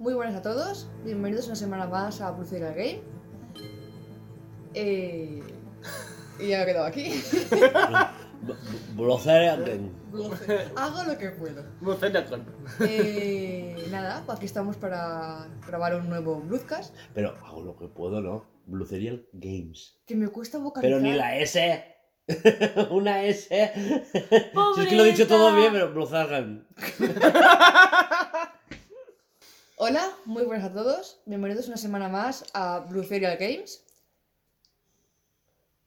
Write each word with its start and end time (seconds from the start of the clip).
Muy 0.00 0.14
buenas 0.14 0.34
a 0.34 0.40
todos. 0.40 0.88
Bienvenidos 1.04 1.46
una 1.46 1.56
semana 1.56 1.86
más 1.86 2.22
a 2.22 2.30
Bruceria 2.30 2.70
Game. 2.70 3.02
Eh, 4.72 5.42
y 6.38 6.48
ya 6.48 6.56
me 6.56 6.62
he 6.62 6.66
quedado 6.66 6.86
aquí. 6.86 7.12
Game. 9.58 9.90
Hago 10.74 11.04
lo 11.04 11.18
que 11.18 11.28
puedo. 11.32 11.66
Eh, 12.80 13.88
nada, 13.90 14.22
pues 14.24 14.38
aquí 14.38 14.46
estamos 14.46 14.78
para 14.78 15.46
grabar 15.66 15.94
un 15.96 16.08
nuevo 16.08 16.40
Bloodcast. 16.40 16.96
Pero 17.12 17.36
hago 17.44 17.60
lo 17.60 17.76
que 17.76 17.88
puedo, 17.88 18.22
¿no? 18.22 18.46
Blucerial 18.64 19.26
Games. 19.34 20.00
Que 20.06 20.16
me 20.16 20.28
cuesta 20.28 20.56
vocalizar. 20.56 20.98
Pero 20.98 21.06
ni 21.06 21.14
la 21.14 21.36
S. 21.36 21.84
Una 22.90 23.22
S. 23.24 23.72
Si 24.14 24.80
es 24.80 24.88
que 24.88 24.96
lo 24.96 25.04
he 25.04 25.10
dicho 25.10 25.26
todo 25.26 25.54
bien, 25.54 25.74
pero 25.74 25.92
Bluzergan. 25.92 26.66
Hola, 29.82 30.10
muy 30.26 30.44
buenas 30.44 30.70
a 30.70 30.72
todos. 30.74 31.22
Bienvenidos 31.24 31.68
una 31.68 31.78
semana 31.78 32.08
más 32.10 32.44
a 32.52 32.80
Bruceria 32.80 33.36
Games. 33.36 33.82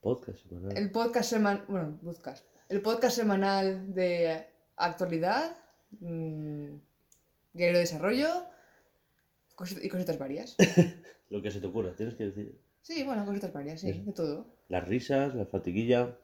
Podcast. 0.01 0.39
¿verdad? 0.49 0.75
El 0.77 0.91
podcast 0.91 1.29
semanal. 1.29 1.63
Bueno, 1.67 1.99
podcast. 2.03 2.43
El 2.69 2.81
podcast 2.81 3.15
semanal 3.15 3.93
de 3.93 4.47
actualidad, 4.77 5.55
mm, 5.99 6.75
diario 7.53 7.73
de 7.75 7.79
desarrollo 7.79 8.27
cosi- 9.55 9.79
y 9.83 9.89
cositas 9.89 10.17
varias. 10.17 10.55
Lo 11.29 11.41
que 11.43 11.51
se 11.51 11.59
te 11.61 11.67
ocurra, 11.67 11.95
tienes 11.95 12.15
que 12.15 12.25
decir. 12.25 12.59
Sí, 12.81 13.03
bueno, 13.03 13.25
cositas 13.25 13.53
varias, 13.53 13.81
sí, 13.81 13.91
de 13.91 14.11
todo. 14.11 14.47
Las 14.69 14.87
risas, 14.87 15.35
la 15.35 15.45
fatiguilla. 15.45 16.17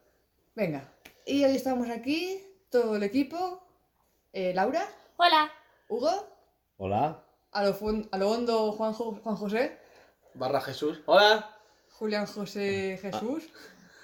Venga. 0.56 0.92
Y 1.26 1.44
hoy 1.44 1.56
estamos 1.56 1.88
aquí, 1.90 2.42
todo 2.72 2.96
el 2.96 3.04
equipo. 3.04 3.62
Eh, 4.34 4.54
Laura, 4.56 4.86
Hola. 5.18 5.52
Hugo, 5.88 6.10
Hola. 6.78 7.24
A 7.52 7.64
lo, 7.64 7.74
fun- 7.74 8.08
a 8.12 8.18
lo 8.18 8.30
hondo 8.32 8.72
Juan, 8.74 8.94
Jo- 8.94 9.20
Juan 9.24 9.36
José, 9.36 9.78
Barra 10.34 10.62
Jesús. 10.62 11.02
Hola. 11.06 11.56
Julián 11.92 12.26
José 12.28 12.98
Jesús. 13.02 13.44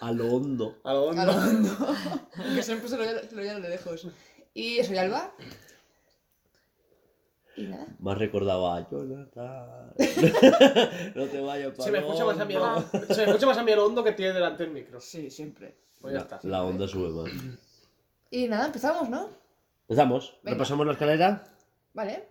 A 0.01 0.11
lo 0.11 0.33
hondo. 0.35 0.77
A 0.83 0.93
lo 0.93 1.11
A 1.11 1.25
lo 1.25 1.31
hondo. 1.33 1.71
hondo. 1.71 2.27
que 2.55 2.61
siempre 2.63 2.89
se 2.89 2.97
lo 2.97 3.03
se 3.05 3.35
lo 3.35 3.41
llamo 3.43 3.59
de 3.61 3.69
lejos. 3.69 4.07
Y 4.53 4.83
soy 4.83 4.97
Alba. 4.97 5.31
Y 7.57 7.63
nada. 7.67 7.87
Me 7.99 8.11
has 8.11 8.17
recordado 8.17 8.69
a 8.71 8.89
Jonathan. 8.89 9.93
no 11.15 11.25
te 11.27 11.39
vayas 11.41 11.71
para 11.71 11.83
Se 11.83 11.91
me 11.91 11.99
escucha 11.99 12.25
más 12.25 12.39
a 12.39 12.45
mi 12.45 12.55
hondo. 12.55 12.81
Se 13.13 13.15
me 13.25 13.27
escucha 13.31 13.45
más 13.45 13.57
a 13.57 13.63
mi 13.63 13.71
el 13.71 13.79
hondo 13.79 14.03
que 14.03 14.11
tiene 14.11 14.33
delante 14.33 14.63
el 14.63 14.71
micro. 14.71 14.99
Sí, 14.99 15.29
siempre. 15.31 15.75
Pues 16.01 16.13
ya 16.13 16.19
La, 16.19 16.23
está. 16.25 16.39
la 16.43 16.63
onda 16.63 16.87
sube 16.87 17.09
más. 17.09 17.31
Y 18.29 18.47
nada, 18.49 18.65
empezamos, 18.65 19.09
¿no? 19.09 19.29
Empezamos. 19.87 20.37
Venga. 20.43 20.55
Repasamos 20.55 20.85
la 20.85 20.91
escalera. 20.93 21.43
Vale. 21.93 22.27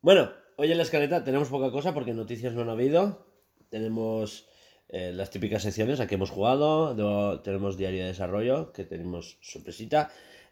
Bueno, 0.00 0.30
hoy 0.56 0.70
en 0.70 0.76
la 0.76 0.84
escaleta 0.84 1.24
tenemos 1.24 1.48
poca 1.48 1.70
cosa 1.70 1.92
porque 1.94 2.12
noticias 2.14 2.52
no 2.54 2.62
han 2.62 2.70
habido. 2.70 3.26
Tenemos 3.70 4.46
eh, 4.88 5.12
las 5.12 5.30
típicas 5.30 5.62
secciones 5.62 6.00
a 6.00 6.06
que 6.06 6.14
hemos 6.14 6.30
jugado. 6.30 6.94
luego 6.94 7.40
tenemos 7.40 7.76
diario 7.76 8.02
de 8.02 8.08
desarrollo, 8.08 8.72
que 8.72 8.84
tenemos 8.84 9.38
sorpresita. 9.42 10.10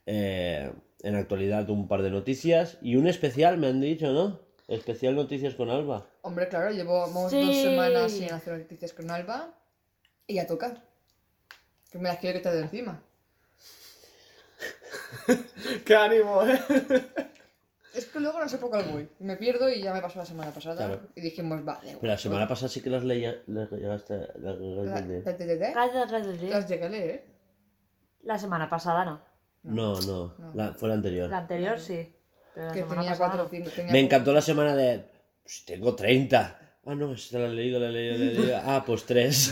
eh, 0.09 0.73
en 1.03 1.15
actualidad 1.15 1.69
un 1.71 1.89
par 1.89 2.03
de 2.03 2.11
noticias. 2.11 2.79
Y 2.81 2.97
un 2.97 3.07
especial, 3.07 3.59
me 3.59 3.67
han 3.69 3.81
dicho, 3.81 4.13
¿no? 4.13 4.41
Especial 4.69 5.15
noticias 5.15 5.55
con 5.55 5.69
Alba. 5.71 6.07
Hombre, 6.23 6.49
claro, 6.49 6.71
llevamos 6.73 7.31
Sí. 7.31 7.45
dos 7.45 7.55
semanas 7.57 8.13
sin 8.13 8.33
hacer 8.33 8.59
noticias 8.59 8.93
con 8.93 9.11
Alba. 9.11 9.55
Y 10.27 10.35
ya 10.35 10.47
toca. 10.47 10.83
Que 11.91 11.99
me 11.99 12.09
las 12.09 12.19
quiero 12.19 12.39
quitar 12.39 12.55
de 12.55 12.63
encima. 12.63 13.03
¡Qué 15.85 15.95
ánimo, 15.95 16.43
eh! 16.45 16.59
No 18.47 18.51
sé 18.51 18.59
por 18.59 18.71
cuál 18.71 18.85
voy. 18.93 19.09
Me 19.19 19.37
pierdo 19.37 19.69
y 19.69 19.83
ya 19.83 19.93
me 19.93 20.01
pasó 20.01 20.21
la 20.21 20.25
semana 20.25 20.53
pasada. 20.53 20.77
Claro. 20.77 21.01
Y 21.17 21.21
dijimos, 21.21 21.65
vale. 21.65 21.97
Pero 22.01 22.13
la 22.13 22.17
semana 22.17 22.47
pasada 22.47 22.69
sí 22.69 22.81
que 22.81 22.91
las 22.91 23.03
leía. 23.03 23.43
Las 23.49 23.69
llegaste. 23.73 24.19
Las, 24.39 24.57
La, 24.61 25.01
las- 25.01 26.69
llegué 26.69 26.85
a 26.85 26.89
leer. 26.89 27.25
La 28.23 28.39
semana 28.39 28.71
pasada 28.71 29.05
no. 29.05 29.21
No, 29.65 30.01
no, 30.03 30.35
No. 30.39 30.53
la- 30.55 30.75
fue 30.75 30.89
la 30.91 30.95
anterior. 30.95 31.29
La 31.29 31.39
anterior 31.39 31.77
sí. 31.81 32.15
Pero 32.55 32.69
la 32.69 32.73
Que 32.73 32.79
semana 32.83 33.01
tenía 33.01 33.11
pasada 33.19 33.31
cuatro 33.31 33.41
o 33.41 33.45
no. 33.47 33.51
cinco. 33.51 33.71
tenía 33.75 33.93
Me 33.93 33.99
encantó 33.99 34.33
la 34.33 34.41
semana 34.43 34.77
de. 34.77 35.05
"Pues 35.43 35.65
tengo 35.65 35.97
30. 35.97 36.61
Ah, 36.87 36.95
no, 36.95 37.13
esta 37.15 37.41
la 37.41 37.47
he 37.47 37.51
leído, 37.51 37.81
la 37.81 37.89
he 37.89 37.91
leído, 37.91 38.17
la 38.17 38.25
he 38.31 38.35
leído. 38.35 38.61
Ah, 38.65 38.85
pues 38.87 39.05
3. 39.07 39.51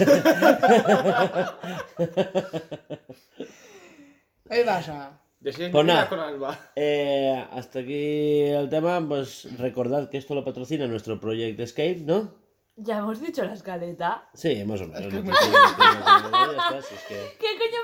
¿Qué 4.49 4.63
pasa? 4.65 5.19
Pues 5.45 5.85
nada. 5.85 6.09
con 6.09 6.19
Alba. 6.21 6.59
Eh, 6.75 7.47
hasta 7.53 7.81
aquí 7.81 8.41
el 8.45 8.71
tema, 8.71 9.07
pues 9.07 9.47
recordad 9.59 10.09
que 10.09 10.17
esto 10.17 10.35
lo 10.35 10.43
patrocina 10.43 10.87
nuestro 10.87 11.21
Project 11.21 11.61
Escape, 11.61 12.01
¿no? 12.01 12.33
Ya 12.77 13.01
hemos 13.01 13.21
dicho 13.21 13.45
la 13.45 13.53
escaleta. 13.53 14.31
Sí, 14.33 14.65
más 14.65 14.81
o 14.81 14.87
menos. 14.87 15.13
¿Qué 15.13 15.21
coño 15.21 15.35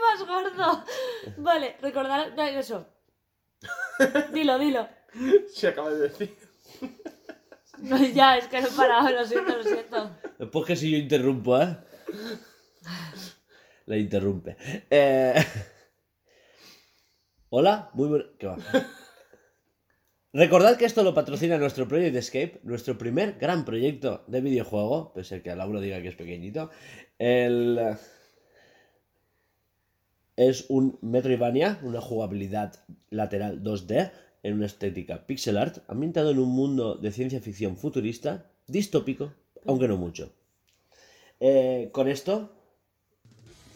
más 0.08 0.26
gordo? 0.26 0.84
Vale, 1.36 1.76
recordar 1.82 2.34
no, 2.34 2.42
eso. 2.44 2.86
Dilo, 4.32 4.58
dilo. 4.58 4.88
Se 5.52 5.68
acaba 5.68 5.90
de 5.90 6.08
decir. 6.08 6.34
No, 7.82 7.98
ya, 7.98 8.38
es 8.38 8.46
que 8.48 8.62
no 8.62 8.68
he 8.68 8.70
parado, 8.70 9.10
lo 9.10 9.24
siento, 9.26 9.56
lo 9.56 9.62
siento. 9.62 10.16
Pues 10.50 10.66
que 10.66 10.76
si 10.76 10.90
yo 10.90 10.96
interrumpo, 10.96 11.60
¿eh? 11.60 11.76
La 13.84 13.96
interrumpe. 13.96 14.56
Eh, 14.88 15.34
Hola, 17.52 17.90
muy 17.94 18.06
bueno. 18.06 18.26
¿Qué 18.38 18.46
va? 18.46 18.58
Recordad 20.32 20.76
que 20.76 20.84
esto 20.84 21.02
lo 21.02 21.14
patrocina 21.14 21.58
nuestro 21.58 21.88
Project 21.88 22.14
Escape, 22.14 22.60
nuestro 22.62 22.96
primer 22.96 23.38
gran 23.40 23.64
proyecto 23.64 24.22
de 24.28 24.40
videojuego, 24.40 25.12
pese 25.12 25.34
a 25.34 25.42
que 25.42 25.50
a 25.50 25.56
Laura 25.56 25.80
diga 25.80 26.00
que 26.00 26.08
es 26.08 26.14
pequeñito. 26.14 26.70
El... 27.18 27.96
Es 30.36 30.66
un 30.68 30.96
Metroidvania, 31.02 31.80
una 31.82 32.00
jugabilidad 32.00 32.84
lateral 33.10 33.64
2D 33.64 34.12
en 34.44 34.54
una 34.54 34.66
estética 34.66 35.26
pixel 35.26 35.58
art, 35.58 35.78
ambientado 35.88 36.30
en 36.30 36.38
un 36.38 36.50
mundo 36.50 36.94
de 36.94 37.10
ciencia 37.10 37.40
ficción 37.40 37.76
futurista, 37.76 38.48
distópico, 38.68 39.32
aunque 39.66 39.88
no 39.88 39.96
mucho. 39.96 40.32
Eh, 41.40 41.88
con 41.90 42.06
esto, 42.06 42.52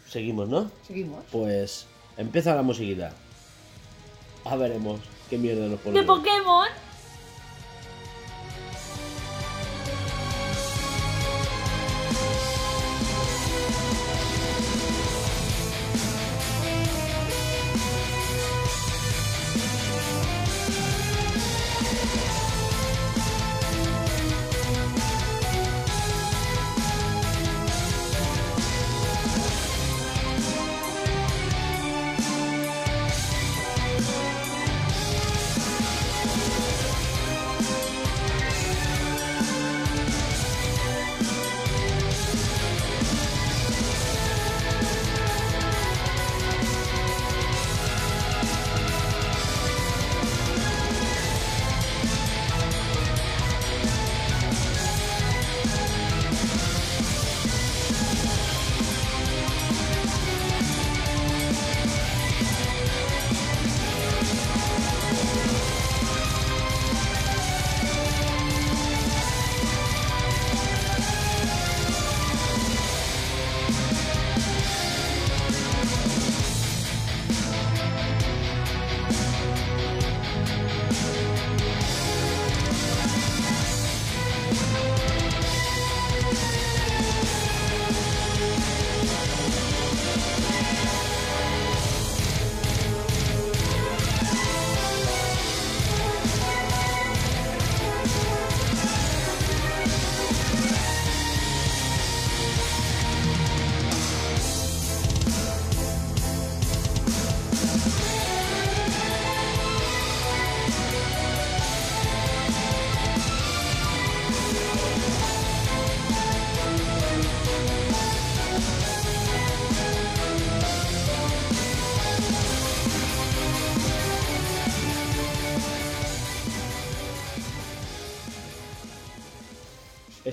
seguimos, 0.06 0.49
¿no? 0.49 0.71
Seguimos. 0.87 1.25
Pues 1.32 1.88
empieza 2.17 2.55
la 2.55 2.62
musiquita. 2.62 3.12
A 4.44 4.56
veremos 4.56 5.00
qué 5.31 5.38
mierda 5.38 5.67
nos 5.67 5.81
pone. 5.81 5.99
¿De 5.99 6.06
Pokémon? 6.06 6.69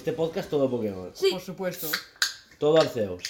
Este 0.01 0.13
podcast 0.13 0.50
todo 0.50 0.68
Pokémon. 0.68 1.12
Sí. 1.13 1.30
Por 1.31 1.42
supuesto. 1.42 1.86
Todo 2.57 2.81
Arceus. 2.81 3.21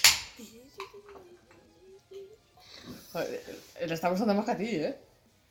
Joder, 3.12 3.42
eh, 3.78 3.86
le 3.86 3.92
está 3.92 4.08
gustando 4.08 4.32
más 4.32 4.46
que 4.46 4.50
a 4.52 4.56
ti, 4.56 4.76
¿eh? 4.76 4.98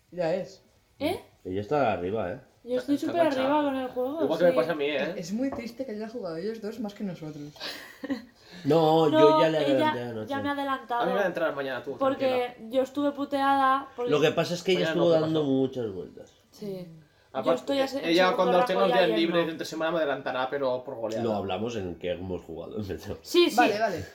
Ya 0.09 0.33
es. 0.33 0.63
¿Eh? 0.97 1.21
Ella 1.45 1.61
está 1.61 1.93
arriba, 1.93 2.31
¿eh? 2.31 2.39
Yo 2.63 2.79
estoy 2.79 2.95
Está 2.95 3.05
súper 3.05 3.21
enganchado. 3.27 3.53
arriba 3.59 3.63
con 3.71 3.75
el 3.81 3.87
juego. 3.89 4.23
Igual 4.23 4.39
que 4.39 4.45
me 4.45 4.49
sí. 4.49 4.55
pasa 4.57 4.71
a 4.71 4.75
mí, 4.75 4.85
¿eh? 4.85 5.13
Es 5.15 5.31
muy 5.31 5.51
triste 5.51 5.85
que 5.85 5.91
hayan 5.91 6.09
jugado 6.09 6.37
ellos 6.37 6.59
dos 6.59 6.79
más 6.79 6.95
que 6.95 7.03
nosotros. 7.03 7.53
No, 8.63 9.07
No, 9.11 9.19
yo 9.19 9.41
ya 9.41 9.49
le 9.49 9.57
ella 9.75 9.91
adelanté 9.91 10.01
anoche. 10.01 10.27
ya 10.27 10.41
me 10.41 10.49
ha 10.49 10.51
A 10.51 10.55
mí 10.55 10.57
me 10.57 10.65
va 10.65 10.71
a 10.71 10.73
adelantado. 10.81 11.21
entrar 11.27 11.55
mañana 11.55 11.83
tú. 11.83 11.97
Porque 11.99 12.55
yo 12.71 12.81
estuve 12.81 13.11
puteada. 13.11 13.89
Porque... 13.95 14.09
Lo 14.09 14.19
que 14.19 14.31
pasa 14.31 14.55
es 14.55 14.63
que 14.63 14.71
ella 14.71 14.79
Mañana 14.85 14.91
estuvo 14.93 15.13
te 15.13 15.19
dando 15.19 15.41
pasó. 15.41 15.51
muchas 15.51 15.91
vueltas. 15.91 16.31
Sí. 16.49 16.87
Aparte, 17.33 17.49
Yo 17.49 17.53
estoy 17.55 17.79
así- 17.79 17.99
ella 18.03 18.33
cuando 18.35 18.63
tenga 18.65 18.81
los 18.87 18.93
días 18.93 19.07
libres 19.09 19.45
no. 19.45 19.51
entre 19.51 19.65
semana 19.65 19.91
me 19.91 19.97
adelantará, 19.99 20.49
pero 20.49 20.83
por 20.83 20.95
goleada. 20.95 21.23
Lo 21.23 21.33
hablamos 21.33 21.75
en 21.77 21.97
que 21.97 22.11
hemos 22.11 22.43
jugado. 22.43 22.83
Sí, 22.83 22.97
sí. 23.49 23.55
Vale, 23.55 23.79
vale. 23.79 24.05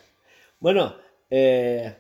Bueno, 0.61 0.95
eh... 1.31 1.97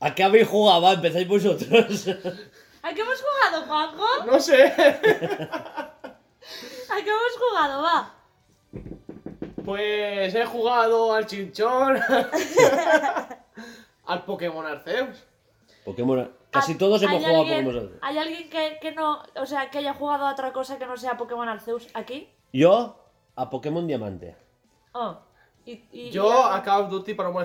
¿A 0.00 0.12
qué 0.14 0.24
habéis 0.24 0.48
jugado? 0.48 0.82
Va, 0.82 0.94
empezáis 0.94 1.28
vosotros. 1.28 2.08
¿A 2.82 2.92
qué 2.94 3.00
hemos 3.02 3.22
jugado, 3.22 3.66
Juanjo? 3.66 4.24
No 4.26 4.40
sé. 4.40 4.64
¿A 6.90 6.96
qué 6.96 7.10
hemos 7.10 7.36
jugado? 7.38 7.82
Va. 7.82 8.14
Pues 9.64 10.34
he 10.34 10.44
jugado 10.46 11.12
al 11.12 11.26
chinchón. 11.26 11.96
al 14.06 14.24
Pokémon 14.24 14.66
Arceus. 14.66 15.22
Pokémon... 15.84 16.32
Casi 16.50 16.72
¿Hay- 16.72 16.78
todos 16.78 17.02
hemos 17.02 17.14
hay 17.16 17.20
jugado 17.20 17.36
a 17.36 17.40
alguien- 17.40 17.64
Pokémon 17.64 17.84
Arceus. 17.84 18.02
¿Hay 18.02 18.18
alguien 18.18 18.50
que, 18.50 18.78
que 18.80 18.92
no, 18.92 19.22
o 19.36 19.46
sea, 19.46 19.70
que 19.70 19.78
haya 19.78 19.94
jugado 19.94 20.26
a 20.26 20.32
otra 20.32 20.52
cosa 20.52 20.78
que 20.78 20.86
no 20.86 20.96
sea 20.96 21.16
Pokémon 21.16 21.48
Arceus 21.48 21.86
aquí? 21.94 22.28
Yo 22.52 22.96
a 23.36 23.48
Pokémon 23.50 23.86
Diamante. 23.86 24.36
Oh. 24.92 25.16
Y, 25.64 25.84
y- 25.92 26.10
Yo 26.10 26.28
y- 26.28 26.56
a 26.58 26.62
Call 26.62 26.82
of 26.84 26.90
Duty 26.90 27.14
para, 27.14 27.30
no 27.30 27.38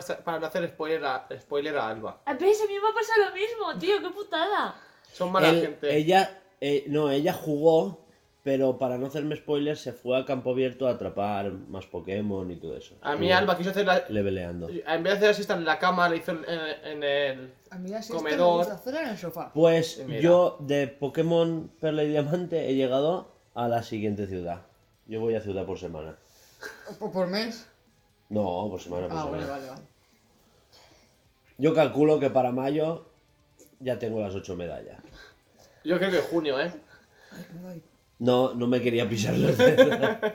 hacer 0.48 0.68
spoiler 0.69 1.06
a, 1.06 1.28
spoiler 1.40 1.78
a 1.78 1.90
Alba. 1.90 2.22
Ah, 2.25 2.34
¿Ves? 2.34 2.62
A 2.63 2.66
mí 2.68 2.74
me 2.74 2.90
ha 2.90 2.94
pasado 2.94 3.25
lo 3.30 3.36
mismo, 3.36 3.80
tío, 3.80 4.02
qué 4.02 4.10
putada. 4.10 4.75
Son 5.12 5.31
mala 5.31 5.50
Él- 5.50 5.62
gente. 5.62 5.96
Ella, 5.96 6.42
eh, 6.60 6.86
no, 6.88 7.12
ella 7.12 7.34
jugó, 7.34 8.06
pero 8.42 8.78
para 8.78 8.98
no 8.98 9.07
hacerme 9.07 9.36
spoilers 9.36 9.81
se 9.81 9.92
fue 9.94 10.18
a 10.18 10.25
campo 10.25 10.52
abierto 10.52 10.88
a 10.88 10.92
atrapar 10.92 11.52
más 11.52 11.86
Pokémon 11.86 12.50
y 12.52 12.56
todo 12.56 12.76
eso. 12.78 12.95
A 13.02 13.16
mí 13.16 13.31
Alba 13.31 13.57
quiso 13.57 13.69
hacer 13.71 13.85
la... 13.85 14.04
Leveleando. 14.09 14.69
En 14.69 15.04
vez 15.04 15.19
de 15.19 15.28
hacer 15.28 15.44
así 15.44 15.52
en 15.52 15.66
la 15.66 15.78
cama, 15.78 16.07
le 16.09 16.18
hizo 16.18 16.31
en, 16.31 16.45
en 16.83 17.04
el... 17.04 17.54
A 17.75 17.77
mí 17.77 17.94
así 17.94 18.13
Comedor. 18.13 18.51
me 18.53 18.57
gusta 18.59 18.73
hacerla 18.75 19.01
en 19.03 19.09
el 19.09 19.17
sofá. 19.17 19.51
Pues 19.53 20.01
mira. 20.07 20.21
yo 20.21 20.57
de 20.61 20.87
Pokémon 20.87 21.69
Perla 21.81 22.03
y 22.03 22.09
Diamante 22.09 22.69
he 22.69 22.75
llegado 22.75 23.27
a 23.53 23.67
la 23.67 23.83
siguiente 23.83 24.27
ciudad. 24.27 24.61
Yo 25.07 25.19
voy 25.19 25.35
a 25.35 25.41
ciudad 25.41 25.65
por 25.65 25.77
semana. 25.77 26.15
Por 26.99 27.27
mes. 27.27 27.67
No, 28.29 28.67
por 28.69 28.79
semana, 28.81 29.07
por 29.09 29.17
Ah, 29.17 29.23
semana. 29.25 29.45
vale, 29.45 29.51
vale, 29.51 29.67
vale. 29.71 29.81
Yo 31.57 31.73
calculo 31.73 32.17
que 32.19 32.29
para 32.29 32.51
mayo 32.53 33.05
ya 33.81 33.99
tengo 33.99 34.21
las 34.21 34.33
ocho 34.33 34.55
medallas. 34.55 35.01
Yo 35.83 35.97
creo 35.97 36.11
que 36.11 36.19
junio, 36.19 36.59
¿eh? 36.59 36.71
Ay. 37.67 37.83
No, 38.19 38.53
no 38.53 38.67
me 38.67 38.81
quería 38.81 39.07
pisar 39.09 39.37
los 39.37 39.57
dedos. 39.57 39.99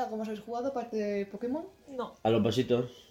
Ah, 0.00 0.06
¿Cómo 0.08 0.22
os 0.22 0.28
habéis 0.28 0.44
jugado 0.44 0.68
aparte 0.68 0.96
de 0.96 1.26
Pokémon? 1.26 1.64
No. 1.88 2.14
A 2.22 2.30
los 2.30 2.40
pasitos. 2.40 3.07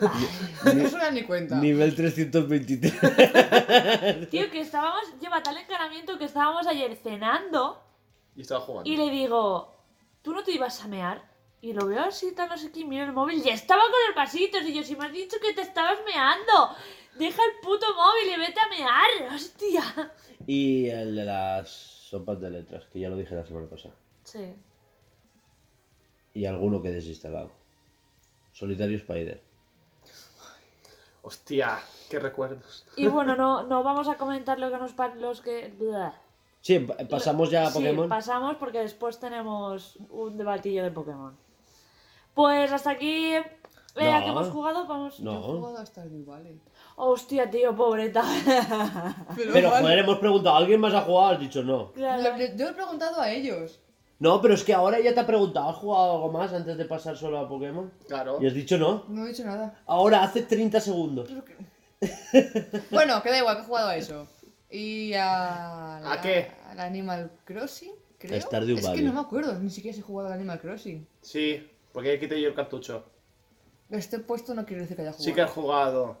No 0.00 0.88
se 0.88 0.96
me 0.96 1.02
da 1.02 1.10
ni 1.10 1.22
cuenta. 1.22 1.56
Nivel 1.56 1.94
323. 1.94 2.92
Tío, 4.30 4.50
que 4.50 4.60
estábamos, 4.60 5.02
lleva 5.20 5.42
tal 5.42 5.56
encaramiento 5.56 6.18
que 6.18 6.24
estábamos 6.24 6.66
ayer 6.66 6.96
cenando 6.96 7.80
Y 8.34 8.40
estaba 8.42 8.60
jugando. 8.60 8.90
y 8.90 8.96
le 8.96 9.10
digo, 9.10 9.74
¿tú 10.22 10.32
no 10.32 10.42
te 10.42 10.52
ibas 10.52 10.82
a 10.82 10.88
mear? 10.88 11.22
Y 11.60 11.72
lo 11.72 11.86
veo 11.86 12.02
así, 12.02 12.32
tal, 12.34 12.48
no 12.48 12.58
sé 12.58 12.70
qué, 12.72 12.80
y 12.80 12.84
miro 12.84 13.04
el 13.04 13.12
móvil, 13.12 13.42
ya 13.42 13.54
estaba 13.54 13.82
con 13.82 14.00
el 14.08 14.14
pasitos, 14.14 14.62
y 14.64 14.74
yo, 14.74 14.82
si 14.82 14.96
me 14.96 15.06
has 15.06 15.12
dicho 15.12 15.36
que 15.40 15.54
te 15.54 15.62
estabas 15.62 15.98
meando, 16.04 16.76
deja 17.18 17.42
el 17.42 17.60
puto 17.62 17.86
móvil 17.94 18.34
y 18.34 18.38
vete 18.38 18.60
a 18.60 18.68
mear, 18.68 19.34
hostia. 19.34 19.82
Y 20.46 20.88
el 20.88 21.16
de 21.16 21.24
las 21.24 21.70
sopas 21.70 22.38
de 22.40 22.50
letras, 22.50 22.84
que 22.92 23.00
ya 23.00 23.08
lo 23.08 23.16
dije 23.16 23.34
la 23.34 23.46
semana 23.46 23.66
pasada. 23.66 23.94
Sí. 24.24 24.54
Y 26.34 26.44
alguno 26.44 26.82
que 26.82 26.88
he 26.88 26.92
desinstalado. 26.92 27.52
Solitario 28.52 28.96
Spider. 28.98 29.40
Hostia, 31.26 31.78
qué 32.10 32.18
recuerdos. 32.18 32.84
Y 32.96 33.06
bueno, 33.06 33.34
no, 33.34 33.62
no 33.62 33.82
vamos 33.82 34.08
a 34.08 34.16
comentar 34.16 34.58
lo 34.58 34.70
que 34.70 34.76
nos 34.76 34.92
pa- 34.92 35.14
los 35.14 35.40
que... 35.40 35.72
Sí, 36.60 36.80
pa- 36.80 36.96
pasamos 37.08 37.50
ya 37.50 37.62
a 37.66 37.70
Sí, 37.70 37.78
Pokémon. 37.78 38.08
pasamos 38.10 38.56
porque 38.56 38.80
después 38.80 39.18
tenemos 39.18 39.96
un 40.10 40.36
debatillo 40.36 40.82
de 40.84 40.90
Pokémon. 40.90 41.34
Pues 42.34 42.70
hasta 42.72 42.90
aquí... 42.90 43.32
eh, 43.36 43.42
¿a 43.96 44.18
No. 44.18 44.24
qué 44.24 44.30
hemos 44.30 44.48
jugado? 44.50 44.86
Vamos... 44.86 45.16
Yo 45.16 45.30
he 45.30 45.34
no. 45.34 45.40
jugado 45.42 45.78
hasta 45.78 46.02
el 46.02 46.24
Valley. 46.24 46.60
Hostia, 46.96 47.48
tío, 47.50 47.74
pobreta. 47.74 48.22
Pero 49.36 49.70
vale. 49.70 49.82
joder, 49.82 49.98
hemos 50.00 50.18
preguntado, 50.18 50.56
¿alguien 50.56 50.80
más 50.80 50.92
ha 50.92 51.00
jugado? 51.02 51.32
Has 51.32 51.40
dicho 51.40 51.62
no. 51.62 51.90
Claro. 51.92 52.36
Yo 52.54 52.68
he 52.68 52.72
preguntado 52.74 53.18
a 53.20 53.30
ellos. 53.30 53.80
No, 54.20 54.40
pero 54.40 54.54
es 54.54 54.62
que 54.62 54.72
ahora 54.72 55.00
ya 55.00 55.12
te 55.12 55.20
ha 55.20 55.26
preguntado, 55.26 55.68
¿has 55.70 55.76
jugado 55.76 56.12
algo 56.14 56.32
más 56.32 56.52
antes 56.52 56.76
de 56.76 56.84
pasar 56.84 57.16
solo 57.16 57.38
a 57.38 57.48
Pokémon? 57.48 57.92
Claro. 58.06 58.38
Y 58.40 58.46
has 58.46 58.54
dicho 58.54 58.78
no. 58.78 59.04
No 59.08 59.24
he 59.24 59.28
dicho 59.28 59.44
nada. 59.44 59.82
Ahora, 59.86 60.22
hace 60.22 60.42
30 60.42 60.80
segundos. 60.80 61.30
Bueno, 62.90 63.22
que 63.22 63.30
da 63.30 63.38
igual, 63.38 63.56
que 63.56 63.62
he 63.62 63.64
jugado 63.64 63.88
a 63.88 63.96
eso. 63.96 64.26
Y 64.70 65.14
a... 65.14 66.12
¿A 66.12 66.20
qué? 66.20 66.48
Al 66.68 66.80
Animal 66.80 67.30
Crossing, 67.44 67.92
creo. 68.18 68.36
A 68.36 68.40
Stardew 68.40 68.76
es 68.76 68.88
que 68.88 69.02
no 69.02 69.12
me 69.14 69.20
acuerdo, 69.20 69.58
ni 69.58 69.70
siquiera 69.70 69.94
si 69.94 70.00
he 70.00 70.02
jugado 70.02 70.28
al 70.28 70.34
Animal 70.34 70.60
Crossing. 70.60 71.06
Sí, 71.22 71.66
porque 71.92 72.18
quité 72.18 72.38
yo 72.40 72.48
el 72.48 72.54
cartucho. 72.54 73.04
Este 73.88 74.18
puesto 74.18 74.54
no 74.54 74.66
quiere 74.66 74.82
decir 74.82 74.96
que 74.96 75.02
haya 75.02 75.12
jugado. 75.12 75.24
Sí 75.24 75.32
que 75.32 75.40
has 75.40 75.50
jugado. 75.50 76.16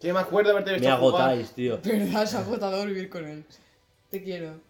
Que 0.00 0.12
me 0.12 0.18
acuerdo 0.20 0.48
de 0.50 0.56
haberte 0.56 0.72
Me 0.72 0.78
visto 0.78 0.96
jugar. 0.98 1.20
agotáis, 1.22 1.52
tío. 1.52 1.78
Verdad, 1.84 2.22
es 2.24 2.34
agotador 2.34 2.88
vivir 2.88 3.08
con 3.08 3.26
él. 3.26 3.44
Te 4.10 4.22
quiero. 4.22 4.60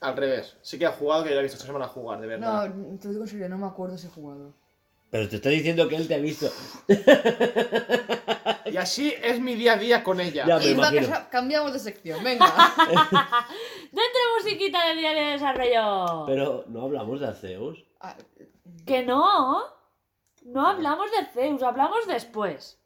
Al 0.00 0.16
revés. 0.16 0.56
Sí 0.62 0.78
que 0.78 0.86
has 0.86 0.94
jugado, 0.96 1.22
que 1.24 1.30
yo 1.30 1.34
lo 1.34 1.40
he 1.40 1.44
visto 1.44 1.56
esta 1.56 1.66
semana 1.66 1.86
jugar, 1.88 2.20
de 2.20 2.26
verdad. 2.26 2.68
No, 2.68 2.98
te 2.98 3.06
lo 3.08 3.12
digo 3.12 3.24
en 3.24 3.28
serio, 3.28 3.48
no 3.48 3.58
me 3.58 3.66
acuerdo 3.66 3.98
si 3.98 4.06
he 4.06 4.10
jugado. 4.10 4.52
Pero 5.10 5.28
te 5.28 5.36
está 5.36 5.48
diciendo 5.48 5.88
que 5.88 5.96
él 5.96 6.06
te 6.06 6.14
ha 6.14 6.18
visto. 6.18 6.50
Y 8.66 8.76
así 8.76 9.14
es 9.22 9.40
mi 9.40 9.54
día 9.54 9.72
a 9.74 9.76
día 9.78 10.04
con 10.04 10.20
ella. 10.20 10.44
Ya. 10.46 10.58
Me 10.58 10.66
imagino. 10.70 11.08
cambiamos 11.30 11.72
de 11.72 11.78
sección, 11.78 12.22
venga. 12.22 12.46
Dentro 12.86 14.20
musiquita 14.42 14.86
del 14.88 14.98
diario 14.98 15.24
de 15.24 15.30
desarrollo. 15.32 16.26
Pero 16.26 16.64
no 16.68 16.82
hablamos 16.82 17.20
de 17.20 17.26
Arceus. 17.28 17.84
Ah, 18.00 18.16
Que 18.86 19.04
no. 19.04 19.62
No 20.44 20.66
hablamos 20.66 21.10
de 21.10 21.26
Zeus, 21.32 21.62
hablamos 21.62 22.06
después. 22.06 22.78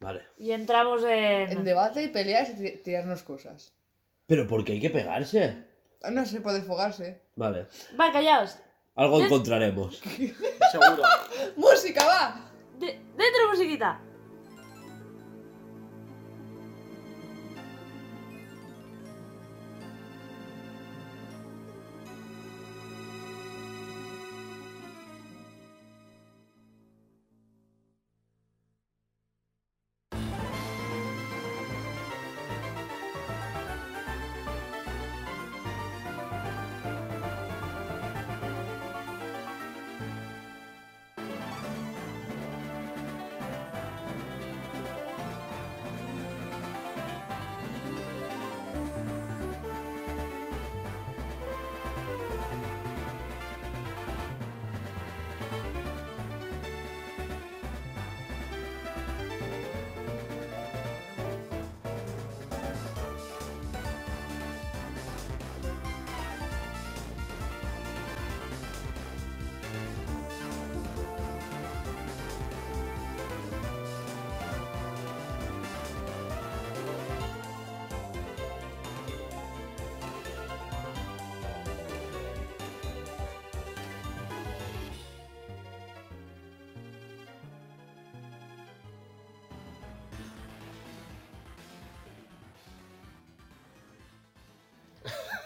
Vale. 0.00 0.22
Y 0.36 0.50
entramos 0.52 1.02
en... 1.04 1.50
en 1.52 1.64
debate 1.64 2.02
y 2.02 2.08
peleas 2.08 2.50
y 2.50 2.54
ti- 2.54 2.78
tirarnos 2.82 3.22
cosas. 3.22 3.72
Pero 4.26 4.46
¿por 4.46 4.64
qué 4.64 4.72
hay 4.72 4.80
que 4.80 4.90
pegarse? 4.90 5.64
No 6.10 6.26
se 6.26 6.40
puede 6.40 6.62
fogarse. 6.62 7.22
Vale. 7.36 7.66
Va, 7.98 8.10
callaos. 8.12 8.58
Algo 8.94 9.18
¿Qué? 9.18 9.24
encontraremos. 9.26 10.00
Seguro. 10.70 11.02
¡Música, 11.56 12.04
va! 12.04 12.50
De- 12.78 13.00
dentro 13.16 13.48
musiquita. 13.50 14.00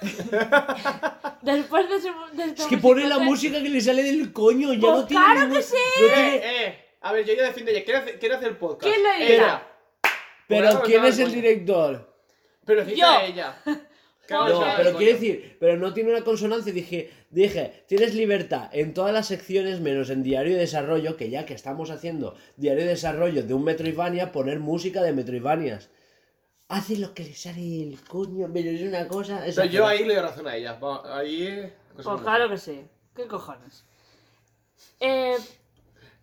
Después 1.42 1.88
de, 1.88 2.00
su, 2.00 2.36
de 2.36 2.44
esta 2.44 2.62
Es 2.62 2.68
que 2.68 2.78
pone 2.78 3.06
la 3.06 3.18
música 3.18 3.62
que 3.62 3.68
le 3.68 3.80
sale 3.80 4.02
del 4.02 4.32
coño, 4.32 4.72
ya 4.72 4.80
Pues 4.80 4.92
no 4.92 5.06
tiene 5.06 5.24
claro 5.24 5.40
ningún- 5.40 5.56
que 5.56 5.62
sí. 5.62 5.74
no 6.00 6.06
tiene- 6.06 6.36
Eh, 6.36 6.42
eh. 6.66 6.78
A 7.02 7.12
ver, 7.12 7.24
yo 7.24 7.34
ya 7.34 7.44
defiendo 7.44 7.70
ella. 7.70 7.84
¿Quiere 7.84 8.34
hacer, 8.34 8.48
el 8.48 8.56
podcast? 8.56 8.92
¿Quién 8.92 9.02
lo 9.02 9.10
edita? 9.12 9.32
Ella. 9.34 9.62
Pero 10.48 10.64
Bueno, 10.66 10.82
¿quién 10.84 11.02
no, 11.02 11.08
es 11.08 11.18
el 11.18 11.24
coño. 11.26 11.34
director? 11.36 12.14
Pero 12.64 12.84
dice 12.84 13.00
Yo. 13.00 13.06
ella. 13.24 13.56
Claro, 14.26 14.58
No, 14.58 14.66
pero 14.76 14.88
coño. 14.88 14.96
quiere 14.98 15.12
decir, 15.12 15.56
pero 15.60 15.76
no 15.76 15.94
tiene 15.94 16.10
una 16.10 16.24
consonancia. 16.24 16.72
Dije, 16.72 17.12
dije, 17.30 17.84
tienes 17.86 18.12
libertad 18.16 18.68
en 18.72 18.92
todas 18.92 19.12
las 19.12 19.28
secciones 19.28 19.78
menos 19.78 20.10
en 20.10 20.24
diario 20.24 20.54
de 20.54 20.62
desarrollo, 20.62 21.16
que 21.16 21.30
ya 21.30 21.46
que 21.46 21.54
estamos 21.54 21.90
haciendo 21.90 22.34
diario 22.56 22.82
de 22.82 22.88
desarrollo 22.88 23.44
de 23.44 23.54
un 23.54 23.62
Metroidvania, 23.62 24.32
poner 24.32 24.58
música 24.58 25.00
de 25.04 25.12
Metroidvanias. 25.12 25.90
Hace 26.68 26.96
lo 26.96 27.14
que 27.14 27.24
le 27.24 27.34
sale 27.34 27.82
el 27.84 28.00
coño, 28.02 28.48
pero 28.52 28.70
es 28.70 28.82
una 28.82 29.06
cosa. 29.06 29.42
Pero 29.44 29.64
yo 29.66 29.86
ahí 29.86 30.04
le 30.04 30.14
doy 30.14 30.22
razón 30.22 30.48
a 30.48 30.56
ella. 30.56 30.78
Ahí. 31.04 31.72
Pues 31.94 32.06
claro 32.22 32.48
que 32.48 32.58
sí. 32.58 32.84
¿Qué 33.14 33.26
cojones? 33.26 33.84
Eh, 35.00 35.36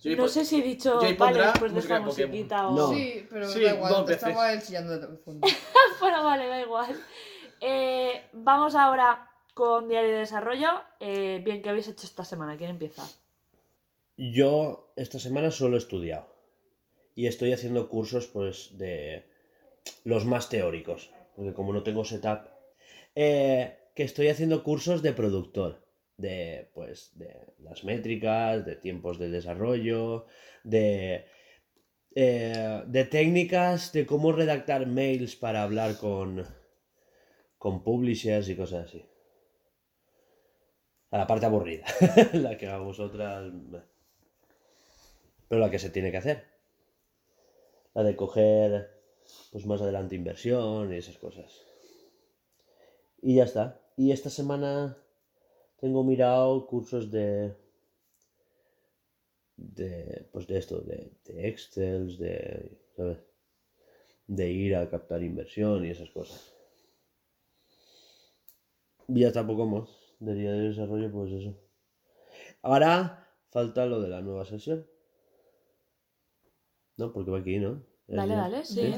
no 0.05 0.27
sé 0.27 0.43
si 0.45 0.59
he 0.59 0.63
dicho 0.63 0.99
vale 1.17 1.39
después 1.41 1.73
de 1.73 1.79
esta 1.79 1.99
musiquita 1.99 2.67
o. 2.67 2.75
No. 2.75 2.89
Sí, 2.89 3.25
pero 3.29 3.49
Sí, 3.49 3.61
da 3.61 3.73
igual, 3.75 4.11
estaba 4.11 4.51
él 4.53 4.61
chillando 4.61 4.99
de 4.99 5.17
fondo. 5.17 5.47
bueno, 6.01 6.23
vale, 6.23 6.47
da 6.47 6.61
igual. 6.61 6.95
Eh, 7.61 8.23
vamos 8.33 8.75
ahora 8.75 9.31
con 9.53 9.87
Diario 9.87 10.11
de 10.11 10.17
Desarrollo. 10.19 10.69
Eh, 10.99 11.41
bien, 11.43 11.61
¿qué 11.61 11.69
habéis 11.69 11.87
hecho 11.87 12.05
esta 12.05 12.25
semana? 12.25 12.57
¿Quién 12.57 12.71
empieza? 12.71 13.07
Yo 14.17 14.91
esta 14.97 15.19
semana 15.19 15.51
solo 15.51 15.75
he 15.75 15.79
estudiado. 15.79 16.27
Y 17.15 17.27
estoy 17.27 17.53
haciendo 17.53 17.87
cursos, 17.89 18.27
pues, 18.27 18.77
de 18.77 19.31
los 20.03 20.25
más 20.25 20.49
teóricos. 20.49 21.11
Porque 21.35 21.53
como 21.53 21.73
no 21.73 21.83
tengo 21.83 22.05
setup. 22.05 22.47
eh, 23.15 23.77
que 23.95 24.03
estoy 24.03 24.27
haciendo 24.29 24.63
cursos 24.63 25.01
de 25.03 25.13
productor. 25.13 25.83
De, 26.17 26.69
pues, 26.73 27.11
de 27.17 27.53
las 27.59 27.83
métricas, 27.83 28.65
de 28.65 28.75
tiempos 28.75 29.17
de 29.19 29.29
desarrollo, 29.29 30.25
de. 30.63 31.25
eh, 32.15 32.83
de 32.87 33.05
técnicas 33.05 33.91
de 33.93 34.05
cómo 34.05 34.31
redactar 34.31 34.85
mails 34.87 35.35
para 35.35 35.63
hablar 35.63 35.97
con. 35.97 36.45
con 37.57 37.83
publishers 37.83 38.49
y 38.49 38.55
cosas 38.55 38.87
así. 38.89 39.05
A 41.11 41.17
la 41.17 41.27
parte 41.27 41.45
aburrida. 41.45 41.85
la 42.33 42.57
que 42.57 42.67
a 42.67 42.77
vosotras. 42.77 43.51
Pero 45.47 45.61
la 45.61 45.69
que 45.71 45.79
se 45.79 45.89
tiene 45.89 46.11
que 46.11 46.17
hacer. 46.17 46.43
La 47.93 48.03
de 48.03 48.15
coger, 48.15 48.92
pues 49.51 49.65
más 49.65 49.81
adelante 49.81 50.15
inversión 50.15 50.93
y 50.93 50.97
esas 50.97 51.17
cosas. 51.17 51.65
Y 53.21 53.35
ya 53.35 53.45
está. 53.45 53.79
Y 53.95 54.11
esta 54.11 54.29
semana 54.29 54.97
tengo 55.79 56.03
mirado 56.03 56.67
cursos 56.67 57.11
de. 57.11 57.55
de. 59.55 60.27
pues 60.31 60.47
de 60.47 60.57
esto, 60.57 60.81
de, 60.81 61.11
de 61.25 61.47
Excel, 61.47 62.17
de. 62.17 62.77
¿sabes? 62.95 63.19
De 64.27 64.49
ir 64.49 64.75
a 64.75 64.89
captar 64.89 65.23
inversión 65.23 65.85
y 65.85 65.89
esas 65.89 66.09
cosas. 66.09 66.53
Y 69.07 69.21
ya 69.21 69.27
está 69.27 69.45
poco 69.45 69.65
más. 69.65 69.89
De 70.19 70.33
día 70.35 70.51
de 70.51 70.69
desarrollo, 70.69 71.11
pues 71.11 71.31
eso. 71.31 71.57
Ahora 72.61 73.29
falta 73.51 73.85
lo 73.85 74.01
de 74.01 74.09
la 74.09 74.21
nueva 74.21 74.45
sesión. 74.45 74.87
No, 76.97 77.11
porque 77.11 77.31
va 77.31 77.39
aquí, 77.39 77.59
¿no? 77.59 77.83
Ya. 78.07 78.25
dale, 78.25 78.65
sí. 78.65 78.93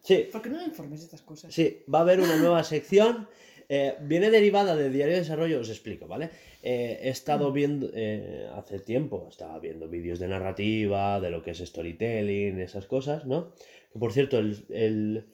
Sí, 0.00 0.28
¿Por 0.32 0.42
qué 0.42 0.48
no 0.48 0.58
me 0.58 0.64
informes 0.64 1.00
de 1.00 1.04
estas 1.06 1.22
cosas? 1.22 1.52
Sí, 1.54 1.82
va 1.92 1.98
a 1.98 2.02
haber 2.02 2.20
una 2.20 2.36
nueva 2.36 2.62
sección. 2.64 3.28
eh, 3.68 3.96
viene 4.00 4.30
derivada 4.30 4.74
de 4.76 4.88
Diario 4.90 5.14
de 5.14 5.20
Desarrollo, 5.20 5.60
os 5.60 5.68
explico, 5.68 6.06
¿vale? 6.06 6.30
Eh, 6.62 7.00
he 7.02 7.10
estado 7.10 7.52
viendo, 7.52 7.90
eh, 7.92 8.48
hace 8.54 8.78
tiempo, 8.80 9.26
estaba 9.30 9.58
viendo 9.58 9.88
vídeos 9.88 10.18
de 10.18 10.28
narrativa, 10.28 11.20
de 11.20 11.30
lo 11.30 11.42
que 11.42 11.50
es 11.50 11.58
storytelling, 11.58 12.58
esas 12.60 12.86
cosas, 12.86 13.26
¿no? 13.26 13.52
Que 13.92 13.98
por 13.98 14.12
cierto, 14.12 14.38
el, 14.38 14.64
el, 14.70 15.26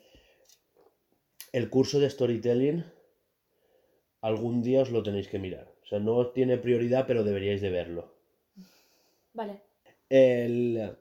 el 1.52 1.70
curso 1.70 2.00
de 2.00 2.10
storytelling, 2.10 2.84
algún 4.20 4.62
día 4.62 4.82
os 4.82 4.90
lo 4.90 5.02
tenéis 5.02 5.28
que 5.28 5.38
mirar. 5.38 5.72
O 5.84 5.86
sea, 5.86 6.00
no 6.00 6.28
tiene 6.28 6.56
prioridad, 6.58 7.06
pero 7.06 7.22
deberíais 7.22 7.60
de 7.60 7.70
verlo. 7.70 8.16
Vale. 9.32 9.60
El, 10.08 10.96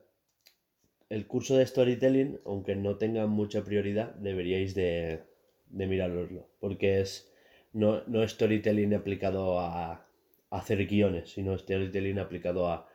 el 1.08 1.26
curso 1.26 1.56
de 1.56 1.66
storytelling, 1.66 2.40
aunque 2.44 2.76
no 2.76 2.96
tenga 2.96 3.26
mucha 3.26 3.64
prioridad, 3.64 4.14
deberíais 4.14 4.74
de, 4.74 5.22
de 5.66 5.86
mirároslo. 5.86 6.48
Porque 6.60 7.00
es 7.00 7.32
no, 7.72 8.02
no 8.06 8.26
storytelling 8.26 8.94
aplicado 8.94 9.60
a, 9.60 9.92
a 9.92 10.06
hacer 10.50 10.86
guiones, 10.86 11.30
sino 11.30 11.58
storytelling 11.58 12.18
aplicado 12.18 12.68
a 12.68 12.88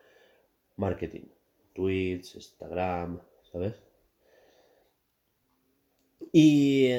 marketing. 0.78 1.28
Tweets, 1.74 2.36
Instagram, 2.36 3.22
¿sabes? 3.52 3.76
Y, 6.32 6.92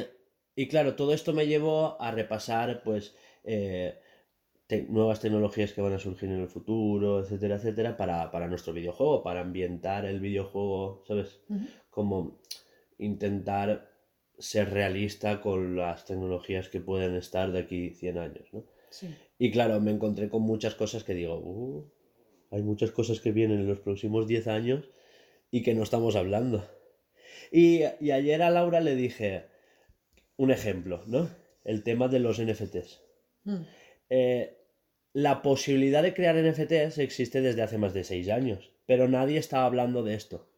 y 0.57 0.69
claro, 0.69 0.95
todo 0.95 1.12
esto 1.12 1.33
me 1.33 1.47
llevó 1.47 2.00
a 2.00 2.11
repasar, 2.11 2.83
pues, 2.83 3.14
eh, 3.45 3.99
te- 4.71 4.87
nuevas 4.89 5.21
tecnologías 5.21 5.73
que 5.73 5.83
van 5.83 5.93
a 5.95 5.99
surgir 5.99 6.29
en 6.31 6.41
el 6.41 6.49
futuro, 6.49 7.21
etcétera, 7.21 7.57
etcétera, 7.57 7.97
para, 7.97 8.31
para 8.31 8.47
nuestro 8.47 8.73
videojuego, 8.73 9.23
para 9.23 9.41
ambientar 9.41 10.05
el 10.07 10.21
videojuego, 10.21 11.03
¿sabes? 11.09 11.41
Como 11.91 12.39
intentar 12.99 13.91
ser 14.39 14.71
realista 14.71 15.41
con 15.41 15.77
las 15.77 16.05
tecnologías 16.05 16.69
que 16.69 16.81
pueden 16.81 17.15
estar 17.17 17.50
de 17.53 17.59
aquí 17.59 17.91
100 17.91 18.17
años, 18.19 18.47
¿no? 18.53 18.65
Sí. 18.91 19.09
Y 19.39 19.50
claro, 19.50 19.81
me 19.81 19.91
encontré 19.91 20.29
con 20.29 20.43
muchas 20.43 20.75
cosas 20.77 21.03
que 21.05 21.15
digo, 21.15 21.39
"Uh, 21.39 21.85
hay 22.53 22.62
muchas 22.62 22.91
cosas 22.93 23.21
que 23.21 23.33
vienen 23.33 23.61
en 23.61 23.69
los 23.69 23.81
próximos 23.81 24.27
10 24.29 24.47
años 24.47 24.89
y 25.50 25.62
que 25.62 25.75
no 25.75 25.83
estamos 25.83 26.15
hablando. 26.17 26.65
Y, 27.53 27.81
y 28.00 28.11
ayer 28.12 28.41
a 28.43 28.50
Laura 28.50 28.81
le 28.81 28.95
dije 28.95 29.47
un 30.37 30.50
ejemplo, 30.50 31.03
¿no? 31.07 31.29
El 31.65 31.83
tema 31.83 32.09
de 32.09 32.21
los 32.21 32.39
NFTs. 32.39 33.00
Mm. 33.45 33.62
Eh, 34.09 34.57
la 35.12 35.43
posibilidad 35.43 36.02
de 36.02 36.14
crear 36.14 36.37
NFTs 36.37 36.99
existe 36.99 37.40
desde 37.40 37.62
hace 37.62 37.79
más 37.79 37.95
de 37.95 38.05
6 38.05 38.29
años, 38.31 38.73
pero 38.87 39.09
nadie 39.09 39.38
está 39.38 39.64
hablando 39.64 40.02
de 40.02 40.14
esto. 40.14 40.49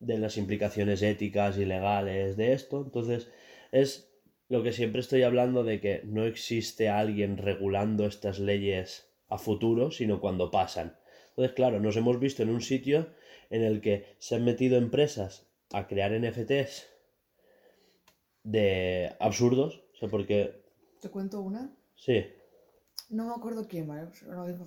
De 0.00 0.18
las 0.18 0.36
implicaciones 0.36 1.02
éticas 1.02 1.56
y 1.58 1.64
legales 1.64 2.36
de 2.36 2.52
esto. 2.52 2.82
Entonces, 2.84 3.28
es 3.70 4.12
lo 4.48 4.62
que 4.62 4.72
siempre 4.72 5.00
estoy 5.00 5.22
hablando 5.22 5.62
de 5.62 5.80
que 5.80 6.02
no 6.04 6.26
existe 6.26 6.88
alguien 6.88 7.36
regulando 7.36 8.06
estas 8.06 8.38
leyes 8.38 9.08
a 9.28 9.38
futuro, 9.38 9.90
sino 9.90 10.20
cuando 10.20 10.50
pasan. 10.50 10.96
Entonces, 11.30 11.54
claro, 11.54 11.80
nos 11.80 11.96
hemos 11.96 12.18
visto 12.18 12.42
en 12.42 12.50
un 12.50 12.60
sitio 12.60 13.08
en 13.50 13.62
el 13.62 13.80
que 13.80 14.06
se 14.18 14.34
han 14.34 14.44
metido 14.44 14.76
empresas 14.76 15.46
a 15.72 15.86
crear 15.86 16.12
NFTs 16.12 16.88
de 18.42 19.14
absurdos, 19.20 19.84
o 19.94 19.96
sea, 19.96 20.08
porque 20.08 20.62
¿Te 21.00 21.08
cuento 21.10 21.40
una? 21.40 21.74
sí, 21.94 22.26
No 23.12 23.26
me 23.26 23.34
acuerdo 23.34 23.68
quién, 23.68 23.86
¿vale? 23.86 24.08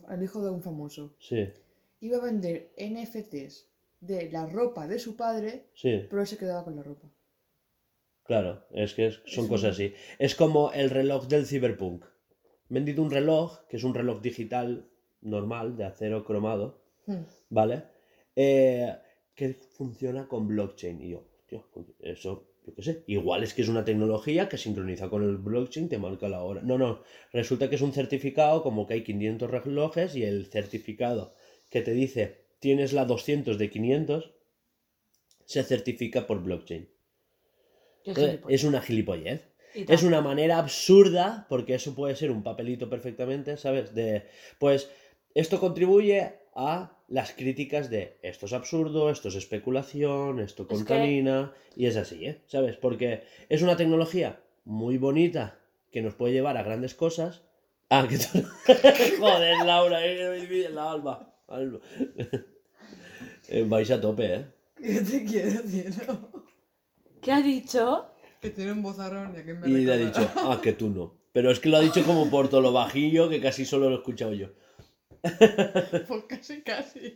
El 0.10 0.24
hijo 0.24 0.42
de 0.44 0.50
un 0.52 0.62
famoso. 0.62 1.16
sí, 1.20 1.50
Iba 2.02 2.18
a 2.18 2.22
vender 2.22 2.72
NFTs 2.78 3.66
de 4.02 4.30
la 4.32 4.46
ropa 4.46 4.88
de 4.88 5.00
su 5.00 5.16
padre, 5.16 5.66
sí, 5.74 6.06
pero 6.10 6.22
él 6.22 6.28
se 6.28 6.38
quedaba 6.38 6.64
con 6.64 6.76
la 6.76 6.84
ropa. 6.84 7.08
claro, 8.24 8.64
es 8.72 8.94
que 8.94 9.08
es- 9.08 9.22
son 9.26 9.46
Es 9.46 9.50
cosas 9.50 9.66
un- 9.80 9.86
así. 9.86 9.94
Es 10.20 10.36
como 10.36 10.72
el 10.72 10.90
reloj 10.90 11.28
del 11.28 11.46
cyberpunk. 11.46 12.06
Vendido 12.70 13.02
un 13.04 13.12
reloj, 13.12 13.66
que 13.68 13.78
es 13.78 13.84
un 13.84 13.94
reloj 13.94 14.22
digital 14.22 14.88
normal, 15.22 15.76
de 15.78 15.86
acero 15.86 16.24
cromado, 16.26 16.82
Mm. 17.08 17.24
¿vale? 17.50 17.84
Eh, 18.36 18.96
que 19.36 19.54
funciona 19.54 20.28
con 20.28 20.48
blockchain. 20.48 21.02
Y 21.02 21.10
yo, 21.12 21.24
tío, 21.48 21.66
eso, 22.00 22.48
yo 22.66 22.74
qué 22.74 22.82
sé. 22.82 23.04
Igual 23.08 23.44
es 23.44 23.54
que 23.54 23.62
es 23.62 23.70
una 23.70 23.86
tecnología 23.86 24.50
que 24.50 24.58
sincroniza 24.58 25.10
con 25.10 25.24
el 25.24 25.38
blockchain, 25.38 25.90
te 25.90 25.98
marca 25.98 26.28
la 26.30 26.42
hora. 26.42 26.62
No, 26.62 26.78
no, 26.78 27.02
resulta 27.32 27.70
que 27.70 27.76
es 27.76 27.82
un 27.82 27.94
certificado, 27.94 28.64
como 28.64 28.88
que 28.88 28.96
hay 28.96 29.04
500 29.04 29.50
relojes 29.50 30.16
y 30.16 30.24
el 30.24 30.48
certificado 30.48 31.34
que 31.70 31.82
te 31.82 31.92
dice 31.92 32.46
tienes 32.60 32.94
la 32.94 33.06
200 33.06 33.58
de 33.58 33.70
500 33.70 34.32
se 35.46 35.64
certifica 35.64 36.26
por 36.26 36.42
blockchain. 36.42 36.90
Entonces, 38.04 38.40
es 38.48 38.64
una 38.64 38.82
gilipollez. 38.82 39.50
Es 39.76 40.04
una 40.04 40.22
manera 40.22 40.58
absurda, 40.58 41.46
porque 41.50 41.76
eso 41.76 41.94
puede 41.96 42.16
ser 42.16 42.32
un 42.32 42.44
papelito 42.44 42.90
perfectamente, 42.90 43.58
¿sabes? 43.58 43.94
De, 43.94 44.24
pues, 44.58 44.90
esto 45.34 45.60
contribuye 45.60 46.34
a 46.56 46.95
las 47.08 47.34
críticas 47.34 47.90
de 47.90 48.18
esto 48.22 48.46
es 48.48 48.54
absurdo, 48.54 49.10
esto 49.10 49.28
es 49.30 49.36
especulación, 49.36 50.40
esto 50.40 50.68
que- 50.68 50.76
contamina, 50.76 51.52
y 51.76 51.86
es 51.86 51.98
así, 51.98 52.26
¿eh? 52.26 52.42
¿Sabes? 52.48 52.78
Porque 52.78 53.24
es 53.50 53.62
una 53.62 53.78
tecnología 53.78 54.40
muy 54.66 54.98
bonita 54.98 55.60
que 55.92 56.02
nos 56.02 56.16
puede 56.16 56.34
llevar 56.34 56.58
a 56.58 56.64
grandes 56.64 56.96
cosas. 56.96 57.42
Ah, 57.90 58.08
que 58.10 58.18
tú- 58.18 58.44
Joder, 59.20 59.66
Laura, 59.66 60.04
eh, 60.06 60.70
la 60.72 60.92
alma. 60.92 61.32
alma. 61.48 61.80
Eh, 63.48 63.64
Vais 63.68 63.92
a 63.92 64.02
tope, 64.02 64.34
¿eh? 64.36 64.46
Yo 64.82 65.04
te 65.04 65.24
quiero, 65.24 65.62
cielo. 65.62 66.30
¿Qué 67.22 67.32
ha 67.32 67.42
dicho? 67.42 68.08
Que 68.42 68.50
tiene 68.50 68.72
un 68.72 68.82
bozarrón 68.82 69.34
y 69.36 69.40
a 69.40 69.44
quién 69.44 69.60
me 69.60 69.70
Y 69.70 69.86
le 69.86 69.94
ha 69.94 69.98
dicho, 69.98 70.28
ah, 70.38 70.60
que 70.62 70.74
tú 70.74 70.90
no. 70.90 71.14
Pero 71.32 71.52
es 71.52 71.60
que 71.60 71.70
lo 71.70 71.78
ha 71.78 71.82
dicho 71.82 72.04
como 72.04 72.30
por 72.30 72.50
todo 72.50 72.62
lo 72.62 72.72
bajillo 72.74 73.30
que 73.30 73.42
casi 73.42 73.66
solo 73.66 73.90
lo 73.90 73.96
he 73.96 74.00
escuchado 74.00 74.34
yo. 74.34 74.50
Pues 76.08 76.24
casi, 76.28 76.62
casi. 76.62 77.16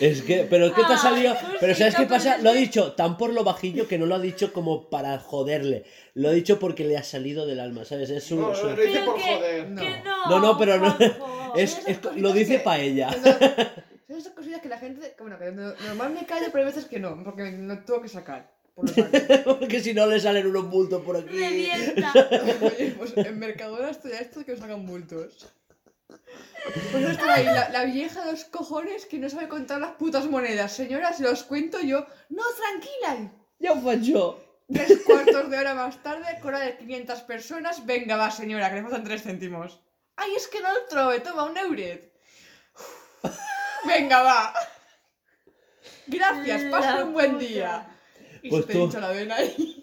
Es 0.00 0.22
que, 0.22 0.46
pero 0.50 0.66
es 0.66 0.72
que 0.72 0.82
te 0.82 0.92
ha 0.92 0.98
salido. 0.98 1.32
pues 1.40 1.54
Pero 1.60 1.74
sí, 1.74 1.78
¿sabes 1.80 1.94
qué 1.94 2.02
no, 2.02 2.08
pasa? 2.08 2.38
Lo 2.38 2.50
ha 2.50 2.54
dicho 2.54 2.92
tan 2.92 3.16
por 3.16 3.32
lo 3.32 3.44
bajillo 3.44 3.86
que 3.86 3.98
no 3.98 4.06
lo 4.06 4.16
ha 4.16 4.18
dicho 4.20 4.52
como 4.52 4.90
para 4.90 5.18
joderle. 5.20 5.84
Lo 6.14 6.28
ha 6.28 6.32
dicho 6.32 6.58
porque 6.58 6.84
le 6.84 6.96
ha 6.96 7.04
salido 7.04 7.46
del 7.46 7.60
alma, 7.60 7.84
¿sabes? 7.84 8.10
Es 8.10 8.24
su. 8.24 8.36
No, 8.36 8.54
su- 8.54 8.66
lo 8.68 8.74
dice 8.76 9.00
por 9.02 9.14
que- 9.16 9.22
joder. 9.22 9.68
No. 9.70 9.80
Que 9.80 9.90
no. 10.04 10.26
No, 10.30 10.40
no, 10.40 10.58
pero 10.58 10.78
no-. 10.78 10.96
Es, 11.56 11.80
es- 11.86 12.00
lo 12.16 12.32
dice 12.32 12.58
para 12.58 12.80
ella. 12.82 13.12
Son 13.12 14.16
esas 14.18 14.32
cosillas 14.32 14.60
que 14.60 14.68
la 14.68 14.78
gente. 14.78 15.14
Bueno, 15.20 15.38
que 15.38 15.52
no- 15.52 15.72
normal 15.86 16.12
me 16.12 16.26
callo, 16.26 16.46
pero 16.50 16.58
hay 16.66 16.72
veces 16.72 16.86
que 16.86 16.98
no, 16.98 17.22
porque 17.22 17.52
no 17.52 17.78
tengo 17.84 18.02
que 18.02 18.08
sacar. 18.08 18.52
Por. 18.74 18.86
Porque 19.60 19.78
si 19.78 19.94
no 19.94 20.06
le 20.08 20.18
salen 20.18 20.48
unos 20.48 20.68
bultos 20.68 21.00
por 21.02 21.16
aquí. 21.16 21.28
Revienta. 21.28 22.12
Oye, 22.60 22.92
pues 22.98 23.16
en 23.16 23.38
Mercadona 23.38 23.90
estoy 23.90 24.12
a 24.12 24.18
esto 24.18 24.44
que 24.44 24.50
nos 24.50 24.60
sacan 24.60 24.84
bultos. 24.84 25.46
Pues 26.92 27.04
estoy 27.10 27.28
ahí, 27.28 27.44
la, 27.44 27.68
la 27.68 27.84
vieja 27.84 28.24
de 28.24 28.32
los 28.32 28.44
cojones 28.44 29.06
que 29.06 29.18
no 29.18 29.28
sabe 29.28 29.48
contar 29.48 29.80
las 29.80 29.92
putas 29.92 30.26
monedas. 30.26 30.72
Señora, 30.72 31.12
si 31.12 31.22
los 31.22 31.42
cuento 31.44 31.80
yo. 31.80 32.06
No, 32.30 32.42
tranquila. 32.56 33.32
Ya 33.58 33.74
fue 33.76 34.00
yo. 34.00 34.40
Tres 34.72 35.00
cuartos 35.04 35.50
de 35.50 35.58
hora 35.58 35.74
más 35.74 36.02
tarde, 36.02 36.38
cola 36.40 36.58
de 36.60 36.76
500 36.78 37.20
personas. 37.22 37.84
Venga, 37.84 38.16
va, 38.16 38.30
señora, 38.30 38.70
que 38.70 38.76
le 38.76 38.82
faltan 38.82 39.04
tres 39.04 39.22
céntimos. 39.22 39.80
Ay, 40.16 40.30
es 40.36 40.48
que 40.48 40.60
no 40.60 40.72
lo 40.72 40.84
trobe, 40.88 41.20
toma 41.20 41.44
un 41.44 41.56
euret. 41.58 42.12
Venga, 43.86 44.22
va. 44.22 44.54
Gracias, 46.06 46.62
pase 46.70 47.02
un 47.02 47.12
buen 47.12 47.38
día. 47.38 47.86
Y 48.42 48.48
Pues 48.50 48.64
se 48.66 48.72
te 48.72 48.78
tú- 48.78 48.90
la 49.00 49.08
vena 49.08 49.36
ahí. 49.36 49.80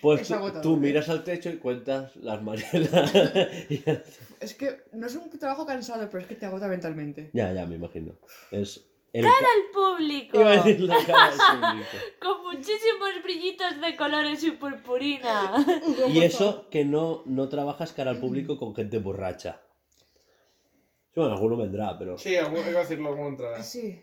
Pues 0.00 0.28
tú 0.62 0.74
¿eh? 0.74 0.78
miras 0.78 1.08
al 1.08 1.24
techo 1.24 1.48
y 1.50 1.58
cuentas 1.58 2.14
las 2.16 2.40
maneras. 2.42 3.12
Es 4.40 4.54
que 4.54 4.84
no 4.92 5.06
es 5.06 5.14
un 5.16 5.30
trabajo 5.38 5.66
cansado, 5.66 6.06
pero 6.10 6.20
es 6.22 6.26
que 6.28 6.34
te 6.36 6.46
agota 6.46 6.68
mentalmente. 6.68 7.30
ya, 7.32 7.52
ya, 7.52 7.66
me 7.66 7.76
imagino. 7.76 8.14
Es 8.50 8.84
el 9.12 9.24
Al 9.24 9.32
público. 9.72 10.38
Iba 10.38 10.52
a 10.52 10.56
decir 10.56 10.80
la 10.80 10.96
cara 11.06 11.30
del 11.30 11.38
público. 11.38 11.88
Con 12.20 12.42
muchísimos 12.44 13.10
brillitos 13.24 13.80
de 13.80 13.96
colores 13.96 14.44
y 14.44 14.50
purpurina. 14.52 15.54
Y 16.08 16.22
eso 16.22 16.68
que 16.70 16.84
no, 16.84 17.22
no 17.26 17.48
trabajas 17.48 17.92
cara 17.92 18.10
al 18.10 18.20
público 18.20 18.58
con 18.58 18.74
gente 18.74 18.98
borracha. 18.98 19.60
Sí, 21.14 21.20
bueno, 21.20 21.32
alguno 21.34 21.56
vendrá, 21.56 21.98
pero. 21.98 22.18
Sí, 22.18 22.36
algún- 22.36 22.58
hay 22.58 22.64
que 22.64 22.70
decirlo 22.72 23.10
como 23.10 23.28
entrada. 23.28 23.62
Sí. 23.62 24.00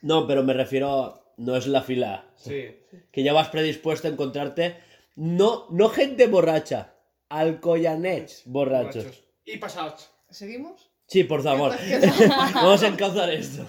No, 0.00 0.26
pero 0.26 0.42
me 0.42 0.54
refiero. 0.54 1.18
No 1.36 1.56
es 1.56 1.66
la 1.66 1.82
fila. 1.82 2.30
Sí. 2.36 2.76
Que 3.10 3.22
ya 3.22 3.32
vas 3.32 3.48
predispuesto 3.48 4.06
a 4.08 4.10
encontrarte. 4.10 4.76
No, 5.16 5.66
no 5.70 5.88
gente 5.88 6.26
borracha. 6.26 6.94
Alcoyanets 7.28 8.42
borrachos. 8.46 8.94
Borrachos. 9.04 9.24
Y 9.44 9.56
pasados. 9.58 10.10
¿Seguimos? 10.30 10.90
Sí, 11.06 11.24
por 11.24 11.42
favor. 11.42 11.72
Vamos 12.54 12.82
a 12.82 12.88
encauzar 12.88 13.30
esto. 13.30 13.68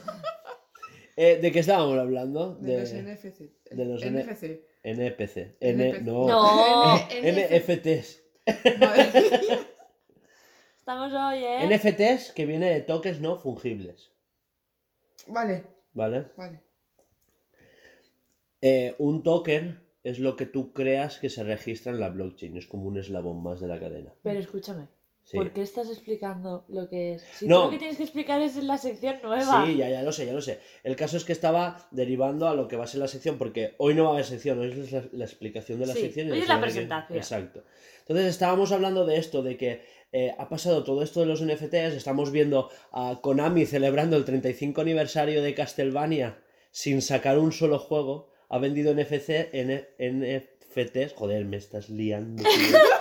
Eh, 1.15 1.39
¿De 1.41 1.51
qué 1.51 1.59
estábamos 1.59 1.97
hablando? 1.97 2.55
De 2.55 2.79
los 2.79 2.93
NFC. 2.93 3.51
de 3.69 3.85
los 3.85 4.03
NFC. 4.03 4.61
NPC. 4.83 5.57
N, 5.59 5.89
NPC. 5.89 6.01
no. 6.03 6.97
NFTs. 6.97 8.21
Estamos 10.77 11.13
hoy, 11.13 11.43
¿eh? 11.43 11.65
NFTs 11.67 12.33
que 12.33 12.45
viene 12.45 12.69
de 12.69 12.81
toques 12.81 13.21
no 13.21 13.37
fungibles. 13.37 14.11
Vale, 15.27 15.63
¿Vale? 15.93 16.27
vale. 16.35 16.59
Eh, 18.61 18.95
un 18.97 19.23
token 19.23 19.81
es 20.03 20.19
lo 20.19 20.35
que 20.35 20.45
tú 20.45 20.73
creas 20.73 21.19
que 21.19 21.29
se 21.29 21.43
registra 21.43 21.93
en 21.93 21.99
la 22.01 22.09
blockchain. 22.09 22.57
Es 22.57 22.67
como 22.67 22.87
un 22.87 22.97
eslabón 22.97 23.41
más 23.41 23.61
de 23.61 23.67
la 23.67 23.79
cadena. 23.79 24.13
Pero 24.23 24.39
escúchame, 24.39 24.87
Sí. 25.25 25.37
¿por 25.37 25.51
qué 25.53 25.61
estás 25.61 25.89
explicando 25.89 26.65
lo 26.67 26.89
que 26.89 27.13
es? 27.13 27.21
Si 27.37 27.47
No. 27.47 27.59
tú 27.59 27.63
lo 27.65 27.69
que 27.71 27.77
tienes 27.77 27.95
que 27.97 28.03
explicar 28.03 28.41
es 28.41 28.57
en 28.57 28.67
la 28.67 28.77
sección 28.77 29.15
nueva. 29.23 29.65
Sí, 29.65 29.77
ya, 29.77 29.89
ya 29.89 30.03
lo 30.03 30.11
sé, 30.11 30.25
ya 30.25 30.33
lo 30.33 30.41
sé. 30.41 30.59
El 30.83 30.95
caso 30.97 31.15
es 31.15 31.23
que 31.23 31.31
estaba 31.31 31.87
derivando 31.91 32.47
a 32.49 32.55
lo 32.55 32.67
que 32.67 32.75
va 32.75 32.83
a 32.83 32.87
ser 32.87 32.99
la 32.99 33.07
sección, 33.07 33.37
porque 33.37 33.73
hoy 33.77 33.93
no 33.95 34.03
va 34.03 34.09
a 34.09 34.13
haber 34.13 34.25
sección, 34.25 34.59
hoy 34.59 34.71
es 34.71 34.91
la, 34.91 35.03
la 35.13 35.23
explicación 35.25 35.79
de 35.79 35.85
la 35.85 35.93
Sí, 35.93 36.01
sección. 36.01 36.27
y 36.27 36.31
hoy 36.31 36.39
es 36.39 36.47
la 36.49 36.55
que- 36.55 36.61
presentación. 36.61 37.17
Exacto. 37.17 37.63
Entonces 38.01 38.25
estábamos 38.27 38.71
hablando 38.73 39.05
de 39.05 39.17
esto, 39.17 39.41
de 39.43 39.55
que 39.55 39.81
eh, 40.11 40.35
ha 40.37 40.49
pasado 40.49 40.83
todo 40.83 41.01
esto 41.01 41.21
de 41.21 41.25
los 41.25 41.41
NFTs, 41.41 41.95
estamos 41.95 42.29
viendo 42.31 42.69
a 42.91 43.19
Konami 43.21 43.65
celebrando 43.65 44.17
el 44.17 44.25
35 44.25 44.81
aniversario 44.81 45.41
de 45.41 45.55
Castlevania 45.55 46.37
sin 46.71 47.01
sacar 47.01 47.39
un 47.39 47.51
solo 47.53 47.79
juego, 47.79 48.29
ha 48.49 48.57
vendido 48.59 48.93
NFC, 48.93 49.49
N- 49.53 49.87
NFTs, 49.97 51.13
joder, 51.13 51.45
me 51.45 51.57
estás 51.57 51.89
liando. 51.89 52.43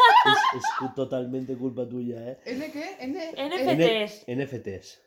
es, 0.56 0.94
totalmente 0.94 1.54
culpa 1.56 1.88
tuya, 1.88 2.30
¿eh? 2.32 2.38
¿N 2.46 2.70
qué? 2.72 2.96
N... 3.00 3.18
NFTs. 3.36 4.24
N- 4.28 4.44
NFTs. 4.44 5.00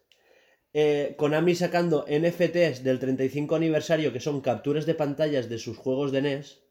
Eh, 0.73 1.15
Konami 1.17 1.55
sacando 1.55 2.05
NFTs 2.09 2.83
del 2.83 2.99
35 2.99 3.55
aniversario, 3.55 4.11
que 4.11 4.19
son 4.19 4.41
capturas 4.41 4.85
de 4.85 4.93
pantallas 4.95 5.47
de 5.49 5.57
sus 5.57 5.77
juegos 5.77 6.11
de 6.11 6.21
NES. 6.21 6.61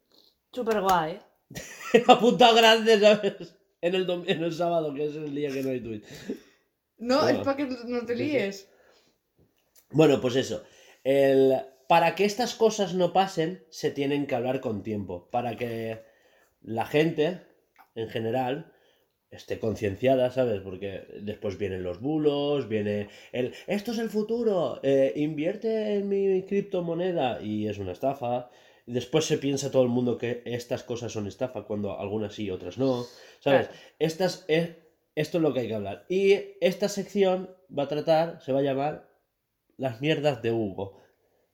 Súper 0.52 0.80
guay. 0.83 1.18
Apuntado 2.07 2.54
grande, 2.54 3.00
¿sabes? 3.00 3.54
En 3.80 3.94
el, 3.94 4.07
dom- 4.07 4.24
en 4.26 4.42
el 4.42 4.52
sábado, 4.52 4.92
que 4.94 5.07
es 5.07 5.14
el 5.16 5.35
día 5.35 5.50
que 5.50 5.62
no 5.62 5.70
hay 5.70 5.80
Twitch. 5.80 6.04
No, 6.98 7.20
Bueno. 7.22 7.38
es 7.40 7.44
para 7.44 7.57
que 7.57 7.64
no 7.66 8.04
te 8.07 8.14
líes. 8.14 8.68
Bueno, 9.90 10.20
pues 10.20 10.37
eso. 10.37 10.64
El... 11.02 11.54
Para 11.87 12.14
que 12.14 12.24
estas 12.24 12.54
cosas 12.54 12.94
no 12.94 13.12
pasen, 13.12 13.62
se 13.68 13.90
tienen 13.90 14.26
que 14.26 14.35
hablar 14.35 14.61
con 14.61 14.83
tiempo. 14.83 15.28
Para 15.30 15.54
que 15.57 16.02
la 16.62 16.87
gente, 16.87 17.42
en 17.94 18.09
general, 18.09 18.72
esté 19.30 19.59
concienciada, 19.59 20.30
¿sabes? 20.30 20.61
Porque 20.61 21.07
después 21.20 21.59
vienen 21.59 21.83
los 21.83 22.00
bulos, 22.00 22.68
viene 22.68 23.09
el... 23.33 23.54
Esto 23.66 23.92
es 23.92 23.98
el 23.98 24.11
futuro, 24.11 24.80
eh, 24.83 25.12
invierte 25.16 25.96
en 25.96 26.09
mi 26.09 26.42
criptomoneda 26.42 27.40
y 27.42 27.68
es 27.68 27.78
una 27.78 27.92
estafa. 27.92 28.50
Después 28.87 29.24
se 29.24 29.38
piensa 29.38 29.70
todo 29.70 29.83
el 29.83 29.88
mundo 29.88 30.18
que 30.18 30.42
estas 30.44 30.83
cosas 30.83 31.12
son 31.12 31.26
estafa, 31.26 31.64
cuando 31.64 31.98
algunas 31.98 32.35
sí, 32.35 32.50
otras 32.50 32.78
no. 32.78 33.04
¿Sabes? 33.40 33.68
Claro. 33.68 33.83
Estas, 33.98 34.44
es, 34.48 34.76
esto 35.14 35.38
es 35.38 35.42
lo 35.42 35.52
que 35.52 35.61
hay 35.61 35.68
que 35.68 35.74
hablar. 35.74 36.04
Y 36.09 36.35
esta 36.61 36.88
sección 36.88 37.50
va 37.76 37.85
a 37.85 37.88
tratar, 37.88 38.40
se 38.42 38.52
va 38.52 38.61
a 38.61 38.62
llamar 38.62 39.09
Las 39.76 40.00
mierdas 40.00 40.42
de 40.42 40.52
Hugo. 40.52 41.02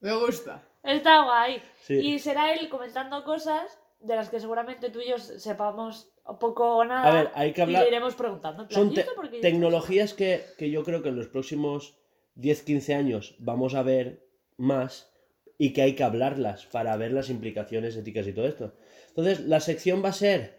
Me 0.01 0.15
gusta. 0.15 0.67
Está 0.83 1.25
guay. 1.25 1.63
Sí. 1.83 1.99
Y 1.99 2.19
será 2.19 2.53
él 2.55 2.69
comentando 2.69 3.23
cosas 3.25 3.79
de 4.01 4.17
las 4.17 4.31
que 4.31 4.41
seguramente 4.41 4.91
tú 4.91 5.01
y 5.01 5.09
yo 5.09 5.19
sepamos 5.19 6.11
poco 6.39 6.77
o 6.77 6.85
nada. 6.85 7.09
A 7.09 7.15
ver, 7.15 7.31
hay 7.35 7.53
que 7.53 7.61
Y 7.61 7.65
hablar. 7.65 7.83
le 7.83 7.89
iremos 7.89 8.15
preguntando. 8.15 8.67
plan, 8.69 8.81
Son 8.81 8.93
¿y 8.93 8.95
te- 8.95 9.07
tecnologías 9.41 10.15
que, 10.15 10.43
que 10.59 10.71
yo 10.71 10.83
creo 10.85 11.03
que 11.03 11.09
en 11.09 11.17
los 11.17 11.29
próximos 11.29 11.97
10-15 12.37 12.95
años 12.95 13.35
vamos 13.39 13.75
a 13.75 13.83
ver 13.83 14.27
más 14.57 15.11
y 15.59 15.73
que 15.73 15.83
hay 15.83 15.95
que 15.95 16.05
hablarlas 16.05 16.67
para 16.67 16.97
ver 16.97 17.13
las 17.13 17.29
implicaciones 17.31 17.97
éticas 17.97 18.27
y 18.27 18.33
todo 18.33 18.47
esto. 18.47 18.75
Entonces, 19.09 19.41
la 19.41 19.61
sección 19.61 20.03
va 20.05 20.09
a 20.11 20.13
ser 20.15 20.59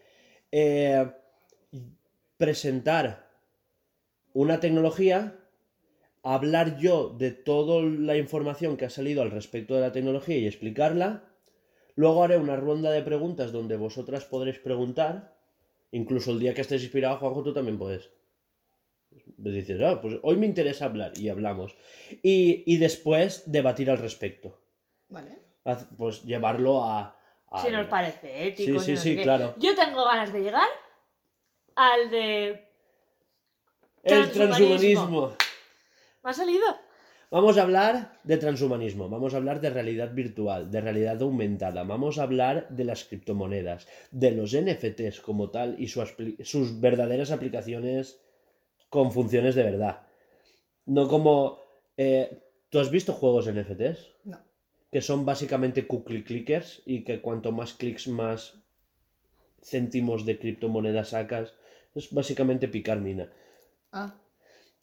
eh, 0.51 1.11
presentar 2.37 3.29
una 4.33 4.59
tecnología, 4.59 5.37
hablar 6.23 6.77
yo 6.77 7.09
de 7.09 7.31
toda 7.31 7.81
la 7.83 8.15
información 8.17 8.77
que 8.77 8.85
ha 8.85 8.89
salido 8.89 9.21
al 9.21 9.31
respecto 9.31 9.75
de 9.75 9.81
la 9.81 9.91
tecnología 9.91 10.37
y 10.37 10.47
explicarla. 10.47 11.23
Luego 11.95 12.23
haré 12.23 12.37
una 12.37 12.55
ronda 12.55 12.91
de 12.91 13.01
preguntas 13.01 13.51
donde 13.51 13.75
vosotras 13.75 14.25
podréis 14.25 14.59
preguntar. 14.59 15.35
Incluso 15.91 16.31
el 16.31 16.39
día 16.39 16.53
que 16.53 16.61
estés 16.61 16.81
inspirado, 16.83 17.17
Juanjo, 17.17 17.43
tú 17.43 17.53
también 17.53 17.77
puedes. 17.77 18.09
Me 19.37 19.51
dices, 19.51 19.81
ah, 19.81 19.99
pues 20.01 20.17
hoy 20.23 20.37
me 20.37 20.45
interesa 20.45 20.85
hablar 20.85 21.11
y 21.17 21.27
hablamos. 21.29 21.75
Y, 22.23 22.63
y 22.65 22.77
después 22.77 23.43
debatir 23.51 23.89
al 23.91 23.97
respecto. 23.97 24.57
Vale. 25.09 25.37
Haz- 25.65 25.87
Pues 25.97 26.23
llevarlo 26.23 26.83
a... 26.83 27.17
a- 27.49 27.61
Si 27.61 27.69
nos 27.71 27.87
parece 27.87 28.47
ético. 28.47 28.79
Sí, 28.79 28.85
sí, 28.85 28.93
no 28.93 28.97
sí, 29.01 29.17
claro. 29.21 29.53
Yo 29.57 29.75
tengo 29.75 30.05
ganas 30.05 30.31
de 30.31 30.39
llegar 30.41 30.67
al 31.75 32.09
de. 32.09 32.47
El 34.03 34.31
Transhumanismo. 34.31 34.47
transhumanismo. 34.67 35.37
¿Me 36.23 36.29
ha 36.29 36.33
salido? 36.33 36.65
Vamos 37.31 37.57
a 37.57 37.61
hablar 37.61 38.19
de 38.25 38.35
transhumanismo, 38.35 39.07
vamos 39.07 39.33
a 39.33 39.37
hablar 39.37 39.61
de 39.61 39.69
realidad 39.69 40.13
virtual, 40.13 40.69
de 40.69 40.81
realidad 40.81 41.21
aumentada, 41.21 41.83
vamos 41.85 42.19
a 42.19 42.23
hablar 42.23 42.67
de 42.67 42.83
las 42.83 43.05
criptomonedas, 43.05 43.87
de 44.11 44.31
los 44.31 44.53
NFTs 44.53 45.21
como 45.21 45.49
tal 45.49 45.79
y 45.79 45.87
su 45.87 46.03
sus 46.43 46.81
verdaderas 46.81 47.31
aplicaciones 47.31 48.19
con 48.89 49.13
funciones 49.13 49.55
de 49.55 49.63
verdad. 49.63 50.01
No 50.85 51.07
como... 51.07 51.59
eh, 51.95 52.43
¿Tú 52.69 52.79
has 52.79 52.91
visto 52.91 53.13
juegos 53.13 53.49
NFTs? 53.49 53.99
No. 54.25 54.39
Que 54.91 54.99
son 54.99 55.25
básicamente 55.25 55.87
cookie 55.87 56.23
clickers 56.23 56.81
y 56.85 57.05
que 57.05 57.21
cuanto 57.21 57.53
más 57.53 57.73
clics 57.73 58.09
más 58.09 58.61
céntimos 59.63 60.25
de 60.25 60.37
criptomonedas 60.37 61.09
sacas. 61.09 61.53
Es 61.95 62.11
básicamente 62.11 62.67
picar 62.67 62.99
mina. 62.99 63.29
Ah, 63.93 64.15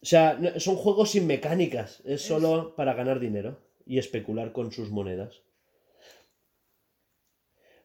O 0.03 0.07
sea, 0.07 0.39
son 0.61 0.77
juegos 0.77 1.11
sin 1.11 1.27
mecánicas, 1.27 2.03
es 2.05 2.23
solo 2.23 2.75
para 2.77 2.95
ganar 2.95 3.19
dinero 3.19 3.59
y 3.85 3.99
especular 3.99 4.53
con 4.53 4.71
sus 4.73 4.91
monedas. 4.91 5.43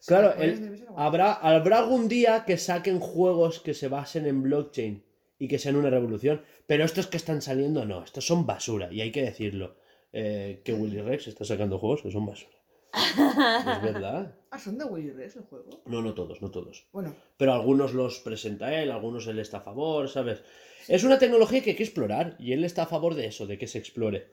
Claro, 0.05 0.33
el- 0.35 0.85
habrá 0.95 1.31
algún 1.33 2.07
día 2.09 2.43
que 2.45 2.57
saquen 2.57 2.99
juegos 2.99 3.59
que 3.61 3.73
se 3.73 3.87
basen 3.87 4.25
en 4.27 4.43
blockchain 4.43 5.03
y 5.39 5.47
que 5.47 5.57
sean 5.59 5.75
una 5.77 5.89
revolución. 5.89 6.41
Pero 6.67 6.83
estos 6.83 7.07
que 7.07 7.17
están 7.17 7.41
saliendo, 7.41 7.85
no, 7.85 8.03
estos 8.03 8.25
son 8.27 8.45
basura. 8.45 8.91
Y 8.91 9.01
hay 9.01 9.11
que 9.11 9.23
decirlo. 9.23 9.75
Eh, 10.15 10.61
que 10.63 10.73
Willy 10.73 11.01
Rex 11.01 11.27
está 11.27 11.43
sacando 11.43 11.79
juegos 11.79 12.03
que 12.03 12.11
son 12.11 12.25
basura. 12.27 12.55
es 12.93 13.81
verdad. 13.81 14.35
Ah, 14.51 14.59
son 14.59 14.77
de 14.77 14.85
Willy 14.85 15.09
Rex 15.11 15.37
el 15.37 15.43
juego. 15.43 15.69
No, 15.87 16.01
no 16.03 16.13
todos, 16.13 16.41
no 16.41 16.51
todos. 16.51 16.85
Bueno, 16.91 17.15
Pero 17.37 17.53
algunos 17.53 17.93
los 17.95 18.19
presenta 18.19 18.79
él, 18.79 18.91
algunos 18.91 19.25
él 19.25 19.39
está 19.39 19.57
a 19.57 19.61
favor, 19.61 20.07
¿sabes? 20.09 20.43
Es 20.87 21.03
una 21.03 21.19
tecnología 21.19 21.61
que 21.61 21.71
hay 21.71 21.75
que 21.75 21.83
explorar 21.83 22.35
y 22.39 22.53
él 22.53 22.63
está 22.63 22.83
a 22.83 22.87
favor 22.87 23.15
de 23.15 23.27
eso, 23.27 23.47
de 23.47 23.57
que 23.57 23.67
se 23.67 23.77
explore. 23.79 24.31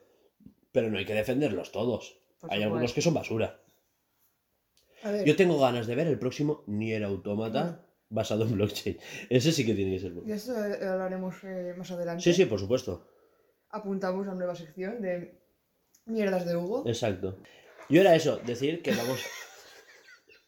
Pero 0.71 0.89
no 0.89 0.97
hay 0.97 1.05
que 1.05 1.13
defenderlos 1.13 1.71
todos. 1.71 2.21
Por 2.39 2.51
hay 2.51 2.57
supuesto. 2.57 2.63
algunos 2.63 2.93
que 2.93 3.01
son 3.01 3.13
basura. 3.13 3.61
a 5.03 5.11
ver. 5.11 5.25
Yo 5.25 5.35
tengo 5.35 5.59
ganas 5.59 5.87
de 5.87 5.95
ver 5.95 6.07
el 6.07 6.19
próximo 6.19 6.63
Nier 6.67 7.03
Automata 7.03 7.85
basado 8.09 8.45
en 8.45 8.53
blockchain. 8.53 8.97
Ese 9.29 9.51
sí 9.51 9.65
que 9.65 9.73
tiene 9.73 9.91
que 9.93 9.99
ser 9.99 10.11
bueno. 10.11 10.27
De 10.27 10.35
esto 10.35 10.53
eh, 10.65 10.85
hablaremos 10.85 11.35
eh, 11.43 11.73
más 11.77 11.89
adelante. 11.91 12.23
Sí, 12.23 12.33
sí, 12.33 12.45
por 12.45 12.59
supuesto. 12.59 13.07
Apuntamos 13.69 14.27
a 14.27 14.33
nueva 14.33 14.55
sección 14.55 15.01
de 15.01 15.39
mierdas 16.05 16.45
de 16.45 16.55
Hugo. 16.55 16.83
Exacto. 16.85 17.37
Yo 17.89 18.01
era 18.01 18.15
eso, 18.15 18.37
decir 18.45 18.81
que 18.81 18.91
vamos. 18.91 19.19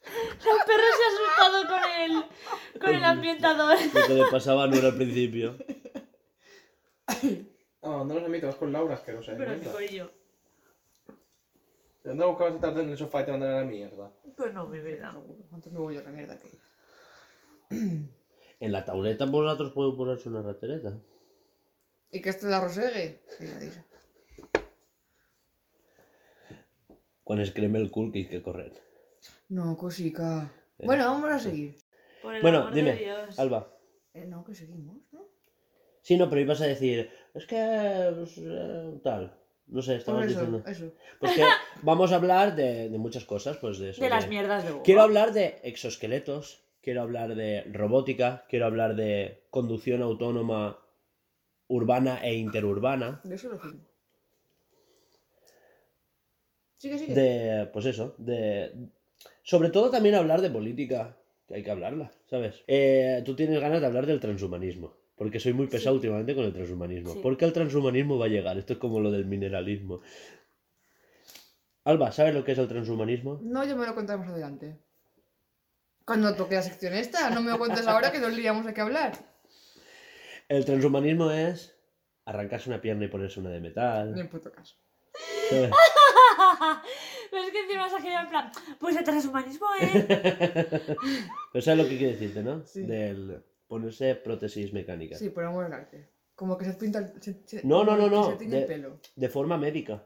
El 0.06 0.66
perro 0.66 0.84
se 0.98 1.04
ha 1.04 1.46
asustado 1.48 1.68
con 1.68 1.82
el, 2.02 2.80
con 2.82 2.96
el 2.96 3.04
ambientador. 3.06 3.78
Lo 3.94 4.08
que 4.08 4.14
le 4.14 4.26
pasaba 4.30 4.68
no 4.68 4.76
era 4.76 4.90
al 4.90 4.96
principio. 4.96 5.58
Ah, 7.08 8.04
no 8.06 8.14
los 8.14 8.24
amigos, 8.24 8.50
vas 8.52 8.56
con 8.56 8.72
Laura, 8.72 9.02
que 9.04 9.12
no 9.14 9.22
sé. 9.22 9.34
Pero 9.38 9.52
qué 9.52 9.58
mierda. 9.58 9.74
coño. 9.74 10.12
¿De 12.04 12.10
dónde 12.10 12.26
buscabas 12.26 12.62
tarde 12.62 12.84
en 12.84 12.90
el 12.90 12.98
sofá 12.98 13.22
y 13.22 13.26
te 13.26 13.32
mandan 13.32 13.52
a 13.52 13.60
la 13.60 13.66
mierda? 13.66 14.12
Pues 14.36 14.54
no, 14.54 14.68
mi 14.68 14.80
vida. 14.80 15.16
Antes 15.52 15.72
me 15.72 15.80
voy 15.80 15.96
yo 15.96 16.02
a 16.02 16.04
la 16.04 16.12
mierda 16.12 16.38
que. 16.38 16.50
En 18.60 18.72
la 18.72 18.86
tauleta 18.86 19.26
vosotros 19.26 19.72
podéis 19.72 19.96
ponerse 19.98 20.30
una 20.30 20.42
ratereta. 20.42 20.98
¿Y 22.12 22.22
que 22.22 22.30
esto 22.30 22.48
la 22.48 22.62
rosegue? 22.62 23.24
Sí, 23.38 23.48
la 23.48 23.60
dice. 23.60 23.84
Con 27.24 27.40
escreme 27.40 27.80
el 27.80 27.90
cool 27.92 28.12
que 28.12 28.20
hay 28.20 28.28
que 28.28 28.42
correr. 28.44 28.74
No, 29.50 29.78
cosica. 29.78 30.52
Bueno, 30.78 31.06
vamos 31.06 31.32
a 31.32 31.40
seguir. 31.40 31.76
Por 32.22 32.36
el 32.36 32.42
Bueno, 32.42 32.60
amor 32.60 32.74
de 32.74 32.82
dime, 32.82 32.96
Dios. 32.98 33.40
Alba. 33.40 33.70
Eh, 34.14 34.26
no, 34.26 34.44
que 34.44 34.54
seguimos. 34.54 34.98
Sí, 36.04 36.18
no, 36.18 36.30
pero 36.30 36.42
ibas 36.42 36.62
a 36.62 36.68
decir, 36.68 37.10
es 37.34 37.46
que 37.48 38.14
pues, 38.16 38.38
eh, 38.38 39.00
tal. 39.04 39.34
No 39.68 39.82
sé, 39.82 39.96
estabas 39.96 40.26
eso, 40.26 40.42
diciendo. 40.42 40.64
eso. 40.70 40.94
Pues 41.20 41.34
que 41.34 41.44
vamos 41.82 42.12
a 42.12 42.16
hablar 42.18 42.56
de, 42.56 42.90
de 42.90 42.98
muchas 43.00 43.26
cosas, 43.26 43.58
pues 43.58 43.80
de 43.80 43.90
eso. 43.90 44.02
De 44.02 44.10
las 44.10 44.28
mierdas 44.28 44.64
de 44.66 44.74
Hugo. 44.74 44.84
Quiero 44.84 45.02
hablar 45.02 45.34
de 45.34 45.60
exoesqueletos, 45.64 46.62
quiero 46.82 47.02
hablar 47.02 47.34
de 47.34 47.64
robótica, 47.72 48.46
quiero 48.50 48.66
hablar 48.66 48.96
de 48.96 49.46
conducción 49.50 50.02
autónoma 50.02 50.78
urbana 51.68 52.20
e 52.22 52.36
interurbana, 52.36 53.22
De 53.24 53.36
eso 53.36 53.50
lo 53.50 53.58
firmo. 53.58 53.82
Sigue, 56.78 57.00
sigue. 57.00 57.14
de, 57.16 57.66
pues 57.68 57.86
eso, 57.86 58.14
de... 58.18 58.74
Sobre 59.42 59.70
todo 59.70 59.90
también 59.90 60.16
hablar 60.16 60.42
de 60.42 60.50
política, 60.50 61.16
que 61.48 61.56
hay 61.56 61.64
que 61.64 61.72
hablarla, 61.72 62.12
¿sabes? 62.30 62.62
Eh, 62.68 63.22
tú 63.26 63.36
tienes 63.36 63.60
ganas 63.62 63.80
de 63.80 63.88
hablar 63.88 64.06
del 64.06 64.20
transhumanismo, 64.20 64.94
porque 65.16 65.40
soy 65.40 65.54
muy 65.54 65.68
pesado 65.68 65.96
Sí. 65.96 65.98
últimamente 65.98 66.36
con 66.36 66.46
el 66.46 66.54
transhumanismo. 66.54 67.14
Sí. 67.14 67.20
Porque 67.22 67.46
el 67.46 67.54
transhumanismo 67.54 68.18
va 68.18 68.26
a 68.26 68.30
llegar, 68.30 68.58
esto 68.58 68.74
es 68.74 68.80
como 68.80 69.00
lo 69.00 69.12
del 69.12 69.26
mineralismo. 69.26 70.02
Alba, 71.86 72.12
¿sabes 72.12 72.34
lo 72.34 72.44
que 72.44 72.54
es 72.54 72.58
el 72.58 72.68
transhumanismo? 72.68 73.40
No, 73.44 73.66
yo 73.66 73.76
me 73.76 73.86
lo 73.86 73.94
contaré 73.94 74.20
más 74.20 74.30
adelante. 74.30 74.80
Cuando 76.06 76.34
toque 76.36 76.56
la 76.56 76.62
sección 76.62 76.94
esta, 76.94 77.30
no 77.30 77.42
me 77.42 77.52
lo 77.52 77.58
cuentes 77.58 77.88
ahora 77.88 78.12
que 78.12 78.20
nos 78.20 78.34
liamos 78.34 78.66
a 78.68 78.74
qué 78.74 78.82
hablar. 78.82 79.14
El 80.50 80.66
transhumanismo 80.66 81.32
es 81.32 81.76
arrancarse 82.26 82.70
una 82.70 82.82
pierna 82.82 83.06
y 83.06 83.08
ponerse 83.10 83.40
una 83.40 83.50
de 83.50 83.60
Ni 83.60 83.68
metal. 83.70 84.18
en 84.18 84.30
puto 84.30 84.52
caso. 84.52 84.76
¿sabes? 85.50 85.72
Pero 87.32 87.44
es 87.44 87.52
que 87.52 87.60
encima 87.62 87.90
se 87.90 88.10
ha 88.10 88.22
en 88.24 88.30
plan, 88.30 88.52
pues 88.80 88.96
el 88.96 89.04
transhumanismo 89.04 89.68
es... 89.80 89.92
Pero 91.54 91.62
sabes 91.62 91.84
lo 91.84 91.90
que 91.90 91.98
quiere 91.98 92.14
decirte, 92.14 92.44
¿no? 92.44 92.66
Sí. 92.66 92.82
Del 92.84 93.44
ponerse 93.74 94.16
prótesis 94.16 94.72
mecánicas. 94.74 95.20
Sí, 95.20 95.30
por 95.30 95.44
amor 95.44 95.66
al 95.66 95.74
arte. 95.74 96.10
Como 96.36 96.58
que 96.58 96.66
se 96.66 96.74
pinta 96.74 97.00
el, 97.00 97.22
se- 97.22 97.42
se- 97.46 97.64
No, 97.66 97.84
no, 97.84 97.96
no, 97.98 98.10
no, 98.10 98.32
Se 98.32 98.38
tiñe 98.38 98.52
de- 98.56 98.62
el 98.62 98.66
pelo. 98.68 99.00
De 99.16 99.30
forma 99.30 99.58
médica. 99.58 100.04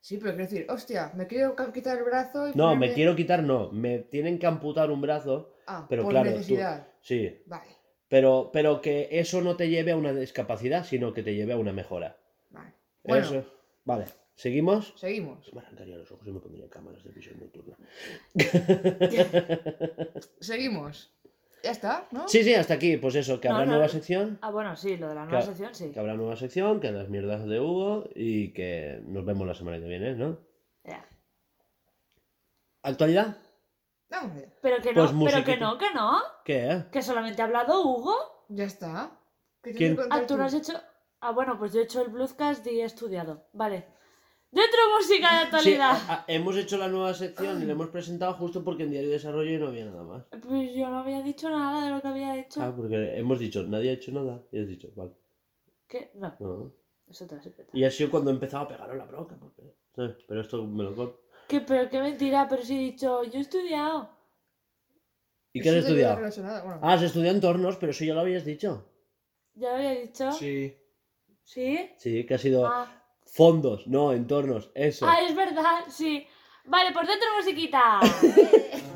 Sí, 0.00 0.18
pero 0.18 0.32
quiero 0.34 0.50
decir, 0.50 0.66
hostia, 0.70 1.12
me 1.14 1.26
quiero 1.26 1.56
quitar 1.72 1.96
el 1.98 2.04
brazo 2.04 2.48
y 2.48 2.52
No, 2.54 2.76
me 2.76 2.92
quiero 2.92 3.16
quitar, 3.16 3.42
no. 3.42 3.70
Me 3.72 4.00
tienen 4.00 4.38
que 4.38 4.46
amputar 4.46 4.90
un 4.90 5.00
brazo. 5.00 5.54
Ah, 5.66 5.86
pero 5.88 6.02
por 6.02 6.12
claro, 6.12 6.30
tú- 6.30 6.36
necesidad. 6.36 6.88
Sí. 7.00 7.42
Vale, 7.46 7.70
Pero, 8.08 8.50
pero 8.52 8.80
que 8.82 9.08
eso 9.12 9.40
no 9.40 9.56
te 9.56 9.70
lleve 9.70 9.92
a 9.92 9.96
una 9.96 10.12
discapacidad, 10.12 10.84
sino 10.84 11.14
que 11.14 11.22
te 11.22 11.34
lleve 11.34 11.54
a 11.54 11.56
una 11.56 11.72
mejora. 11.72 12.18
vale. 12.50 12.72
Bueno, 13.02 13.24
Eso. 13.24 13.44
Vale. 13.84 14.04
¿Seguimos? 14.36 14.92
seguimos. 14.96 15.52
Me 15.54 15.60
arrancaría 15.60 15.96
los 15.96 16.10
ojos 16.10 16.26
y 16.26 16.32
me 16.32 16.40
pondría 16.40 16.68
cámaras 16.68 17.02
de 17.04 17.10
visión 17.12 17.38
nocturna. 17.40 17.76
Seguimos. 20.40 21.14
Ya 21.64 21.70
está, 21.70 22.06
¿no? 22.10 22.28
Sí, 22.28 22.44
sí, 22.44 22.54
hasta 22.54 22.74
aquí. 22.74 22.98
Pues 22.98 23.14
eso, 23.14 23.40
que 23.40 23.48
No, 23.48 23.54
habrá 23.54 23.64
no. 23.66 23.72
nueva 23.72 23.88
sección. 23.88 24.38
Ah, 24.42 24.50
bueno, 24.50 24.76
sí, 24.76 24.98
lo 24.98 25.08
de 25.08 25.14
la 25.14 25.24
nueva 25.24 25.40
sección, 25.40 25.74
sí. 25.74 25.90
Que 25.92 25.98
habrá 25.98 26.12
nueva 26.14 26.36
sección, 26.36 26.78
que 26.78 26.92
las 26.92 27.08
mierdas 27.08 27.46
de 27.46 27.58
Hugo 27.58 28.04
y 28.14 28.52
que 28.52 29.00
nos 29.06 29.24
vemos 29.24 29.46
la 29.46 29.54
semana 29.54 29.78
que 29.78 29.86
viene, 29.88 30.14
¿no? 30.14 30.38
Ya. 30.84 31.02
¿Actualidad? 32.82 33.38
Vamos 34.10 34.32
allá. 34.36 34.48
Pero 34.60 34.76
que 34.82 34.92
no, 34.92 35.10
Pues 35.18 35.32
pero 35.32 35.44
que 35.44 35.56
no, 35.56 35.78
que 35.78 35.90
no. 35.94 36.20
¿Qué? 36.44 36.84
Que 36.92 37.00
solamente 37.00 37.40
ha 37.40 37.46
hablado 37.46 37.80
Hugo. 37.82 38.44
Ya 38.50 38.64
está. 38.64 39.18
¿Qué 39.62 39.72
¿Quién? 39.72 39.98
Ah, 40.10 40.20
tú 40.26 40.36
no 40.36 40.44
has 40.44 40.52
hecho... 40.52 40.74
Ah, 41.20 41.30
bueno, 41.30 41.58
pues 41.58 41.72
yo 41.72 41.80
he 41.80 41.84
hecho 41.84 42.02
el 42.02 42.10
Bluescast 42.10 42.66
y 42.66 42.82
he 42.82 42.84
estudiado. 42.84 43.46
Vale. 43.54 43.86
Dentro 44.54 44.78
música 44.96 45.30
de 45.32 45.38
Sí, 45.38 45.44
actualidad. 45.44 45.90
a- 46.08 46.14
a- 46.14 46.24
hemos 46.28 46.56
hecho 46.56 46.76
la 46.78 46.86
nueva 46.88 47.12
sección 47.12 47.60
y 47.60 47.66
la 47.66 47.72
hemos 47.72 47.88
presentado 47.88 48.34
justo 48.34 48.62
porque 48.62 48.84
en 48.84 48.90
Diario 48.92 49.08
de 49.10 49.16
Desarrollo 49.16 49.58
no 49.58 49.66
había 49.68 49.84
nada 49.86 50.02
más. 50.04 50.24
Pues 50.46 50.74
yo 50.74 50.88
no 50.88 50.98
había 51.00 51.22
dicho 51.22 51.50
nada 51.50 51.84
de 51.84 51.90
lo 51.90 52.00
que 52.00 52.08
había 52.08 52.36
hecho. 52.38 52.62
Ah, 52.62 52.72
porque 52.74 53.18
hemos 53.18 53.38
dicho, 53.40 53.64
nadie 53.64 53.90
ha 53.90 53.94
hecho 53.94 54.12
nada. 54.12 54.40
Y 54.52 54.60
has 54.60 54.68
dicho, 54.68 54.88
vale. 54.94 55.10
¿Qué? 55.88 56.12
No, 56.14 56.34
no. 56.38 56.72
eso 57.10 57.26
te 57.26 57.34
lo. 57.36 57.42
Y 57.72 57.84
ha 57.84 57.90
sido 57.90 58.10
cuando 58.10 58.30
he 58.30 58.34
empezado 58.34 58.64
a 58.64 58.68
pegar 58.68 58.90
en 58.90 58.98
la 58.98 59.04
bronca. 59.06 59.36
Porque, 59.38 59.62
¿sabes? 59.94 60.16
Pero 60.26 60.40
esto 60.40 60.64
me 60.64 60.84
lo 60.84 60.94
corto. 60.94 61.20
¿Qué, 61.48 61.60
pero 61.60 61.90
qué 61.90 62.00
mentira, 62.00 62.46
pero 62.48 62.62
sí 62.62 62.76
he 62.76 62.80
dicho, 62.80 63.24
yo 63.24 63.38
he 63.38 63.42
estudiado. 63.42 64.08
¿Y 65.52 65.60
qué 65.60 65.68
has 65.70 65.74
Eso 65.76 65.88
estudiado? 65.88 66.16
bueno. 66.64 66.80
Ah, 66.82 66.92
has 66.94 67.02
estudiado 67.02 67.34
entornos, 67.34 67.76
pero 67.76 67.90
eso 67.90 68.04
ya 68.04 68.14
lo 68.14 68.20
habías 68.20 68.44
dicho. 68.44 68.86
¿Ya 69.54 69.70
lo 69.70 69.76
había 69.76 69.90
dicho? 70.00 70.32
Sí. 70.32 70.76
¿Sí? 71.42 71.90
Sí, 71.98 72.24
que 72.24 72.34
ha 72.34 72.38
sido 72.38 72.66
Ah. 72.66 73.03
Fondos, 73.26 73.86
no, 73.86 74.12
entornos, 74.12 74.70
eso. 74.74 75.06
Ah, 75.08 75.20
es 75.22 75.34
verdad, 75.34 75.84
sí. 75.88 76.26
Vale, 76.66 76.92
pues 76.92 77.06
dentro 77.06 77.28
musiquita. 77.36 78.00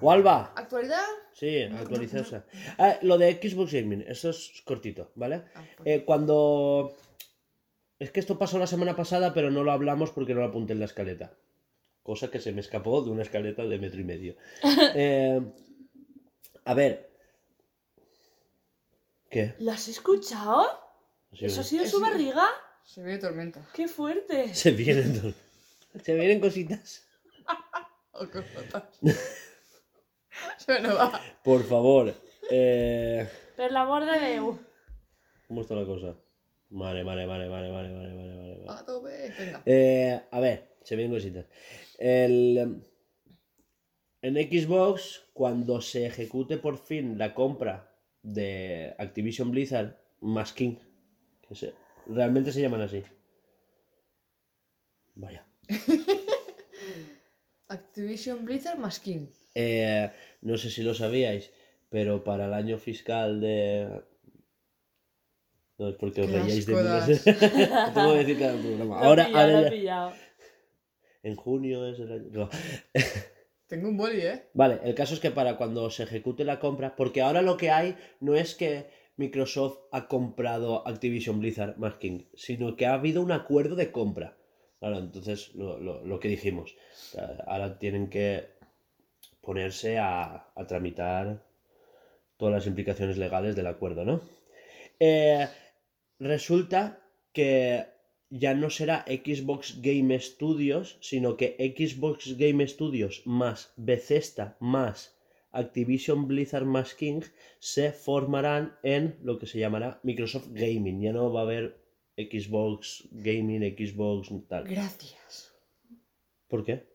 ¿O 0.00 0.10
Alba? 0.10 0.52
¿Actualidad? 0.56 1.04
Sí, 1.32 1.62
actualizarse. 1.62 2.42
Ah, 2.78 2.98
lo 3.02 3.18
de 3.18 3.32
Xbox 3.40 3.72
Gaming, 3.72 4.04
eso 4.06 4.30
es 4.30 4.62
cortito, 4.64 5.10
¿vale? 5.14 5.42
Ah, 5.54 5.64
pues. 5.76 5.88
Eh, 5.88 6.04
cuando... 6.04 6.94
Es 7.98 8.10
que 8.10 8.20
esto 8.20 8.38
pasó 8.38 8.58
la 8.58 8.66
semana 8.66 8.96
pasada, 8.96 9.34
pero 9.34 9.50
no 9.50 9.62
lo 9.62 9.72
hablamos 9.72 10.10
porque 10.10 10.34
no 10.34 10.40
lo 10.40 10.46
apunté 10.46 10.72
en 10.72 10.78
la 10.78 10.86
escaleta. 10.86 11.34
Cosa 12.02 12.30
que 12.30 12.40
se 12.40 12.52
me 12.52 12.60
escapó 12.62 13.02
de 13.02 13.10
una 13.10 13.22
escaleta 13.22 13.62
de 13.64 13.78
metro 13.78 14.00
y 14.00 14.04
medio. 14.04 14.36
Eh, 14.94 15.40
a 16.64 16.74
ver. 16.74 17.10
¿Qué? 19.30 19.54
¿Lo 19.60 19.72
has 19.72 19.86
escuchado? 19.88 20.66
Sí, 21.32 21.44
¿Eso 21.46 21.60
ha 21.60 21.64
sido 21.64 21.84
Es- 21.84 21.90
su 21.90 22.00
barriga? 22.00 22.46
Se 22.84 23.02
ve 23.02 23.18
tormenta. 23.18 23.68
¡Qué 23.74 23.86
fuerte! 23.86 24.52
Se 24.54 24.72
vienen, 24.72 25.34
se 26.02 26.14
vienen 26.14 26.40
cositas. 26.40 27.06
O 28.12 28.28
con 28.28 28.44
patas. 30.42 30.62
Se 30.64 30.80
me 30.80 30.88
va. 30.92 31.20
Por 31.42 31.64
favor. 31.64 32.14
Eh, 32.50 33.28
Per 33.56 33.70
l'amor 33.72 34.04
de 34.06 34.18
Déu. 34.18 34.58
¿Cómo 35.48 35.60
está 35.62 35.74
la 35.74 35.84
cosa? 35.84 36.14
Vale, 36.70 37.02
vale, 37.02 37.26
vale, 37.26 37.48
vale, 37.48 37.70
vale, 37.70 37.92
vale, 37.92 38.14
vale, 38.14 38.36
vale. 38.36 38.64
vale. 38.64 38.80
A 38.80 38.84
tope. 38.84 39.34
Venga. 39.38 39.62
Eh, 39.66 40.20
a 40.30 40.40
ver, 40.40 40.76
se 40.82 40.96
vienen 40.96 41.14
cositas. 41.16 41.46
El, 41.98 42.82
en 44.22 44.34
Xbox, 44.34 45.24
cuando 45.32 45.80
se 45.80 46.06
ejecute 46.06 46.56
por 46.58 46.78
fin 46.78 47.18
la 47.18 47.34
compra 47.34 47.92
de 48.22 48.94
Activision 48.98 49.50
Blizzard 49.50 49.96
más 50.20 50.52
King, 50.52 50.76
que 51.48 51.54
se- 51.54 51.74
realmente 52.06 52.52
se 52.52 52.60
llaman 52.62 52.82
así. 52.82 53.02
Vaya. 55.14 55.44
Activision 57.68 58.44
Blizzard 58.44 58.78
más 58.78 59.00
King. 59.00 59.26
Eh, 59.54 60.10
no 60.42 60.56
sé 60.56 60.70
si 60.70 60.82
lo 60.82 60.94
sabíais, 60.94 61.50
pero 61.88 62.22
para 62.24 62.46
el 62.46 62.54
año 62.54 62.78
fiscal 62.78 63.40
de. 63.40 64.02
No 65.78 65.88
es 65.88 65.96
porque 65.96 66.20
os 66.22 66.26
Qué 66.26 66.32
veíais 66.38 66.66
de 66.66 66.74
mí. 66.74 66.80
tengo 67.94 68.12
que 68.12 68.18
decir 68.18 68.38
cada 68.38 68.58
programa. 68.58 68.96
Lo 69.00 69.04
Ahora, 69.06 69.26
pillado, 69.26 69.40
ahora 69.40 69.52
lo 69.52 69.58
he 69.60 69.62
ya- 69.64 69.70
pillado. 69.70 70.12
En 71.22 71.36
junio 71.36 71.86
es 71.86 71.98
el 72.00 72.12
año. 72.12 72.28
no. 72.30 72.48
Tengo 73.66 73.88
un 73.88 73.96
boli, 73.96 74.20
¿eh? 74.22 74.46
Vale, 74.52 74.80
el 74.82 74.96
caso 74.96 75.14
es 75.14 75.20
que 75.20 75.30
para 75.30 75.56
cuando 75.56 75.90
se 75.90 76.02
ejecute 76.02 76.44
la 76.44 76.58
compra, 76.58 76.96
porque 76.96 77.20
ahora 77.20 77.40
lo 77.40 77.56
que 77.56 77.70
hay 77.70 77.96
no 78.18 78.34
es 78.34 78.56
que 78.56 78.86
Microsoft 79.16 79.78
ha 79.92 80.08
comprado 80.08 80.86
Activision 80.88 81.38
Blizzard 81.38 81.76
más 81.76 81.94
King, 81.98 82.24
sino 82.34 82.74
que 82.74 82.86
ha 82.86 82.94
habido 82.94 83.22
un 83.22 83.30
acuerdo 83.30 83.76
de 83.76 83.92
compra. 83.92 84.36
Claro, 84.80 84.98
entonces 84.98 85.54
lo, 85.54 85.78
lo- 85.78 86.04
lo 86.04 86.18
que 86.18 86.26
dijimos, 86.28 86.74
ahora 87.46 87.78
tienen 87.78 88.10
que 88.10 88.48
ponerse 89.50 89.98
a, 89.98 90.52
a 90.54 90.66
tramitar 90.68 91.44
todas 92.36 92.54
las 92.54 92.68
implicaciones 92.68 93.18
legales 93.18 93.56
del 93.56 93.66
acuerdo, 93.66 94.04
¿no? 94.04 94.20
Eh, 95.00 95.44
resulta 96.20 97.02
que 97.32 97.84
ya 98.28 98.54
no 98.54 98.70
será 98.70 99.04
Xbox 99.08 99.82
Game 99.82 100.16
Studios, 100.20 100.98
sino 101.00 101.36
que 101.36 101.56
Xbox 101.76 102.38
Game 102.38 102.64
Studios 102.68 103.22
más 103.24 103.72
Bethesda 103.76 104.56
más 104.60 105.18
Activision 105.50 106.28
Blizzard 106.28 106.64
más 106.64 106.94
King 106.94 107.22
se 107.58 107.90
formarán 107.90 108.76
en 108.84 109.18
lo 109.24 109.40
que 109.40 109.46
se 109.46 109.58
llamará 109.58 109.98
Microsoft 110.04 110.50
Gaming. 110.52 111.00
Ya 111.00 111.12
no 111.12 111.32
va 111.32 111.40
a 111.40 111.42
haber 111.42 111.82
Xbox 112.16 113.08
Gaming, 113.10 113.62
Xbox 113.76 114.30
tal. 114.46 114.62
Gracias. 114.62 115.52
¿Por 116.46 116.64
qué? 116.64 116.89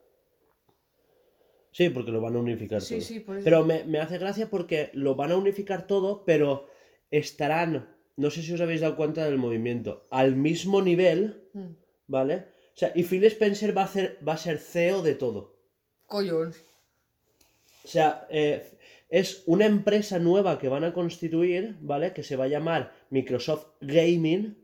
Sí, 1.76 1.90
porque 1.90 2.12
lo 2.12 2.22
van 2.22 2.38
a 2.38 2.40
unificar 2.40 2.82
Sí, 2.82 2.96
todo. 2.96 3.04
sí, 3.04 3.20
por 3.20 3.36
eso. 3.36 3.44
Pero 3.44 3.66
me, 3.66 3.84
me 3.84 4.00
hace 4.00 4.18
gracia 4.18 4.50
porque 4.50 4.92
lo 4.94 5.16
van 5.16 5.32
a 5.34 5.36
unificar 5.38 5.88
todo, 5.88 6.24
pero 6.26 6.70
estarán, 7.12 7.90
no 8.16 8.30
sé 8.32 8.44
si 8.44 8.54
os 8.54 8.62
habéis 8.62 8.80
dado 8.80 8.96
cuenta 8.96 9.26
del 9.26 9.38
movimiento, 9.38 10.06
al 10.10 10.36
mismo 10.38 10.82
nivel, 10.82 11.42
Mm. 11.54 11.74
¿vale? 12.08 12.36
O 12.74 12.78
sea, 12.78 12.92
y 12.96 13.04
Phil 13.04 13.26
Spencer 13.26 13.78
va 13.78 13.82
a, 13.82 13.86
hacer, 13.86 14.18
va 14.26 14.34
a 14.34 14.38
ser 14.38 14.58
CEO 14.58 15.02
de 15.02 15.16
todo. 15.16 15.56
Collón. 16.08 16.54
O 17.84 17.88
sea, 17.88 18.26
eh, 18.30 18.64
es 19.10 19.44
una 19.46 19.66
empresa 19.66 20.18
nueva 20.20 20.58
que 20.60 20.70
van 20.70 20.84
a 20.86 20.94
constituir, 20.94 21.76
¿vale? 21.82 22.14
Que 22.14 22.24
se 22.24 22.36
va 22.38 22.46
a 22.46 22.50
llamar 22.50 22.94
Microsoft 23.10 23.68
Gaming, 23.82 24.58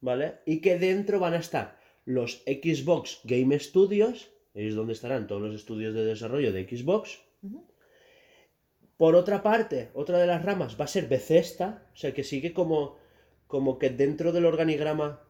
¿vale? 0.00 0.36
Y 0.46 0.60
que 0.62 0.78
dentro 0.78 1.20
van 1.20 1.34
a 1.34 1.38
estar 1.38 1.78
los 2.06 2.42
Xbox 2.46 3.20
Game 3.24 3.58
Studios, 3.58 4.30
es 4.54 4.74
donde 4.74 4.92
estarán 4.92 5.26
todos 5.26 5.42
los 5.42 5.54
estudios 5.54 5.94
de 5.94 6.04
desarrollo 6.04 6.52
de 6.52 6.66
Xbox. 6.68 7.20
Por 8.96 9.16
otra 9.16 9.42
parte, 9.42 9.90
otra 9.94 10.18
de 10.18 10.26
las 10.26 10.44
ramas 10.44 10.78
va 10.80 10.84
a 10.84 10.88
ser 10.88 11.08
Bethesda, 11.08 11.88
o 11.92 11.96
sea 11.96 12.14
que 12.14 12.22
sigue 12.22 12.52
como, 12.52 12.96
como 13.48 13.78
que 13.78 13.90
dentro 13.90 14.32
del 14.32 14.46
organigrama, 14.46 15.20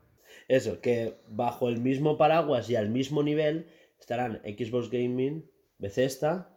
eso, 0.49 0.81
que 0.81 1.15
bajo 1.29 1.69
el 1.69 1.81
mismo 1.81 2.19
paraguas 2.19 2.69
y 2.69 2.77
al 2.77 2.91
mismo 2.91 3.23
nivel 3.23 3.67
estarán 3.99 4.43
Xbox 4.45 4.91
Gaming, 4.91 5.51
Bethesda 5.79 6.55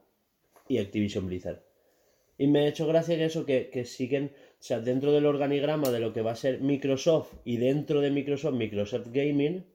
y 0.68 0.80
Activision 0.80 1.28
Blizzard. 1.28 1.64
Y 2.38 2.48
me 2.48 2.60
ha 2.60 2.68
hecho 2.68 2.86
gracia 2.86 3.16
que 3.16 3.26
eso, 3.26 3.46
que, 3.46 3.70
que 3.70 3.86
siguen, 3.86 4.34
o 4.60 4.64
sea, 4.64 4.80
dentro 4.80 5.14
del 5.14 5.26
organigrama 5.26 5.90
de 5.90 6.02
lo 6.02 6.14
que 6.14 6.22
va 6.22 6.32
a 6.32 6.36
ser 6.36 6.60
Microsoft 6.60 7.34
y 7.46 7.58
dentro 7.58 8.02
de 8.02 8.12
Microsoft, 8.12 8.54
Microsoft 8.54 9.08
Gaming, 9.12 9.66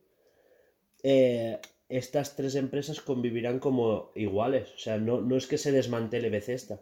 eh, 1.02 1.58
estas 1.96 2.36
tres 2.36 2.54
empresas 2.54 3.00
convivirán 3.00 3.58
como 3.58 4.12
iguales. 4.14 4.72
O 4.74 4.78
sea, 4.78 4.98
no, 4.98 5.20
no 5.20 5.36
es 5.36 5.46
que 5.46 5.58
se 5.58 5.72
desmantele 5.72 6.30
Bethesda, 6.30 6.80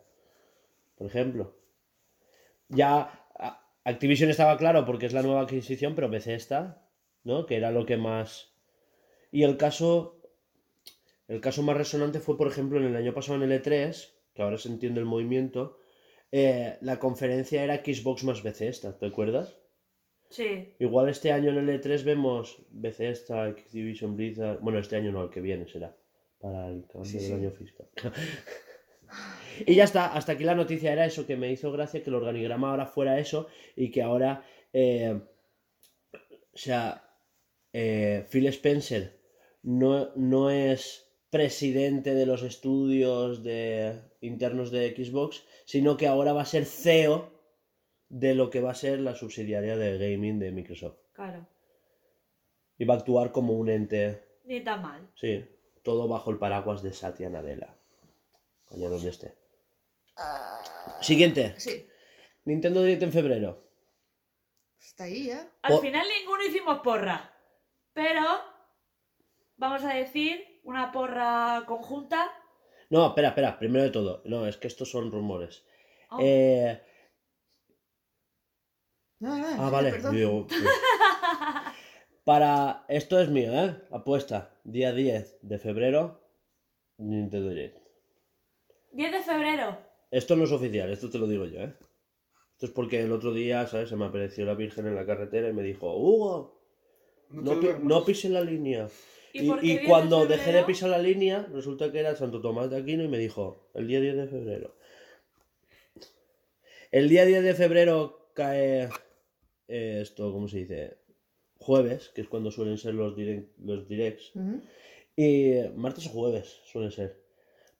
por 0.96 1.06
ejemplo. 1.06 1.56
Ya 2.68 3.26
Activision 3.84 4.30
estaba 4.30 4.56
claro 4.56 4.84
porque 4.84 5.06
es 5.06 5.12
la 5.12 5.22
nueva 5.22 5.40
adquisición, 5.40 5.94
pero 5.94 6.08
Bethesda, 6.08 6.86
¿no? 7.24 7.46
Que 7.46 7.56
era 7.56 7.70
lo 7.70 7.86
que 7.86 7.96
más... 7.96 8.54
Y 9.32 9.42
el 9.42 9.56
caso... 9.56 10.16
El 11.28 11.40
caso 11.40 11.62
más 11.62 11.76
resonante 11.76 12.18
fue, 12.18 12.36
por 12.36 12.48
ejemplo, 12.48 12.78
en 12.78 12.86
el 12.86 12.96
año 12.96 13.14
pasado 13.14 13.40
en 13.40 13.50
el 13.50 13.62
E3, 13.62 14.10
que 14.34 14.42
ahora 14.42 14.58
se 14.58 14.68
entiende 14.68 14.98
el 14.98 15.06
movimiento, 15.06 15.78
eh, 16.32 16.76
la 16.80 16.98
conferencia 16.98 17.62
era 17.62 17.84
Xbox 17.84 18.24
más 18.24 18.42
Bethesda, 18.42 18.98
¿te 18.98 19.06
acuerdas? 19.06 19.59
Sí. 20.30 20.48
Igual 20.78 21.08
este 21.10 21.32
año 21.32 21.50
en 21.50 21.58
el 21.58 21.68
E3 21.80 22.04
vemos 22.04 22.62
Bethesda, 22.70 23.44
Activision 23.44 24.16
Blizzard. 24.16 24.60
Bueno, 24.60 24.78
este 24.78 24.96
año 24.96 25.12
no, 25.12 25.24
el 25.24 25.30
que 25.30 25.40
viene 25.40 25.66
será. 25.68 25.94
Para 26.38 26.68
el 26.68 26.86
cambio 26.86 27.04
Sí, 27.04 27.18
del 27.18 27.26
sí. 27.26 27.32
año 27.32 27.50
fiscal. 27.50 27.88
y 29.66 29.74
ya 29.74 29.84
está, 29.84 30.14
hasta 30.14 30.32
aquí 30.32 30.44
la 30.44 30.54
noticia 30.54 30.92
era 30.92 31.04
eso, 31.04 31.26
que 31.26 31.36
me 31.36 31.52
hizo 31.52 31.72
gracia 31.72 32.02
que 32.02 32.10
el 32.10 32.16
organigrama 32.16 32.70
ahora 32.70 32.86
fuera 32.86 33.18
eso 33.18 33.48
y 33.76 33.90
que 33.90 34.02
ahora. 34.02 34.44
eh, 34.72 35.20
o 36.52 36.58
sea, 36.58 36.84
eh, 37.72 38.26
Phil 38.30 38.46
Spencer 38.48 39.20
no, 39.62 40.10
no 40.16 40.50
es 40.50 41.08
presidente 41.30 42.14
de 42.14 42.26
los 42.26 42.42
estudios 42.42 43.42
de, 43.44 43.94
internos 44.20 44.70
de 44.70 44.94
Xbox, 44.94 45.44
sino 45.64 45.96
que 45.96 46.06
ahora 46.08 46.32
va 46.32 46.42
a 46.42 46.46
ser 46.46 46.64
CEO 46.64 47.30
de 48.10 48.34
lo 48.34 48.50
que 48.50 48.60
va 48.60 48.72
a 48.72 48.74
ser 48.74 49.00
la 49.00 49.14
subsidiaria 49.14 49.76
de 49.78 49.96
gaming 49.96 50.38
de 50.38 50.52
Microsoft. 50.52 50.98
Claro. 51.14 51.46
Y 52.76 52.84
va 52.84 52.94
a 52.94 52.96
actuar 52.98 53.32
como 53.32 53.54
un 53.54 53.68
ente, 53.70 54.22
Ni 54.44 54.62
tan 54.62 54.82
mal. 54.82 55.10
sí, 55.14 55.44
todo 55.82 56.06
bajo 56.08 56.30
el 56.30 56.38
paraguas 56.38 56.82
de 56.82 56.92
Satya 56.92 57.30
Nadella. 57.30 57.74
Allá 58.70 58.88
donde 58.88 59.08
esté. 59.10 59.34
Siguiente, 61.00 61.54
Sí. 61.58 61.86
Nintendo 62.44 62.82
Direct 62.82 63.02
en 63.02 63.12
febrero. 63.12 63.64
Está 64.78 65.04
ahí, 65.04 65.30
¿eh? 65.30 65.40
Al 65.62 65.78
final 65.78 66.06
ninguno 66.20 66.44
hicimos 66.44 66.80
porra. 66.80 67.32
Pero 67.92 68.22
vamos 69.56 69.82
a 69.84 69.94
decir 69.94 70.60
una 70.64 70.90
porra 70.92 71.64
conjunta. 71.66 72.30
No, 72.90 73.08
espera, 73.08 73.28
espera, 73.28 73.58
primero 73.58 73.84
de 73.84 73.90
todo. 73.90 74.22
No, 74.24 74.46
es 74.46 74.56
que 74.56 74.66
estos 74.68 74.90
son 74.90 75.10
rumores. 75.12 75.64
Oh, 76.10 76.18
Eh, 76.20 76.82
No, 79.20 79.38
no, 79.38 79.46
ah, 79.46 79.66
sí, 79.66 79.72
vale. 79.72 80.16
digo. 80.18 80.46
Para. 82.24 82.84
Esto 82.88 83.20
es 83.20 83.28
mío, 83.28 83.52
¿eh? 83.52 83.76
Apuesta. 83.90 84.54
Día 84.64 84.92
10 84.92 85.38
de 85.42 85.58
febrero. 85.58 86.20
Nintendo 86.98 87.48
Direct. 87.50 87.78
10 88.92 89.12
de 89.12 89.20
febrero. 89.22 89.78
Esto 90.10 90.36
no 90.36 90.44
es 90.44 90.52
oficial, 90.52 90.90
esto 90.90 91.08
te 91.08 91.18
lo 91.18 91.26
digo 91.28 91.46
yo, 91.46 91.60
¿eh? 91.60 91.74
Esto 92.54 92.66
es 92.66 92.72
porque 92.72 93.00
el 93.00 93.12
otro 93.12 93.32
día, 93.32 93.66
¿sabes? 93.66 93.88
Se 93.88 93.96
me 93.96 94.04
apareció 94.06 94.44
la 94.44 94.54
Virgen 94.54 94.86
en 94.86 94.94
la 94.96 95.06
carretera 95.06 95.48
y 95.48 95.52
me 95.52 95.62
dijo, 95.62 95.96
Hugo, 95.96 96.60
no, 97.30 97.52
te 97.52 97.56
pi- 97.56 97.66
duermas. 97.66 97.84
no 97.84 98.04
pises 98.04 98.30
la 98.30 98.40
línea. 98.42 98.88
¿Y, 99.32 99.42
Y, 99.44 99.48
por 99.48 99.60
qué 99.60 99.66
y 99.66 99.70
10 99.70 99.82
de 99.82 99.88
cuando 99.88 100.26
dejé 100.26 100.52
de 100.52 100.64
pisar 100.64 100.90
la 100.90 100.98
línea, 100.98 101.46
resulta 101.52 101.92
que 101.92 102.00
era 102.00 102.16
Santo 102.16 102.40
Tomás 102.40 102.68
de 102.68 102.76
Aquino 102.78 103.04
y 103.04 103.08
me 103.08 103.18
dijo, 103.18 103.70
el 103.74 103.86
día 103.86 104.00
10 104.00 104.16
de 104.16 104.26
febrero. 104.26 104.74
El 106.90 107.08
día 107.08 107.24
10 107.24 107.42
de 107.44 107.54
febrero 107.54 108.30
cae 108.34 108.88
eh, 109.70 110.00
esto, 110.02 110.32
¿cómo 110.32 110.48
se 110.48 110.58
dice? 110.58 110.98
Jueves, 111.58 112.10
que 112.14 112.22
es 112.22 112.28
cuando 112.28 112.50
suelen 112.50 112.78
ser 112.78 112.94
los, 112.94 113.16
direct- 113.16 113.52
los 113.58 113.86
directs. 113.88 114.32
Y 115.16 115.34
martes 115.76 116.06
o 116.06 116.10
jueves 116.10 116.60
suelen 116.64 116.90
ser. 116.90 117.10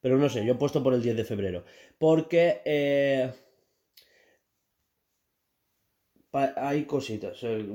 Pero 0.03 0.19
no 0.19 0.29
sé, 0.29 0.45
yo 0.45 0.53
he 0.53 0.57
puesto 0.63 0.83
por 0.83 0.95
el 0.95 1.03
10 1.03 1.17
de 1.17 1.25
febrero. 1.25 1.65
Porque 1.99 2.61
eh, 2.65 3.31
hay 6.57 6.85
cositas. 6.85 7.39
eh, 7.43 7.67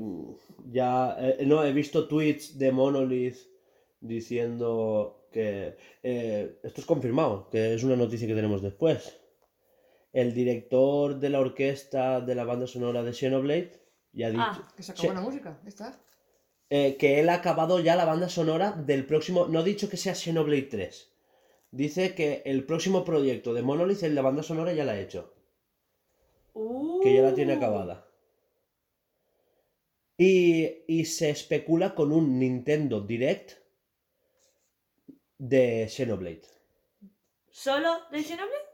ya 0.78 1.16
eh, 1.20 1.44
no 1.46 1.64
he 1.64 1.72
visto 1.72 2.08
tweets 2.08 2.58
de 2.58 2.72
Monolith 2.72 3.36
diciendo 4.00 5.28
que 5.32 5.76
esto 6.02 6.80
es 6.80 6.86
confirmado, 6.86 7.48
que 7.50 7.74
es 7.74 7.82
una 7.84 7.96
noticia 7.96 8.26
que 8.26 8.34
tenemos 8.34 8.62
después. 8.62 9.20
El 10.12 10.32
director 10.32 11.18
de 11.20 11.28
la 11.30 11.40
orquesta 11.40 12.20
de 12.22 12.34
la 12.34 12.44
banda 12.44 12.66
sonora 12.66 13.02
de 13.02 13.12
Xenoblade 13.12 13.72
ya 14.16 14.26
ha 14.28 14.30
dicho 14.30 14.42
Ah, 14.44 14.72
Que 14.76 14.82
se 14.82 14.92
acabó 14.92 15.12
la 15.12 15.20
música, 15.20 15.50
está. 15.66 15.86
eh, 16.70 16.96
que 16.98 17.20
él 17.20 17.28
ha 17.28 17.34
acabado 17.34 17.78
ya 17.80 17.94
la 17.96 18.04
banda 18.04 18.28
sonora 18.28 18.72
del 18.72 19.06
próximo. 19.06 19.46
No 19.46 19.60
ha 19.60 19.62
dicho 19.62 19.88
que 19.90 19.96
sea 19.96 20.14
Xenoblade 20.14 20.62
3. 20.74 21.12
Dice 21.70 22.14
que 22.16 22.42
el 22.46 22.64
próximo 22.64 23.04
proyecto 23.04 23.54
de 23.54 23.62
Monolith, 23.62 24.02
la 24.02 24.22
banda 24.22 24.42
sonora, 24.42 24.72
ya 24.72 24.84
la 24.84 24.92
ha 24.92 25.00
hecho. 25.00 25.32
Que 27.02 27.14
ya 27.14 27.22
la 27.22 27.34
tiene 27.34 27.54
Uh. 27.54 27.56
acabada. 27.58 27.96
Y, 30.18 30.84
y 30.88 31.04
se 31.04 31.28
especula 31.30 31.94
con 31.94 32.10
un 32.12 32.38
Nintendo 32.38 33.00
Direct 33.02 33.52
de 35.38 35.86
Xenoblade. 35.88 36.42
¿Solo 37.50 37.90
de 38.10 38.22
Xenoblade? 38.22 38.64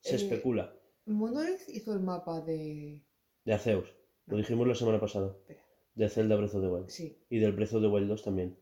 Se 0.00 0.14
Eh, 0.14 0.16
especula. 0.16 0.74
Monolith 1.06 1.68
hizo 1.68 1.92
el 1.92 2.00
mapa 2.00 2.40
de. 2.40 3.00
De 3.44 3.52
Arceus. 3.54 3.88
Lo 4.26 4.36
dijimos 4.36 4.66
la 4.66 4.74
semana 4.74 5.00
pasada. 5.00 5.28
Espera. 5.36 5.60
De 5.94 6.08
Zelda 6.08 6.36
Breath 6.36 6.54
of 6.54 6.62
the 6.62 6.68
Wild. 6.68 6.88
Sí. 6.88 7.24
Y 7.30 7.38
del 7.38 7.52
Breath 7.52 7.74
of 7.74 7.82
the 7.82 7.88
Wild 7.88 8.08
2 8.08 8.22
también. 8.24 8.58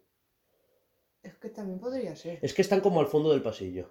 Es 1.23 1.35
que 1.37 1.49
también 1.51 1.79
podría 1.79 2.15
ser. 2.17 2.39
Es 2.43 2.53
que 2.53 2.63
están 2.63 2.81
como 2.81 3.01
al 3.01 3.07
fondo 3.07 3.31
del 3.31 3.43
pasillo. 3.43 3.91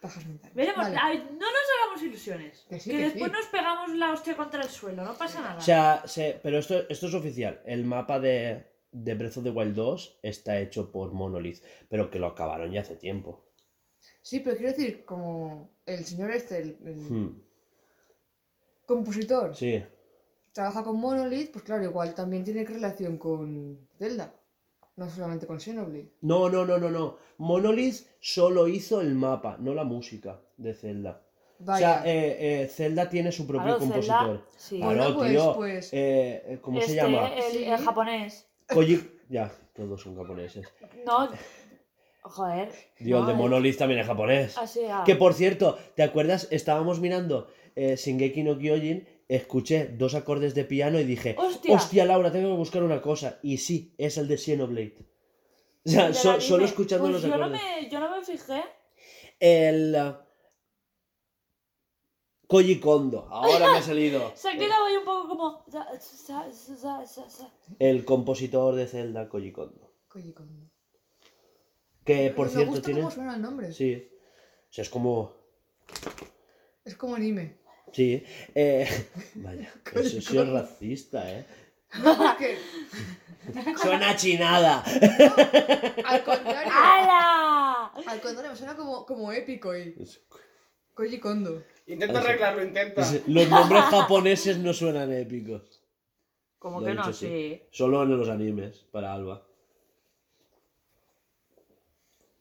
Pajas 0.00 0.24
mentales. 0.26 0.54
Veremos, 0.54 0.84
Vale. 0.84 0.96
ay, 1.00 1.18
no 1.32 1.38
nos 1.38 1.66
hagamos 1.82 2.02
ilusiones. 2.04 2.64
Que 2.68 2.78
sí, 2.78 2.90
que 2.90 2.96
que 2.98 3.02
después 3.04 3.24
sí. 3.32 3.36
nos 3.36 3.46
pegamos 3.46 3.90
la 3.96 4.12
hostia 4.12 4.36
contra 4.36 4.62
el 4.62 4.68
suelo, 4.68 5.04
no 5.04 5.16
pasa 5.18 5.40
nada. 5.40 5.56
O 5.58 5.60
sea, 5.60 6.02
se- 6.06 6.38
pero 6.42 6.58
esto, 6.58 6.84
esto 6.88 7.08
es 7.08 7.14
oficial. 7.14 7.60
El 7.66 7.84
mapa 7.84 8.20
de, 8.20 8.64
de 8.92 9.14
Breath 9.14 9.38
of 9.38 9.44
the 9.44 9.50
Wild 9.50 9.74
2 9.74 10.20
está 10.22 10.60
hecho 10.60 10.92
por 10.92 11.12
Monolith, 11.12 11.64
pero 11.88 12.10
que 12.10 12.20
lo 12.20 12.28
acabaron 12.28 12.70
ya 12.70 12.82
hace 12.82 12.94
tiempo. 12.96 13.44
Sí, 14.22 14.40
pero 14.40 14.56
quiero 14.56 14.72
decir, 14.72 15.04
como 15.04 15.70
el 15.86 16.04
señor 16.04 16.30
este, 16.32 16.58
el, 16.58 16.76
el 16.84 16.96
Hmm, 17.10 17.40
compositor, 18.86 19.54
Sí, 19.54 19.82
trabaja 20.52 20.82
con 20.82 20.98
Monolith, 20.98 21.50
pues 21.52 21.64
claro, 21.64 21.84
igual 21.84 22.14
también 22.14 22.44
tiene 22.44 22.64
relación 22.64 23.16
con 23.18 23.78
Zelda. 23.98 24.34
No 24.96 25.08
solamente 25.08 25.46
con 25.46 25.60
Xenoblade. 25.60 26.10
No, 26.22 26.48
no, 26.50 26.64
no, 26.64 26.76
no, 26.78 26.90
no. 26.90 27.16
Monolith 27.36 28.04
solo 28.18 28.66
hizo 28.66 29.00
el 29.00 29.14
mapa, 29.14 29.56
no 29.60 29.72
la 29.72 29.84
música 29.84 30.40
de 30.56 30.74
Zelda. 30.74 31.22
Vaya. 31.60 31.76
O 32.00 32.02
sea, 32.02 32.12
eh, 32.12 32.62
eh, 32.62 32.66
Zelda 32.68 33.08
tiene 33.08 33.30
su 33.30 33.46
propio 33.46 33.76
Claro, 33.76 33.78
Zelda, 33.78 33.94
compositor. 34.18 34.46
sí. 34.56 34.78
Claro, 34.78 34.96
Bueno, 34.96 35.16
pues- 35.16 35.30
tío. 35.30 35.54
pues- 35.54 35.92
eh, 35.92 36.42
eh, 36.46 36.58
¿Cómo 36.60 36.80
se 36.80 36.86
Este, 36.86 36.96
llama? 36.96 37.28
El, 37.28 37.52
Sí. 37.52 37.64
el 37.64 37.76
japonés. 37.78 38.46
Koji... 38.72 39.08
Ya, 39.28 39.52
todos 39.74 40.00
son 40.02 40.16
japoneses. 40.16 40.66
No. 41.06 41.28
Joder. 42.22 42.70
Dios, 42.98 43.20
el 43.20 43.26
de 43.26 43.32
no, 43.32 43.38
Monolith 43.38 43.78
también 43.78 44.00
es 44.00 44.06
japonés. 44.06 44.58
Así, 44.58 44.80
ah. 44.90 45.02
Que 45.06 45.14
por 45.16 45.34
cierto, 45.34 45.78
¿te 45.94 46.02
acuerdas? 46.02 46.48
Estábamos 46.50 47.00
mirando 47.00 47.48
eh, 47.76 47.96
Shingeki 47.96 48.42
no 48.42 48.58
Kyojin, 48.58 49.06
escuché 49.28 49.88
dos 49.88 50.14
acordes 50.14 50.54
de 50.54 50.64
piano 50.64 50.98
y 50.98 51.04
dije, 51.04 51.36
¡Hostia! 51.38 51.74
hostia 51.74 52.04
Laura, 52.04 52.30
tengo 52.32 52.50
que 52.50 52.56
buscar 52.56 52.82
una 52.82 53.00
cosa. 53.00 53.38
Y 53.42 53.58
sí, 53.58 53.94
es 53.98 54.18
el 54.18 54.28
de 54.28 54.36
Xenoblade. 54.36 54.96
O 55.86 55.90
sea, 55.90 56.12
so- 56.12 56.40
solo 56.40 56.64
escuchando 56.64 57.04
Pues 57.04 57.14
los 57.14 57.22
yo 57.22 57.28
no, 57.28 57.44
acordes. 57.44 57.62
me, 57.62 57.88
yo 57.88 58.00
no 58.00 58.10
me 58.16 58.24
fijé. 58.24 58.62
El... 59.40 59.94
uh, 59.94 60.14
Koji 62.46 62.80
Kondo, 62.80 63.28
ahora 63.30 63.72
me 63.72 63.78
ha 63.78 63.82
salido. 63.82 64.32
Se 64.34 64.48
ha 64.48 64.52
quedado 64.56 64.86
ahí 64.86 64.96
un 64.96 65.04
poco 65.04 65.28
como. 65.28 65.64
El 67.78 68.04
compositor 68.04 68.74
de 68.74 68.86
Zelda, 68.86 69.28
Koji 69.28 69.52
Kondo. 69.52 69.92
Koji 70.08 70.32
Kondo. 70.32 70.67
Que 72.08 72.30
por 72.30 72.46
Me 72.46 72.52
cierto 72.52 72.70
gusta 72.70 72.86
tiene... 72.86 73.00
cómo 73.00 73.10
suena 73.10 73.34
el 73.34 73.42
nombre. 73.42 73.70
Sí. 73.70 74.08
O 74.70 74.72
sea, 74.72 74.80
es 74.80 74.88
como... 74.88 75.36
Es 76.82 76.96
como 76.96 77.16
anime. 77.16 77.58
Sí. 77.92 78.24
Eh... 78.54 78.88
Vaya, 79.34 79.70
eso 79.94 80.20
sí 80.22 80.38
es 80.38 80.48
racista, 80.48 81.30
¿eh? 81.30 81.46
No, 82.02 82.16
porque 82.16 82.56
Suena 83.82 84.16
chinada. 84.16 84.82
al 84.82 86.24
contrario, 86.24 86.72
¡Hala! 86.72 87.92
al 88.06 88.20
contrario, 88.22 88.52
me 88.52 88.56
suena 88.56 88.74
como, 88.74 89.04
como 89.04 89.30
épico 89.30 89.76
y 89.76 89.94
Koji 90.94 91.20
Kondo. 91.20 91.62
Intenta 91.86 92.20
arreglarlo, 92.20 92.64
intenta. 92.64 93.02
Los 93.26 93.48
nombres 93.50 93.84
japoneses 93.84 94.56
no 94.56 94.72
suenan 94.72 95.12
épicos. 95.12 95.82
Como 96.58 96.80
Lo 96.80 96.86
que 96.86 96.94
no, 96.94 97.02
dicho, 97.02 97.12
sí. 97.12 97.62
Solo 97.70 98.02
en 98.02 98.18
los 98.18 98.30
animes, 98.30 98.86
para 98.90 99.12
Alba. 99.12 99.47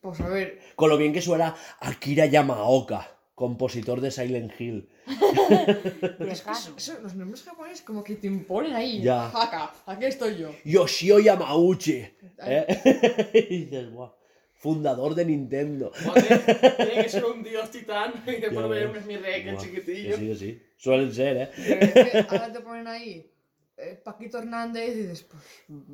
Pues 0.01 0.19
a 0.21 0.27
ver, 0.29 0.59
Con 0.75 0.89
lo 0.89 0.97
bien 0.97 1.11
que 1.13 1.21
suena 1.21 1.55
Akira 1.79 2.25
Yamaoka, 2.27 3.09
compositor 3.35 3.99
de 4.01 4.11
Silent 4.11 4.53
Hill. 4.59 4.89
Lejano. 6.19 6.77
eso- 6.77 6.99
los 7.01 7.15
nombres 7.15 7.43
japoneses 7.43 7.81
como 7.81 8.03
que 8.03 8.15
te 8.15 8.27
imponen 8.27 8.73
ahí. 8.75 9.01
Ya. 9.01 9.27
Acá, 9.27 9.73
aquí 9.85 10.05
estoy 10.05 10.37
yo. 10.37 10.51
Yoshio 10.63 11.19
Yamauchi. 11.19 12.05
¿eh? 12.45 13.29
y 13.49 13.65
dices, 13.65 13.89
guau. 13.91 14.13
Fundador 14.59 15.13
de 15.13 15.23
Nintendo. 15.25 15.91
Joder, 16.03 16.75
tiene 16.77 17.03
que 17.03 17.09
ser 17.09 17.25
un 17.25 17.43
dios 17.43 17.69
titán 17.69 18.11
y 18.25 18.31
ver 18.31 18.51
ves. 18.69 18.89
un 18.89 19.03
Smirrek, 19.03 19.45
el 19.47 19.57
chiquitillo. 19.57 20.09
Que 20.11 20.17
sí, 20.17 20.27
que 20.27 20.35
sí. 20.35 20.63
Suelen 20.77 21.13
ser, 21.13 21.37
¿eh? 21.37 21.49
Es 21.57 21.93
que 21.93 22.25
ahora 22.29 22.51
te 22.51 22.59
ponen 22.61 22.87
ahí 22.87 23.31
eh, 23.77 24.01
Paquito 24.03 24.39
Hernández 24.39 24.89
y 24.95 25.01
dices, 25.01 25.23
pues, 25.23 25.43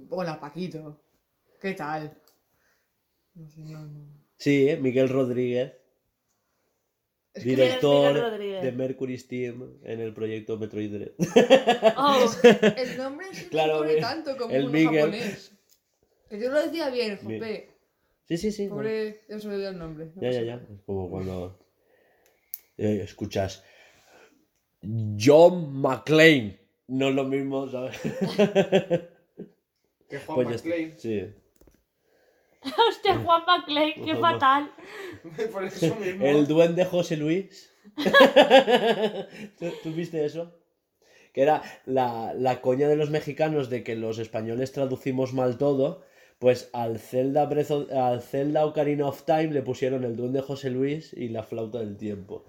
hola 0.09 0.39
Paquito, 0.39 1.01
¿qué 1.59 1.73
tal? 1.73 2.17
No 3.35 3.49
sé, 3.49 3.61
no, 3.61 3.79
no. 3.85 4.05
Sí, 4.37 4.69
¿eh? 4.69 4.77
Miguel 4.77 5.09
Rodríguez, 5.09 5.73
Es 7.33 7.43
que 7.43 7.49
director 7.49 8.13
Miguel 8.13 8.29
Rodríguez? 8.31 8.63
de 8.63 8.71
Mercury 8.73 9.17
Steam 9.17 9.77
en 9.83 9.99
el 10.01 10.13
proyecto 10.13 10.57
Metroid 10.57 10.91
Dread. 10.91 11.11
Oh, 11.97 12.31
el 12.77 12.97
nombre 12.97 13.27
sí 13.31 13.45
Claro, 13.49 13.75
me 13.75 13.79
pone 13.81 13.95
mi- 13.95 14.01
tanto 14.01 14.37
como 14.37 14.53
el 14.53 14.63
uno 14.63 14.71
Miguel. 14.71 15.11
japonés. 15.11 15.51
Que 16.29 16.39
yo 16.39 16.51
lo 16.51 16.61
decía 16.63 16.89
bien, 16.89 17.19
Mi- 17.23 17.35
jope. 17.35 17.69
Sí, 18.27 18.37
sí, 18.37 18.51
sí. 18.51 18.67
Pobre, 18.67 19.21
ya 19.29 19.39
se 19.39 19.47
me 19.47 19.53
olvidó 19.55 19.69
el 19.69 19.77
nombre. 19.77 20.11
no 20.15 20.21
Ya, 20.21 20.31
ya, 20.31 20.41
ya. 20.43 20.55
Es 20.55 20.81
como 20.85 21.09
cuando 21.09 21.59
eh, 22.77 23.01
escuchas 23.03 23.63
John 25.19 25.73
McClane. 25.81 26.59
No 26.87 27.09
es 27.09 27.15
lo 27.15 27.23
mismo, 27.25 27.67
¿sabes? 27.69 27.97
Que 30.09 30.19
Juan 30.19 30.43
Pues. 30.43 30.47
McClane. 30.65 30.93
Sí. 30.97 31.23
hostia, 32.89 33.17
Juan 33.17 33.43
McClane, 33.45 33.95
qué 34.05 34.15
fatal. 34.15 34.71
Por 35.51 35.63
eso 35.65 35.95
mismo. 35.95 36.25
El 36.25 36.47
duende 36.47 36.85
José 36.85 37.17
Luis. 37.17 37.71
¿Tú, 39.59 39.65
tú 39.83 39.91
viste 39.91 40.25
eso? 40.25 40.59
Que 41.33 41.41
era 41.41 41.61
la, 41.85 42.33
la 42.33 42.61
coña 42.61 42.87
de 42.87 42.95
los 42.95 43.09
mexicanos 43.09 43.69
de 43.69 43.83
que 43.83 43.95
los 43.95 44.19
españoles 44.19 44.71
traducimos 44.71 45.33
mal 45.33 45.57
todo. 45.57 46.03
Pues 46.39 46.69
al 46.73 46.99
Zelda, 46.99 47.47
al 47.47 48.21
Zelda 48.21 48.65
Ocarina 48.65 49.07
of 49.07 49.23
Time 49.23 49.51
le 49.51 49.61
pusieron 49.61 50.03
el 50.03 50.15
duende 50.15 50.41
José 50.41 50.69
Luis 50.69 51.13
y 51.13 51.29
la 51.29 51.43
flauta 51.43 51.79
del 51.79 51.95
tiempo. 51.97 52.45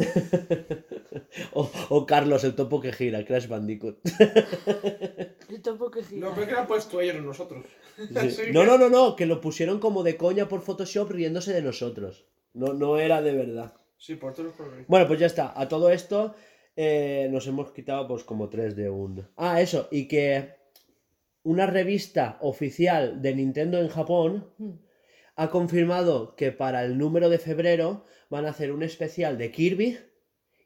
o, 1.54 1.70
o 1.90 2.06
Carlos, 2.06 2.44
el 2.44 2.54
topo 2.54 2.80
que 2.80 2.92
gira, 2.92 3.24
Crash 3.24 3.46
Bandicoot. 3.48 3.98
El 5.50 5.62
topo 5.62 5.90
que 5.90 6.02
gira. 6.04 6.20
No, 6.28 6.30
pero 6.34 6.42
es 6.42 6.48
que 6.48 6.54
lo 6.54 6.60
han 6.60 6.66
puesto 6.66 7.00
ellos, 7.00 7.16
no 7.16 7.22
nosotros. 7.22 7.64
Sí. 7.96 8.04
No, 8.52 8.60
que- 8.62 8.66
no, 8.66 8.78
no, 8.78 8.88
no, 8.88 9.16
que 9.16 9.26
lo 9.26 9.40
pusieron 9.40 9.78
como 9.78 10.02
de 10.02 10.16
coña 10.16 10.48
por 10.48 10.62
Photoshop 10.62 11.10
riéndose 11.10 11.52
de 11.52 11.62
nosotros. 11.62 12.24
No, 12.54 12.72
no 12.72 12.98
era 12.98 13.20
de 13.20 13.32
verdad. 13.32 13.74
Sí, 13.98 14.14
por 14.14 14.32
todos 14.32 14.46
los 14.46 14.54
problemas. 14.56 14.86
Bueno, 14.88 15.06
pues 15.06 15.20
ya 15.20 15.26
está. 15.26 15.52
A 15.60 15.68
todo 15.68 15.90
esto 15.90 16.34
eh, 16.76 17.28
nos 17.30 17.46
hemos 17.46 17.72
quitado 17.72 18.06
pues 18.08 18.24
como 18.24 18.48
tres 18.48 18.74
de 18.76 18.88
un... 18.88 19.28
Ah, 19.36 19.60
eso. 19.60 19.88
Y 19.90 20.08
que 20.08 20.54
una 21.42 21.66
revista 21.66 22.38
oficial 22.40 23.20
de 23.20 23.34
Nintendo 23.34 23.78
en 23.78 23.88
Japón 23.88 24.48
Hmm. 24.58 24.70
ha 25.36 25.50
confirmado 25.50 26.34
que 26.36 26.52
para 26.52 26.84
el 26.84 26.96
número 26.96 27.28
de 27.28 27.38
febrero 27.38 28.04
van 28.30 28.46
a 28.46 28.50
hacer 28.50 28.72
un 28.72 28.82
especial 28.82 29.36
de 29.36 29.52
Kirby 29.52 29.98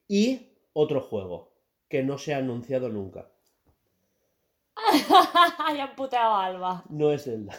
y 0.06 0.52
otro 0.72 1.00
juego 1.00 1.52
que 1.88 2.02
no 2.04 2.18
se 2.18 2.34
ha 2.34 2.38
anunciado 2.38 2.88
nunca. 2.88 3.30
ya 5.76 5.84
han 5.84 5.96
puteado 5.96 6.34
a 6.34 6.44
Alba. 6.44 6.84
No 6.90 7.10
es 7.10 7.24
Zelda. 7.24 7.56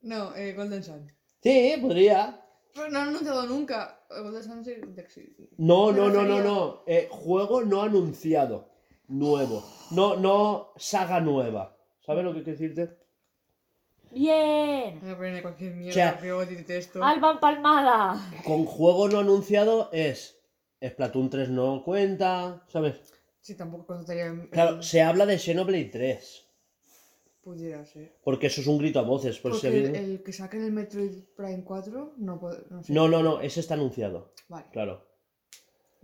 No, 0.00 0.34
eh, 0.34 0.54
Golden 0.54 0.82
Sun. 0.82 1.12
Sí, 1.42 1.74
podría. 1.80 2.40
Pero 2.74 2.88
no 2.88 2.98
han 2.98 3.08
anunciado 3.08 3.46
nunca. 3.46 4.04
Eh, 4.10 4.20
Golden 4.20 4.42
Sun 4.42 4.64
sí. 4.64 5.36
No, 5.58 5.92
no, 5.92 6.08
no, 6.08 6.22
no, 6.22 6.40
no. 6.40 6.82
Eh, 6.86 7.08
juego 7.10 7.62
no 7.62 7.82
anunciado. 7.82 8.70
Nuevo. 9.08 9.62
No, 9.90 10.16
no 10.16 10.72
saga 10.76 11.20
nueva. 11.20 11.76
¿Sabes 12.00 12.24
lo 12.24 12.32
que 12.32 12.42
quiero 12.42 12.58
decirte? 12.58 13.01
Bien. 14.12 15.00
Voy 15.00 15.10
a 15.10 15.16
poner 15.16 15.42
cualquier 15.42 15.74
mierda, 15.74 15.90
O 15.90 15.94
sea, 15.94 16.18
que 16.20 16.26
yo 16.28 16.44
detesto. 16.46 17.02
Alba 17.02 17.32
empalmada. 17.32 18.32
Con 18.44 18.64
juego 18.66 19.08
no 19.08 19.18
anunciado 19.20 19.88
es. 19.92 20.38
Splatoon 20.84 21.30
3 21.30 21.48
no 21.50 21.82
cuenta, 21.84 22.64
¿sabes? 22.68 22.96
Sí, 23.40 23.56
tampoco 23.56 23.86
contaría 23.86 24.26
en... 24.26 24.46
Claro, 24.48 24.82
se 24.82 25.00
habla 25.02 25.26
de 25.26 25.38
Xenoblade 25.38 25.86
3. 25.86 26.48
Pudiera 27.42 27.84
ser. 27.84 28.16
Porque 28.22 28.46
eso 28.48 28.60
es 28.60 28.66
un 28.68 28.78
grito 28.78 28.98
a 29.00 29.02
voces. 29.02 29.38
Por 29.38 29.54
si 29.54 29.66
Porque 29.66 29.78
el, 29.78 29.96
el 29.96 30.22
que 30.22 30.32
saquen 30.32 30.62
el 30.64 30.72
Metroid 30.72 31.24
Prime 31.36 31.64
4 31.64 32.14
no 32.18 32.38
puede... 32.38 32.58
No, 32.70 32.82
sé. 32.82 32.92
No, 32.92 33.08
no, 33.08 33.22
no, 33.22 33.40
ese 33.40 33.60
está 33.60 33.74
anunciado. 33.74 34.32
Vale. 34.48 34.66
Claro. 34.72 35.06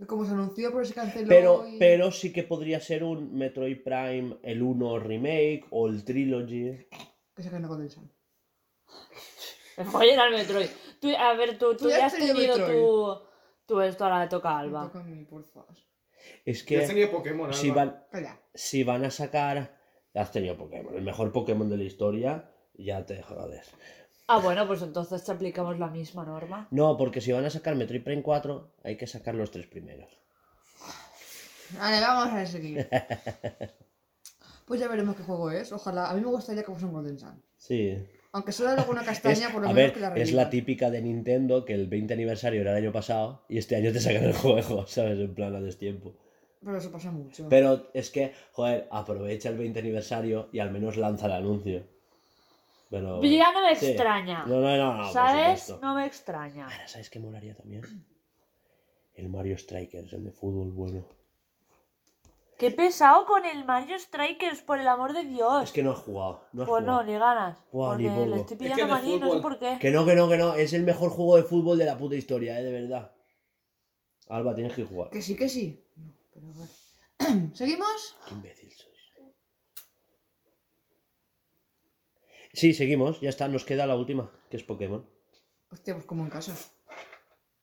Como 0.07 0.25
se 0.25 0.31
anunció, 0.31 0.71
pero 0.71 0.85
se 0.85 0.93
canceló 0.93 1.27
Pero, 1.27 1.67
y- 1.67 1.77
pero 1.77 2.11
sí 2.11 2.31
que 2.31 2.43
podría 2.43 2.79
ser 2.79 3.03
un 3.03 3.33
Metroid 3.37 3.83
Prime, 3.83 4.37
el 4.43 4.61
1 4.61 4.99
remake 4.99 5.65
o 5.71 5.87
el 5.89 6.03
Trilogy. 6.05 6.87
Que 7.39 7.43
saquen 7.43 7.61
la 7.61 7.69
Golden 7.69 7.89
Me 9.77 9.85
follen 9.85 10.19
al 10.19 10.31
Metroid. 10.31 10.67
Tú, 10.99 11.07
a 11.17 11.33
ver, 11.35 11.57
tú, 11.57 11.71
tú 11.71 11.85
Tú 11.85 11.89
ya 11.89 11.99
ya 11.99 12.05
has 12.07 12.13
has 12.13 12.19
tenido 12.19 12.55
tu, 12.57 13.21
tu 13.65 13.79
esto, 13.79 14.03
ahora 14.03 14.19
le 14.23 14.27
toca 14.27 14.49
a 14.49 14.59
Alba. 14.59 14.87
Toca 14.87 14.99
a 14.99 15.03
mí, 15.03 15.23
por 15.23 15.45
favor. 15.45 15.73
Es 16.43 16.63
Que 16.63 16.79
has 16.79 16.81
que 16.81 16.87
tenido 16.89 17.11
Pokémon, 17.11 17.53
si 17.53 17.69
Alba. 17.69 17.85
van, 17.85 18.03
Calla. 18.11 18.41
si 18.53 18.83
van 18.83 19.05
a 19.05 19.09
sacar. 19.09 19.79
Has 20.13 20.33
tenido 20.33 20.57
Pokémon, 20.57 20.93
el 20.97 21.01
mejor 21.03 21.31
Pokémon 21.31 21.69
de 21.69 21.77
la 21.77 21.83
historia, 21.83 22.51
ya 22.73 23.05
te 23.05 23.21
jodes. 23.23 23.71
Ah, 24.27 24.39
bueno, 24.39 24.67
pues 24.67 24.81
entonces 24.81 25.23
te 25.23 25.31
aplicamos 25.31 25.79
la 25.79 25.87
misma 25.87 26.25
norma. 26.25 26.67
No, 26.71 26.97
porque 26.97 27.21
si 27.21 27.31
van 27.31 27.45
a 27.45 27.49
sacar 27.49 27.75
Metroid 27.77 28.03
Prime 28.03 28.21
4, 28.21 28.73
hay 28.83 28.97
que 28.97 29.07
sacar 29.07 29.33
los 29.35 29.49
tres 29.49 29.67
primeros. 29.67 30.09
Vale, 31.77 32.01
vamos 32.01 32.33
a 32.33 32.45
seguir. 32.45 32.89
pues 34.69 34.79
ya 34.79 34.87
veremos 34.87 35.15
qué 35.15 35.23
juego 35.23 35.49
es. 35.49 35.71
Ojalá. 35.71 36.11
A 36.11 36.13
mí 36.13 36.21
me 36.21 36.27
gustaría 36.27 36.61
que 36.61 36.69
fuese 36.69 36.85
un 36.85 36.93
Golden 36.93 37.17
Sun. 37.17 37.41
Sí. 37.57 37.97
Aunque 38.33 38.51
solo 38.51 38.69
haga 38.69 38.85
una 38.87 39.03
castaña, 39.03 39.47
Es- 39.47 39.51
por 39.51 39.63
lo 39.63 39.67
menos 39.69 39.75
ver, 39.75 39.93
que 39.93 39.99
la 39.99 40.13
es 40.15 40.31
la 40.31 40.51
típica 40.51 40.91
de 40.91 41.01
Nintendo 41.01 41.65
que 41.65 41.73
el 41.73 41.87
20 41.87 42.13
aniversario 42.13 42.61
era 42.61 42.77
el 42.77 42.77
año 42.77 42.91
pasado 42.91 43.45
y 43.49 43.57
este 43.57 43.75
año 43.75 43.91
te 43.91 43.99
sacan 43.99 44.25
el 44.25 44.33
juego, 44.33 44.85
¿sabes? 44.87 45.17
En 45.17 45.33
plan 45.33 45.55
a 45.55 45.59
destiempo. 45.59 46.13
Pero 46.63 46.77
eso 46.77 46.91
pasa 46.91 47.09
mucho. 47.09 47.49
Pero 47.49 47.89
es 47.95 48.11
que, 48.11 48.31
joder, 48.51 48.87
aprovecha 48.91 49.49
el 49.49 49.57
20 49.57 49.79
aniversario 49.79 50.49
y 50.51 50.59
al 50.59 50.69
menos 50.69 50.97
lanza 50.97 51.25
el 51.25 51.31
anuncio. 51.31 51.87
Pero... 52.91 53.23
Ya 53.23 53.51
no 53.51 53.63
me 53.63 53.75
sí. 53.75 53.87
extraña. 53.87 54.45
No, 54.45 54.61
no, 54.61 54.77
no, 54.77 54.97
no, 54.97 55.11
¿Sabes? 55.11 55.73
No 55.81 55.95
me 55.95 56.05
extraña. 56.05 56.65
Ahora, 56.65 56.87
¿sabes 56.87 57.09
qué 57.09 57.19
molaría 57.19 57.55
también? 57.55 57.81
El 59.15 59.29
Mario 59.29 59.57
Strikers, 59.57 60.13
el 60.13 60.25
de 60.25 60.31
fútbol 60.31 60.71
bueno. 60.71 61.18
Qué 62.59 62.71
pesado 62.71 63.25
con 63.25 63.45
el 63.45 63.63
Mario 63.63 63.97
Strikers, 63.97 64.61
por 64.63 64.79
el 64.79 64.87
amor 64.89 65.13
de 65.13 65.23
Dios. 65.23 65.63
Es 65.63 65.71
que 65.71 65.81
no 65.81 65.91
has 65.91 65.99
jugado. 65.99 66.43
No 66.51 66.63
has 66.63 66.67
Pues 66.67 66.83
no, 66.83 67.01
ni 67.03 67.13
ganas. 67.13 67.57
Buah, 67.71 67.95
ni 67.95 68.03
le 68.03 68.09
poco. 68.09 68.35
estoy 68.35 68.55
Es 68.55 68.59
pillando 68.59 68.75
que 68.75 68.81
de 68.81 68.87
maní, 68.87 69.17
no 69.17 69.31
sé 69.31 69.39
por 69.39 69.59
qué. 69.59 69.77
Que 69.79 69.91
no, 69.91 70.05
que 70.05 70.13
no, 70.13 70.27
que 70.27 70.37
no. 70.37 70.53
Es 70.55 70.73
el 70.73 70.83
mejor 70.83 71.09
juego 71.09 71.37
de 71.37 71.43
fútbol 71.43 71.77
de 71.77 71.85
la 71.85 71.97
puta 71.97 72.15
historia, 72.15 72.59
¿eh? 72.59 72.63
De 72.65 72.71
verdad. 72.73 73.15
Alba, 74.27 74.53
tienes 74.55 74.73
que 74.73 74.83
jugar. 74.83 75.09
Que 75.09 75.21
sí, 75.21 75.37
que 75.37 75.47
sí. 75.47 75.85
No, 75.95 76.13
pero 76.33 76.47
bueno. 76.47 77.51
¿Seguimos? 77.53 78.17
Qué 78.27 78.33
imbécil 78.33 78.71
sois. 78.73 79.13
Sí, 82.51 82.73
seguimos. 82.73 83.21
Ya 83.21 83.29
está. 83.29 83.47
Nos 83.47 83.63
queda 83.63 83.87
la 83.87 83.95
última, 83.95 84.33
que 84.49 84.57
es 84.57 84.63
Pokémon. 84.63 85.09
Hostia, 85.71 85.93
pues 85.93 86.05
como 86.05 86.25
en 86.25 86.29
casa. 86.29 86.57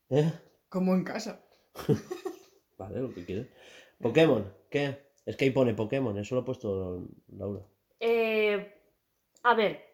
¿Eh? 0.09 0.33
Como 0.69 0.95
en 0.95 1.03
casa. 1.03 1.45
Vale, 2.79 2.99
lo 2.99 3.13
que 3.13 3.23
quieres. 3.25 3.47
Pokémon, 4.01 4.56
¿qué? 4.69 5.07
Es 5.25 5.35
que 5.35 5.45
ahí 5.45 5.51
pone 5.51 5.73
Pokémon, 5.73 6.17
eso 6.17 6.35
lo 6.35 6.41
ha 6.41 6.45
puesto 6.45 7.05
Laura. 7.27 7.61
Eh, 7.99 8.81
a 9.43 9.53
ver, 9.53 9.87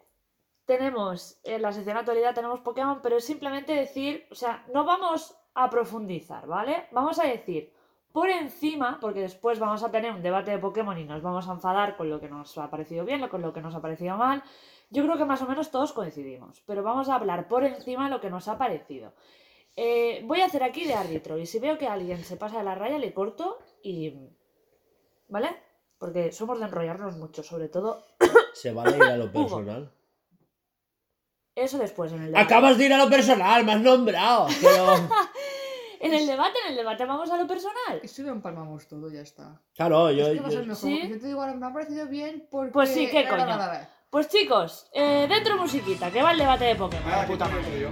tenemos 0.65 1.39
en 1.43 1.61
la 1.61 1.71
sección 1.71 1.97
actualidad 1.97 2.35
tenemos 2.35 2.61
Pokémon, 2.61 2.99
pero 3.01 3.17
es 3.17 3.25
simplemente 3.25 3.73
decir, 3.73 4.27
o 4.31 4.35
sea, 4.35 4.65
no 4.73 4.85
vamos 4.85 5.35
a 5.55 5.69
profundizar, 5.69 6.47
¿vale? 6.47 6.87
Vamos 6.91 7.19
a 7.19 7.27
decir 7.27 7.73
por 8.11 8.29
encima, 8.29 8.99
porque 9.01 9.21
después 9.21 9.57
vamos 9.57 9.83
a 9.83 9.89
tener 9.89 10.11
un 10.11 10.21
debate 10.21 10.51
de 10.51 10.59
Pokémon 10.59 10.97
y 10.99 11.03
nos 11.03 11.23
vamos 11.23 11.49
a 11.49 11.53
enfadar 11.53 11.97
con 11.97 12.09
lo 12.09 12.19
que 12.19 12.29
nos 12.29 12.55
ha 12.59 12.69
parecido 12.69 13.05
bien 13.05 13.27
con 13.27 13.41
lo 13.41 13.53
que 13.53 13.61
nos 13.61 13.73
ha 13.73 13.81
parecido 13.81 14.17
mal. 14.17 14.43
Yo 14.91 15.03
creo 15.03 15.17
que 15.17 15.25
más 15.25 15.41
o 15.41 15.47
menos 15.47 15.71
todos 15.71 15.93
coincidimos, 15.93 16.61
pero 16.67 16.83
vamos 16.83 17.09
a 17.09 17.15
hablar 17.15 17.47
por 17.47 17.63
encima 17.63 18.05
de 18.05 18.11
lo 18.11 18.21
que 18.21 18.29
nos 18.29 18.47
ha 18.47 18.57
parecido. 18.59 19.13
Eh, 19.75 20.21
voy 20.25 20.41
a 20.41 20.45
hacer 20.45 20.61
aquí 20.61 20.85
de 20.85 20.93
árbitro 20.93 21.39
y 21.39 21.47
si 21.47 21.57
veo 21.57 21.79
que 21.79 21.87
alguien 21.87 22.23
se 22.23 22.37
pasa 22.37 22.59
de 22.59 22.63
la 22.63 22.75
raya 22.75 22.99
le 22.99 23.13
corto 23.13 23.57
y... 23.81 24.13
¿Vale? 25.33 25.49
Porque 25.97 26.31
somos 26.31 26.59
de 26.59 26.65
enrollarnos 26.65 27.17
mucho, 27.17 27.41
sobre 27.41 27.67
todo 27.67 28.05
Se 28.53 28.71
vale 28.71 28.95
ir 28.97 29.03
a 29.03 29.17
lo 29.17 29.31
personal. 29.31 29.91
Eso 31.55 31.79
después, 31.79 32.11
en 32.11 32.19
el 32.21 32.27
debate. 32.27 32.45
Acabas 32.45 32.77
de 32.77 32.85
ir 32.85 32.93
a 32.93 32.97
lo 33.03 33.09
personal, 33.09 33.65
me 33.65 33.73
has 33.73 33.81
nombrado. 33.81 34.47
Pero... 34.61 34.85
En 35.99 36.13
el 36.13 36.27
debate, 36.27 36.57
en 36.65 36.71
el 36.71 36.77
debate 36.79 37.05
vamos 37.05 37.31
a 37.31 37.37
lo 37.37 37.47
personal. 37.47 38.01
Eso 38.03 38.23
lo 38.23 38.31
empalmamos 38.33 38.85
todo, 38.89 39.09
ya 39.09 39.21
está. 39.21 39.61
Claro, 39.73 40.11
yo... 40.11 40.27
es 40.27 40.33
que 40.33 40.39
va 40.41 40.47
a 40.49 40.51
yo- 40.51 41.19
te 41.21 41.27
digo, 41.27 41.41
ahora 41.41 41.53
me 41.53 41.65
ha 41.65 41.71
parecido 41.71 42.07
bien 42.07 42.45
porque... 42.51 42.73
Pues 42.73 42.89
sí, 42.89 43.07
¿qué 43.09 43.25
coño? 43.25 43.57
Pues 44.09 44.27
chicos, 44.27 44.89
eh, 44.91 45.27
dentro 45.29 45.55
musiquita, 45.55 46.11
que 46.11 46.21
va 46.21 46.33
el 46.33 46.39
debate 46.39 46.65
de 46.65 46.75
Pokémon. 46.75 47.09
Ah, 47.09 47.23
puta 47.25 47.47
madre. 47.47 47.87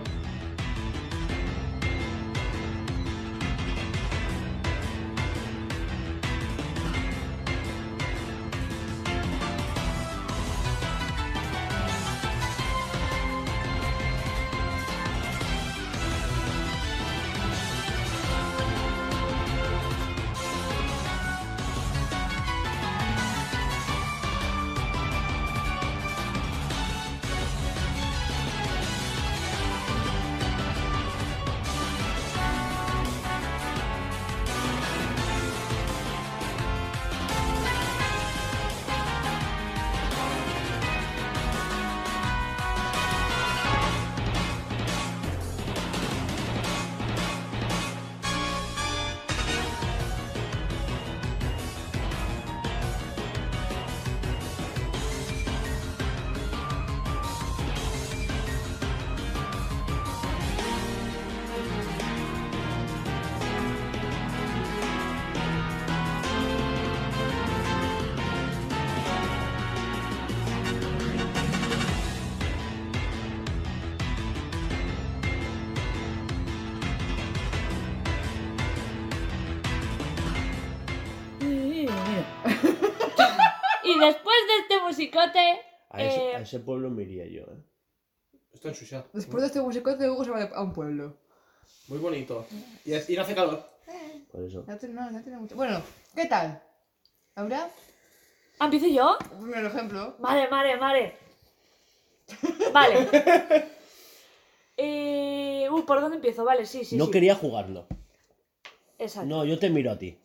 Ese, 86.51 86.59
pueblo 86.59 86.89
me 86.89 87.03
iría 87.03 87.25
yo, 87.27 87.43
¿eh? 87.43 87.63
Estoy 88.53 88.71
ensuciado. 88.71 89.05
Después 89.13 89.41
de 89.41 89.47
este 89.47 89.61
musicote, 89.61 90.09
Hugo 90.09 90.25
se 90.25 90.31
va 90.31 90.43
a 90.43 90.61
un 90.61 90.73
pueblo. 90.73 91.17
Muy 91.87 91.99
bonito. 91.99 92.45
Y, 92.85 92.93
es- 92.93 93.09
y 93.09 93.15
no 93.15 93.21
hace 93.21 93.33
calor. 93.35 93.65
Por 94.31 94.43
eso. 94.43 94.63
No 94.67 94.77
no, 94.89 95.11
no 95.11 95.21
tiene 95.23 95.37
mucho. 95.37 95.55
Bueno, 95.55 95.81
¿qué 96.15 96.25
tal? 96.25 96.61
¿Laura? 97.35 97.69
¿Ah, 98.59 98.65
¿empiezo 98.65 98.87
yo? 98.87 99.17
Un 99.33 99.43
primer 99.43 99.65
ejemplo. 99.65 100.15
Vale, 100.19 100.47
vale, 100.47 100.77
vale. 100.77 101.15
Vale. 102.73 103.07
Eh, 104.83 105.67
uy, 105.69 105.83
¿por 105.83 106.01
dónde 106.01 106.15
empiezo? 106.15 106.43
Vale, 106.43 106.65
sí, 106.65 106.83
sí, 106.85 106.97
no 106.97 107.05
sí. 107.05 107.11
quería 107.11 107.35
jugarlo. 107.35 107.85
Exacto. 108.97 109.27
No, 109.29 109.45
yo 109.45 109.59
te 109.59 109.69
miro 109.69 109.91
a 109.91 109.99
ti. 109.99 110.17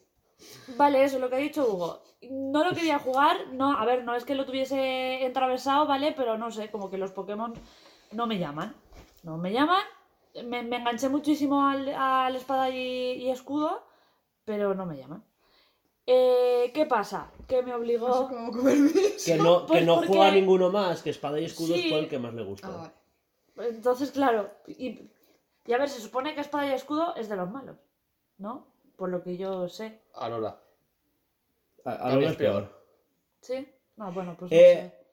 Vale, 0.76 1.04
eso, 1.04 1.18
lo 1.18 1.28
que 1.28 1.36
ha 1.36 1.38
dicho 1.38 1.66
Hugo. 1.66 2.02
No 2.30 2.64
lo 2.64 2.74
quería 2.74 2.98
jugar, 2.98 3.48
no, 3.52 3.72
a 3.78 3.84
ver, 3.84 4.04
no 4.04 4.14
es 4.14 4.24
que 4.24 4.34
lo 4.34 4.46
tuviese 4.46 5.24
atravesado, 5.26 5.86
¿vale? 5.86 6.12
Pero 6.16 6.36
no 6.38 6.50
sé, 6.50 6.70
como 6.70 6.90
que 6.90 6.98
los 6.98 7.12
Pokémon 7.12 7.54
no 8.12 8.26
me 8.26 8.38
llaman. 8.38 8.74
No 9.22 9.36
me 9.38 9.52
llaman. 9.52 9.82
Me, 10.44 10.62
me 10.62 10.76
enganché 10.76 11.08
muchísimo 11.08 11.66
al, 11.66 11.88
al 11.94 12.36
espada 12.36 12.68
y, 12.70 12.76
y 13.22 13.30
escudo, 13.30 13.82
pero 14.44 14.74
no 14.74 14.84
me 14.86 14.96
llaman. 14.96 15.24
Eh, 16.06 16.70
¿Qué 16.74 16.86
pasa? 16.86 17.30
Que 17.48 17.62
me 17.62 17.70
No 17.72 17.76
sé 17.78 17.80
obligó... 17.82 18.28
cómo 18.28 18.52
comerme 18.52 18.90
eso. 18.90 19.24
Que 19.32 19.36
no, 19.38 19.60
que 19.62 19.66
Pues 19.72 19.86
no 19.86 19.94
porque- 19.96 20.08
juega 20.08 20.30
ninguno 20.30 20.70
más, 20.70 21.02
que 21.02 21.10
espada 21.10 21.40
y 21.40 21.44
escudo 21.46 21.74
Sí. 21.74 21.88
fue 21.88 21.98
el 22.00 22.08
que 22.08 22.18
más 22.18 22.34
le 22.34 22.44
gustó. 22.44 22.68
Ah, 22.68 22.92
vale. 23.56 23.70
Entonces, 23.70 24.10
claro, 24.12 24.50
y, 24.66 25.10
y 25.64 25.72
a 25.72 25.78
ver, 25.78 25.88
se 25.88 26.00
supone 26.00 26.34
que 26.34 26.40
espada 26.42 26.66
y 26.68 26.72
escudo 26.72 27.14
es 27.16 27.28
de 27.28 27.36
los 27.36 27.50
malos, 27.50 27.76
¿no? 28.38 28.66
Por 28.96 29.10
lo 29.10 29.22
que 29.22 29.36
yo 29.36 29.68
sé. 29.68 30.00
Alola. 30.14 30.58
A- 31.84 32.18
es 32.18 32.36
peor. 32.36 32.82
¿Sí? 33.40 33.68
No, 33.96 34.12
bueno, 34.12 34.34
pues 34.38 34.50
no 34.50 34.56
Eh, 34.56 34.74
sé. 34.74 35.06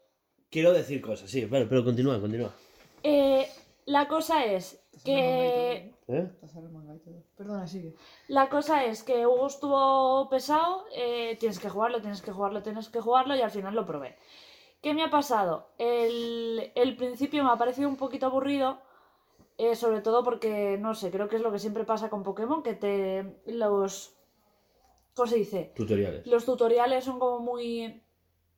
Quiero 0.50 0.72
decir 0.74 1.02
cosas, 1.02 1.30
sí, 1.30 1.48
pero, 1.50 1.68
pero 1.68 1.84
continúa, 1.84 2.20
continúa. 2.20 2.52
Eh, 3.04 3.48
la 3.86 4.08
cosa 4.08 4.46
es 4.46 4.80
que... 5.04 5.94
¿Eh? 6.08 6.30
Todo. 6.42 7.00
Perdona, 7.38 7.68
sigue. 7.68 7.96
La 8.28 8.50
cosa 8.50 8.86
es 8.86 9.04
que 9.04 9.26
Hugo 9.26 9.48
estuvo 9.48 10.30
pesado, 10.30 10.86
eh, 10.96 11.36
tienes 11.40 11.60
que 11.60 11.70
jugarlo, 11.70 12.02
tienes 12.02 12.22
que 12.22 12.32
jugarlo, 12.32 12.62
tienes 12.62 12.90
que 12.90 13.02
jugarlo 13.02 13.36
y 13.36 13.42
al 13.42 13.52
final 13.52 13.74
lo 13.74 13.86
probé. 13.86 14.16
¿Qué 14.82 14.94
me 14.94 15.04
ha 15.04 15.10
pasado? 15.10 15.70
El, 15.78 16.72
el 16.76 16.96
principio 16.98 17.44
me 17.44 17.52
ha 17.52 17.56
parecido 17.58 17.88
un 17.90 17.96
poquito 17.98 18.26
aburrido, 18.28 18.80
eh, 19.64 19.76
sobre 19.76 20.02
todo 20.02 20.24
porque, 20.24 20.78
no 20.80 20.94
sé, 20.94 21.12
creo 21.12 21.28
que 21.28 21.38
es 21.38 21.42
lo 21.42 21.52
que 21.52 21.60
siempre 21.60 21.84
pasa 21.84 22.10
con 22.10 22.24
Pokémon, 22.24 22.64
que 22.64 22.74
te 22.74 23.42
los... 23.46 24.16
¿Cómo 25.14 25.28
se 25.28 25.38
dice? 25.38 25.74
Tutoriales. 25.76 26.26
Los 26.26 26.46
tutoriales 26.46 27.04
son 27.04 27.20
como 27.20 27.40
muy... 27.40 28.02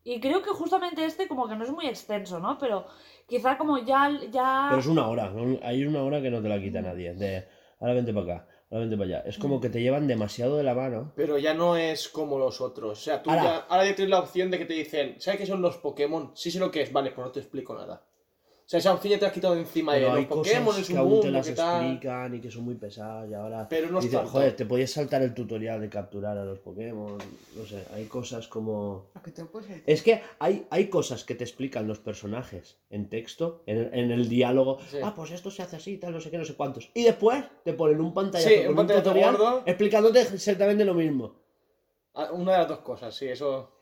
Y 0.03 0.19
creo 0.19 0.41
que 0.41 0.51
justamente 0.51 1.03
este 1.03 1.27
como 1.27 1.47
que 1.47 1.55
no 1.55 1.63
es 1.63 1.71
muy 1.71 1.87
extenso, 1.87 2.39
¿no? 2.39 2.57
Pero 2.59 2.85
quizá 3.27 3.57
como 3.57 3.79
ya... 3.79 4.11
ya... 4.31 4.67
Pero 4.69 4.79
es 4.79 4.87
una 4.87 5.07
hora, 5.07 5.33
hay 5.63 5.85
una 5.85 6.03
hora 6.03 6.21
que 6.21 6.29
no 6.29 6.41
te 6.41 6.49
la 6.49 6.61
quita 6.61 6.81
nadie. 6.81 7.13
De 7.13 7.47
ahora 7.79 7.93
vente 7.95 8.13
para 8.13 8.25
acá, 8.25 8.47
ahora 8.69 8.81
vente 8.81 8.97
para 8.97 9.07
allá. 9.07 9.19
Es 9.27 9.37
como 9.37 9.59
que 9.59 9.69
te 9.69 9.81
llevan 9.81 10.07
demasiado 10.07 10.57
de 10.57 10.63
la 10.63 10.75
mano. 10.75 11.11
Pero 11.15 11.37
ya 11.37 11.53
no 11.53 11.75
es 11.75 12.07
como 12.07 12.37
los 12.37 12.61
otros. 12.61 12.99
O 12.99 13.01
sea, 13.01 13.23
tú 13.23 13.31
Ahora. 13.31 13.43
ya. 13.43 13.57
Ahora 13.67 13.85
ya 13.85 13.95
tienes 13.95 14.11
la 14.11 14.19
opción 14.19 14.51
de 14.51 14.59
que 14.59 14.65
te 14.65 14.73
dicen, 14.73 15.19
¿sabes 15.19 15.39
qué 15.39 15.45
son 15.45 15.61
los 15.61 15.77
Pokémon? 15.77 16.31
Sí 16.35 16.51
sé 16.51 16.59
lo 16.59 16.71
que 16.71 16.83
es, 16.83 16.93
vale, 16.93 17.11
pues 17.11 17.25
no 17.25 17.31
te 17.31 17.39
explico 17.39 17.73
nada. 17.73 18.05
O 18.65 18.67
sea, 18.67 18.79
esa 18.79 18.93
opción 18.95 19.11
ya 19.11 19.19
te 19.19 19.27
has 19.27 19.31
quitado 19.31 19.53
de 19.53 19.59
encima 19.61 19.93
de 19.93 20.01
los 20.01 20.15
hay 20.15 20.25
Pokémon 20.25 20.65
cosas 20.65 20.81
es 20.81 20.87
que 20.87 20.93
un 20.93 20.99
aún 20.99 21.21
te 21.21 21.29
las 21.29 21.47
explican 21.47 22.33
y 22.33 22.41
que 22.41 22.49
son 22.49 22.63
muy 22.63 22.73
pesadas 22.73 23.29
y 23.29 23.35
ahora... 23.35 23.69
Pero 23.69 23.91
no 23.91 23.99
es 23.99 24.05
dices, 24.05 24.27
joder, 24.27 24.55
te 24.55 24.65
podías 24.65 24.89
saltar 24.89 25.21
el 25.21 25.35
tutorial 25.35 25.79
de 25.81 25.87
capturar 25.87 26.35
a 26.39 26.45
los 26.45 26.57
Pokémon. 26.57 27.15
No 27.55 27.65
sé, 27.67 27.85
hay 27.93 28.05
cosas 28.05 28.47
como... 28.47 29.11
Que 29.23 29.29
te. 29.29 29.43
Es 29.85 30.01
que 30.01 30.19
hay, 30.39 30.65
hay 30.71 30.87
cosas 30.87 31.23
que 31.25 31.35
te 31.35 31.43
explican 31.43 31.87
los 31.87 31.99
personajes 31.99 32.79
en 32.89 33.07
texto, 33.07 33.61
en, 33.67 33.93
en 33.93 34.09
el 34.09 34.27
diálogo. 34.29 34.79
Sí. 34.89 34.97
Ah, 35.03 35.13
pues 35.15 35.29
esto 35.29 35.51
se 35.51 35.61
hace 35.61 35.75
así, 35.75 35.99
tal, 35.99 36.13
no 36.13 36.19
sé 36.19 36.31
qué, 36.31 36.39
no 36.39 36.45
sé 36.45 36.55
cuántos. 36.55 36.89
Y 36.95 37.03
después 37.03 37.45
te 37.63 37.73
ponen 37.73 38.01
un 38.01 38.15
pantallazo 38.15 38.49
Sí, 38.49 38.65
con 38.65 38.79
un 38.79 38.87
tutorial 38.87 39.37
gordo. 39.37 39.61
explicándote 39.67 40.21
exactamente 40.21 40.83
lo 40.85 40.95
mismo. 40.95 41.35
Ah, 42.15 42.31
Una 42.31 42.53
de 42.53 42.57
las 42.57 42.67
dos 42.69 42.79
cosas, 42.79 43.13
sí, 43.15 43.27
eso. 43.27 43.73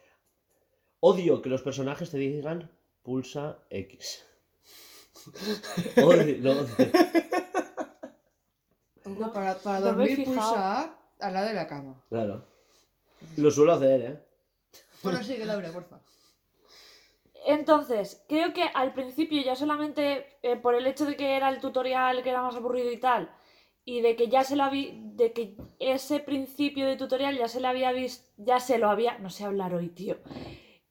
Odio 1.00 1.42
que 1.42 1.48
los 1.48 1.62
personajes 1.62 2.10
te 2.10 2.18
digan 2.18 2.70
pulsa 3.02 3.60
X. 3.70 4.26
Lo 5.96 6.08
odio. 6.08 6.68
Hugo, 9.06 9.34
para, 9.34 9.56
para 9.56 9.80
no 9.80 9.86
dormir 9.88 10.26
pulsa 10.26 10.82
A 10.82 11.00
al 11.20 11.34
lado 11.34 11.48
de 11.48 11.54
la 11.54 11.68
cama. 11.68 12.02
Claro. 12.10 12.46
Lo 13.38 13.52
suelo 13.52 13.74
hacer, 13.74 14.02
¿eh? 14.02 14.20
Bueno, 15.02 15.24
sigue, 15.24 15.46
Laura, 15.46 15.72
porfa. 15.72 16.00
Entonces, 17.46 18.24
creo 18.30 18.54
que 18.54 18.64
al 18.74 18.94
principio 18.94 19.42
ya 19.42 19.56
solamente 19.56 20.38
eh, 20.44 20.56
por 20.56 20.76
el 20.76 20.88
hecho 20.88 21.06
de 21.06 21.18
que 21.18 21.36
era 21.36 21.50
el 21.50 21.60
tutorial 21.60 22.24
que 22.24 22.30
era 22.30 22.42
más 22.42 22.56
aburrido 22.56 22.90
y 22.92 22.98
tal, 22.98 23.30
y 23.84 24.00
de 24.02 24.16
que 24.16 24.30
ya 24.30 24.46
se 24.46 24.56
lo 24.56 24.64
había, 24.64 24.92
de 24.94 25.34
que 25.34 25.58
ese 25.80 26.22
principio 26.22 26.88
de 26.88 26.96
tutorial 26.96 27.38
ya 27.38 27.50
se 27.50 27.60
le 27.60 27.68
había 27.68 27.92
visto, 27.92 28.32
ya 28.38 28.62
se 28.62 28.78
lo 28.78 28.90
había, 28.90 29.18
no 29.18 29.30
sé 29.30 29.44
hablar 29.44 29.74
hoy, 29.74 29.90
tío, 29.90 30.20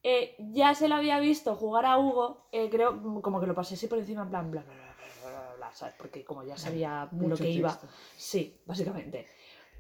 Eh, 0.05 0.35
ya 0.53 0.75
se 0.75 0.89
lo 0.89 0.97
había 0.97 1.21
visto 1.21 1.55
jugar 1.55 1.87
a 1.87 1.97
Hugo, 1.99 2.49
eh, 2.51 2.69
creo, 2.71 3.01
como 3.23 3.41
que 3.41 3.47
lo 3.47 3.55
pasé 3.55 3.75
así 3.75 3.87
por 3.87 3.99
encima, 3.99 4.23
en 4.23 4.31
plan, 4.31 4.51
bla, 4.51 4.63
bla, 4.63 4.75
bla, 4.75 5.31
bla, 5.31 5.55
bla, 5.57 5.73
¿sabes? 5.73 5.95
Porque 5.97 6.25
como 6.25 6.43
ya 6.43 6.57
sabía 6.57 7.09
lo 7.13 7.37
que 7.37 7.51
iba. 7.51 7.69
Sí, 8.17 8.61
básicamente. 8.67 9.29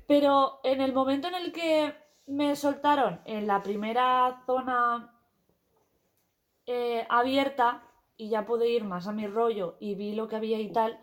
Pero 0.07 0.61
en 0.63 0.81
el 0.81 0.93
momento 0.93 1.29
en 1.29 1.35
el 1.35 1.53
que 1.53 1.95
me 2.27 2.55
soltaron 2.55 3.21
en 3.25 3.47
la 3.49 3.63
primera 3.63 4.43
zona 4.47 5.13
eh, 6.67 7.05
abierta 7.09 7.83
y 8.17 8.29
ya 8.29 8.45
pude 8.47 8.69
ir 8.69 8.85
más 8.85 9.09
a 9.09 9.13
mi 9.13 9.27
rollo 9.27 9.77
y 9.81 9.95
vi 9.97 10.15
lo 10.15 10.29
que 10.29 10.37
había 10.37 10.61
y 10.61 10.71
tal, 10.71 11.01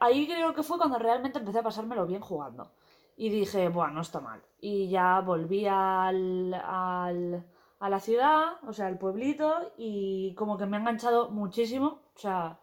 ahí 0.00 0.26
creo 0.26 0.54
que 0.54 0.62
fue 0.62 0.78
cuando 0.78 0.98
realmente 0.98 1.38
empecé 1.40 1.58
a 1.58 1.62
pasármelo 1.64 2.06
bien 2.06 2.20
jugando. 2.20 2.70
Y 3.16 3.28
dije, 3.28 3.68
bueno, 3.68 3.94
no 3.94 4.00
está 4.00 4.20
mal. 4.20 4.42
Y 4.60 4.88
ya 4.88 5.20
volví 5.20 5.66
al, 5.66 6.52
al- 6.54 7.44
a 7.84 7.88
la 7.90 8.00
ciudad, 8.00 8.44
o 8.66 8.72
sea, 8.72 8.86
al 8.86 8.98
pueblito, 8.98 9.72
y 9.76 10.34
como 10.36 10.56
que 10.58 10.66
me 10.66 10.76
ha 10.76 10.80
enganchado 10.80 11.30
muchísimo. 11.30 11.88
O 12.16 12.18
sea, 12.18 12.58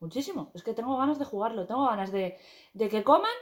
muchísimo. 0.00 0.50
Es 0.54 0.62
que 0.62 0.72
tengo 0.74 0.96
ganas 0.96 1.18
de 1.18 1.24
jugarlo, 1.26 1.66
tengo 1.66 1.84
ganas 1.86 2.10
de, 2.10 2.38
de 2.72 2.88
que 2.88 3.02
coman, 3.04 3.36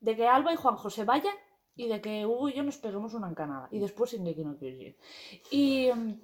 de 0.00 0.14
que 0.16 0.26
Alba 0.28 0.52
y 0.52 0.56
Juanjo 0.56 0.88
se 0.90 1.04
vayan 1.04 1.34
y 1.74 1.88
de 1.88 2.00
que 2.00 2.24
Hugo 2.26 2.48
y 2.48 2.54
yo 2.54 2.62
nos 2.62 2.76
peguemos 2.78 3.12
una 3.14 3.28
encanada. 3.28 3.68
Y 3.72 3.78
después 3.80 4.12
Shingeki 4.12 4.44
no 4.44 4.56
Kyojin. 4.58 4.96
Y... 5.50 5.90
mm, 5.92 6.20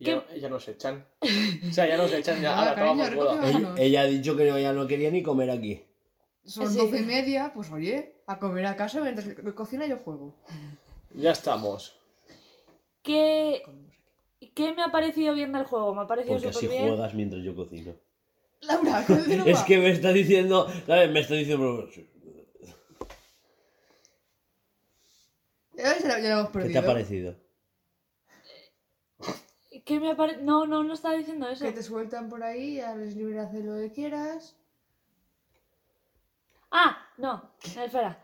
y 0.00 0.04
Ya, 0.06 0.24
ya 0.36 0.48
nos 0.48 0.66
echan. 0.66 1.06
O 1.20 1.72
sea, 1.72 1.86
ya 1.86 1.96
nos 1.96 2.12
echan, 2.12 2.42
ya. 2.42 2.50
Ah, 2.56 2.58
Ahora, 2.70 2.74
cariño, 2.74 3.04
toma 3.04 3.16
por 3.16 3.16
culo. 3.16 3.42
recoge- 3.42 3.56
Ella, 3.56 3.74
ella 3.84 4.00
ha 4.00 4.04
dicho 4.06 4.36
que 4.36 4.50
no, 4.50 4.58
ya 4.58 4.72
no 4.72 4.86
quería 4.88 5.10
ni 5.12 5.22
comer 5.22 5.50
aquí. 5.50 5.80
Son 6.44 6.68
Sí. 6.70 6.78
doce 6.78 6.98
y 7.00 7.04
media, 7.04 7.52
pues 7.54 7.70
oye, 7.70 8.16
a 8.26 8.38
comer 8.40 8.66
a 8.66 8.74
casa 8.76 9.00
mientras 9.00 9.26
que 9.28 9.42
me 9.42 9.54
cocina 9.54 9.86
yo 9.86 9.96
juego. 9.98 10.34
Ya 11.14 11.30
estamos. 11.30 11.96
¿Qué, 13.04 13.62
¿Qué 14.54 14.72
me 14.74 14.82
ha 14.82 14.90
parecido 14.90 15.34
bien 15.34 15.52
del 15.52 15.64
juego? 15.64 15.94
Me 15.94 16.02
ha 16.02 16.06
parecido 16.06 16.34
Porque 16.36 16.48
así 16.48 16.60
súper 16.66 16.78
bien. 16.78 16.88
juegas 16.88 17.14
mientras 17.14 17.42
yo 17.44 17.54
cocino. 17.54 17.94
Laura, 18.62 19.04
¿cómo 19.06 19.22
te 19.22 19.36
lo 19.36 19.44
Es 19.44 19.60
que 19.62 19.78
me 19.78 19.90
está 19.90 20.08
diciendo, 20.10 20.66
¿sabes? 20.86 21.10
Me 21.10 21.20
está 21.20 21.34
diciendo, 21.34 21.86
Ya, 25.76 25.94
lo- 26.42 26.50
¿qué 26.52 26.68
te 26.70 26.78
ha 26.78 26.86
parecido? 26.86 27.36
¿Qué 29.84 30.00
me 30.00 30.12
ha 30.12 30.16
pare- 30.16 30.38
No, 30.38 30.66
no, 30.66 30.82
no 30.82 30.94
estaba 30.94 31.14
diciendo 31.16 31.46
eso. 31.48 31.64
Que 31.66 31.72
te 31.72 31.82
sueltan 31.82 32.30
por 32.30 32.42
ahí, 32.42 32.76
ya 32.76 32.92
eres 32.94 33.16
libre 33.16 33.34
de 33.34 33.40
hacer 33.40 33.64
lo 33.64 33.76
que 33.76 33.92
quieras. 33.92 34.56
Ah, 36.70 37.06
no, 37.18 37.50
espera. 37.62 38.23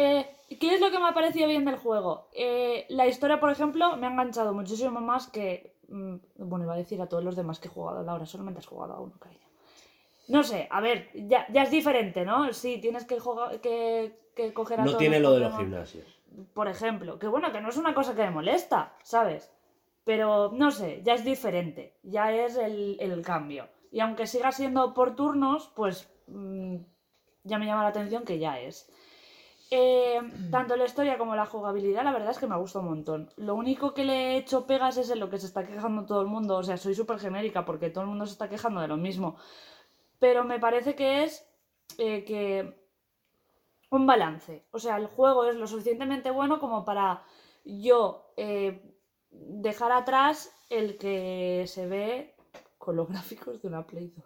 Eh, 0.00 0.26
¿Qué 0.60 0.74
es 0.74 0.80
lo 0.80 0.90
que 0.92 0.98
me 1.00 1.08
ha 1.08 1.12
parecido 1.12 1.48
bien 1.48 1.64
del 1.64 1.76
juego? 1.76 2.28
Eh, 2.32 2.86
la 2.88 3.06
historia, 3.08 3.40
por 3.40 3.50
ejemplo, 3.50 3.96
me 3.96 4.06
ha 4.06 4.10
enganchado 4.10 4.54
muchísimo 4.54 5.00
más 5.00 5.26
que. 5.28 5.74
mm, 5.88 6.14
Bueno, 6.36 6.64
iba 6.66 6.74
a 6.74 6.78
decir 6.84 7.02
a 7.02 7.08
todos 7.08 7.24
los 7.24 7.34
demás 7.36 7.58
que 7.58 7.66
he 7.68 7.70
jugado, 7.70 8.02
Laura, 8.04 8.24
solamente 8.26 8.60
has 8.60 8.66
jugado 8.66 8.94
a 8.94 9.00
uno, 9.00 9.14
cariño. 9.18 9.46
No 10.28 10.42
sé, 10.44 10.68
a 10.70 10.80
ver, 10.80 11.08
ya, 11.14 11.46
ya 11.52 11.62
es 11.62 11.70
diferente, 11.70 12.24
¿no? 12.24 12.52
Sí, 12.52 12.78
tienes 12.80 13.04
que, 13.06 13.18
jugar, 13.18 13.60
que, 13.60 14.30
que 14.36 14.52
coger 14.52 14.78
a 14.80 14.84
No 14.84 14.90
todos 14.90 14.98
tiene 14.98 15.20
lo 15.20 15.32
de 15.32 15.40
los 15.40 15.56
gimnasios. 15.56 16.06
por 16.54 16.68
ejemplo, 16.68 17.18
que 17.18 17.26
bueno, 17.26 17.50
que 17.50 17.60
no 17.60 17.70
es 17.70 17.76
una 17.78 17.94
cosa 17.94 18.14
que 18.14 18.22
me 18.22 18.30
molesta, 18.30 18.94
¿sabes? 19.02 19.50
Pero 20.04 20.50
no 20.52 20.70
sé, 20.70 21.00
ya 21.02 21.14
es 21.14 21.24
diferente, 21.24 21.94
ya 22.02 22.32
es 22.32 22.56
el, 22.56 22.96
el 23.00 23.22
cambio. 23.22 23.68
Y 23.90 24.00
aunque 24.00 24.26
siga 24.26 24.52
siendo 24.52 24.92
por 24.94 25.16
turnos, 25.16 25.72
pues 25.74 26.08
mm, 26.28 26.76
ya 27.44 27.58
me 27.58 27.66
llama 27.66 27.82
la 27.82 27.88
atención 27.88 28.24
que 28.24 28.38
ya 28.38 28.60
es. 28.60 28.90
Eh, 29.70 30.18
tanto 30.50 30.76
la 30.76 30.86
historia 30.86 31.18
como 31.18 31.36
la 31.36 31.44
jugabilidad, 31.44 32.02
la 32.04 32.12
verdad 32.12 32.30
es 32.30 32.38
que 32.38 32.46
me 32.46 32.56
gusta 32.56 32.78
un 32.78 32.86
montón. 32.86 33.30
Lo 33.36 33.54
único 33.54 33.92
que 33.92 34.04
le 34.04 34.14
he 34.14 34.36
hecho 34.38 34.66
pegas 34.66 34.96
es 34.96 35.10
en 35.10 35.20
lo 35.20 35.28
que 35.28 35.38
se 35.38 35.46
está 35.46 35.66
quejando 35.66 36.06
todo 36.06 36.22
el 36.22 36.26
mundo. 36.28 36.56
O 36.56 36.62
sea, 36.62 36.76
soy 36.78 36.94
súper 36.94 37.18
genérica 37.18 37.64
porque 37.66 37.90
todo 37.90 38.02
el 38.04 38.08
mundo 38.10 38.24
se 38.26 38.32
está 38.32 38.48
quejando 38.48 38.80
de 38.80 38.88
lo 38.88 38.96
mismo. 38.96 39.36
Pero 40.18 40.44
me 40.44 40.58
parece 40.58 40.94
que 40.94 41.24
es 41.24 41.46
eh, 41.98 42.24
que 42.24 42.80
un 43.90 44.06
balance. 44.06 44.66
O 44.70 44.78
sea, 44.78 44.96
el 44.96 45.06
juego 45.06 45.44
es 45.44 45.56
lo 45.56 45.66
suficientemente 45.66 46.30
bueno 46.30 46.58
como 46.60 46.84
para 46.84 47.22
yo 47.64 48.32
eh, 48.38 48.82
dejar 49.30 49.92
atrás 49.92 50.50
el 50.70 50.96
que 50.96 51.64
se 51.66 51.86
ve 51.86 52.34
con 52.78 52.96
los 52.96 53.08
gráficos 53.08 53.60
de 53.60 53.68
una 53.68 53.86
Play 53.86 54.12
2. 54.16 54.24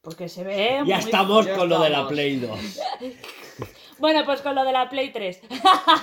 Porque 0.00 0.28
se 0.28 0.42
ve. 0.44 0.82
Ya 0.86 0.96
muy- 0.96 1.04
estamos 1.04 1.46
Ya 1.46 1.56
con 1.56 1.68
lo 1.68 1.78
de 1.80 1.90
la. 1.90 2.08
Play 2.08 2.36
2. 2.40 2.58
Bueno, 4.02 4.24
pues 4.24 4.42
con 4.42 4.54
lo 4.56 4.64
de 4.64 4.72
la 4.72 4.88
Play 4.88 5.12
3. 5.12 5.42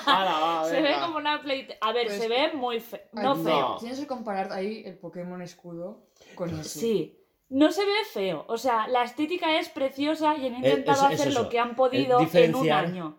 Hala, 0.06 0.39
va, 0.41 0.66
se 0.66 0.82
ve 0.82 0.95
como 1.02 1.18
una 1.18 1.41
Play. 1.41 1.68
A 1.82 1.91
ver, 1.91 2.08
Pues- 2.08 2.18
se 2.20 2.30
ve 2.30 2.54
muy 2.54 2.80
feo. 2.80 3.02
No 3.12 3.36
feo. 3.36 3.76
Tienes 3.78 4.00
que 4.00 4.08
comparar 4.08 4.52
ahí 4.54 4.84
el 4.86 4.97
Pokémon 4.97 5.41
escudo 5.41 6.08
con 6.34 6.50
ese. 6.58 6.80
Sí. 6.80 7.16
No 7.50 7.72
se 7.74 7.86
ve 7.86 7.91
feo. 8.14 8.45
O 8.47 8.58
sea, 8.58 8.88
la 8.88 9.04
estética 9.04 9.60
es 9.60 9.68
preciosa 9.68 10.38
y 10.38 10.47
han 10.47 10.56
intentado 10.56 11.08
es- 11.08 11.14
es 11.16 11.20
hacer 11.22 11.34
lo 11.34 11.50
que 11.50 11.60
han 11.60 11.76
podido 11.76 12.20
en 12.22 12.56
un 12.56 12.62
año. 12.72 13.18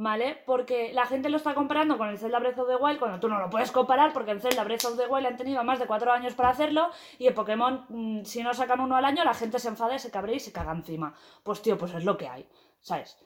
¿Vale? 0.00 0.42
Porque 0.46 0.92
la 0.92 1.06
gente 1.06 1.28
lo 1.30 1.38
está 1.38 1.54
comparando 1.54 1.96
con 1.98 2.08
el 2.08 2.18
Zelda 2.18 2.38
Breath 2.38 2.58
of 2.60 2.68
the 2.68 2.76
Wild 2.76 3.00
cuando 3.00 3.18
tú 3.18 3.28
no 3.28 3.40
lo 3.40 3.50
puedes 3.50 3.72
comparar 3.72 4.12
porque 4.12 4.30
el 4.30 4.40
Zelda 4.40 4.62
Breath 4.62 4.84
of 4.84 4.96
the 4.96 5.06
Wild 5.06 5.26
han 5.26 5.36
tenido 5.36 5.64
más 5.64 5.80
de 5.80 5.86
cuatro 5.86 6.12
años 6.12 6.34
para 6.34 6.50
hacerlo 6.50 6.90
y 7.18 7.26
el 7.26 7.34
Pokémon, 7.34 7.84
mm, 7.88 8.24
si 8.24 8.42
no 8.44 8.54
sacan 8.54 8.78
uno 8.78 8.94
al 8.94 9.04
año, 9.04 9.24
la 9.24 9.34
gente 9.34 9.58
se 9.58 9.66
enfada, 9.68 9.98
se 9.98 10.10
cabrea 10.12 10.36
y 10.36 10.40
se 10.40 10.52
caga 10.52 10.70
encima. 10.70 11.14
Pues 11.42 11.62
tío, 11.62 11.76
pues 11.78 11.94
es 11.94 12.04
lo 12.04 12.16
que 12.16 12.28
hay. 12.28 12.46
¿Sabes? 12.80 13.18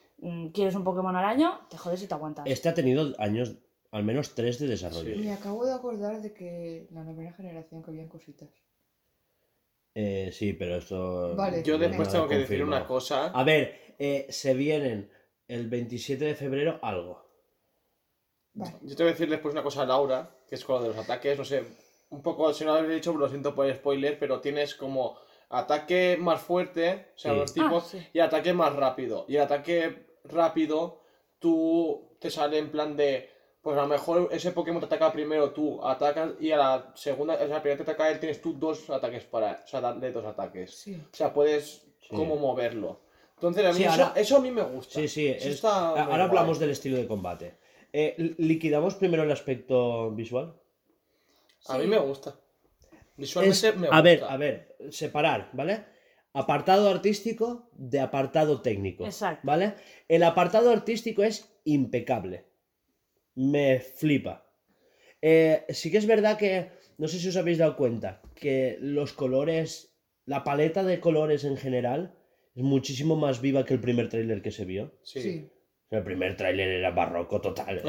¿Quieres 0.52 0.74
un 0.74 0.84
Pokémon 0.84 1.14
al 1.16 1.24
año? 1.24 1.60
Te 1.68 1.76
jodes 1.76 2.02
y 2.02 2.06
te 2.06 2.14
aguantas. 2.14 2.44
Este 2.46 2.68
ha 2.68 2.74
tenido 2.74 3.12
años 3.18 3.56
al 3.90 4.04
menos 4.04 4.34
tres 4.34 4.58
de 4.58 4.68
desarrollo. 4.68 5.14
Sí. 5.14 5.20
Me 5.22 5.32
acabo 5.32 5.66
de 5.66 5.72
acordar 5.74 6.22
de 6.22 6.32
que 6.32 6.86
la 6.92 7.02
novena 7.04 7.32
generación 7.32 7.82
que 7.82 7.90
habían 7.90 8.08
cositas. 8.08 8.48
Eh, 9.94 10.30
sí, 10.32 10.52
pero 10.54 10.76
esto. 10.76 11.34
Vale, 11.36 11.62
Yo 11.62 11.74
no 11.76 11.86
después 11.86 12.08
tengo 12.08 12.28
que 12.28 12.38
decir 12.38 12.62
una 12.64 12.86
cosa. 12.86 13.26
A 13.26 13.44
ver, 13.44 13.94
eh, 13.98 14.26
se 14.30 14.54
vienen 14.54 15.10
el 15.48 15.68
27 15.68 16.24
de 16.24 16.34
febrero 16.34 16.78
algo. 16.82 17.22
Vale. 18.54 18.76
Yo 18.82 18.96
te 18.96 19.02
voy 19.02 19.10
a 19.10 19.12
decir 19.12 19.28
después 19.28 19.52
una 19.52 19.62
cosa 19.62 19.82
a 19.82 19.86
Laura, 19.86 20.30
que 20.46 20.54
es 20.54 20.64
con 20.64 20.76
lo 20.76 20.82
de 20.82 20.88
los 20.88 20.98
ataques, 20.98 21.36
no 21.38 21.44
sé, 21.44 21.64
un 22.10 22.22
poco, 22.22 22.52
si 22.54 22.64
no 22.64 22.72
lo 22.72 22.78
habéis 22.78 22.94
dicho, 22.96 23.12
lo 23.14 23.28
siento 23.28 23.54
por 23.54 23.66
el 23.66 23.74
spoiler, 23.76 24.18
pero 24.18 24.40
tienes 24.40 24.74
como 24.74 25.16
ataque 25.50 26.16
más 26.18 26.40
fuerte, 26.40 27.08
o 27.14 27.18
sea, 27.18 27.32
Sí. 27.32 27.38
los 27.38 27.52
tipos, 27.54 27.84
Ah, 27.84 27.88
sí. 27.90 28.06
y 28.14 28.20
ataque 28.20 28.52
más 28.54 28.74
rápido. 28.74 29.24
Y 29.28 29.36
el 29.36 29.42
ataque 29.42 30.11
rápido, 30.24 31.00
tú 31.38 32.16
te 32.18 32.30
sale 32.30 32.58
en 32.58 32.70
plan 32.70 32.96
de, 32.96 33.28
pues 33.60 33.76
a 33.76 33.82
lo 33.82 33.88
mejor 33.88 34.28
ese 34.32 34.52
Pokémon 34.52 34.80
te 34.80 34.86
ataca 34.86 35.12
primero, 35.12 35.50
tú 35.50 35.84
atacas, 35.84 36.32
y 36.40 36.50
a 36.52 36.56
la 36.56 36.92
segunda, 36.94 37.34
o 37.34 37.46
sea, 37.46 37.60
primero 37.62 37.84
te 37.84 37.90
ataca 37.90 38.10
él, 38.10 38.18
tienes 38.20 38.40
tú 38.40 38.54
dos 38.54 38.88
ataques 38.90 39.24
para, 39.24 39.62
o 39.64 39.68
sea, 39.68 39.80
darle 39.80 40.12
dos 40.12 40.24
ataques. 40.24 40.74
Sí. 40.74 40.94
O 41.12 41.14
sea, 41.16 41.32
puedes 41.32 41.82
Sí. 42.00 42.08
como 42.16 42.36
moverlo. 42.36 43.00
Entonces, 43.36 43.64
a 43.64 43.68
mí 43.70 43.76
Sí, 43.78 43.82
eso, 43.84 43.92
ahora- 43.92 44.12
eso 44.16 44.36
a 44.36 44.40
mí 44.40 44.50
me 44.50 44.62
gusta. 44.62 44.94
Sí, 45.06 45.26
es- 45.28 45.46
está 45.46 45.88
Ahora 46.04 46.24
hablamos 46.24 46.58
guay. 46.58 46.60
del 46.60 46.70
estilo 46.70 46.96
de 46.96 47.06
combate. 47.06 47.54
Eh, 47.92 48.14
li- 48.18 48.34
¿Liquidamos 48.38 48.94
primero 48.94 49.22
el 49.24 49.30
aspecto 49.32 50.10
visual? 50.12 50.54
A 51.68 51.78
mí 51.78 51.86
me 51.86 51.98
gusta. 51.98 52.34
Visualmente 53.16 53.68
Es- 53.68 53.74
me 53.76 53.86
gusta. 53.86 53.96
a 53.96 54.02
ver, 54.02 54.24
a 54.24 54.36
ver, 54.36 54.76
separar, 54.90 55.50
¿vale? 55.52 55.84
Apartado 56.35 56.89
artístico 56.89 57.68
de 57.72 58.01
apartado 58.01 58.62
técnico. 58.62 59.05
Exacto. 59.05 59.43
¿Vale? 59.45 59.74
El 60.09 60.22
apartado 60.22 60.70
artístico 60.70 61.22
es 61.22 61.53
impecable. 61.64 62.47
Me 63.35 63.80
flipa. 63.80 64.47
Eh, 65.20 65.64
sí 65.68 65.91
que 65.91 65.99
es 65.99 66.07
verdad 66.07 66.39
que, 66.39 66.70
no 66.99 67.07
sé 67.07 67.18
si 67.18 67.28
os 67.28 67.37
habéis 67.37 67.59
dado 67.59 67.76
cuenta, 67.76 68.22
que 68.35 68.76
los 68.80 69.12
colores, 69.12 69.95
la 70.24 70.43
paleta 70.43 70.83
de 70.83 71.01
colores 71.01 71.45
en 71.45 71.57
general 71.57 72.14
es 72.55 72.62
muchísimo 72.62 73.14
más 73.16 73.41
viva 73.41 73.64
que 73.64 73.74
el 73.74 73.80
primer 73.80 74.09
tráiler 74.09 74.43
que 74.43 74.51
se 74.51 74.64
vio. 74.64 74.99
Sí. 75.03 75.20
Sí. 75.20 75.51
El 75.93 76.03
primer 76.05 76.36
tráiler 76.38 76.68
era 76.68 76.90
barroco 76.90 77.40
total. 77.40 77.78
¿eh? 77.78 77.82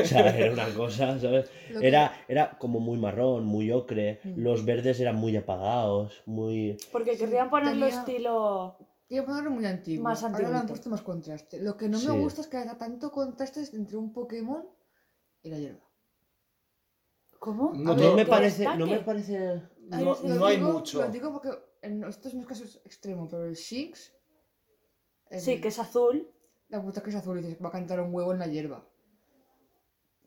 O 0.00 0.04
sea, 0.04 0.20
era 0.38 0.52
una 0.52 0.72
cosa, 0.74 1.18
¿sabes? 1.18 1.50
Lo 1.70 1.80
que- 1.80 1.88
Era, 1.88 2.12
era 2.28 2.56
como 2.56 2.78
muy 2.78 2.96
marrón, 2.98 3.44
muy 3.44 3.72
ocre. 3.72 4.20
Mm. 4.22 4.40
Los 4.40 4.64
verdes 4.64 5.00
eran 5.00 5.16
muy 5.16 5.36
apagados, 5.36 6.22
muy... 6.24 6.76
Porque 6.92 7.12
Sí, 7.14 7.18
querrían 7.18 7.50
ponerlo 7.50 7.86
tenía- 7.86 8.00
estilo. 8.00 8.76
Quiero 9.08 9.24
ponerlo 9.26 9.50
muy 9.50 9.66
antiguo. 9.66 10.04
Más 10.04 10.22
Ahora 10.22 10.48
le 10.50 10.56
han 10.56 10.66
puesto 10.68 10.88
más 10.88 11.02
contraste. 11.02 11.60
Lo 11.60 11.76
que 11.76 11.88
no 11.88 11.98
Sí. 11.98 12.06
me 12.08 12.18
gusta 12.20 12.42
es 12.42 12.46
que 12.46 12.58
haya 12.58 12.78
tanto 12.78 13.10
contraste 13.10 13.60
entre 13.72 13.96
un 13.96 14.12
Pokémon 14.12 14.64
y 15.42 15.50
la 15.50 15.58
hierba. 15.58 15.80
¿Cómo? 17.40 17.72
No 17.74 17.94
No 17.96 18.14
me 18.14 18.24
¿qué 18.24 18.30
parece... 18.30 18.64
No 18.76 18.86
me 18.86 18.98
parece... 19.00 19.62
No, 19.88 20.00
Lo 20.22 20.22
no 20.36 20.46
hay 20.46 20.56
digo- 20.58 20.72
mucho. 20.72 21.00
Lo 21.00 21.08
digo 21.08 21.32
porque 21.32 21.50
en, 21.82 22.04
esto 22.04 22.28
es 22.28 22.34
un 22.34 22.44
caso 22.44 22.64
extremo, 22.84 23.26
pero 23.28 23.46
el 23.46 23.54
Shinx. 23.54 24.12
el- 25.30 25.40
Sí, 25.40 25.60
que 25.60 25.68
es 25.68 25.78
azul. 25.80 26.28
La 26.68 26.82
puta 26.82 27.02
que 27.02 27.10
es 27.10 27.16
azul 27.16 27.38
y 27.38 27.42
dices, 27.42 27.58
va 27.64 27.68
a 27.68 27.72
cantar 27.72 28.00
un 28.00 28.14
huevo 28.14 28.32
en 28.32 28.38
la 28.40 28.46
hierba. 28.46 28.84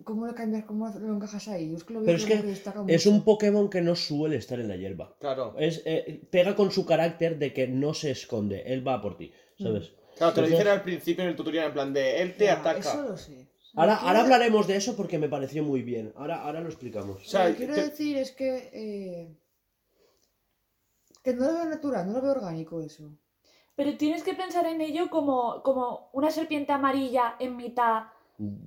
¿Cómo 0.04 0.26
lo 0.26 0.34
cambias? 0.34 0.66
¿Cómo 0.66 0.88
lo 0.89 1.16
encajas 1.16 1.48
ahí? 1.48 1.76
Es 1.76 1.84
que 1.84 1.94
lo 1.94 2.00
veo 2.00 2.06
Pero 2.08 2.18
es 2.18 2.26
que 2.26 2.42
destaca 2.42 2.84
Es 2.88 3.06
un 3.06 3.24
Pokémon 3.24 3.70
que 3.70 3.82
no 3.82 3.96
suele 3.96 4.38
estar 4.38 4.60
en 4.60 4.68
la 4.68 4.76
hierba. 4.76 5.16
Claro. 5.20 5.54
Es, 5.60 5.84
eh, 5.86 6.22
pega 6.32 6.56
con 6.56 6.72
su 6.72 6.86
carácter 6.86 7.38
de 7.38 7.54
que 7.54 7.68
no 7.68 7.94
se 7.94 8.10
esconde, 8.10 8.64
él 8.66 8.86
va 8.88 9.00
por 9.00 9.16
ti, 9.18 9.32
¿sabes? 9.60 9.94
Claro, 10.18 10.34
te 10.34 10.42
lo 10.42 10.48
dicen 10.48 10.68
al 10.68 10.82
principio 10.82 11.24
en 11.24 11.30
el 11.30 11.36
tutorial, 11.36 11.68
en 11.68 11.74
plan 11.74 11.94
de 11.94 12.22
él 12.22 12.36
te 12.36 12.46
Ya, 12.46 12.54
ataca. 12.60 12.80
Eso 12.80 13.04
lo 13.04 13.18
sé. 13.18 13.48
Ahora, 13.76 14.00
que 14.00 14.08
ahora 14.08 14.22
hablaremos 14.22 14.68
de 14.68 14.76
eso 14.76 14.96
porque 14.98 15.20
me 15.20 15.30
pareció 15.30 15.64
muy 15.64 15.84
bien. 15.84 16.12
Ahora, 16.16 16.42
ahora 16.42 16.62
lo 16.62 16.68
explicamos. 16.68 17.22
O 17.22 17.26
sea, 17.26 17.46
Lo 17.46 17.52
que 17.52 17.58
quiero 17.58 17.76
te- 17.76 17.84
decir 17.84 18.18
es 18.18 18.32
que. 18.32 18.70
eh, 18.74 19.38
que 21.24 21.34
no 21.34 21.46
lo 21.46 21.54
veo 21.54 21.66
natural, 21.66 22.08
no 22.08 22.14
lo 22.14 22.22
veo 22.22 22.32
orgánico 22.32 22.82
eso. 22.82 23.12
Pero 23.76 23.96
tienes 23.98 24.24
que 24.24 24.34
pensar 24.34 24.66
en 24.66 24.82
ello 24.82 25.10
como, 25.10 25.62
como 25.64 26.10
una 26.14 26.30
serpiente 26.32 26.72
amarilla 26.74 27.36
en 27.40 27.56
mitad 27.56 28.04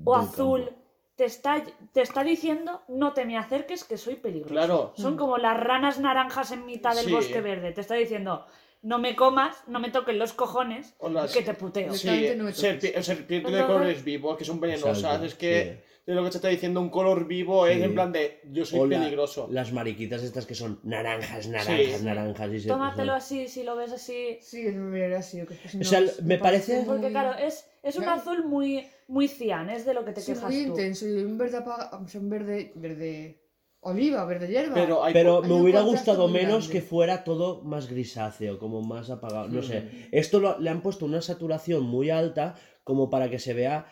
o 0.05 0.17
del 0.19 0.29
azul. 0.29 0.65
campo. 0.67 0.81
Te 1.17 1.27
está, 1.27 1.63
te 1.93 2.01
está 2.03 2.25
diciendo, 2.25 2.83
no 2.89 3.13
te 3.13 3.25
me 3.25 3.39
acerques 3.39 3.85
que 3.85 3.97
soy 3.97 4.17
peligroso. 4.17 4.53
Claro. 4.53 4.93
Son 4.97 5.15
Mm. 5.15 5.17
como 5.17 5.39
las 5.39 5.57
ranas 5.61 6.01
naranjas 6.01 6.51
en 6.51 6.67
mitad 6.67 6.93
del 6.97 7.05
Sí. 7.05 7.13
bosque 7.13 7.41
verde. 7.41 7.71
Te 7.71 7.83
está 7.83 7.95
diciendo, 7.95 8.45
no 8.83 8.99
me 8.99 9.15
comas, 9.15 9.63
no 9.69 9.79
me 9.79 9.91
toquen 9.91 10.19
los 10.19 10.33
cojones, 10.33 10.95
O 10.99 11.09
las- 11.09 11.33
que 11.33 11.43
te 11.43 11.55
puteo. 11.55 11.93
Sí. 11.93 12.01
Sí, 12.01 12.09
Directamente 12.09 12.37
no 12.37 12.45
me 12.45 12.53
toques. 12.53 12.95
serpi- 12.97 13.03
serpientes 13.03 13.53
de 13.53 13.65
colores 13.65 14.03
vivos 14.03 14.37
que 14.37 14.45
son 14.45 14.59
venenosas. 14.59 15.23
Es 15.23 15.35
que 15.37 15.85
sí. 15.87 15.93
De 16.07 16.15
lo 16.15 16.23
que 16.23 16.31
te 16.31 16.37
está 16.37 16.49
diciendo 16.49 16.81
un 16.81 16.91
color 16.91 17.27
vivo 17.27 17.67
es 17.67 17.79
Sí. 17.79 17.83
en 17.83 17.95
plan 17.95 18.13
de 18.13 18.41
yo 18.51 18.67
soy 18.67 18.91
peligroso. 18.91 19.49
Las 19.51 19.73
mariquitas 19.73 20.23
estas 20.23 20.45
que 20.45 20.55
son 20.55 20.79
naranjas, 20.83 21.49
naranjas, 21.49 21.99
Sí. 22.01 22.05
naranjas. 22.05 22.53
Y 22.53 22.61
se- 22.61 22.69
Tómatelo 22.69 23.03
o 23.03 23.07
sea, 23.07 23.17
así, 23.17 23.49
si 23.49 23.63
lo 23.63 23.75
ves 23.77 23.93
así. 23.93 24.39
Sí, 24.43 24.65
me 24.65 25.15
así. 25.15 25.39
que 25.47 25.55
es 25.55 25.61
que 25.61 25.69
si 25.71 25.77
O 25.77 25.81
no, 25.81 25.85
sea, 25.87 26.03
me 26.23 26.39
parece- 26.39 26.77
muy- 26.81 26.85
Porque 26.85 27.09
claro, 27.11 27.39
es, 27.39 27.67
es 27.83 27.97
un 27.97 28.03
Claro. 28.05 28.21
azul 28.21 28.45
muy, 28.45 28.87
muy 29.09 29.29
cian, 29.29 29.71
es 29.71 29.87
de 29.87 29.95
lo 29.95 30.05
que 30.05 30.13
te 30.13 30.21
sí, 30.21 30.33
quejas 30.33 30.51
muy 30.53 30.63
tú. 30.65 30.69
intenso 30.73 31.07
y 31.09 31.13
un 31.23 31.39
verde 31.39 31.57
apaga, 31.59 31.91
o 31.97 32.07
sea, 32.07 32.21
un 32.21 32.29
verde, 32.29 32.73
verde 32.75 33.41
oliva, 33.81 34.25
verde 34.27 34.49
hierba. 34.49 34.75
Pero 34.75 35.05
hay 35.05 35.13
Pero 35.13 35.43
Hay 35.43 35.49
me 35.49 35.55
hubiera 35.61 35.81
gustado 35.83 36.29
menos 36.29 36.69
grande. 36.69 36.73
que 36.73 36.81
fuera 36.83 37.25
todo 37.25 37.63
más 37.63 37.89
grisáceo, 37.89 38.59
como 38.59 38.83
más 38.83 39.09
apagado. 39.11 39.49
No 39.49 39.61
Mm. 39.61 39.65
sé. 39.65 40.09
Esto 40.13 40.39
lo- 40.41 40.59
le 40.59 40.69
han 40.71 40.81
puesto 40.83 41.05
una 41.07 41.21
saturación 41.23 41.83
muy 41.85 42.09
alta 42.11 42.55
como 42.83 43.09
para 43.11 43.29
que 43.31 43.39
se 43.39 43.53
vea 43.55 43.87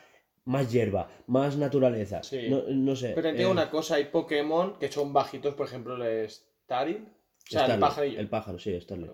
más 0.45 0.71
hierba, 0.71 1.09
más 1.27 1.57
naturaleza. 1.57 2.23
Sí. 2.23 2.47
No, 2.49 2.63
no 2.67 2.95
sé. 2.95 3.13
Pero 3.15 3.31
te 3.31 3.37
digo 3.37 3.49
eh, 3.49 3.53
una 3.53 3.69
cosa, 3.69 3.95
hay 3.95 4.05
Pokémon 4.05 4.77
que 4.79 4.91
son 4.91 5.13
bajitos, 5.13 5.55
por 5.55 5.67
ejemplo 5.67 5.95
el 6.03 6.29
Starry. 6.29 6.95
O 6.95 7.51
sea, 7.51 7.65
el 7.65 7.79
pajarillo. 7.79 8.19
El 8.19 8.29
pájaro, 8.29 8.59
sí, 8.59 8.79
Starly. 8.79 9.09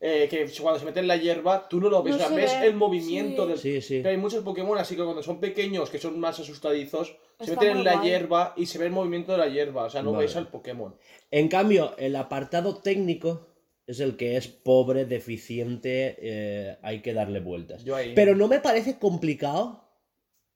eh, 0.00 0.26
que 0.30 0.46
cuando 0.60 0.78
se 0.78 0.86
mete 0.86 1.00
en 1.00 1.08
la 1.08 1.16
hierba, 1.16 1.68
tú 1.68 1.80
no 1.80 1.88
lo 1.88 2.02
ves, 2.02 2.12
No 2.12 2.16
o 2.16 2.18
sea, 2.20 2.28
se 2.28 2.34
ves 2.34 2.60
ve, 2.60 2.66
el 2.66 2.74
movimiento 2.74 3.42
sí. 3.42 3.48
del... 3.48 3.58
Sí, 3.58 3.80
sí. 3.80 3.96
Pero 3.98 4.10
hay 4.10 4.16
muchos 4.16 4.42
Pokémon 4.42 4.78
así 4.78 4.96
que 4.96 5.02
cuando 5.04 5.22
son 5.22 5.40
pequeños, 5.40 5.90
que 5.90 5.98
son 5.98 6.18
más 6.18 6.38
asustadizos, 6.40 7.16
se 7.40 7.50
meten 7.50 7.78
en 7.78 7.84
la 7.84 7.96
guay. 7.96 8.08
hierba 8.08 8.54
y 8.56 8.66
se 8.66 8.78
ve 8.78 8.86
el 8.86 8.92
movimiento 8.92 9.32
de 9.32 9.38
la 9.38 9.48
hierba, 9.48 9.84
o 9.84 9.90
sea, 9.90 10.02
no 10.02 10.12
Vale. 10.12 10.24
ves 10.24 10.36
al 10.36 10.48
Pokémon. 10.48 10.94
En 11.30 11.48
cambio, 11.48 11.94
el 11.98 12.16
apartado 12.16 12.76
técnico 12.76 13.46
es 13.86 14.00
el 14.00 14.16
que 14.16 14.36
es 14.36 14.48
pobre, 14.48 15.04
deficiente, 15.04 16.16
eh, 16.18 16.78
hay 16.82 17.02
que 17.02 17.14
darle 17.14 17.40
vueltas. 17.40 17.84
Yo 17.84 17.94
ahí... 17.94 18.14
Pero 18.14 18.34
no 18.34 18.48
me 18.48 18.60
parece 18.60 18.98
complicado 18.98 19.85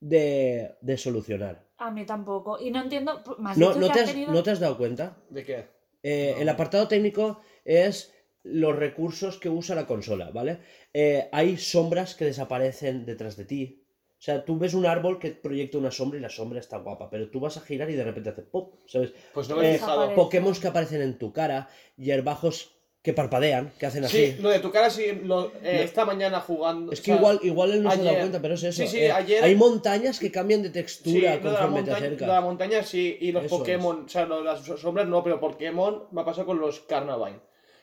de, 0.01 0.75
de 0.81 0.97
solucionar. 0.97 1.63
A 1.77 1.89
mí 1.91 2.05
tampoco. 2.05 2.59
Y 2.59 2.69
no 2.71 2.81
entiendo. 2.83 3.21
Me 3.39 3.51
has 3.51 3.57
¿No, 3.57 3.69
dicho 3.69 3.79
no 3.79 3.87
que 3.87 3.93
te 3.93 3.99
has 4.01 4.11
tenido- 4.11 4.31
¿No 4.33 4.43
te 4.43 4.51
has 4.51 4.59
dado 4.59 4.77
cuenta? 4.77 5.15
¿De 5.29 5.43
qué? 5.45 5.65
Eh, 6.03 6.33
No. 6.35 6.41
El 6.41 6.49
apartado 6.49 6.87
técnico 6.87 7.39
es 7.63 8.13
los 8.43 8.75
recursos 8.75 9.37
que 9.39 9.49
usa 9.49 9.75
la 9.75 9.85
consola, 9.87 10.31
¿vale? 10.31 10.59
Eh, 10.93 11.29
hay 11.31 11.57
sombras 11.57 12.15
que 12.15 12.25
desaparecen 12.25 13.05
detrás 13.05 13.37
de 13.37 13.45
ti. 13.45 13.77
O 14.17 14.23
sea, 14.23 14.45
tú 14.45 14.57
ves 14.59 14.73
un 14.75 14.85
árbol 14.85 15.17
que 15.17 15.31
proyecta 15.31 15.79
una 15.79 15.89
sombra 15.89 16.19
y 16.19 16.21
la 16.21 16.29
sombra 16.29 16.59
está 16.59 16.77
guapa, 16.77 17.09
pero 17.09 17.29
tú 17.31 17.39
vas 17.39 17.57
a 17.57 17.61
girar 17.61 17.89
y 17.89 17.95
de 17.95 18.03
repente 18.03 18.29
hace 18.29 18.43
pop, 18.43 18.75
¿sabes? 18.85 19.13
Pues 19.33 19.49
no 19.49 19.55
me 19.55 19.71
he 19.71 19.75
Eh. 19.75 19.79
Pokémon 20.15 20.53
que 20.53 20.67
aparecen 20.67 21.01
en 21.01 21.17
tu 21.17 21.33
cara, 21.33 21.69
hierbajos 21.97 22.75
que 23.03 23.13
parpadean, 23.13 23.71
que 23.79 23.85
hacen 23.87 24.03
así. 24.05 24.33
Sí, 24.33 24.41
lo 24.41 24.49
de 24.49 24.59
tu 24.59 24.71
cara 24.71 24.89
sí, 24.91 25.21
lo- 25.23 25.47
eh, 25.63 25.73
No. 25.77 25.81
esta 25.81 26.05
mañana 26.05 26.39
jugando... 26.39 26.91
Es 26.91 26.99
o 26.99 27.01
que 27.01 27.05
sea, 27.07 27.15
igual, 27.15 27.39
igual 27.41 27.71
él 27.71 27.81
no 27.83 27.89
se 27.89 27.95
ha 27.95 27.97
dado 27.97 28.09
ayer- 28.09 28.19
cuenta, 28.21 28.41
pero 28.41 28.53
es 28.53 28.63
eso. 28.63 28.81
Sí, 28.83 28.87
sí, 28.87 28.99
eh, 28.99 29.11
ayer- 29.11 29.43
Hay 29.43 29.55
montañas 29.55 30.19
que 30.19 30.31
cambian 30.31 30.61
de 30.61 30.67
Sí, 30.69 30.73
textura 30.73 31.35
la 31.35 31.41
conforme 31.41 31.61
te 31.61 31.89
montaña, 31.89 31.97
acercas. 31.97 32.27
la 32.27 32.41
montaña 32.41 32.83
sí, 32.83 33.17
y 33.19 33.31
los 33.31 33.45
Eso 33.45 33.57
Pokémon, 33.57 34.03
o 34.05 34.09
sea, 34.09 34.25
las 34.27 34.61
sombras 34.79 35.07
no, 35.07 35.23
pero 35.23 35.39
Pokémon 35.39 36.03
me 36.11 36.21
ha 36.21 36.25
pasado 36.25 36.45
con 36.45 36.59
los 36.59 36.81
Carnivine. 36.81 37.39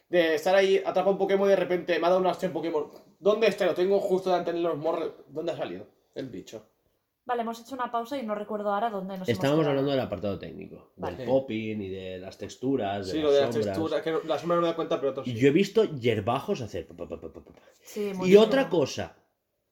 De 0.08 0.36
estar 0.36 0.54
ahí, 0.54 0.80
atrapa 0.86 1.10
un 1.10 1.18
Pokémon 1.18 1.46
y 1.48 1.50
de 1.50 1.56
repente 1.56 1.98
me 1.98 2.06
ha 2.06 2.10
dado 2.10 2.20
una 2.20 2.30
acción 2.30 2.52
Pokémon. 2.52 2.90
¿Dónde 3.18 3.48
está? 3.48 3.66
Lo 3.66 3.74
tengo 3.74 3.98
justo 4.00 4.30
delante 4.30 4.52
de 4.52 4.60
los 4.60 4.76
morros. 4.78 5.10
¿Dónde 5.28 5.52
ha 5.52 5.56
salido? 5.56 5.84
El 6.14 6.28
bicho. 6.28 6.64
Vale, 7.28 7.42
hemos 7.42 7.60
hecho 7.60 7.74
una 7.74 7.90
pausa 7.92 8.16
y 8.18 8.24
no 8.24 8.34
recuerdo 8.34 8.72
ahora 8.72 8.88
dónde 8.90 9.18
nos 9.18 9.28
Estábamos 9.28 9.58
hemos 9.64 9.68
hablando 9.68 9.90
del 9.90 10.00
apartado 10.00 10.38
técnico, 10.38 10.92
Vale. 10.96 11.16
del 11.18 11.26
popping 11.26 11.80
y 11.82 11.88
de 11.90 12.18
las 12.18 12.38
texturas, 12.38 13.06
de 13.06 13.12
Sí, 13.12 13.18
las 13.18 13.24
lo 13.24 13.30
de 13.32 13.40
las 13.42 13.50
texturas, 13.54 14.02
que 14.02 14.12
no- 14.12 14.20
la 14.24 14.38
sombra 14.38 14.56
no 14.56 14.62
me 14.62 14.68
da 14.68 14.74
cuenta, 14.76 14.98
pero 14.98 15.22
sí. 15.22 15.34
yo 15.34 15.48
he 15.48 15.50
visto 15.52 15.84
hierbajos 15.84 16.62
hacer. 16.62 16.86
pa, 16.88 17.06
pa, 17.06 17.20
pa. 17.20 17.30
Sí, 17.82 18.12
muy 18.14 18.30
Y 18.32 18.36
otra 18.36 18.68
cosa, 18.70 19.14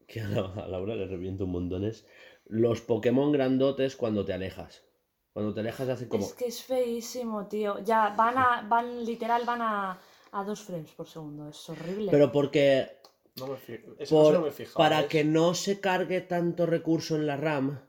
que 0.06 0.20
a 0.20 0.28
La- 0.28 0.52
a 0.64 0.68
Laura 0.68 0.94
le 0.94 1.06
reviento 1.06 1.44
un 1.44 1.52
montón, 1.52 1.84
es 1.84 2.06
los 2.44 2.82
Pokémon 2.82 3.32
grandotes 3.32 3.96
cuando 3.96 4.24
te 4.26 4.32
alejas. 4.34 4.84
Cuando 5.32 5.52
te 5.52 5.60
alejas 5.60 5.88
hacen 5.88 6.08
como... 6.08 6.24
Es 6.24 6.32
que 6.34 6.46
es 6.46 6.62
feísimo, 6.62 7.46
tío. 7.46 7.78
Ya, 7.82 8.10
van 8.16 8.38
a, 8.38 8.66
van, 8.68 9.04
literal, 9.04 9.42
van 9.44 9.60
a, 9.62 9.98
a 10.32 10.44
dos 10.44 10.60
frames 10.62 10.90
por 10.92 11.06
segundo. 11.06 11.48
Es 11.48 11.68
horrible. 11.68 12.10
Pero 12.10 12.30
porque 12.32 12.95
No 13.38 13.46
me 13.48 13.56
fijo. 13.56 13.94
Por- 14.08 14.34
no 14.34 14.40
me 14.42 14.50
para 14.74 15.00
¿ves? 15.02 15.08
que 15.08 15.24
no 15.24 15.54
se 15.54 15.80
cargue 15.80 16.20
tanto 16.20 16.66
recurso 16.66 17.16
en 17.16 17.26
la 17.26 17.36
RAM, 17.36 17.80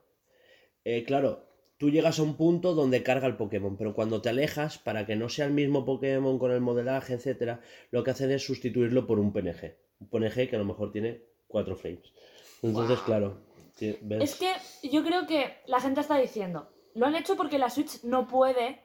eh, 0.84 1.04
claro, 1.04 1.46
tú 1.78 1.90
llegas 1.90 2.20
a 2.20 2.24
un 2.24 2.36
punto 2.36 2.74
donde 2.74 3.04
carga 3.04 3.28
el 3.28 3.38
Pokémon, 3.38 3.78
pero 3.78 3.94
cuando 3.94 4.22
te 4.22 4.30
alejas, 4.30 4.78
para 4.78 5.06
que 5.06 5.16
no 5.16 5.30
sea 5.30 5.46
el 5.46 5.54
mismo 5.54 5.86
Pokémon 5.86 6.40
con 6.40 6.52
el 6.52 6.62
modelaje, 6.62 7.14
etcétera, 7.14 7.62
lo 7.92 8.04
que 8.04 8.12
hacen 8.12 8.32
es 8.32 8.46
sustituirlo 8.46 9.08
por 9.08 9.20
un 9.20 9.32
PNG. 9.32 9.78
Un 10.00 10.10
PNG 10.10 10.50
que 10.50 10.56
a 10.56 10.60
lo 10.60 10.66
mejor 10.66 10.92
tiene 10.92 11.24
4 11.48 11.76
frames. 11.76 12.14
Entonces, 12.62 13.00
claro. 13.02 13.38
Es 13.80 14.36
que 14.36 14.54
yo 14.90 15.04
creo 15.04 15.28
que 15.28 15.58
la 15.68 15.80
gente 15.80 16.02
está 16.02 16.18
diciendo, 16.18 16.70
lo 16.96 17.06
han 17.06 17.16
hecho 17.16 17.36
porque 17.38 17.60
la 17.60 17.70
Switch 17.70 18.04
no 18.04 18.28
puede. 18.28 18.82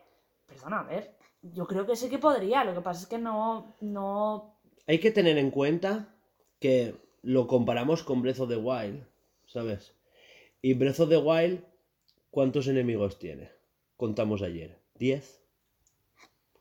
Perdona, 0.46 0.80
a 0.80 0.84
ver. 0.84 1.16
Yo 1.40 1.66
creo 1.66 1.86
que 1.86 1.96
sí 1.96 2.10
que 2.10 2.18
podría. 2.18 2.62
Lo 2.62 2.74
que 2.74 2.82
pasa 2.82 3.02
es 3.02 3.06
que 3.06 3.18
no. 3.18 3.74
no... 3.80 4.58
Hay 4.86 4.98
que 4.98 5.10
tener 5.10 5.38
en 5.38 5.50
cuenta 5.50 6.14
que 6.62 6.94
lo 7.22 7.46
comparamos 7.46 8.02
con 8.02 8.22
Breath 8.22 8.40
of 8.40 8.48
the 8.48 8.56
Wild, 8.56 9.04
¿sabes? 9.46 9.92
Y 10.62 10.74
Breath 10.74 11.00
of 11.00 11.08
the 11.10 11.18
Wild, 11.18 11.60
¿cuántos 12.30 12.68
enemigos 12.68 13.18
tiene? 13.18 13.50
Contamos 13.96 14.40
ayer. 14.42 14.78
¿10? 14.98 15.22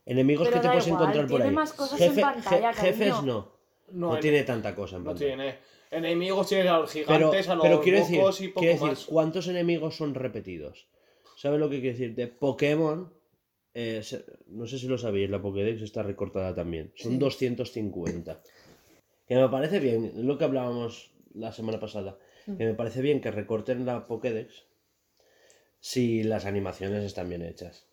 Enemigos 0.04 0.48
Pero 0.48 0.56
que 0.60 0.62
te 0.62 0.68
puedes 0.68 0.86
igual, 0.88 1.02
encontrar 1.02 1.26
por 1.26 1.36
tiene 1.38 1.48
ahí. 1.50 1.54
más 1.54 1.72
cosas 1.72 2.00
en 2.00 2.14
pantalla, 2.16 2.72
jefes 2.74 3.08
no. 3.22 3.22
No, 3.22 4.08
No, 4.08 4.14
en- 4.16 4.20
tiene 4.20 4.42
tanta 4.42 4.74
cosa 4.74 4.96
en 4.96 5.04
no 5.04 5.10
pantalla. 5.10 5.36
tiene. 5.36 5.54
Enemigos 5.90 6.48
tienes 6.48 6.66
a 6.68 6.78
los 6.78 6.92
Pero, 6.92 7.06
gigantes, 7.06 7.48
a 7.48 7.54
los 7.54 7.62
pero 7.64 7.80
quiero 7.82 7.98
decir, 7.98 8.16
y 8.16 8.48
poco 8.48 8.60
quiero 8.60 8.72
decir, 8.74 8.88
más. 8.88 9.04
¿cuántos 9.06 9.46
enemigos 9.48 9.96
son 9.96 10.14
repetidos? 10.14 10.88
¿Sabes 11.36 11.60
lo 11.60 11.68
que 11.68 11.80
quiero 11.80 11.98
decir? 11.98 12.14
De 12.14 12.26
Pokémon, 12.28 13.12
eh, 13.74 14.02
no 14.48 14.66
sé 14.66 14.78
si 14.78 14.86
lo 14.88 14.96
sabéis, 14.98 15.28
la 15.30 15.40
Pokédex 15.42 15.82
está 15.82 16.02
recortada 16.02 16.54
también. 16.54 16.92
Son 16.96 17.12
Sí. 17.12 17.18
250. 17.18 18.42
Que 19.34 19.40
me 19.40 19.48
parece 19.48 19.80
bien, 19.80 20.12
lo 20.26 20.36
que 20.38 20.44
hablábamos 20.44 21.12
la 21.34 21.52
semana 21.52 21.80
pasada. 21.80 22.18
Mm. 22.46 22.56
Que 22.56 22.64
me 22.66 22.74
parece 22.74 23.00
bien 23.00 23.20
que 23.20 23.30
recorten 23.30 23.86
la 23.86 24.06
Pokédex 24.06 24.66
si 25.80 26.22
las 26.22 26.44
animaciones 26.46 27.02
están 27.04 27.28
bien 27.28 27.42
hechas. 27.42 27.86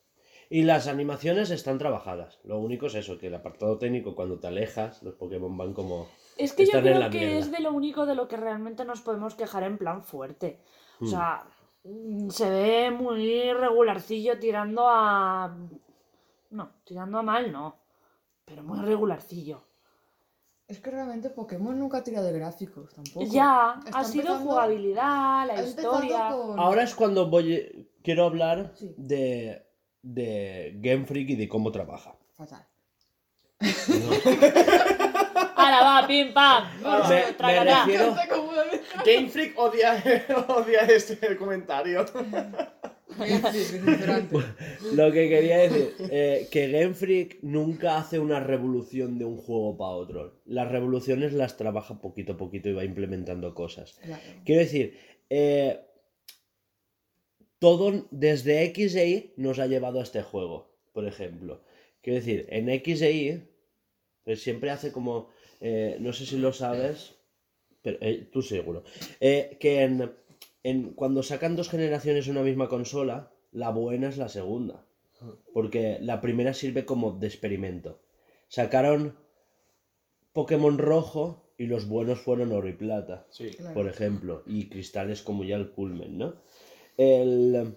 Y 0.50 0.64
las 0.64 0.88
animaciones 0.88 1.52
están 1.52 1.78
trabajadas. 1.78 2.40
Lo 2.44 2.58
único 2.60 2.88
es 2.88 2.96
eso, 2.96 3.20
que 3.20 3.28
el 3.28 3.36
apartado 3.36 3.78
técnico, 3.78 4.16
cuando 4.16 4.40
te 4.40 4.48
alejas, 4.48 5.04
los 5.04 5.14
Pokémon 5.16 5.56
van 5.58 5.74
como... 5.74 6.08
Es 6.38 6.54
que 6.54 6.64
yo 6.66 6.70
Están 6.72 6.88
en 6.88 6.94
creo 6.94 7.00
la 7.00 7.10
que 7.12 7.20
mierda. 7.20 7.38
es 7.38 7.52
de 7.52 7.60
lo 7.60 7.72
único 7.72 8.06
de 8.08 8.16
lo 8.16 8.28
que 8.28 8.38
realmente 8.38 8.84
nos 8.84 9.02
podemos 9.02 9.36
quejar 9.36 9.64
en 9.64 9.78
plan 9.78 10.02
fuerte. 10.04 10.60
O 11.00 11.06
Hmm. 11.06 11.08
sea, 11.08 11.44
mm, 11.84 12.30
se 12.30 12.50
ve 12.50 12.92
muy 12.92 13.54
regularcillo 13.54 14.40
tirando 14.40 14.88
a. 14.90 15.56
No, 16.50 16.72
tirando 16.84 17.20
a 17.20 17.24
mal 17.24 17.52
no. 17.52 17.78
Pero 18.46 18.64
muy 18.64 18.80
regularcillo. 18.80 19.62
Es 20.70 20.80
que 20.80 20.92
realmente 20.92 21.30
Pokémon 21.32 21.78
nunca 21.78 21.98
ha 21.98 22.04
tirado 22.04 22.28
de 22.28 22.32
gráficos 22.40 22.94
tampoco. 22.94 23.26
Ya, 23.32 23.80
Está 23.86 24.00
ha 24.00 24.04
sido 24.06 24.22
empezando- 24.28 24.52
jugabilidad, 24.52 25.48
la 25.48 25.54
ha 25.54 25.60
empezado 25.60 25.94
historia. 25.96 26.30
con- 26.32 26.60
Ahora 26.60 26.84
es 26.84 26.94
cuando 26.96 27.28
voy. 27.30 27.90
Quiero 28.04 28.26
hablar 28.26 28.72
Sí. 28.76 28.94
de, 28.96 29.66
de 30.04 30.74
Game 30.80 31.06
Freak 31.06 31.32
y 31.32 31.36
de 31.36 31.50
cómo 31.50 31.72
trabaja. 31.72 32.16
Fatal. 32.38 32.66
¡Hala, 35.56 35.84
va, 35.84 36.08
pim, 36.08 36.34
pam! 36.34 36.64
Me- 37.10 37.36
me 37.40 37.64
refiero-. 37.66 38.16
Game 39.06 39.30
Freak 39.30 39.58
odia, 39.60 40.02
odia 40.48 40.82
este 40.82 41.36
comentario. 41.38 42.06
Lo 44.94 45.12
que 45.12 45.30
quería 45.30 45.58
decir, 45.60 45.94
eh, 46.12 46.48
que 46.52 46.72
Game 46.72 46.94
Freak 46.94 47.40
nunca 47.42 47.98
hace 47.98 48.20
una 48.20 48.40
revolución 48.40 49.18
de 49.18 49.26
un 49.26 49.38
juego 49.38 49.78
para 49.78 49.92
otro. 49.92 50.42
Las 50.46 50.72
revoluciones 50.72 51.34
las 51.34 51.58
trabaja 51.58 52.00
poquito 52.02 52.34
a 52.34 52.38
poquito 52.38 52.70
y 52.70 52.74
va 52.74 52.84
implementando 52.84 53.54
cosas. 53.54 54.00
Claro. 54.02 54.22
Quiero 54.46 54.62
decir, 54.62 54.98
eh, 55.30 55.80
todo 57.60 58.08
desde 58.12 58.64
X 58.66 58.96
e 58.96 59.10
Y 59.10 59.34
nos 59.38 59.60
ha 59.60 59.68
llevado 59.68 60.00
a 60.00 60.04
este 60.04 60.22
juego, 60.24 60.76
por 60.94 61.06
ejemplo. 61.06 61.62
Quiero 62.02 62.20
decir, 62.20 62.48
en 62.50 62.70
X 62.70 63.02
e 63.02 63.12
Y 63.12 63.50
pues 64.24 64.42
siempre 64.42 64.70
hace 64.70 64.92
como, 64.92 65.30
eh, 65.60 65.98
no 66.00 66.14
sé 66.14 66.26
si 66.26 66.38
lo 66.38 66.54
sabes, 66.54 67.16
pero 67.82 67.98
eh, 68.02 68.28
tú 68.32 68.42
seguro, 68.42 68.84
eh, 69.20 69.58
que 69.60 69.82
en, 69.82 70.12
en- 70.64 70.94
cuando 70.94 71.24
sacan 71.24 71.56
dos 71.56 71.70
generaciones 71.70 72.28
una 72.28 72.42
misma 72.44 72.68
consola, 72.68 73.32
la 73.52 73.70
buena 73.70 74.10
es 74.10 74.18
la 74.18 74.30
segunda. 74.30 74.86
Porque 75.54 75.98
la 76.00 76.22
primera 76.22 76.54
sirve 76.54 76.86
como 76.86 77.12
de 77.12 77.28
experimento. 77.28 78.00
Sacaron 78.48 79.18
Pokémon 80.32 80.78
rojo 80.78 81.52
y 81.58 81.66
los 81.66 81.88
buenos 81.90 82.20
fueron 82.22 82.54
oro 82.54 82.70
y 82.70 82.74
plata 82.74 83.28
Sí. 83.30 83.50
Claro. 83.52 83.74
por 83.74 83.88
ejemplo, 83.90 84.44
y 84.46 84.70
cristales 84.70 85.22
como 85.22 85.44
ya 85.44 85.58
el 85.58 85.72
culmen, 85.72 86.18
¿no? 86.18 86.36
El... 86.98 87.76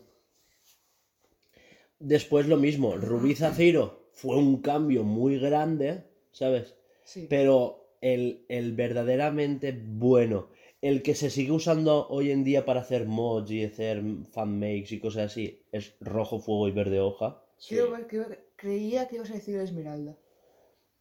Después 1.99 2.47
lo 2.49 2.57
mismo, 2.57 2.97
Rubí 2.97 3.35
Zafiro 3.35 4.09
fue 4.12 4.37
un 4.37 4.61
cambio 4.61 5.05
muy 5.05 5.39
grande, 5.39 6.05
¿sabes? 6.33 6.74
Sí. 7.05 7.26
Pero 7.28 7.97
el, 8.01 8.45
el 8.49 8.72
verdaderamente 8.72 9.72
bueno, 9.85 10.49
el 10.83 11.03
que 11.03 11.14
se 11.14 11.30
sigue 11.30 11.53
usando 11.53 12.07
hoy 12.09 12.30
en 12.30 12.45
día 12.45 12.64
para 12.66 12.80
hacer 12.80 13.07
mods 13.07 13.51
y 13.51 13.64
hacer 13.64 14.03
fanmakes 14.33 14.93
y 14.93 14.99
cosas 15.01 15.30
así, 15.33 15.62
es 15.72 15.95
rojo, 16.01 16.39
fuego 16.41 16.68
y 16.68 16.72
verde 16.72 17.01
hoja. 17.01 17.41
sí. 17.57 17.76
Creo- 17.76 18.07
creo- 18.09 18.37
creía 18.57 19.07
que 19.09 19.16
ibas 19.16 19.30
a 19.30 19.35
decir 19.35 19.57
Esmeralda. 19.59 20.18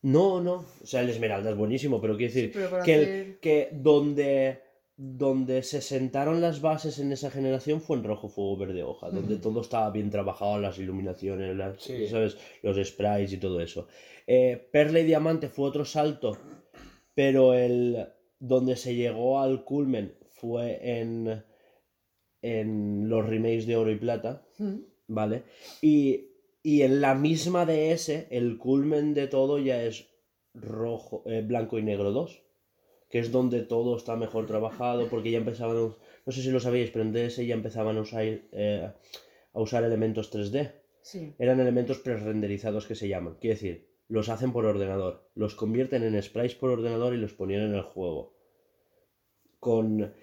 No, 0.03 0.41
no, 0.41 0.65
o 0.81 0.85
sea, 0.85 1.01
el 1.01 1.09
Esmeralda 1.09 1.49
es 1.51 1.57
buenísimo, 1.57 1.99
pero 2.01 2.15
quiero 2.17 2.33
decir 2.33 2.45
Sí, 2.45 2.51
pero 2.55 2.69
para 2.71 2.83
que, 2.83 3.61
el- 3.71 3.83
donde, 3.83 4.59
donde 4.97 5.61
se 5.63 5.81
sentaron 5.81 6.41
las 6.41 6.61
bases 6.61 6.99
en 6.99 7.11
esa 7.11 7.29
generación 7.31 7.81
fue 7.81 7.97
en 7.97 8.03
rojo, 8.03 8.29
fuego, 8.29 8.57
verde, 8.57 8.83
hoja, 8.83 9.09
donde 9.09 9.37
todo 9.37 9.61
estaba 9.61 9.89
bien 9.91 10.09
trabajado, 10.11 10.59
las 10.59 10.77
iluminaciones, 10.79 11.55
las, 11.55 11.81
Sí. 11.81 12.07
¿sabes? 12.07 12.37
los 12.63 12.77
sprites 12.87 13.33
y 13.33 13.37
todo 13.37 13.59
eso. 13.61 13.87
Eh, 14.27 14.69
Perla 14.71 14.99
y 14.99 15.05
Diamante 15.05 15.49
fue 15.49 15.67
otro 15.69 15.85
salto, 15.85 16.37
pero 17.15 17.53
el 17.53 18.07
donde 18.41 18.75
se 18.75 18.95
llegó 18.95 19.39
al 19.39 19.63
culmen 19.63 20.17
fue 20.29 20.99
en, 20.99 21.43
en 22.41 23.07
los 23.07 23.25
remakes 23.25 23.65
de 23.65 23.77
Oro 23.77 23.91
y 23.91 23.97
Plata. 23.97 24.45
Mm. 24.57 24.91
¿vale? 25.11 25.43
Y, 25.81 26.31
y 26.63 26.81
en 26.81 27.01
la 27.01 27.15
misma 27.15 27.65
DS, 27.65 28.27
el 28.29 28.57
culmen 28.57 29.13
de 29.13 29.27
todo 29.27 29.59
ya 29.59 29.83
es 29.83 30.09
rojo, 30.53 31.23
eh, 31.25 31.43
blanco 31.45 31.77
y 31.77 31.83
negro 31.83 32.11
2, 32.11 32.43
que 33.09 33.19
es 33.19 33.31
donde 33.31 33.61
todo 33.61 33.95
está 33.95 34.15
mejor 34.15 34.47
trabajado, 34.47 35.07
porque 35.09 35.31
ya 35.31 35.37
empezaban, 35.37 35.77
a 35.77 35.79
no 36.25 36.31
sé 36.31 36.41
si 36.41 36.49
lo 36.49 36.59
sabéis, 36.59 36.91
pero 36.91 37.03
en 37.03 37.13
DS 37.13 37.45
ya 37.45 37.53
empezaban 37.53 37.97
a 37.97 38.01
usar, 38.01 38.23
eh, 38.23 38.91
a 39.53 39.61
usar 39.61 39.83
elementos 39.83 40.31
3D. 40.33 40.71
Sí. 41.01 41.33
Eran 41.39 41.59
elementos 41.59 41.97
pre-renderizados 41.99 42.85
que 42.85 42.95
se 42.95 43.07
llaman. 43.07 43.35
Quiere 43.39 43.55
decir, 43.55 43.89
los 44.07 44.29
hacen 44.29 44.53
por 44.53 44.65
ordenador, 44.65 45.29
los 45.33 45.55
convierten 45.55 46.03
en 46.03 46.21
sprites 46.21 46.55
por 46.55 46.69
ordenador 46.69 47.15
y 47.15 47.17
los 47.17 47.33
ponían 47.33 47.63
en 47.63 47.73
el 47.73 47.81
juego. 47.81 48.30
Con. 49.61 50.13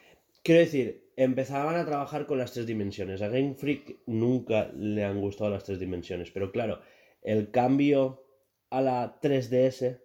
Quiero 0.42 0.60
decir, 0.60 1.08
empezaban 1.16 1.76
a 1.76 1.86
trabajar 1.86 2.26
con 2.26 2.36
las 2.36 2.52
tres 2.52 2.66
dimensiones. 2.66 3.22
A 3.22 3.28
Game 3.28 3.54
Freak 3.54 3.96
nunca 4.04 4.70
le 4.76 5.04
han 5.04 5.20
gustado 5.20 5.50
las 5.50 5.64
tres 5.64 5.80
dimensiones, 5.80 6.30
pero 6.30 6.52
claro, 6.52 6.80
el 7.22 7.50
cambio 7.50 8.22
a 8.68 8.82
la 8.82 9.18
3DS 9.20 10.00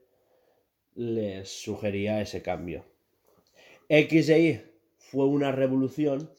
les 0.95 1.49
sugería 1.49 2.21
ese 2.21 2.41
cambio. 2.41 2.85
X 3.89 4.29
e 4.29 4.39
Y 4.39 4.61
fue 4.97 5.25
una 5.25 5.51
revolución 5.51 6.29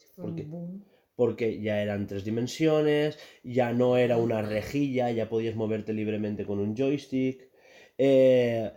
porque 1.15 1.61
ya 1.61 1.81
eran 1.81 2.07
tres 2.07 2.25
dimensiones, 2.25 3.17
ya 3.43 3.71
no 3.71 3.97
era 3.97 4.17
una 4.17 4.41
rejilla, 4.41 5.11
ya 5.11 5.29
podías 5.29 5.55
moverte 5.55 5.93
libremente 5.93 6.45
con 6.45 6.59
un 6.59 6.75
joystick. 6.75 7.49
Eh, 7.97 8.71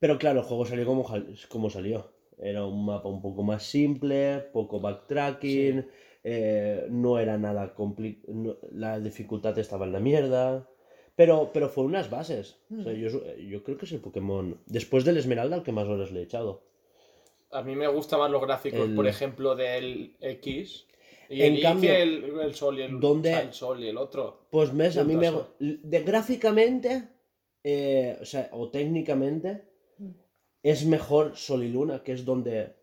pero 0.00 0.18
claro, 0.18 0.40
el 0.40 0.46
juego 0.46 0.66
salió 0.66 0.84
como, 0.84 1.06
como 1.48 1.70
salió. 1.70 2.15
Era 2.38 2.64
un 2.66 2.84
mapa 2.84 3.08
un 3.08 3.20
poco 3.22 3.42
más 3.42 3.62
simple, 3.62 4.40
poco 4.52 4.78
backtracking, 4.80 5.86
eh, 6.22 6.86
no 6.90 7.18
era 7.18 7.38
nada 7.38 7.74
complicado, 7.74 8.58
la 8.72 9.00
dificultad 9.00 9.58
estaba 9.58 9.86
en 9.86 9.92
la 9.92 10.00
mierda. 10.00 10.68
Pero, 11.14 11.50
pero 11.50 11.70
fue 11.70 11.84
unas 11.84 12.10
bases. 12.10 12.58
O 12.78 12.82
sea, 12.82 12.92
Mm. 12.92 12.96
yo, 12.96 13.36
yo 13.36 13.62
creo 13.64 13.78
que 13.78 13.86
es 13.86 13.92
el 13.92 14.00
Pokémon, 14.00 14.60
después 14.66 15.02
del 15.06 15.16
Esmeralda, 15.16 15.56
al 15.56 15.62
que 15.62 15.72
más 15.72 15.88
horas 15.88 16.10
le 16.12 16.20
he 16.20 16.24
echado. 16.24 16.62
A 17.52 17.62
mí 17.62 17.74
me 17.74 17.86
gustan 17.88 18.18
más 18.18 18.30
los 18.30 18.42
gráficos, 18.42 18.80
El- 18.86 18.94
por 18.94 19.06
ejemplo, 19.06 19.56
del 19.56 20.14
X. 20.20 20.84
Y 21.30 21.42
En 21.42 21.54
el 21.54 21.62
cambio, 21.62 21.90
Y 21.90 21.96
el, 21.96 22.24
el 22.40 22.54
Sol 22.54 22.78
y 22.78 22.82
el, 22.82 23.00
¿dónde- 23.00 23.32
el 23.32 23.52
Sol 23.54 23.82
y 23.82 23.88
el 23.88 23.96
otro. 23.96 24.40
Pues 24.50 24.74
mes, 24.74 24.98
a 24.98 25.04
mí 25.04 25.16
me... 25.16 25.30
De, 25.58 26.00
gráficamente, 26.02 27.08
eh, 27.64 28.18
o 28.20 28.24
sea, 28.26 28.50
o 28.52 28.68
técnicamente. 28.68 29.62
Es 30.70 30.84
mejor 30.84 31.36
Sol 31.36 31.62
y 31.62 31.68
Luna, 31.68 32.02
que 32.02 32.12
es 32.12 32.24
donde 32.24 32.74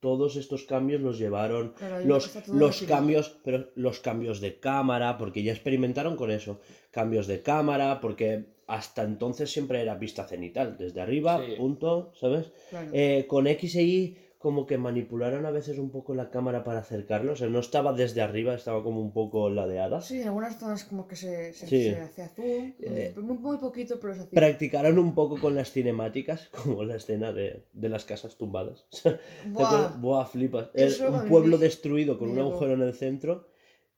todos 0.00 0.36
estos 0.36 0.64
cambios 0.64 1.00
los 1.00 1.18
llevaron. 1.18 1.74
Los, 2.04 2.48
los 2.48 2.82
cambios, 2.82 3.38
pero 3.44 3.70
los 3.76 4.00
cambios 4.00 4.40
de 4.40 4.58
cámara, 4.58 5.16
porque 5.16 5.42
ya 5.42 5.52
experimentaron 5.52 6.16
con 6.16 6.30
eso. 6.30 6.60
Cambios 6.90 7.26
de 7.26 7.42
cámara, 7.42 8.00
porque 8.00 8.46
hasta 8.66 9.02
entonces 9.04 9.50
siempre 9.50 9.80
era 9.80 9.94
vista 9.94 10.24
cenital, 10.26 10.76
desde 10.76 11.00
arriba, 11.00 11.40
Sí. 11.44 11.52
punto, 11.56 12.12
¿sabes? 12.14 12.50
Claro. 12.70 12.90
Eh, 12.92 13.26
con 13.28 13.46
X 13.46 13.76
e 13.76 13.82
Y 13.82 14.16
como 14.40 14.64
que 14.66 14.78
manipularon 14.78 15.44
a 15.44 15.50
veces 15.50 15.76
un 15.78 15.90
poco 15.90 16.14
la 16.14 16.30
cámara 16.30 16.64
para 16.64 16.78
acercarlo, 16.78 17.34
o 17.34 17.36
sea, 17.36 17.48
no 17.50 17.58
estaba 17.58 17.92
desde 17.92 18.22
arriba, 18.22 18.54
estaba 18.54 18.82
como 18.82 19.02
un 19.02 19.12
poco 19.12 19.50
ladeada. 19.50 20.00
Sí, 20.00 20.22
en 20.22 20.28
algunas 20.28 20.58
zonas 20.58 20.84
como 20.84 21.06
que 21.06 21.14
se, 21.14 21.52
se, 21.52 21.66
Sí. 21.66 21.90
se 21.90 22.00
hacía 22.00 22.28
zoom. 22.30 22.72
Eh, 22.80 23.14
muy, 23.20 23.36
muy 23.36 23.58
poquito, 23.58 24.00
pero 24.00 24.14
se 24.14 24.20
hacía. 24.22 24.40
practicaron 24.40 24.98
un 24.98 25.14
poco 25.14 25.38
con 25.38 25.54
las 25.54 25.70
cinemáticas, 25.70 26.48
como 26.64 26.84
la 26.84 26.96
escena 26.96 27.32
de, 27.34 27.66
de 27.74 27.88
las 27.90 28.06
casas 28.06 28.36
tumbadas. 28.38 28.86
¿Te 29.02 29.18
Buah. 29.50 29.88
Buah, 29.98 30.24
flipas. 30.24 30.70
Eso 30.72 31.08
a 31.08 31.22
un 31.22 31.28
pueblo 31.28 31.58
me- 31.58 31.64
destruido 31.64 32.18
con 32.18 32.30
un 32.30 32.38
agujero 32.38 32.72
en 32.72 32.80
el 32.80 32.94
centro 32.94 33.46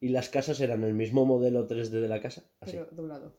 y 0.00 0.08
las 0.08 0.28
casas 0.28 0.60
eran 0.60 0.82
el 0.82 0.94
mismo 0.94 1.24
modelo 1.24 1.68
3D 1.68 2.00
de 2.00 2.08
la 2.08 2.20
casa. 2.20 2.42
Así. 2.60 2.72
Pero 2.72 2.88
doblado. 2.90 3.36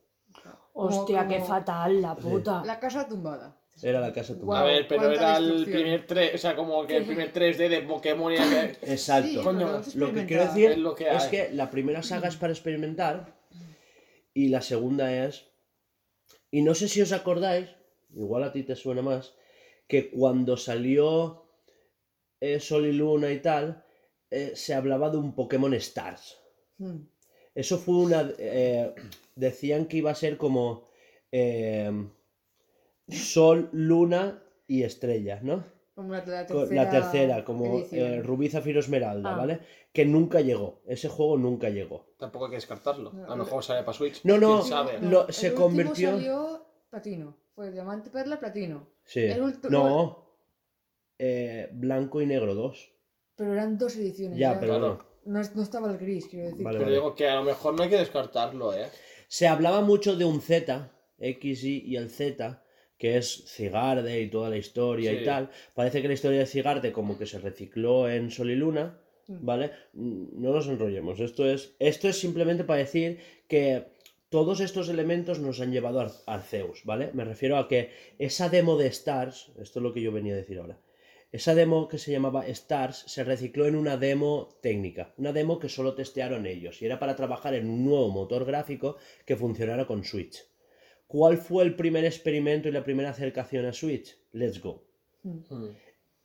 Como- 0.72 0.88
Hostia, 0.88 1.28
qué 1.28 1.40
fatal, 1.40 2.00
la 2.00 2.16
puta. 2.16 2.64
La 2.64 2.80
casa 2.80 3.06
tumbada. 3.06 3.60
Era 3.82 4.00
la 4.00 4.12
casa 4.12 4.38
tumbada. 4.38 4.62
A 4.62 4.64
ver, 4.64 4.86
pero 4.88 5.10
era 5.10 5.36
el 5.36 5.64
primer 5.64 6.06
3, 6.06 6.34
o 6.34 6.38
sea, 6.38 6.54
como 6.54 6.86
que 6.86 6.96
el 6.98 7.04
primer 7.06 7.32
3D 7.32 7.68
de 7.68 7.80
Pokémon 7.82 8.32
y. 8.32 8.36
Exacto. 8.82 9.28
Sí, 9.28 9.36
Coño, 9.42 9.82
Lo 9.96 10.12
que 10.12 10.26
quiero 10.26 10.44
decir 10.46 10.72
Es 10.72 10.78
lo 10.78 10.94
que 10.94 11.08
es 11.08 11.24
hay. 11.24 11.30
que 11.30 11.50
la 11.52 11.70
primera 11.70 12.02
saga 12.02 12.28
es 12.28 12.36
para 12.36 12.52
experimentar 12.52 13.34
y 14.32 14.48
la 14.48 14.62
segunda 14.62 15.26
es... 15.26 15.46
Y 16.50 16.62
no 16.62 16.74
sé 16.74 16.88
si 16.88 17.00
os 17.02 17.12
acordáis, 17.12 17.68
igual 18.14 18.44
a 18.44 18.52
ti 18.52 18.62
te 18.62 18.76
suena 18.76 19.02
más, 19.02 19.34
que 19.88 20.10
cuando 20.10 20.56
salió 20.56 21.46
eh, 22.40 22.60
Sol 22.60 22.86
y 22.86 22.92
Luna 22.92 23.32
y 23.32 23.40
tal, 23.40 23.84
eh, 24.30 24.52
se 24.54 24.74
hablaba 24.74 25.10
de 25.10 25.16
un 25.18 25.34
Pokémon 25.34 25.74
Stars. 25.74 26.38
Hmm. 26.78 27.06
Eso 27.54 27.78
fue 27.78 27.96
una... 27.96 28.32
eh, 28.38 28.94
decían 29.36 29.86
que 29.86 29.96
iba 29.98 30.10
a 30.10 30.14
ser 30.16 30.36
como 30.36 30.88
eh, 31.32 31.90
Sol, 33.08 33.68
Luna 33.72 34.42
y 34.66 34.82
Estrella, 34.82 35.40
¿no? 35.42 35.64
Como 35.94 36.12
la, 36.12 36.24
tercera. 36.24 36.66
la 36.84 36.90
tercera, 36.90 37.44
como 37.44 37.84
eh, 37.92 38.20
Rubí, 38.22 38.48
Zafiro, 38.48 38.80
Esmeralda, 38.80 39.34
Ah. 39.34 39.36
¿vale? 39.36 39.60
Que 39.92 40.04
nunca 40.04 40.40
llegó. 40.40 40.82
Ese 40.86 41.08
juego 41.08 41.38
nunca 41.38 41.68
llegó. 41.70 42.06
Tampoco 42.18 42.46
hay 42.46 42.50
que 42.52 42.56
descartarlo. 42.56 43.10
A 43.10 43.12
No, 43.14 43.26
lo 43.28 43.36
mejor 43.44 43.62
sale 43.62 43.84
para 43.84 43.96
Switch. 43.96 44.24
No, 44.24 44.36
no, 44.38 44.56
¿Quién 44.60 44.68
sabe? 44.68 44.98
No, 45.00 45.10
lo- 45.10 45.28
el 45.28 45.34
se 45.34 45.54
convirtió- 45.54 46.10
salió 46.10 46.66
platino. 46.90 47.36
Fue 47.54 47.70
diamante, 47.70 48.10
perla, 48.10 48.40
platino. 48.40 48.88
Sí. 49.04 49.20
El 49.20 49.42
ulti- 49.42 49.68
No. 49.70 50.24
Eh, 51.18 51.68
blanco 51.72 52.20
y 52.20 52.26
negro 52.26 52.56
2. 52.56 52.90
Pero 53.36 53.52
eran 53.52 53.78
dos 53.78 53.94
ediciones. 53.96 54.36
Ya, 54.36 54.54
ya. 54.54 54.60
pero 54.60 54.78
Claro. 54.78 54.98
no. 55.26 55.40
No, 55.40 55.48
no 55.54 55.62
estaba 55.62 55.90
el 55.90 55.98
gris, 55.98 56.26
quiero 56.26 56.48
decir. 56.48 56.64
Vale, 56.64 56.78
Pero 56.78 56.90
digo 56.90 57.14
que 57.14 57.28
a 57.28 57.36
lo 57.36 57.44
mejor 57.44 57.74
no 57.74 57.84
hay 57.84 57.88
que 57.88 57.96
descartarlo, 57.98 58.74
¿eh? 58.74 58.88
Se 59.28 59.46
hablaba 59.46 59.80
mucho 59.80 60.16
de 60.16 60.24
un 60.24 60.40
Z, 60.40 60.90
X, 61.18 61.62
Y 61.64 61.82
y 61.86 61.96
el 61.96 62.10
Z, 62.10 62.62
que 63.04 63.18
es 63.18 63.44
Cigarde 63.54 64.22
y 64.22 64.28
toda 64.30 64.48
la 64.48 64.56
historia 64.56 65.10
Sí. 65.10 65.18
y 65.18 65.24
tal. 65.26 65.50
Parece 65.74 66.00
que 66.00 66.08
la 66.08 66.14
historia 66.14 66.38
de 66.38 66.46
Cigarde 66.46 66.90
como 66.90 67.18
que 67.18 67.26
se 67.26 67.38
recicló 67.38 68.08
en 68.08 68.30
Sol 68.30 68.50
y 68.50 68.54
Luna, 68.56 68.98
Mm. 69.28 69.44
¿vale? 69.44 69.72
Mm, 69.92 70.40
No 70.42 70.52
nos 70.54 70.66
enrollemos. 70.68 71.20
Esto 71.20 71.42
es, 71.54 71.74
esto 71.78 72.08
es 72.08 72.16
simplemente 72.18 72.64
para 72.64 72.78
decir 72.86 73.18
que 73.46 73.64
todos 74.30 74.60
estos 74.60 74.88
elementos 74.88 75.38
nos 75.38 75.60
han 75.60 75.70
llevado 75.70 76.00
a 76.00 76.04
Ar- 76.04 76.12
Arceus, 76.26 76.82
¿vale? 76.86 77.10
Me 77.12 77.24
refiero 77.26 77.58
a 77.58 77.68
que 77.68 77.90
esa 78.18 78.48
demo 78.48 78.78
de 78.78 78.86
Stars, 78.86 79.52
esto 79.60 79.78
es 79.80 79.82
lo 79.82 79.92
que 79.92 80.00
yo 80.00 80.10
venía 80.10 80.32
a 80.32 80.36
decir 80.42 80.58
ahora, 80.58 80.78
esa 81.30 81.54
demo 81.54 81.88
que 81.88 81.98
se 81.98 82.10
llamaba 82.10 82.46
Stars 82.46 83.04
se 83.06 83.22
recicló 83.22 83.66
en 83.66 83.76
una 83.76 83.98
demo 83.98 84.48
técnica, 84.62 85.12
una 85.18 85.32
demo 85.34 85.58
que 85.58 85.68
solo 85.68 85.94
testearon 85.94 86.46
ellos 86.46 86.80
y 86.80 86.86
era 86.86 86.98
para 86.98 87.16
trabajar 87.16 87.52
en 87.54 87.68
un 87.68 87.84
nuevo 87.84 88.08
motor 88.08 88.44
gráfico 88.46 88.96
que 89.26 89.36
funcionara 89.36 89.84
con 89.86 90.04
Switch. 90.04 90.36
¿Cuál 91.14 91.38
fue 91.38 91.62
el 91.62 91.76
primer 91.76 92.04
experimento 92.04 92.68
y 92.68 92.72
la 92.72 92.82
primera 92.82 93.10
acercación 93.10 93.64
a 93.66 93.72
Switch? 93.72 94.18
Let's 94.32 94.60
Go. 94.60 94.82
Mm. 95.22 95.68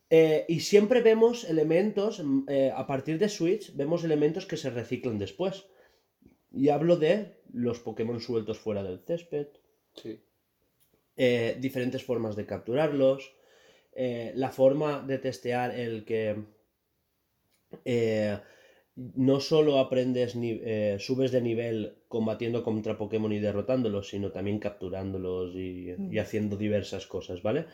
Eh, 0.10 0.46
y 0.50 0.62
siempre 0.62 1.02
vemos 1.02 1.44
elementos, 1.44 2.24
mm, 2.24 2.50
eh, 2.50 2.72
a 2.76 2.88
partir 2.88 3.20
de 3.20 3.30
Switch, 3.30 3.76
vemos 3.76 4.04
elementos 4.04 4.48
que 4.48 4.58
se 4.58 4.72
reciclan 4.72 5.20
después. 5.20 5.68
Y 6.52 6.70
hablo 6.70 6.98
de 6.98 7.36
los 7.54 7.80
Pokémon 7.80 8.20
sueltos 8.20 8.58
fuera 8.58 8.82
del 8.82 9.02
césped, 9.06 9.50
Sí. 9.94 10.24
eh, 11.18 11.56
diferentes 11.60 12.04
formas 12.04 12.36
de 12.36 12.48
capturarlos, 12.48 13.32
la 13.94 14.50
forma 14.50 15.04
de 15.06 15.20
testear 15.20 15.70
el 15.78 16.04
que 16.04 16.36
no 18.96 19.40
solo 19.40 19.78
aprendes, 19.78 20.32
subes 20.98 21.32
de 21.32 21.42
nivel 21.42 21.99
combatiendo 22.10 22.64
contra 22.64 22.98
Pokémon 22.98 23.32
y 23.32 23.40
derrotándolos, 23.40 24.10
sino 24.10 24.32
también 24.32 24.60
capturándolos 24.60 25.56
y, 25.56 25.92
y 25.92 25.96
Mm. 25.98 26.20
haciendo 26.20 26.58
diversas 26.58 27.08
cosas, 27.08 27.42
¿vale? 27.42 27.68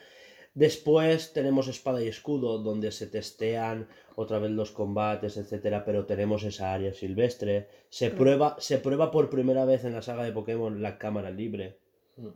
Después 0.54 1.34
tenemos 1.34 1.68
espada 1.68 2.02
y 2.02 2.08
escudo, 2.08 2.60
donde 2.60 2.92
se 2.92 3.08
testean 3.08 3.90
otra 4.16 4.40
vez 4.40 4.52
los 4.52 4.72
combates, 4.72 5.36
etcétera, 5.36 5.84
pero 5.84 6.06
tenemos 6.06 6.44
esa 6.44 6.74
área 6.74 6.94
silvestre. 6.94 7.68
Se 7.90 8.10
prueba, 8.10 8.56
se 8.60 8.78
prueba 8.78 9.12
por 9.12 9.30
primera 9.30 9.66
vez 9.66 9.84
en 9.84 9.94
la 9.94 10.02
saga 10.02 10.24
de 10.24 10.32
Pokémon 10.32 10.82
la 10.82 10.98
cámara 10.98 11.30
libre. 11.32 11.80
Mm. 12.16 12.28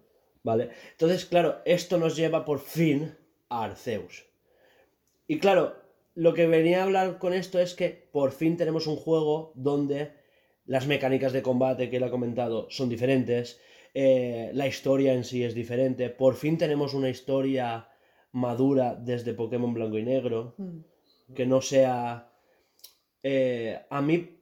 ¿Vale? 0.44 0.70
Entonces, 0.92 1.26
claro, 1.26 1.60
esto 1.66 1.98
nos 1.98 2.16
lleva 2.18 2.44
por 2.44 2.60
fin 2.60 3.16
a 3.50 3.64
Arceus. 3.66 4.26
Y 5.28 5.40
claro, 5.40 5.76
lo 6.16 6.34
que 6.34 6.48
venía 6.48 6.82
a 6.82 6.84
hablar 6.84 7.20
con 7.20 7.34
esto 7.34 7.60
es 7.60 7.74
que 7.74 8.10
por 8.12 8.32
fin 8.32 8.58
tenemos 8.58 8.88
un 8.88 8.98
juego 8.98 9.54
donde 9.56 10.19
las 10.74 10.86
mecánicas 10.86 11.34
de 11.34 11.42
combate 11.42 11.90
que 11.90 11.98
él 11.98 12.04
ha 12.04 12.12
comentado 12.12 12.68
son 12.70 12.88
diferentes, 12.90 13.60
eh, 13.96 14.52
la 14.54 14.68
historia 14.68 15.14
en 15.14 15.24
sí 15.24 15.44
es 15.44 15.54
diferente, 15.56 16.10
por 16.22 16.36
fin 16.36 16.58
tenemos 16.58 16.94
una 16.94 17.10
historia 17.10 17.90
madura 18.32 18.94
desde 18.96 19.34
Pokémon 19.34 19.74
Blanco 19.74 19.98
y 19.98 20.04
Negro, 20.04 20.54
Hmm. 20.58 20.80
que 21.36 21.46
no 21.46 21.60
sea... 21.62 22.32
eh, 23.24 23.80
a 23.90 24.02
mí, 24.02 24.38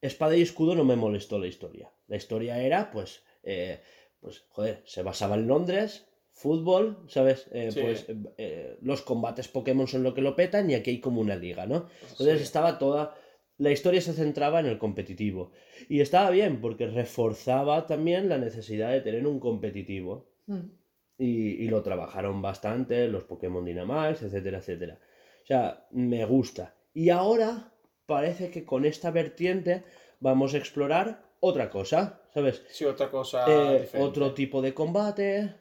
Espada 0.00 0.36
y 0.36 0.42
Escudo 0.42 0.74
no 0.74 0.84
me 0.84 0.96
molestó 0.96 1.38
la 1.38 1.46
historia. 1.48 1.90
La 2.08 2.16
historia 2.16 2.60
era, 2.62 2.90
pues, 2.90 3.22
eh, 3.42 3.80
pues, 4.20 4.44
joder, 4.50 4.82
se 4.86 5.02
basaba 5.02 5.34
en 5.36 5.46
Londres, 5.48 6.06
fútbol, 6.32 7.04
¿sabes? 7.08 7.46
Eh, 7.52 7.70
Sí. 7.72 7.80
Pues 7.82 8.06
eh, 8.38 8.78
los 8.82 9.02
combates 9.02 9.48
Pokémon 9.48 9.86
son 9.86 10.02
lo 10.02 10.14
que 10.14 10.22
lo 10.22 10.34
petan 10.34 10.70
y 10.70 10.74
aquí 10.74 10.90
hay 10.90 11.00
como 11.00 11.20
una 11.20 11.36
liga, 11.36 11.66
¿no? 11.66 11.88
Entonces 12.10 12.38
Sí. 12.38 12.44
estaba 12.44 12.78
toda... 12.78 13.14
La 13.62 13.70
historia 13.70 14.00
se 14.00 14.12
centraba 14.12 14.60
en 14.60 14.66
el 14.66 14.78
competitivo. 14.78 15.52
Y 15.88 16.00
estaba 16.00 16.30
bien, 16.30 16.60
porque 16.60 16.86
reforzaba 16.86 17.86
también 17.86 18.28
la 18.28 18.38
necesidad 18.38 18.90
de 18.90 19.00
tener 19.00 19.26
un 19.26 19.38
competitivo. 19.40 20.28
Hmm. 20.46 20.70
Y, 21.18 21.64
y 21.64 21.68
lo 21.68 21.82
trabajaron 21.82 22.42
bastante, 22.42 23.06
los 23.08 23.24
Pokémon 23.24 23.64
Dynamax, 23.64 24.22
etcétera, 24.22 24.58
etcétera. 24.58 24.98
O 25.44 25.46
sea, 25.46 25.86
me 25.92 26.24
gusta. 26.24 26.74
Y 26.94 27.10
ahora 27.10 27.72
parece 28.06 28.50
que 28.50 28.64
con 28.64 28.84
esta 28.84 29.10
vertiente 29.10 29.84
vamos 30.20 30.54
a 30.54 30.58
explorar 30.58 31.22
otra 31.40 31.70
cosa, 31.70 32.20
¿sabes? 32.34 32.62
Sí, 32.70 32.84
otra 32.84 33.10
cosa 33.10 33.44
Eh, 33.46 33.80
diferente. 33.82 33.98
otro 34.08 34.34
tipo 34.34 34.60
de 34.62 34.74
combate, 34.74 35.54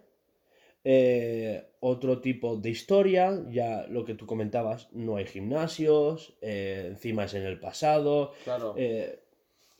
eh, 0.84 1.64
otro 1.82 2.20
tipo 2.22 2.56
de 2.56 2.70
historia, 2.70 3.44
ya 3.50 3.86
lo 3.90 4.06
que 4.06 4.14
tú 4.14 4.26
comentabas, 4.26 4.88
no 4.94 5.18
hay 5.18 5.26
gimnasios, 5.26 6.34
eh, 6.42 6.86
encima 6.88 7.26
es 7.26 7.34
en 7.34 7.44
el 7.44 7.60
pasado. 7.60 8.32
Claro. 8.44 8.74
eh, 8.78 9.20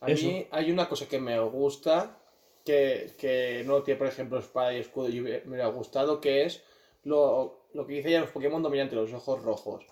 A 0.00 0.10
eso. 0.10 0.26
mí 0.26 0.46
hay 0.50 0.70
una 0.70 0.88
cosa 0.88 1.08
que 1.08 1.18
me 1.20 1.38
gusta, 1.40 2.18
que, 2.64 3.10
que 3.18 3.62
no 3.66 3.82
tiene, 3.82 3.98
por 3.98 4.08
ejemplo, 4.08 4.38
espada 4.38 4.74
y 4.74 4.78
escudo 4.80 5.08
y 5.08 5.20
me 5.20 5.40
hubiera 5.46 5.68
gustado, 5.68 6.20
que 6.20 6.44
es 6.44 6.62
lo, 7.04 7.66
lo 7.72 7.86
que 7.86 7.94
dice 7.94 8.10
ya 8.10 8.20
los 8.20 8.30
Pokémon 8.30 8.62
dominantes, 8.62 8.96
los 8.96 9.12
ojos 9.12 9.42
rojos. 9.42 9.84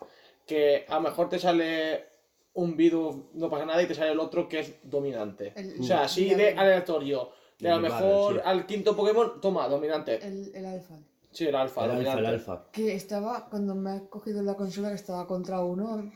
Que 0.46 0.84
a 0.88 0.96
lo 0.96 1.00
mejor 1.02 1.28
te 1.28 1.38
sale 1.38 2.04
un 2.54 2.76
Bidu, 2.76 3.30
no 3.34 3.48
pasa 3.48 3.64
nada, 3.66 3.80
y 3.82 3.86
te 3.86 3.94
sale 3.94 4.10
el 4.10 4.18
otro 4.20 4.48
que 4.48 4.58
es 4.60 4.74
dominante. 4.82 5.52
El- 5.54 5.80
o 5.80 5.82
sea, 5.84 6.02
así 6.02 6.34
de 6.34 6.50
aleatorio. 6.54 7.30
De 7.60 7.68
a 7.70 7.76
lo 7.76 7.82
Vale, 7.82 7.94
mejor 7.94 8.34
sí. 8.34 8.40
al 8.44 8.66
quinto 8.66 8.96
Pokémon, 8.96 9.40
toma, 9.40 9.68
dominante. 9.68 10.16
El, 10.26 10.50
el 10.54 10.64
alfa. 10.66 10.94
Sí, 11.32 11.46
el 11.46 11.54
alfa, 11.54 11.84
el 11.84 11.90
alfa, 11.92 12.18
el 12.18 12.26
alfa. 12.26 12.64
Que 12.72 12.94
estaba, 12.94 13.48
cuando 13.48 13.74
me 13.74 13.90
ha 13.92 14.00
cogido 14.08 14.42
la 14.42 14.54
consola, 14.54 14.88
que 14.88 14.96
estaba 14.96 15.26
contra 15.26 15.60
uno. 15.64 16.10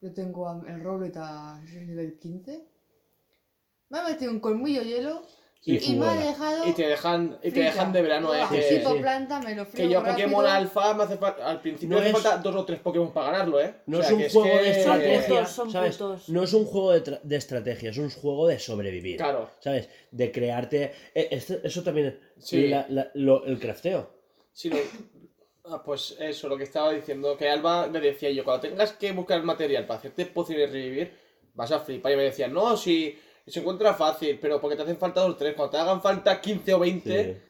Yo 0.00 0.12
tengo 0.14 0.62
el 0.66 0.82
Roblet 0.82 1.16
a 1.16 1.60
nivel 1.60 2.18
15. 2.18 2.64
Me 3.90 3.98
ha 3.98 4.04
metido 4.04 4.30
un 4.30 4.40
colmillo 4.40 4.82
hielo 4.82 5.22
Y 5.62 5.76
y, 5.92 5.96
me 5.98 6.06
ha 6.06 6.14
dejado. 6.14 6.66
Y 6.66 6.72
te 6.72 6.86
dejan, 6.86 7.36
y 7.42 7.50
te 7.50 7.60
dejan 7.60 7.92
de 7.92 8.00
verano, 8.00 8.34
eh. 8.34 8.42
Que- 8.50 8.62
Sí, 8.62 8.76
tipo 8.78 8.94
sí. 8.94 9.00
planta, 9.00 9.40
me 9.40 9.54
lo 9.54 9.64
Que 9.66 9.70
friego 9.72 9.92
yo 9.92 9.98
Pokémon 10.04 10.44
rápido. 10.44 10.48
Alfa 10.48 10.94
me 10.94 11.02
hace 11.02 11.16
falta. 11.18 11.46
Al 11.50 11.60
principio 11.60 11.88
No 11.90 11.94
me 11.96 12.08
hace 12.08 12.16
es- 12.16 12.22
falta 12.22 12.38
dos 12.42 12.54
o 12.56 12.64
tres 12.64 12.78
Pokémon 12.80 13.12
para 13.12 13.32
ganarlo, 13.32 13.60
¿eh? 13.60 13.74
No 13.86 13.98
O 13.98 14.02
sea, 14.02 14.08
es 14.10 14.14
un 14.16 14.22
que 14.22 14.30
juego 14.30 14.48
que- 14.58 14.62
de 14.64 14.70
estrategia. 14.70 15.46
No 16.28 16.42
es 16.44 16.52
un 16.54 16.64
juego 16.64 16.92
de, 16.92 17.20
de 17.22 17.36
estrategia, 17.36 17.90
es 17.90 17.98
un 17.98 18.10
juego 18.10 18.46
de 18.46 18.58
sobrevivir. 18.58 19.16
Claro. 19.18 19.50
¿Sabes? 19.58 19.88
De 20.10 20.32
crearte. 20.32 20.92
eh, 21.14 21.28
esto- 21.32 21.58
eso 21.62 21.82
también. 21.82 22.18
Sí. 22.38 22.68
la- 22.68 22.86
la- 22.88 23.10
lo- 23.14 23.44
el 23.44 23.58
crafteo. 23.58 24.19
Sí, 24.52 24.68
lo- 24.70 24.78
Ah, 25.64 25.82
pues 25.84 26.16
eso, 26.18 26.48
lo 26.48 26.56
que 26.56 26.64
estaba 26.64 26.90
diciendo, 26.92 27.36
que 27.36 27.48
Alba 27.48 27.86
le 27.86 28.00
decía 28.00 28.30
yo, 28.30 28.44
cuando 28.44 28.62
tengas 28.68 28.92
que 28.94 29.12
buscar 29.12 29.38
el 29.38 29.44
material 29.44 29.86
para 29.86 29.98
hacerte 30.00 30.24
de 30.24 30.66
revivir, 30.66 31.12
vas 31.54 31.70
a 31.70 31.80
flipar. 31.80 32.12
Y 32.12 32.16
me 32.16 32.22
decía, 32.24 32.48
no, 32.48 32.76
si 32.76 33.16
se 33.46 33.60
encuentra 33.60 33.94
fácil, 33.94 34.38
pero 34.40 34.60
porque 34.60 34.74
te 34.74 34.82
hacen 34.82 34.96
falta 34.96 35.20
dos 35.20 35.32
o 35.32 35.36
tres, 35.36 35.54
cuando 35.54 35.70
te 35.72 35.76
hagan 35.76 36.00
falta 36.00 36.40
15 36.40 36.74
o 36.74 36.78
20, 36.80 37.34
Sí. 37.34 37.40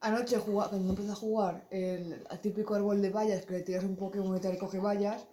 Anoche, 0.00 0.38
jugaba- 0.38 0.70
cuando 0.70 0.90
empecé 0.90 1.10
a 1.10 1.14
jugar 1.14 1.66
el, 1.70 2.24
el 2.30 2.40
típico 2.40 2.74
árbol 2.74 3.02
de 3.02 3.10
vallas, 3.10 3.44
que 3.44 3.52
le 3.54 3.60
tiras 3.62 3.84
un 3.84 3.96
Pokémon 3.96 4.36
y 4.36 4.40
te 4.40 4.50
recoge 4.50 4.78
vallas, 4.78 5.26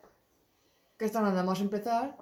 que 0.97 1.05
está 1.05 1.21
nada 1.21 1.41
más 1.43 1.61
empezar, 1.61 2.17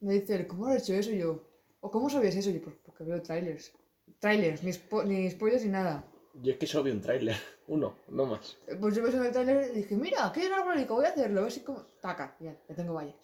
me 0.00 0.14
dice 0.14 0.34
él, 0.36 0.46
¿cómo 0.46 0.66
has 0.66 0.82
hecho 0.82 0.94
eso? 0.94 1.10
Y 1.10 1.18
yo, 1.18 1.42
¿o 1.80 1.90
cómo 1.90 2.10
sabías 2.10 2.34
eso? 2.36 2.50
Y 2.50 2.54
yo, 2.54 2.62
pues 2.62 2.76
porque 2.84 3.04
veo 3.04 3.22
trailers. 3.22 3.72
Trailers, 4.18 4.62
ni, 4.62 4.72
spo- 4.72 5.04
ni 5.04 5.30
spoilers 5.30 5.64
ni 5.64 5.70
nada. 5.70 6.04
yo 6.34 6.52
es 6.52 6.58
que 6.58 6.66
solo 6.66 6.84
vi 6.84 6.90
un 6.90 7.00
tráiler, 7.00 7.36
uno, 7.70 7.94
no 8.08 8.26
más. 8.26 8.56
Pues 8.80 8.94
yo 8.96 9.02
ves 9.02 9.14
en 9.14 9.24
el 9.24 9.32
trailer 9.32 9.70
y 9.72 9.76
dije, 9.78 9.96
mira, 9.96 10.26
aquí 10.26 10.40
hay 10.40 10.46
un 10.48 10.52
árbol 10.54 10.78
y 10.80 10.84
voy 10.84 11.04
a 11.04 11.08
hacerlo, 11.08 11.40
a 11.40 11.42
ver 11.44 11.52
si 11.52 11.60
como... 11.60 11.82
Taca, 12.00 12.36
ya, 12.40 12.56
ya 12.68 12.74
tengo 12.74 12.94
vallas. 12.94 13.14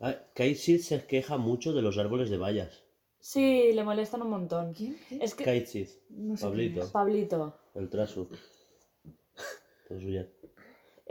Ah, 0.00 0.16
Kaisit 0.34 0.80
se 0.80 1.06
queja 1.06 1.36
mucho 1.36 1.72
de 1.72 1.82
los 1.82 1.96
árboles 1.98 2.28
de 2.28 2.36
vallas. 2.36 2.82
Sí, 3.20 3.72
le 3.72 3.84
molestan 3.84 4.22
un 4.22 4.30
montón. 4.30 4.72
¿Quién? 4.74 4.98
¿Quién? 5.08 5.22
Es 5.22 5.34
que. 5.36 5.44
Kaichis, 5.44 6.00
No 6.10 6.36
sé 6.36 6.44
Pablito. 6.44 6.72
quién 6.74 6.84
es. 6.86 6.90
Pablito. 6.90 7.58
el 7.74 7.88
trasu. 7.88 8.28
Todo 9.88 10.00
suya. 10.00 10.26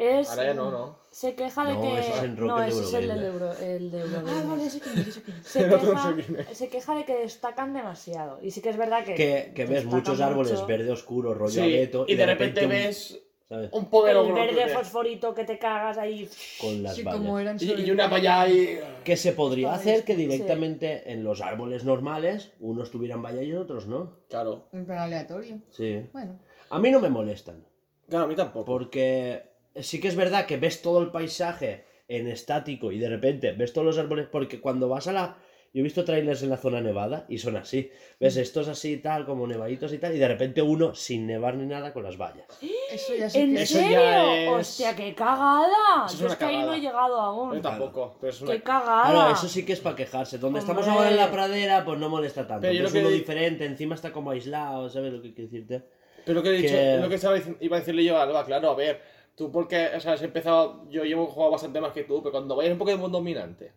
Es. 0.01 0.29
Ahora 0.29 0.43
ya 0.45 0.53
no, 0.53 0.71
¿no. 0.71 0.99
Se 1.11 1.35
queja 1.35 1.65
de 1.65 1.73
No, 1.73 1.81
que. 1.81 1.99
ese 1.99 2.11
es 2.11 2.23
en 2.23 2.35
no, 2.35 2.63
ese 2.63 2.83
es 2.83 2.93
el 2.93 3.07
del. 3.07 3.23
Euro. 3.25 3.51
El 3.53 3.91
de 3.91 3.97
Ah, 3.99 4.03
Eurogamer. 4.05 4.45
vale, 4.47 4.69
sé 4.69 4.79
quién 4.79 4.97
es, 4.99 5.21
se, 5.43 5.59
queja, 5.69 6.15
se 6.53 6.69
queja 6.69 6.95
de 6.95 7.05
que 7.05 7.17
destacan 7.17 7.73
demasiado. 7.73 8.39
Y 8.41 8.51
sí 8.51 8.61
que 8.61 8.69
es 8.69 8.77
verdad 8.77 9.03
que. 9.03 9.15
Que, 9.15 9.51
que 9.53 9.65
ves 9.65 9.85
muchos 9.85 10.19
árboles 10.21 10.53
mucho. 10.53 10.65
verde 10.67 10.91
oscuro, 10.91 11.33
rollo 11.33 11.51
Sí, 11.51 11.59
abeto, 11.61 12.05
y 12.07 12.15
de 12.15 12.25
repente 12.25 12.63
un- 12.63 12.69
ves 12.69 13.19
¿sabes? 13.49 13.69
un 13.73 13.89
pomelo 13.89 14.25
El 14.25 14.33
verde 14.33 14.69
fosforito 14.69 15.33
que 15.35 15.43
te 15.43 15.59
cagas 15.59 15.97
ahí. 15.97 16.29
Con 16.61 16.81
las 16.81 16.95
Sí, 16.95 17.03
vallas. 17.03 17.19
como 17.19 17.37
eran 17.37 17.57
Y, 17.59 17.91
una 17.91 18.07
valla 18.07 18.41
ahí. 18.41 18.79
Que 19.03 19.17
se 19.17 19.33
podría 19.33 19.67
Vale, 19.67 19.79
hacer 19.81 20.05
que 20.05 20.15
sí. 20.15 20.21
directamente 20.25 21.11
en 21.11 21.23
los 21.25 21.41
árboles 21.41 21.83
normales 21.83 22.51
unos 22.61 22.89
tuvieran 22.89 23.21
valla 23.21 23.43
y 23.43 23.53
otros 23.53 23.85
no. 23.87 24.13
Claro. 24.29 24.69
En 24.71 24.85
plan 24.85 24.99
aleatorio. 24.99 25.59
Sí. 25.69 26.05
Bueno. 26.13 26.39
A 26.69 26.79
mí 26.79 26.89
no 26.89 27.01
me 27.01 27.09
molestan. 27.09 27.65
Claro, 28.07 28.23
a 28.25 28.27
mí 28.29 28.35
tampoco. 28.35 28.65
Porque 28.65 29.50
sí 29.75 29.99
que 29.99 30.07
es 30.07 30.15
verdad 30.15 30.45
que 30.45 30.57
ves 30.57 30.81
todo 30.81 31.01
el 31.01 31.11
paisaje 31.11 31.85
en 32.07 32.27
estático 32.27 32.91
y 32.91 32.99
de 32.99 33.09
repente 33.09 33.51
ves 33.53 33.73
todos 33.73 33.85
los 33.87 33.97
árboles. 33.97 34.27
Porque 34.31 34.59
cuando 34.59 34.89
vas 34.89 35.07
a 35.07 35.13
la. 35.13 35.37
Yo 35.73 35.79
he 35.79 35.83
visto 35.83 36.03
trailers 36.03 36.43
en 36.43 36.49
la 36.49 36.57
zona 36.57 36.81
nevada 36.81 37.25
y 37.29 37.37
son 37.37 37.55
así. 37.55 37.89
Ves 38.19 38.35
estos 38.35 38.67
así 38.67 38.97
tal, 38.97 39.25
como 39.25 39.47
nevaditos 39.47 39.93
y 39.93 39.99
tal, 39.99 40.13
y 40.13 40.19
de 40.19 40.27
repente 40.27 40.61
uno 40.61 40.93
sin 40.95 41.25
nevar 41.25 41.55
ni 41.55 41.65
nada 41.65 41.93
con 41.93 42.03
las 42.03 42.17
vallas. 42.17 42.45
Eso 42.91 43.15
ya 43.15 43.29
sí 43.29 43.39
¿En 43.39 43.55
que 43.55 43.61
Eso 43.61 43.75
serio? 43.79 43.91
ya 44.01 44.35
es- 44.35 44.49
Hostia, 44.51 44.93
qué 44.97 45.15
cagada. 45.15 46.05
Eso 46.07 46.13
es 46.15 46.19
Yo 46.19 46.25
una 46.25 46.33
es 46.33 46.39
que 46.39 46.43
ahí 46.43 46.55
no 46.55 46.59
cagada. 46.63 46.75
he 46.77 46.81
llegado 46.81 47.15
Yo 47.15 47.21
aún. 47.21 47.61
tampoco. 47.61 48.17
Pero 48.19 48.31
es 48.33 48.41
una... 48.41 48.51
Qué 48.51 48.61
cagada. 48.61 49.11
Claro, 49.11 49.31
eso 49.33 49.47
sí 49.47 49.63
que 49.63 49.71
es 49.71 49.79
para 49.79 49.95
quejarse. 49.95 50.37
Donde 50.39 50.59
estamos 50.59 50.85
Hombre. 50.85 50.97
ahora 50.99 51.09
en 51.11 51.15
la 51.15 51.31
pradera, 51.31 51.85
pues 51.85 51.97
no 51.99 52.09
molesta 52.09 52.45
tanto. 52.45 52.63
Pero 52.63 52.73
yo 52.73 52.87
Es 52.87 52.91
que 52.91 52.99
uno 52.99 53.07
di- 53.07 53.19
diferente, 53.19 53.63
encima 53.65 53.95
está 53.95 54.11
como 54.11 54.31
aislado, 54.31 54.89
¿sabes 54.89 55.13
lo 55.13 55.21
que 55.21 55.33
quiero 55.33 55.49
decirte? 55.49 55.83
Pero 56.25 56.39
lo 56.39 56.43
que 56.43 56.49
he 56.49 56.53
dicho, 56.61 56.73
que- 56.75 56.97
lo 57.01 57.07
que 57.07 57.15
estaba 57.15 57.37
dic- 57.37 57.55
iba 57.61 57.77
a 57.77 57.79
decirle 57.79 58.03
yo 58.03 58.17
a 58.17 58.23
Alba, 58.23 58.45
claro, 58.45 58.71
a 58.71 58.75
ver, 58.75 59.01
tú 59.41 59.51
porque, 59.51 59.89
o 59.95 59.99
sea, 59.99 60.13
has 60.13 60.21
empezado, 60.21 60.87
yo 60.89 61.03
llevo 61.03 61.25
jugado 61.25 61.51
bastante 61.53 61.81
más 61.81 61.93
que 61.93 62.03
tú, 62.03 62.21
pero 62.21 62.31
cuando 62.31 62.55
vayas 62.55 62.73
un 62.73 62.77
Pokémon 62.77 63.11
dominante, 63.11 63.73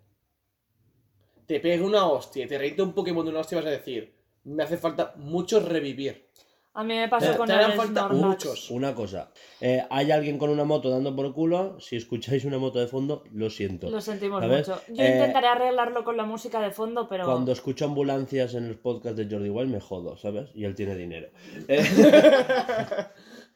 te 1.46 1.58
pegue 1.58 1.82
una 1.82 2.06
hostia 2.06 2.44
y 2.44 2.48
te 2.48 2.58
reíte 2.58 2.82
un 2.82 2.92
Pokémon 2.92 3.24
de 3.24 3.30
una 3.30 3.40
hostia, 3.40 3.56
vas 3.58 3.66
a 3.66 3.70
decir, 3.70 4.14
me 4.44 4.62
hace 4.62 4.76
falta 4.76 5.14
mucho 5.16 5.60
revivir. 5.60 6.28
A 6.76 6.82
mí 6.84 6.94
me 6.94 7.08
pasó 7.08 7.30
Te- 7.32 7.36
con 7.38 7.46
te 7.46 7.52
harán 7.54 7.70
el 7.70 7.76
falta 7.78 8.08
muchos. 8.08 8.70
Una 8.70 8.94
cosa, 8.94 9.30
eh, 9.60 9.84
hay 9.88 10.10
alguien 10.10 10.36
con 10.38 10.50
una 10.50 10.64
moto 10.64 10.90
dando 10.90 11.14
por 11.16 11.32
culo, 11.32 11.78
si 11.80 11.96
escucháis 11.96 12.44
una 12.44 12.58
moto 12.58 12.78
de 12.80 12.88
fondo, 12.88 13.22
lo 13.32 13.48
siento. 13.48 13.88
Lo 13.88 14.00
sentimos 14.02 14.42
¿Sabes? 14.42 14.68
mucho. 14.68 14.80
Yo 14.88 15.02
Eh, 15.02 15.12
intentaré 15.12 15.46
arreglarlo 15.46 16.04
con 16.04 16.16
la 16.18 16.24
música 16.24 16.60
de 16.60 16.72
fondo, 16.72 17.08
pero. 17.08 17.24
Cuando 17.24 17.52
escucho 17.52 17.86
ambulancias 17.86 18.54
en 18.54 18.64
el 18.64 18.76
podcast 18.76 19.16
de 19.16 19.28
Jordi 19.34 19.48
Wild 19.50 19.70
me 19.70 19.80
jodo, 19.80 20.18
¿sabes? 20.18 20.50
Y 20.54 20.64
él 20.64 20.74
tiene 20.74 20.94
dinero. 20.96 21.28
Eh. 21.68 21.84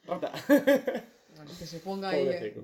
Bueno, 1.39 1.51
que 1.57 1.65
se 1.65 1.79
ponga 1.79 2.09
ahí. 2.09 2.21
eh. 2.23 2.25
Pobrecito. 2.25 2.61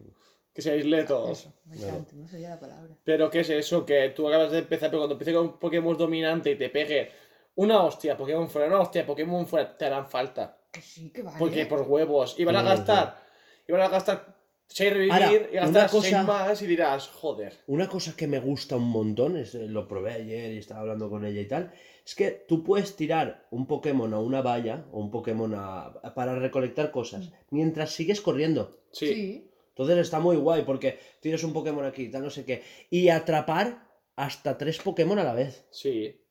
Que 0.53 0.61
se 0.61 0.71
aísle 0.71 1.03
todo. 1.05 1.31
Eso, 1.31 1.53
bastante, 1.65 2.15
no 2.15 2.27
sería 2.27 2.49
la 2.51 2.59
palabra. 2.59 2.93
Pero 3.03 3.29
¿qué 3.29 3.39
es 3.41 3.49
eso? 3.49 3.85
Que 3.85 4.09
tú 4.09 4.27
acabas 4.27 4.51
de 4.51 4.59
empezar, 4.59 4.89
pero 4.89 4.99
cuando 5.01 5.13
empieces 5.15 5.33
con 5.35 5.45
un 5.47 5.59
Pokémon 5.59 5.97
dominante 5.97 6.51
y 6.51 6.55
te 6.57 6.69
pegue 6.69 7.11
una 7.55 7.83
hostia, 7.83 8.17
Pokémon 8.17 8.49
fuera, 8.49 8.67
una 8.67 8.79
hostia, 8.81 9.05
Pokémon 9.05 9.47
fuera, 9.47 9.77
te 9.77 9.85
harán 9.85 10.09
falta. 10.09 10.57
Que 10.71 10.81
sí, 10.81 11.09
que 11.09 11.21
vale. 11.23 11.37
Porque 11.39 11.65
por 11.65 11.81
huevos. 11.83 12.35
Y 12.37 12.43
van 12.45 12.55
a 12.57 12.61
Claro, 12.61 12.77
gastar. 12.77 13.23
Y 13.67 13.71
van 13.71 13.81
a 13.81 13.87
gastar 13.89 14.35
6 14.67 14.91
revivir 14.93 15.13
Ahora, 15.13 15.31
y 15.31 15.37
gastar 15.55 15.69
una 15.69 15.87
cosa- 15.87 16.09
6 16.09 16.23
más 16.25 16.61
y 16.61 16.67
dirás, 16.67 17.07
joder. 17.09 17.53
Una 17.67 17.87
cosa 17.89 18.15
que 18.15 18.27
me 18.27 18.39
gusta 18.39 18.75
un 18.77 18.89
montón, 18.89 19.37
es, 19.37 19.55
eh, 19.55 19.67
lo 19.67 19.87
probé 19.87 20.13
ayer 20.13 20.51
y 20.53 20.57
estaba 20.57 20.81
hablando 20.81 21.09
con 21.09 21.25
ella 21.25 21.39
y 21.41 21.47
tal, 21.47 21.71
es 22.05 22.13
que 22.15 22.31
tú 22.47 22.63
puedes 22.63 22.95
tirar 22.95 23.47
un 23.51 23.65
Pokémon 23.65 24.13
a 24.13 24.19
una 24.19 24.41
valla 24.41 24.85
o 24.91 24.99
un 24.99 25.09
Pokémon 25.11 25.53
a- 25.55 25.91
para 26.13 26.35
recolectar 26.35 26.91
cosas 26.91 27.31
mientras 27.49 27.91
sigues 27.91 28.21
corriendo. 28.21 28.77
Sí. 28.91 29.07
Sí. 29.07 29.51
Entonces 29.69 29.97
está 29.97 30.19
muy 30.19 30.37
guay 30.37 30.63
porque 30.63 30.99
tienes 31.19 31.43
un 31.43 31.51
Pokémon 31.51 31.83
aquí, 31.83 32.09
tal 32.09 32.23
no 32.23 32.29
sé 32.29 32.45
qué. 32.45 32.61
Y 32.89 33.09
atrapar 33.09 33.85
hasta 34.15 34.57
tres 34.57 34.79
Pokémon 34.81 35.19
a 35.19 35.23
la 35.23 35.33
vez. 35.33 35.65
Sí. 35.71 36.21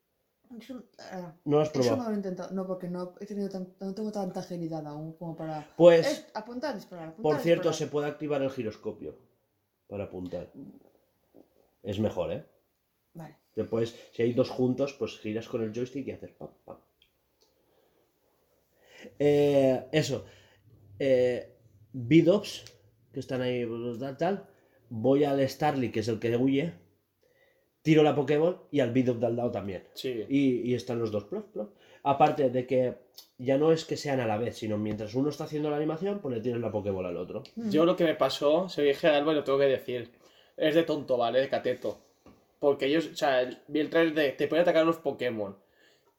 Eso, 0.59 0.81
ah, 0.99 1.33
¿No 1.43 1.57
lo 1.57 1.61
has 1.63 1.69
eso 1.69 1.79
probado? 1.81 1.97
no 1.97 2.03
lo 2.09 2.11
he 2.13 2.15
intentado. 2.17 2.53
No, 2.53 2.65
porque 2.65 2.87
no, 2.87 3.13
he 3.19 3.25
tenido 3.25 3.49
tan- 3.49 3.73
no 3.79 3.93
tengo 3.93 4.11
tanta 4.11 4.39
agilidad 4.39 4.85
aún 4.87 5.13
como 5.17 5.35
para. 5.35 5.67
Pues, 5.75 6.07
Es 6.07 6.27
apuntar, 6.35 6.73
disparar. 6.75 7.09
apuntar, 7.09 7.31
por 7.33 7.41
cierto, 7.41 7.73
se 7.73 7.87
puede 7.87 8.07
activar 8.07 8.41
el 8.41 8.49
giroscopio 8.51 9.17
para 9.87 10.05
apuntar. 10.05 10.51
Es 11.83 11.99
mejor, 11.99 12.31
¿eh? 12.31 12.45
Vale. 13.15 13.35
Después, 13.55 13.95
si 14.13 14.21
hay 14.21 14.33
dos 14.33 14.49
juntos, 14.49 14.93
pues 14.93 15.17
giras 15.17 15.47
con 15.47 15.63
el 15.63 15.73
joystick 15.73 16.07
y 16.07 16.11
haces 16.11 16.31
pam, 16.31 16.49
pam. 16.63 16.77
Eh, 19.17 19.87
eso. 19.91 20.25
Eh, 20.99 21.57
Bidops, 21.93 22.65
que 23.11 23.19
están 23.19 23.41
ahí, 23.41 23.65
tal, 23.99 24.17
tal. 24.17 24.45
Voy 24.89 25.23
al 25.23 25.47
Starly, 25.47 25.91
que 25.91 26.01
es 26.01 26.07
el 26.07 26.19
que 26.19 26.35
huye. 26.35 26.73
Tiro 27.81 28.03
la 28.03 28.15
Pokéball 28.15 28.61
y 28.71 28.79
al 28.79 28.91
Bidop 28.91 29.19
de 29.19 29.27
al 29.27 29.35
lado 29.35 29.51
también. 29.51 29.83
Sí. 29.93 30.25
Y, 30.27 30.71
y 30.71 30.73
están 30.73 30.99
los 30.99 31.11
dos. 31.11 31.25
plop, 31.25 31.51
plop. 31.51 31.75
Aparte 32.03 32.49
de 32.49 32.65
que 32.65 32.95
ya 33.37 33.57
no 33.57 33.71
es 33.71 33.85
que 33.85 33.95
sean 33.95 34.19
a 34.19 34.27
la 34.27 34.37
vez, 34.37 34.57
sino 34.57 34.77
mientras 34.77 35.15
uno 35.15 35.29
está 35.29 35.43
haciendo 35.45 35.69
la 35.69 35.77
animación, 35.77 36.19
pues 36.19 36.35
le 36.35 36.41
tienes 36.41 36.61
la 36.61 36.71
Pokéball 36.71 37.05
al 37.05 37.17
otro. 37.17 37.43
Yo 37.55 37.85
lo 37.85 37.95
que 37.95 38.03
me 38.03 38.15
pasó, 38.15 38.67
se 38.69 38.81
lo 38.81 38.87
dije 38.87 39.07
a 39.07 39.17
Alba 39.17 39.31
y 39.31 39.35
lo 39.35 39.43
tengo 39.43 39.59
que 39.59 39.65
decir. 39.65 40.11
Es 40.57 40.75
de 40.75 40.83
tonto, 40.83 41.17
¿vale? 41.17 41.41
De 41.41 41.49
cateto. 41.49 42.04
Porque 42.65 42.87
ellos, 42.87 43.05
o 43.13 43.15
sea, 43.15 43.47
vi 43.67 43.79
el 43.79 43.91
trailer 43.91 44.15
de 44.15 44.31
te 44.31 44.47
pueden 44.47 44.63
atacar 44.63 44.83
los 44.87 44.97
Pokémon. 44.97 45.55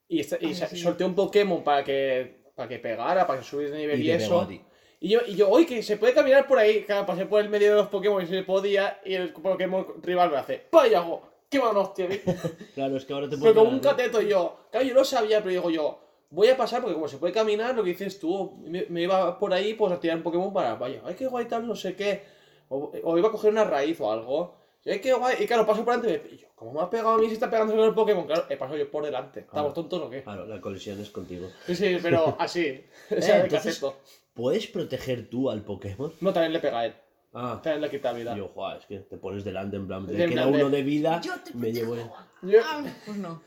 Y, 0.07 0.21
esta- 0.21 0.39
y 0.41 0.47
Ay, 0.47 0.55
sa- 0.55 0.69
sí. 0.69 0.77
solté 0.79 1.03
un 1.05 1.17
Pokémon 1.17 1.65
para 1.65 1.83
que, 1.83 2.45
para 2.55 2.69
que 2.69 2.79
pegara, 2.79 3.27
para 3.27 3.41
que 3.41 3.45
subiese 3.45 3.73
de 3.75 3.81
nivel 3.81 4.01
y, 4.01 4.07
pegó 4.07 4.23
eso. 4.23 4.41
a 4.43 4.47
ti. 4.47 4.61
Y 5.01 5.09
yo, 5.09 5.19
y 5.27 5.35
yo, 5.35 5.51
oye, 5.51 5.67
que 5.67 5.83
se 5.83 5.97
puede 5.97 6.15
caminar 6.15 6.47
por 6.47 6.57
ahí. 6.61 6.85
Claro, 6.85 7.05
pasé 7.05 7.27
por 7.27 7.41
el 7.41 7.49
medio 7.49 7.71
de 7.71 7.77
los 7.79 7.89
Pokémon 7.89 8.23
y 8.23 8.29
se 8.29 8.45
podía. 8.45 9.01
Y 9.05 9.15
el 9.15 9.33
Pokémon 9.33 9.85
rival 10.05 10.31
me 10.31 10.37
hace, 10.37 10.67
¡Vaya! 10.71 11.01
hago! 11.01 11.23
¡Qué 11.51 11.59
mano 11.59 11.81
hostia! 11.81 12.07
vi". 12.07 12.21
Claro, 12.77 12.97
es 12.97 13.05
que 13.05 13.13
ahora 13.13 13.27
te 13.29 13.31
Pero 13.37 13.41
puedo 13.53 13.55
como 13.65 13.71
un 13.73 13.81
cateto 13.81 14.23
y 14.23 14.29
yo. 14.29 14.57
Claro, 14.71 14.87
yo 14.87 14.95
lo 14.95 15.05
sabía, 15.05 15.39
pero 15.41 15.51
digo 15.51 15.71
yo. 15.71 15.99
Voy 16.31 16.47
a 16.47 16.57
pasar 16.57 16.81
porque 16.81 16.95
como 16.95 17.09
se 17.09 17.17
puede 17.19 17.33
caminar, 17.33 17.75
lo 17.75 17.83
que 17.83 17.91
dices 17.91 18.21
tú, 18.21 18.57
me, 18.63 18.87
me 18.89 19.03
iba 19.03 19.37
por 19.41 19.53
ahí 19.53 19.75
pues 19.75 19.93
a 19.93 19.99
tirar 19.99 20.19
un 20.19 20.23
Pokémon 20.23 20.53
para, 20.53 20.77
vaya, 20.77 21.03
ay, 21.05 21.17
qué 21.17 21.27
guay 21.27 21.47
tal, 21.47 21.67
no 21.67 21.75
sé 21.75 21.97
qué. 21.97 22.23
O, 22.69 22.93
o 23.03 23.19
iba 23.19 23.27
a 23.31 23.33
coger 23.33 23.51
una 23.51 23.65
raíz 23.65 24.01
o 24.01 24.13
algo. 24.13 24.55
Y 24.87 24.91
ay, 24.91 25.01
qué 25.01 25.13
guay. 25.13 25.37
Y 25.41 25.47
claro, 25.47 25.67
paso 25.67 25.85
por 25.85 26.01
delante 26.01 26.31
y 26.35 26.39
yo, 26.39 26.47
como 26.55 26.73
me 26.73 26.81
ha 26.81 26.89
pegado 26.89 27.11
a 27.11 27.19
mí 27.19 27.27
si 27.27 27.35
está 27.35 27.51
pegando 27.51 27.75
con 27.75 27.85
el 27.85 27.93
Pokémon, 27.93 28.25
claro, 28.25 28.45
he 28.49 28.57
pasado 28.57 28.79
yo 28.79 28.91
por 28.91 29.05
delante. 29.05 29.41
¿Estamos 29.41 29.73
Ah. 29.73 29.75
tontos 29.75 30.01
o 30.01 30.09
qué? 30.09 30.23
Claro, 30.23 30.47
la 30.47 30.61
colisión 30.61 30.99
es 31.01 31.11
contigo. 31.11 31.49
Sí, 31.67 31.75
sí, 31.75 31.99
pero 32.03 32.37
así. 32.41 32.83
O 33.19 33.21
sea, 33.21 33.39
Eh, 33.39 33.43
entonces-. 33.43 33.85
¿Puedes 34.33 34.67
proteger 34.69 35.29
tú 35.29 35.51
al 35.51 35.63
Pokémon? 35.63 36.13
No, 36.21 36.33
también 36.33 36.53
le 36.53 36.61
pega 36.61 36.79
a 36.81 36.87
él. 36.87 36.95
Ah, 37.35 37.61
También 37.63 37.83
le 37.83 37.91
quita 37.91 38.13
vida. 38.15 38.35
yo, 38.37 38.49
joder, 38.49 38.79
es 38.79 38.87
que 38.87 38.99
te 39.01 39.17
pones 39.19 39.45
delante 39.45 39.77
en 39.77 39.87
plan, 39.87 40.07
De 40.07 40.13
me 40.15 40.19
queda 40.27 40.43
plan 40.45 40.53
de, 40.53 40.59
uno 40.65 40.71
de 40.71 40.83
vida, 40.83 41.21
Yo 41.23 41.33
te 41.45 41.53
me 41.55 41.71
llevo... 41.73 41.97
Yo- 42.43 42.61
Ah, 42.65 42.83
pues 43.05 43.17
no. 43.19 43.43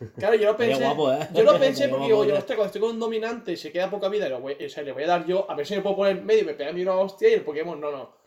claro, 0.18 0.34
yo 0.36 0.46
lo 0.52 0.56
pensé. 0.56 0.82
guapo, 0.82 1.12
¿eh? 1.12 1.28
Yo 1.34 1.42
lo 1.44 1.58
pensé 1.58 1.88
porque 1.88 2.06
guapo, 2.06 2.22
digo, 2.22 2.24
yo, 2.24 2.34
¿eh? 2.34 2.38
hostia, 2.38 2.56
cuando 2.56 2.66
estoy 2.66 2.80
con 2.80 2.90
un 2.92 2.98
dominante 3.00 3.52
y 3.52 3.56
se 3.56 3.70
queda 3.70 3.90
poca 3.90 4.08
vida, 4.08 4.28
lo 4.28 4.40
voy- 4.40 4.56
o 4.64 4.68
sea, 4.68 4.82
le 4.82 4.92
voy 4.92 5.02
a 5.04 5.06
dar 5.08 5.26
yo, 5.26 5.48
a 5.50 5.54
ver 5.54 5.66
si 5.66 5.76
me 5.76 5.82
puedo 5.82 5.96
poner 5.96 6.16
en 6.18 6.26
medio 6.26 6.42
y 6.42 6.46
me 6.46 6.54
pega 6.54 6.70
a 6.70 6.72
mí 6.72 6.82
una 6.82 6.94
hostia 6.96 7.28
y 7.28 7.34
el 7.34 7.42
Pokémon 7.42 7.80
no, 7.80 7.90
no. 7.92 8.17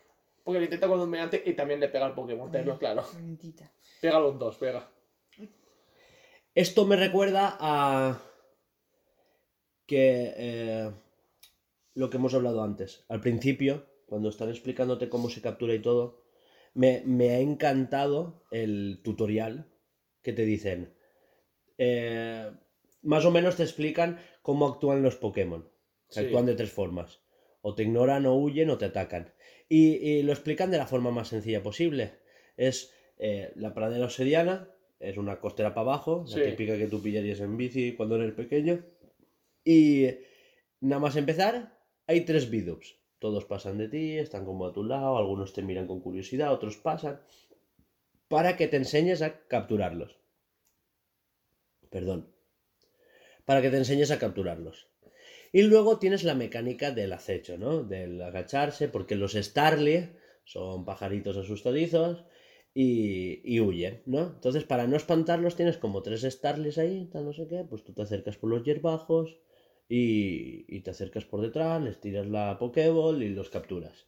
Porque 0.43 0.59
lo 0.59 0.65
intenta 0.65 0.87
con 0.87 0.99
un 0.99 1.05
dominante 1.05 1.41
y 1.45 1.53
también 1.53 1.79
le 1.79 1.89
pega 1.89 2.05
al 2.05 2.15
Pokémon, 2.15 2.51
tenlo 2.51 2.77
claro. 2.79 3.03
Calentita. 3.11 3.71
Pega 4.01 4.19
los 4.19 4.37
dos, 4.39 4.57
pega. 4.57 4.89
Esto 6.55 6.85
me 6.85 6.95
recuerda 6.95 7.57
a 7.59 8.19
que 9.85 10.33
eh, 10.35 10.91
lo 11.93 12.09
que 12.09 12.17
hemos 12.17 12.33
hablado 12.33 12.63
antes. 12.63 13.05
Al 13.07 13.21
principio, 13.21 13.85
cuando 14.05 14.29
están 14.29 14.49
explicándote 14.49 15.09
cómo 15.09 15.29
se 15.29 15.41
captura 15.41 15.73
y 15.73 15.81
todo, 15.81 16.23
me, 16.73 17.03
me 17.05 17.29
ha 17.31 17.39
encantado 17.39 18.43
el 18.51 19.01
tutorial 19.03 19.71
que 20.21 20.33
te 20.33 20.45
dicen. 20.45 20.93
eh, 21.77 22.51
más 23.03 23.25
o 23.25 23.31
menos 23.31 23.55
te 23.55 23.63
explican 23.63 24.19
cómo 24.43 24.67
actúan 24.67 25.01
los 25.01 25.15
Pokémon. 25.15 25.67
Sí. 26.09 26.19
Actúan 26.19 26.45
de 26.45 26.55
tres 26.55 26.71
formas. 26.71 27.21
O 27.61 27.73
te 27.73 27.83
ignoran, 27.83 28.25
o 28.25 28.35
huyen, 28.35 28.69
o 28.69 28.77
te 28.77 28.85
atacan. 28.85 29.33
Y, 29.73 29.95
y 30.05 30.23
lo 30.23 30.33
explican 30.33 30.69
de 30.69 30.77
la 30.77 30.85
forma 30.85 31.11
más 31.11 31.29
sencilla 31.29 31.63
posible. 31.63 32.11
Es 32.57 32.93
eh, 33.17 33.53
la 33.55 33.73
pradera 33.73 34.03
obsidiana, 34.03 34.67
es 34.99 35.15
una 35.15 35.39
costera 35.39 35.73
para 35.73 35.81
abajo, 35.91 36.27
Sí. 36.27 36.39
la 36.41 36.45
típica 36.49 36.77
que 36.77 36.87
tú 36.87 37.01
pillarías 37.01 37.39
en 37.39 37.55
bici 37.55 37.93
cuando 37.95 38.17
eres 38.17 38.33
pequeño. 38.33 38.83
Y 39.63 40.07
nada 40.81 40.99
más 40.99 41.15
empezar, 41.15 41.79
hay 42.05 42.21
tres 42.25 42.49
Bidops. 42.49 42.97
Todos 43.19 43.45
pasan 43.45 43.77
de 43.77 43.87
ti, 43.87 44.17
están 44.17 44.43
como 44.43 44.65
a 44.65 44.73
tu 44.73 44.83
lado, 44.83 45.17
algunos 45.17 45.53
te 45.53 45.61
miran 45.61 45.87
con 45.87 46.01
curiosidad, 46.01 46.51
otros 46.51 46.75
pasan. 46.75 47.21
Para 48.27 48.57
que 48.57 48.67
te 48.67 48.75
enseñes 48.75 49.21
a 49.21 49.39
capturarlos. 49.47 50.17
Perdón. 51.89 52.27
Para 53.45 53.61
que 53.61 53.69
te 53.69 53.77
enseñes 53.77 54.11
a 54.11 54.19
capturarlos. 54.19 54.90
Y 55.51 55.63
luego 55.63 55.99
tienes 55.99 56.23
la 56.23 56.35
mecánica 56.35 56.91
del 56.91 57.13
acecho, 57.13 57.57
¿no? 57.57 57.83
Del 57.83 58.21
agacharse, 58.21 58.87
porque 58.87 59.15
los 59.15 59.33
Starly 59.33 60.09
son 60.45 60.85
pajaritos 60.85 61.37
asustadizos. 61.37 62.25
y, 62.73 63.41
y 63.43 63.59
huyen, 63.59 64.01
¿no? 64.05 64.21
Entonces, 64.35 64.63
para 64.63 64.87
no 64.87 64.95
espantarlos, 64.95 65.55
tienes 65.57 65.77
como 65.77 66.01
tres 66.01 66.21
Starlys 66.21 66.77
ahí, 66.77 67.05
tal 67.11 67.25
no 67.25 67.33
sé 67.33 67.47
qué, 67.49 67.65
pues 67.69 67.83
tú 67.83 67.93
te 67.93 68.01
acercas 68.01 68.37
por 68.37 68.49
los 68.49 68.63
hierbajos 68.63 69.39
y, 69.89 70.65
y 70.73 70.79
te 70.81 70.91
acercas 70.91 71.25
por 71.25 71.41
detrás, 71.41 71.81
les 71.83 71.99
tiras 71.99 72.27
la 72.27 72.57
Pokéball 72.57 73.21
y 73.23 73.29
los 73.29 73.49
capturas. 73.49 74.07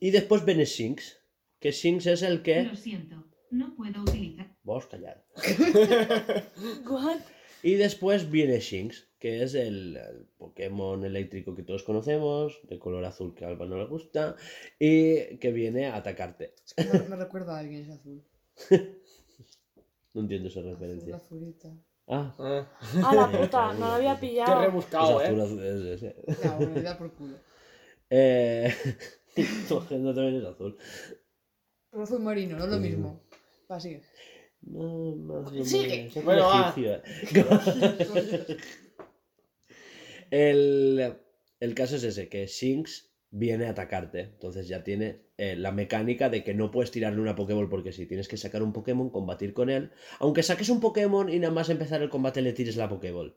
Y 0.00 0.10
después 0.10 0.44
viene 0.44 0.64
Shinx, 0.64 1.18
que 1.60 1.70
Shinx 1.70 2.06
es 2.06 2.22
el 2.22 2.42
que... 2.42 2.64
Lo 2.64 2.74
siento, 2.74 3.24
no 3.50 3.76
puedo 3.76 4.02
utilizar. 4.02 4.56
Vos 4.64 4.86
callar. 4.86 5.24
What? 6.88 7.20
Y 7.62 7.74
después 7.74 8.28
viene 8.28 8.58
Shinx, 8.58 9.08
que 9.24 9.42
es 9.42 9.54
el, 9.54 9.96
el 9.96 10.26
Pokémon 10.36 11.02
eléctrico 11.02 11.54
que 11.54 11.62
todos 11.62 11.82
conocemos, 11.82 12.60
de 12.68 12.78
color 12.78 13.02
azul 13.06 13.34
que 13.34 13.46
a 13.46 13.48
Alba 13.48 13.64
no 13.64 13.78
le 13.78 13.86
gusta, 13.86 14.36
y 14.78 15.38
que 15.38 15.50
viene 15.50 15.86
a 15.86 15.96
atacarte. 15.96 16.52
Es 16.66 16.74
que 16.74 16.84
me, 16.84 17.08
me 17.08 17.16
recuerda 17.16 17.56
a 17.56 17.60
alguien 17.60 17.80
ese 17.80 17.92
azul. 17.92 18.22
No 20.12 20.20
entiendo 20.20 20.48
esa 20.50 20.60
Azul, 20.60 20.72
referencia. 20.72 21.16
azulita. 21.16 21.68
Ah, 22.06 22.34
Ah, 22.38 22.66
A 23.02 23.14
la 23.14 23.32
puta, 23.32 23.72
no 23.72 23.86
lo 23.86 23.92
había 23.94 24.14
qué 24.20 24.26
pillado. 24.26 24.60
es 24.60 24.66
rebuscado, 24.66 25.18
azul, 25.20 25.40
¿eh? 25.40 25.42
azul, 25.42 25.62
es 25.62 26.00
bueno, 26.58 26.74
le 26.74 26.82
da 26.82 26.98
por 26.98 27.10
culo. 27.14 27.36
Eh, 28.10 28.70
tu 29.68 29.78
agenda 29.78 30.14
también 30.14 30.36
es 30.36 30.44
azul. 30.44 30.76
Pero 31.90 32.02
azul 32.02 32.20
marino, 32.20 32.58
no 32.58 32.64
es 32.64 32.70
lo 32.70 32.76
mismo. 32.78 33.22
Va, 33.72 33.80
sigue. 33.80 34.02
No, 34.60 35.16
más 35.16 35.50
lo 35.52 35.64
Sigue. 35.64 36.06
es 36.08 36.24
Bueno, 36.24 36.42
va. 36.42 36.74
El, 40.30 41.14
el 41.60 41.74
caso 41.74 41.96
es 41.96 42.04
ese, 42.04 42.28
que 42.28 42.46
Shinx 42.46 43.10
viene 43.30 43.66
a 43.66 43.70
atacarte. 43.70 44.20
Entonces 44.20 44.68
ya 44.68 44.84
tiene 44.84 45.22
eh, 45.38 45.56
la 45.56 45.72
mecánica 45.72 46.28
de 46.30 46.44
que 46.44 46.54
no 46.54 46.70
puedes 46.70 46.90
tirarle 46.90 47.20
una 47.20 47.34
Pokéball 47.34 47.68
porque 47.68 47.92
si 47.92 48.06
tienes 48.06 48.28
que 48.28 48.36
sacar 48.36 48.62
un 48.62 48.72
Pokémon, 48.72 49.10
combatir 49.10 49.52
con 49.54 49.70
él. 49.70 49.90
Aunque 50.20 50.42
saques 50.42 50.68
un 50.68 50.80
Pokémon 50.80 51.28
y 51.28 51.38
nada 51.38 51.52
más 51.52 51.68
empezar 51.70 52.02
el 52.02 52.10
combate 52.10 52.42
le 52.42 52.52
tires 52.52 52.76
la 52.76 52.88
Pokéball. 52.88 53.34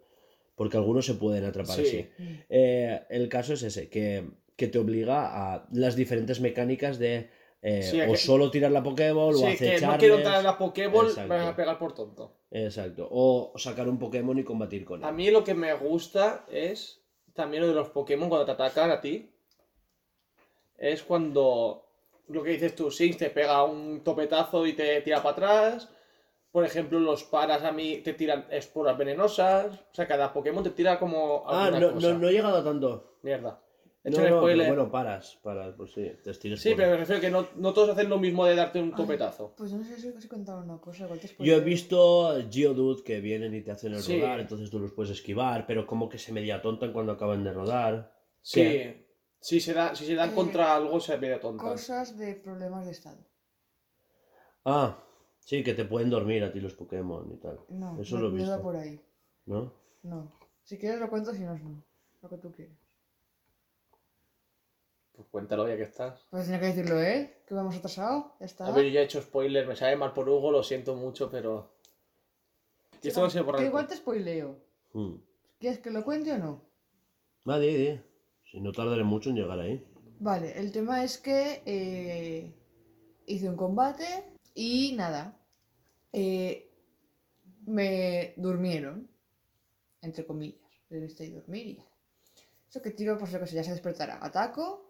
Porque 0.56 0.78
algunos 0.78 1.06
se 1.06 1.16
pueden 1.16 1.46
atrapar 1.46 1.76
Sí. 1.78 1.82
así. 1.82 2.10
Eh, 2.50 3.02
el 3.10 3.30
caso 3.30 3.54
es 3.54 3.64
ese, 3.64 3.90
que, 3.90 4.28
que 4.56 4.68
te 4.68 4.80
obliga 4.80 5.54
a 5.54 5.68
las 5.72 5.96
diferentes 5.96 6.40
mecánicas 6.42 6.98
de 7.00 7.30
eh, 7.64 7.82
Sí, 7.84 8.00
o 8.02 8.12
que- 8.12 8.18
solo 8.18 8.52
tirar 8.52 8.72
la 8.72 8.84
Pokéball 8.84 9.34
o 9.34 9.38
Sí, 9.38 9.44
que 9.46 9.50
acecharles. 9.54 9.82
no 9.84 9.98
quiero 9.98 10.18
en 10.20 10.44
la 10.44 10.58
Pokéball, 10.58 11.08
me 11.28 11.36
a 11.36 11.56
pegar 11.56 11.80
por 11.80 11.94
tonto. 11.96 12.37
Exacto. 12.52 13.08
O 13.12 13.54
sacar 13.58 13.88
un 13.90 14.00
Pokémon 14.00 14.38
y 14.40 14.44
combatir 14.44 14.86
con 14.86 15.04
A 15.04 15.10
él. 15.10 15.16
mí 15.16 15.32
lo 15.32 15.44
que 15.44 15.54
me 15.54 15.74
gusta 15.74 16.46
es 16.50 17.02
también 17.34 17.64
lo 17.64 17.70
de 17.70 17.76
los 17.76 17.90
Pokémon 17.90 18.30
cuando 18.30 18.46
te 18.46 18.52
atacan 18.54 18.90
a 18.92 19.02
ti. 19.02 19.32
Es 20.78 21.04
cuando 21.04 21.84
lo 22.28 22.44
que 22.44 22.52
dices 22.52 22.76
tú, 22.76 22.90
Shinx 22.90 23.18
te 23.18 23.30
pega 23.30 23.64
un 23.64 24.04
topetazo 24.04 24.66
y 24.66 24.74
te 24.74 25.02
tira 25.02 25.22
para 25.24 25.32
atrás. 25.34 25.90
Por 26.52 26.64
ejemplo, 26.66 27.00
los 27.00 27.24
paras 27.24 27.64
a 27.64 27.72
mí 27.72 27.98
te 27.98 28.14
tiran 28.14 28.48
esporas 28.50 28.98
venenosas. 28.98 29.76
O 29.92 29.94
sea, 29.96 30.08
cada 30.08 30.32
Pokémon 30.34 30.64
te 30.64 30.72
tira 30.72 30.98
como 31.00 31.44
Ah, 31.48 31.70
no, 31.72 31.94
cosa. 31.94 32.10
no, 32.14 32.20
no 32.20 32.28
he 32.30 32.32
llegado 32.34 32.58
a 32.58 32.64
tanto. 32.64 33.18
Mierda. 33.24 33.60
No, 34.12 34.18
no, 34.30 34.38
spoiler. 34.38 34.66
pero 34.68 34.76
bueno, 34.76 34.92
paras, 34.92 35.38
paras, 35.44 35.74
pues 35.76 35.92
sí, 35.92 36.10
te 36.24 36.32
estiras 36.32 36.60
sí, 36.62 36.70
por- 36.70 36.78
pero 36.78 36.92
me 36.92 36.98
refiero 36.98 37.20
que 37.22 37.30
no, 37.30 37.48
no 37.56 37.74
todos 37.74 37.90
hacen 37.90 38.10
lo 38.10 38.18
mismo 38.20 38.46
de 38.46 38.56
darte 38.56 38.80
un 38.80 38.90
Ay, 38.90 38.96
topetazo. 38.96 39.54
Pues 39.58 39.74
no 39.74 39.84
sé 39.84 40.00
si 40.00 40.08
os 40.10 40.24
he 40.24 40.28
contado 40.30 40.62
una 40.64 40.78
cosa. 40.80 41.04
igual 41.06 41.20
te 41.20 41.28
Yo 41.40 41.56
he 41.56 41.60
visto 41.62 42.36
Geodude 42.50 43.04
que 43.04 43.20
vienen 43.20 43.54
y 43.54 43.62
te 43.62 43.72
hacen 43.72 43.94
el 43.94 44.02
Sí. 44.02 44.20
rodar, 44.20 44.40
entonces 44.40 44.70
tú 44.70 44.80
los 44.80 44.92
puedes 44.94 45.12
esquivar, 45.12 45.66
pero 45.68 45.86
como 45.86 46.08
que 46.10 46.18
se 46.18 46.32
media 46.32 46.62
tontan 46.62 46.94
cuando 46.94 47.12
acaban 47.12 47.44
de 47.44 47.52
rodar. 47.54 48.14
Sí. 48.42 48.62
¿Qué? 48.62 49.08
Si 49.40 49.60
se, 49.60 49.74
da, 49.74 49.94
si 49.94 50.06
se 50.06 50.16
dan 50.16 50.32
Eh, 50.32 50.34
contra 50.36 50.76
algo, 50.76 51.00
se 51.00 51.16
ve 51.18 51.36
tonta. 51.38 51.64
Cosas 51.64 52.18
de 52.18 52.34
problemas 52.36 52.86
de 52.86 52.92
estado. 52.92 53.20
Ah, 54.66 55.04
sí, 55.40 55.64
que 55.64 55.74
te 55.74 55.86
pueden 55.86 56.10
dormir 56.10 56.44
a 56.44 56.52
ti 56.52 56.60
los 56.60 56.74
Pokémon 56.74 57.32
y 57.32 57.38
tal. 57.38 57.60
No, 57.70 58.00
Eso 58.02 58.16
no, 58.16 58.22
lo 58.24 58.28
he 58.28 58.32
no 58.32 58.36
visto. 58.38 58.52
da 58.52 58.62
por 58.62 58.76
ahí. 58.76 59.00
¿No? 59.46 59.74
No. 60.04 60.32
Si 60.64 60.78
quieres 60.78 61.00
lo 61.00 61.10
cuento, 61.10 61.34
si 61.34 61.42
no, 61.44 61.58
no. 61.58 61.84
Lo 62.22 62.30
que 62.30 62.38
tú 62.38 62.52
quieras. 62.52 62.76
Pues 65.18 65.28
cuéntalo 65.32 65.68
ya 65.68 65.76
que 65.76 65.82
estás. 65.84 66.28
Pues 66.30 66.44
tenía 66.46 66.60
que 66.60 66.68
decirlo, 66.68 67.02
¿eh? 67.02 67.42
Que 67.48 67.56
vamos 67.56 67.76
atrasado. 67.76 68.36
Ya 68.40 68.46
está. 68.46 68.68
A 68.68 68.72
ver, 68.72 68.86
yo 68.86 68.92
ya 68.92 69.00
he 69.02 69.06
hecho 69.06 69.20
spoiler, 69.20 69.66
me 69.68 69.76
sabe 69.76 69.96
mal 69.96 70.14
por 70.14 70.30
Hugo, 70.30 70.52
lo 70.52 70.62
siento 70.62 70.96
mucho, 70.96 71.28
pero. 71.32 71.72
Y 73.02 73.08
esto 73.08 73.22
no 73.22 73.30
se 73.32 73.42
borra. 73.42 73.58
Que 73.58 73.66
igual 73.66 73.88
te 73.88 73.96
spoileo. 73.96 74.60
Hmm. 74.94 75.16
¿Quieres 75.60 75.80
que 75.80 75.90
lo 75.90 76.04
cuente 76.04 76.32
o 76.34 76.38
no? 76.38 76.62
Va, 77.50 77.58
di, 77.58 77.74
di. 77.74 78.00
Si 78.52 78.62
no 78.62 78.72
tardaré 78.72 79.04
mucho 79.04 79.32
en 79.32 79.38
llegar 79.38 79.60
ahí. 79.60 79.84
Vale, 80.20 80.60
el 80.60 80.72
tema 80.72 81.04
es 81.04 81.18
que 81.18 81.64
eh, 81.66 82.54
hice 83.26 83.50
un 83.50 83.56
combate 83.58 84.24
y 84.54 84.94
nada. 84.96 85.36
eh, 86.14 86.70
me 87.66 88.34
durmieron. 88.38 89.10
Entre 90.02 90.26
comillas. 90.28 90.62
Debiste 90.90 91.24
de 91.24 91.32
dormir 91.42 91.68
y 91.68 91.76
ya. 91.78 91.86
Eso 92.70 92.82
que 92.84 92.92
tiro, 92.92 93.18
pues 93.18 93.34
lo 93.34 93.40
que 93.40 93.48
sé, 93.48 93.56
ya 93.56 93.64
se 93.64 93.72
despertará. 93.72 94.24
Ataco 94.24 94.87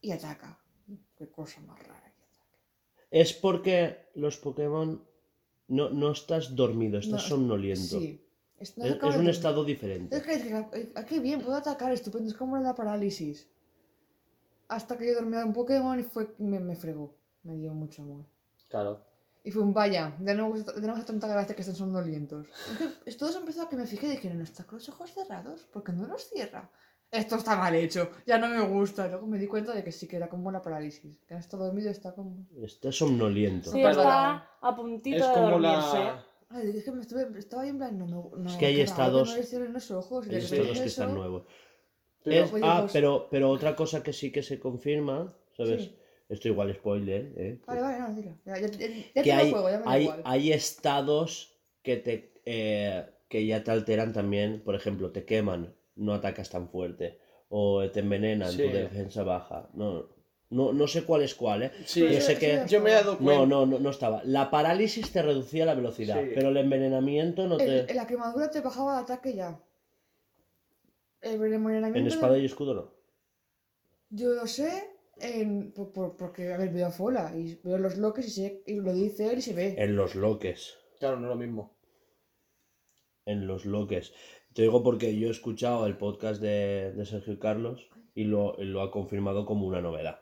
y 0.00 0.12
ataca. 0.12 0.58
Qué 1.16 1.30
cosa 1.30 1.60
más 1.62 1.78
rara 1.86 2.12
que 2.16 2.22
ataque. 2.24 2.58
Es 3.10 3.32
porque 3.32 4.10
los 4.14 4.36
Pokémon 4.38 5.02
no, 5.68 5.90
no 5.90 6.12
estás 6.12 6.54
dormido, 6.56 6.98
estás 6.98 7.22
No, 7.22 7.28
somnoliento. 7.28 7.98
Sí. 8.00 8.26
Es, 8.58 8.76
no 8.76 8.84
Es, 8.84 8.92
es 8.92 9.00
de 9.00 9.06
un 9.06 9.12
dormir. 9.12 9.30
estado 9.30 9.64
diferente. 9.64 10.16
Es 10.16 10.22
que 10.22 10.36
dije, 10.36 10.66
"Ah, 10.94 11.04
qué 11.04 11.18
bien, 11.20 11.40
puedo 11.40 11.56
atacar, 11.56 11.92
estupendo, 11.92 12.28
es 12.28 12.34
como 12.36 12.58
la 12.58 12.74
parálisis. 12.74 13.48
Hasta 14.68 14.96
que 14.96 15.06
yo 15.08 15.14
dormía 15.14 15.44
un 15.44 15.52
Pokémon 15.52 15.98
y 15.98 16.02
fue, 16.02 16.34
me, 16.38 16.60
me 16.60 16.76
fregó, 16.76 17.16
me 17.42 17.56
dio 17.56 17.72
mucho 17.74 18.02
amor. 18.02 18.26
Claro. 18.68 19.04
Y 19.42 19.50
fue 19.50 19.62
un 19.62 19.72
vaya, 19.72 20.14
no 20.20 20.50
me 20.52 20.90
hace 20.92 21.04
tanta 21.04 21.26
gracia 21.26 21.54
que 21.56 21.62
estén 21.62 21.74
somnolientos. 21.76 22.46
Es 22.46 22.78
que 22.78 23.10
es- 23.10 23.16
todo 23.16 23.30
eso 23.30 23.38
empezó 23.40 23.62
a 23.62 23.68
que 23.68 23.76
me 23.76 23.86
fijé 23.86 24.06
y 24.06 24.10
dije, 24.10 24.32
no 24.34 24.44
está 24.44 24.64
con 24.64 24.78
los 24.78 24.88
ojos 24.90 25.12
cerrados, 25.14 25.66
porque 25.72 25.92
no 25.92 26.06
los 26.06 26.28
cierra. 26.28 26.70
Esto 27.12 27.36
está 27.36 27.56
mal 27.56 27.74
hecho, 27.74 28.10
ya 28.24 28.38
no 28.38 28.46
me 28.48 28.60
gusta. 28.60 29.08
Luego 29.08 29.26
me 29.26 29.38
di 29.38 29.46
cuenta 29.48 29.74
de 29.74 29.82
que 29.82 29.90
sí 29.90 30.06
que 30.06 30.16
era 30.16 30.28
como 30.28 30.50
la 30.52 30.62
parálisis, 30.62 31.18
que 31.26 31.34
no 31.34 31.40
está 31.40 31.56
dormido, 31.56 31.90
está 31.90 32.14
como... 32.14 32.46
Estás 32.62 32.96
somnoliento. 32.96 33.72
Sí, 33.72 33.82
está 33.82 34.48
a 34.60 34.76
puntito 34.76 35.16
Es 35.16 35.26
de 35.26 35.32
como 35.34 35.50
dormirse. 35.50 35.98
la. 35.98 36.26
Ay, 36.50 36.70
es 36.76 36.84
que 36.84 36.92
me 36.92 37.00
estuve, 37.00 37.38
estaba 37.38 37.62
ahí 37.62 37.70
en 37.70 37.78
plan, 37.78 37.98
no 37.98 38.06
me... 38.06 38.42
No, 38.42 38.50
Es 38.50 38.56
que 38.56 38.66
hay 38.66 38.80
estados- 38.80 39.28
no 39.52 39.68
los 39.68 39.90
ojos. 39.90 40.26
y 40.26 40.30
de 40.30 40.36
Hay 40.36 40.42
estados 40.42 40.78
que 40.80 40.84
están 40.86 41.14
nuevos. 41.14 41.44
Pero- 42.22 42.44
Es- 42.44 42.52
Oye, 42.52 42.62
ah, 42.64 42.86
pero, 42.92 43.28
pero 43.30 43.50
otra 43.50 43.74
cosa 43.74 44.02
que 44.02 44.12
sí 44.12 44.30
que 44.30 44.42
se 44.42 44.60
confirma, 44.60 45.34
¿sabes? 45.56 45.82
Sí. 45.84 45.96
Esto 46.28 46.46
igual 46.46 46.72
spoiler, 46.74 47.32
¿eh? 47.36 47.58
Vale, 47.66 47.80
vale, 47.80 47.98
no, 47.98 48.14
dilo. 48.14 48.36
Ya, 48.44 48.56
ya, 48.58 48.68
ya, 48.68 48.86
ya 49.16 49.22
que 49.22 49.32
hay, 49.32 49.50
juego, 49.50 49.68
ya 49.68 49.78
me 49.80 49.84
hay, 49.86 50.02
igual. 50.04 50.22
hay 50.24 50.52
estados 50.52 51.56
que 51.82 51.96
te 51.96 52.32
eh, 52.44 53.04
que 53.28 53.46
ya 53.46 53.64
te 53.64 53.70
alteran 53.72 54.12
también, 54.12 54.62
por 54.64 54.74
ejemplo, 54.76 55.10
te 55.10 55.24
queman, 55.24 55.74
no 56.00 56.14
atacas 56.14 56.50
tan 56.50 56.68
fuerte, 56.68 57.18
o 57.48 57.88
te 57.90 58.00
envenenan, 58.00 58.50
Sí. 58.52 58.62
tu 58.64 58.68
defensa 58.72 59.22
baja. 59.22 59.68
No, 59.74 60.08
no, 60.50 60.72
no 60.72 60.86
sé 60.88 61.04
cuál 61.04 61.22
es 61.22 61.34
cuál, 61.34 61.62
¿eh? 61.64 61.70
Sí, 61.84 62.00
Yo 62.00 62.20
sé 62.20 62.36
que- 62.38 62.64
yo 62.66 62.80
me 62.80 62.90
he 62.90 62.94
dado 62.94 63.16
cuenta. 63.18 63.40
No, 63.40 63.46
no, 63.46 63.66
no, 63.66 63.78
no 63.78 63.90
estaba. 63.90 64.22
La 64.24 64.50
parálisis 64.50 65.12
te 65.12 65.22
reducía 65.22 65.64
la 65.64 65.74
velocidad, 65.74 66.20
Sí. 66.22 66.30
pero 66.34 66.48
el 66.48 66.56
envenenamiento 66.56 67.46
no 67.46 67.56
te... 67.56 67.80
En, 67.82 67.90
en 67.90 67.96
la 67.96 68.06
quemadura 68.06 68.50
te 68.50 68.60
bajaba 68.60 68.98
el 68.98 69.04
ataque 69.04 69.34
ya. 69.34 69.60
El 71.20 71.34
envenenamiento... 71.34 71.98
En 71.98 72.06
espada 72.06 72.38
y 72.38 72.44
escudo 72.46 72.74
no. 72.74 72.94
Yo 74.08 74.30
lo 74.30 74.46
sé 74.46 74.90
en, 75.20 75.70
por, 75.72 75.92
por- 75.92 76.16
porque, 76.16 76.52
a 76.52 76.56
ver, 76.56 76.70
veo 76.70 76.86
a 76.86 76.90
Fola 76.90 77.32
y 77.36 77.60
veo 77.62 77.78
los 77.78 77.96
loques 77.98 78.26
y, 78.26 78.30
sé, 78.30 78.62
y 78.66 78.80
lo 78.80 78.92
dice 78.92 79.30
él 79.30 79.38
y 79.38 79.42
se 79.42 79.52
ve. 79.54 79.74
En 79.78 79.94
los 79.96 80.14
loques. 80.14 80.76
Claro, 80.98 81.16
no 81.20 81.26
es 81.26 81.28
lo 81.30 81.36
mismo. 81.36 81.76
En 83.26 83.46
los 83.46 83.66
loques. 83.66 84.12
Te 84.54 84.62
digo 84.62 84.82
porque 84.82 85.16
yo 85.16 85.28
he 85.28 85.30
escuchado 85.30 85.86
el 85.86 85.96
podcast 85.96 86.40
de, 86.40 86.92
de 86.92 87.06
Sergio 87.06 87.38
Carlos 87.38 87.88
y 88.14 88.24
lo, 88.24 88.54
y 88.58 88.64
lo 88.64 88.82
ha 88.82 88.90
confirmado 88.90 89.46
como 89.46 89.66
una 89.66 89.80
novedad. 89.80 90.20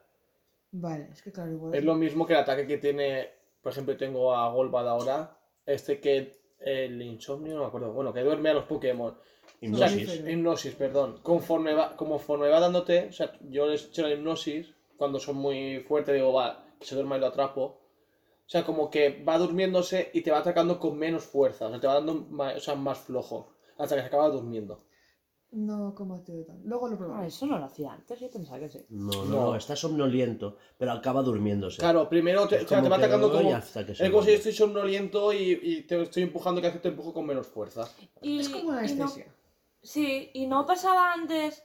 Vale, 0.71 1.09
es 1.13 1.23
que 1.23 1.33
claro, 1.33 1.53
igual... 1.53 1.75
Es 1.75 1.85
lo 1.85 1.95
mismo 1.95 2.27
que 2.27 2.35
el 2.35 2.41
ataque 2.41 2.67
que 2.67 2.79
tiene. 2.79 3.31
Por 3.63 3.73
ejemplo, 3.73 3.97
tengo 3.97 4.35
a 4.35 4.51
Golbad 4.53 4.89
ahora. 4.89 5.39
Este 5.65 6.01
que. 6.01 6.37
El 6.61 7.01
insomnio, 7.01 7.55
no 7.55 7.61
me 7.61 7.67
acuerdo. 7.69 7.93
Bueno, 7.93 8.13
que 8.13 8.21
duerme 8.21 8.51
a 8.51 8.55
los 8.55 8.65
Pokémon. 8.65 9.15
Hipnosis. 9.61 10.09
O 10.09 10.13
sea, 10.13 10.31
hipnosis, 10.31 10.75
perdón. 10.75 11.21
Conforme 11.23 11.73
va, 11.73 11.97
conforme 11.97 12.49
va 12.49 12.61
dándote, 12.61 13.07
o 13.09 13.13
sea, 13.13 13.33
yo 13.49 13.69
les 13.69 13.87
echo 13.87 14.03
la 14.03 14.13
hipnosis, 14.13 14.75
cuando 14.97 15.21
son 15.21 15.37
muy 15.37 15.81
fuertes, 15.81 16.15
digo, 16.15 16.33
va, 16.33 16.65
que 16.79 16.87
se 16.87 16.95
duerma 16.97 17.17
y 17.17 17.21
lo 17.21 17.27
atrapo. 17.27 17.63
O 17.63 18.51
sea, 18.51 18.65
como 18.65 18.91
que 18.91 19.23
va 19.23 19.39
durmiéndose 19.39 20.11
y 20.13 20.23
te 20.23 20.31
va 20.31 20.39
atacando 20.39 20.81
con 20.81 20.99
menos 20.99 21.25
fuerza, 21.25 21.67
o 21.67 21.71
sea, 21.71 21.81
te 21.81 21.87
va 21.87 21.95
dando 21.95 22.15
más, 22.15 22.57
o 22.57 22.61
sea, 22.61 22.75
más 22.75 22.99
flojo, 22.99 23.53
hasta 23.79 23.95
que 23.95 24.03
se 24.03 24.07
acaba 24.09 24.29
durmiendo. 24.29 24.85
No 25.51 25.95
combatido 25.95 26.45
tan... 26.45 26.61
Luego 26.65 26.89
lo 26.89 26.95
Ah, 26.97 26.99
probaré. 26.99 27.27
eso 27.29 27.47
no 27.47 27.59
lo 27.59 27.65
hacía 27.65 27.93
antes, 27.95 28.21
yo 28.21 28.31
pensaba 28.31 28.59
que 28.59 28.69
sí. 28.69 28.85
No, 28.91 29.25
no, 29.25 29.41
No. 29.47 29.57
está 29.57 29.75
somnoliento, 29.75 30.57
pero 30.77 30.93
acaba 30.93 31.23
durmiéndose. 31.23 31.79
Claro, 31.79 32.07
primero 32.07 32.47
te, 32.47 32.57
Es 32.57 32.65
o 32.65 32.69
sea, 32.69 32.79
te 32.79 32.83
como 32.83 32.91
va 32.91 32.97
atacando 32.99 33.33
como... 33.33 33.55
hasta 33.55 33.87
que 33.87 33.95
se 33.95 34.05
Es 34.05 34.11
como 34.11 34.23
si 34.23 34.27
duerme. 34.27 34.35
estoy 34.35 34.53
somnoliento 34.53 35.33
y, 35.33 35.59
y 35.63 35.83
te 35.87 36.03
estoy 36.03 36.25
empujando 36.25 36.61
que 36.61 36.67
hace 36.67 36.81
te 36.81 36.89
empujo 36.89 37.15
con 37.15 37.25
menos 37.25 37.47
fuerza. 37.47 37.89
Y, 38.21 38.41
Es 38.41 38.51
como 38.51 38.69
una 38.69 38.85
y 38.87 38.95
no- 38.95 39.05
anestesia. 39.05 39.35
sí, 39.81 40.31
y 40.35 40.47
no 40.47 40.67
pasaba 40.67 41.15
antes 41.15 41.63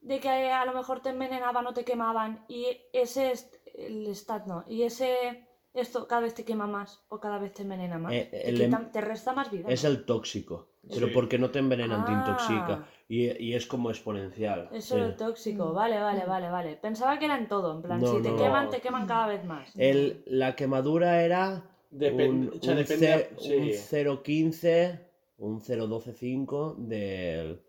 de 0.00 0.18
que 0.18 0.28
a 0.50 0.64
lo 0.64 0.72
mejor 0.74 1.00
te 1.00 1.10
envenenaban 1.10 1.64
o 1.68 1.72
te 1.74 1.84
quemaban 1.84 2.44
y 2.48 2.66
ese 2.92 3.30
est- 3.30 3.54
el 3.76 4.08
stat 4.16 4.46
no, 4.46 4.64
y 4.66 4.82
ese 4.82 5.46
Esto 5.72 6.08
cada 6.08 6.22
vez 6.22 6.34
te 6.34 6.44
quema 6.44 6.66
más 6.66 7.00
o 7.08 7.20
cada 7.20 7.38
vez 7.38 7.52
te 7.54 7.62
envenena 7.62 7.98
más. 7.98 8.12
Eh, 8.12 8.28
te, 8.30 8.52
quita- 8.54 8.64
em- 8.78 8.90
te 8.90 9.00
resta 9.00 9.32
más 9.32 9.50
vida. 9.50 9.68
Es 9.68 9.84
¿no? 9.84 9.90
el 9.90 10.04
tóxico. 10.04 10.68
Pero 10.88 11.06
Sí. 11.08 11.12
porque 11.14 11.38
no 11.38 11.50
te 11.50 11.58
envenenan, 11.60 12.04
te 12.06 12.12
Ah. 12.12 12.14
intoxica. 12.26 12.86
Y, 13.08 13.26
y 13.44 13.54
es 13.54 13.66
como 13.66 13.90
exponencial. 13.90 14.68
Eso 14.72 14.96
es 14.96 15.02
el 15.04 15.16
tóxico. 15.16 15.72
Vale, 15.72 16.00
vale, 16.00 16.24
vale, 16.24 16.48
vale. 16.48 16.76
Pensaba 16.76 17.18
que 17.18 17.26
era 17.26 17.36
en 17.38 17.48
todo. 17.48 17.74
En 17.76 17.82
plan, 17.82 18.00
No, 18.00 18.16
si 18.16 18.22
te 18.22 18.30
no. 18.30 18.36
queman, 18.36 18.70
te 18.70 18.80
queman 18.80 19.06
cada 19.06 19.26
vez 19.26 19.44
más. 19.44 19.70
El- 19.76 20.22
la 20.26 20.56
quemadura 20.56 21.22
era 21.22 21.62
Depende, 21.90 22.24
un, 22.48 22.54
un 22.54 22.76
depende. 22.76 23.28
un 23.40 23.72
0.15, 23.72 25.00
un 25.38 25.60
0.12.5 25.60 26.74
del- 26.78 27.60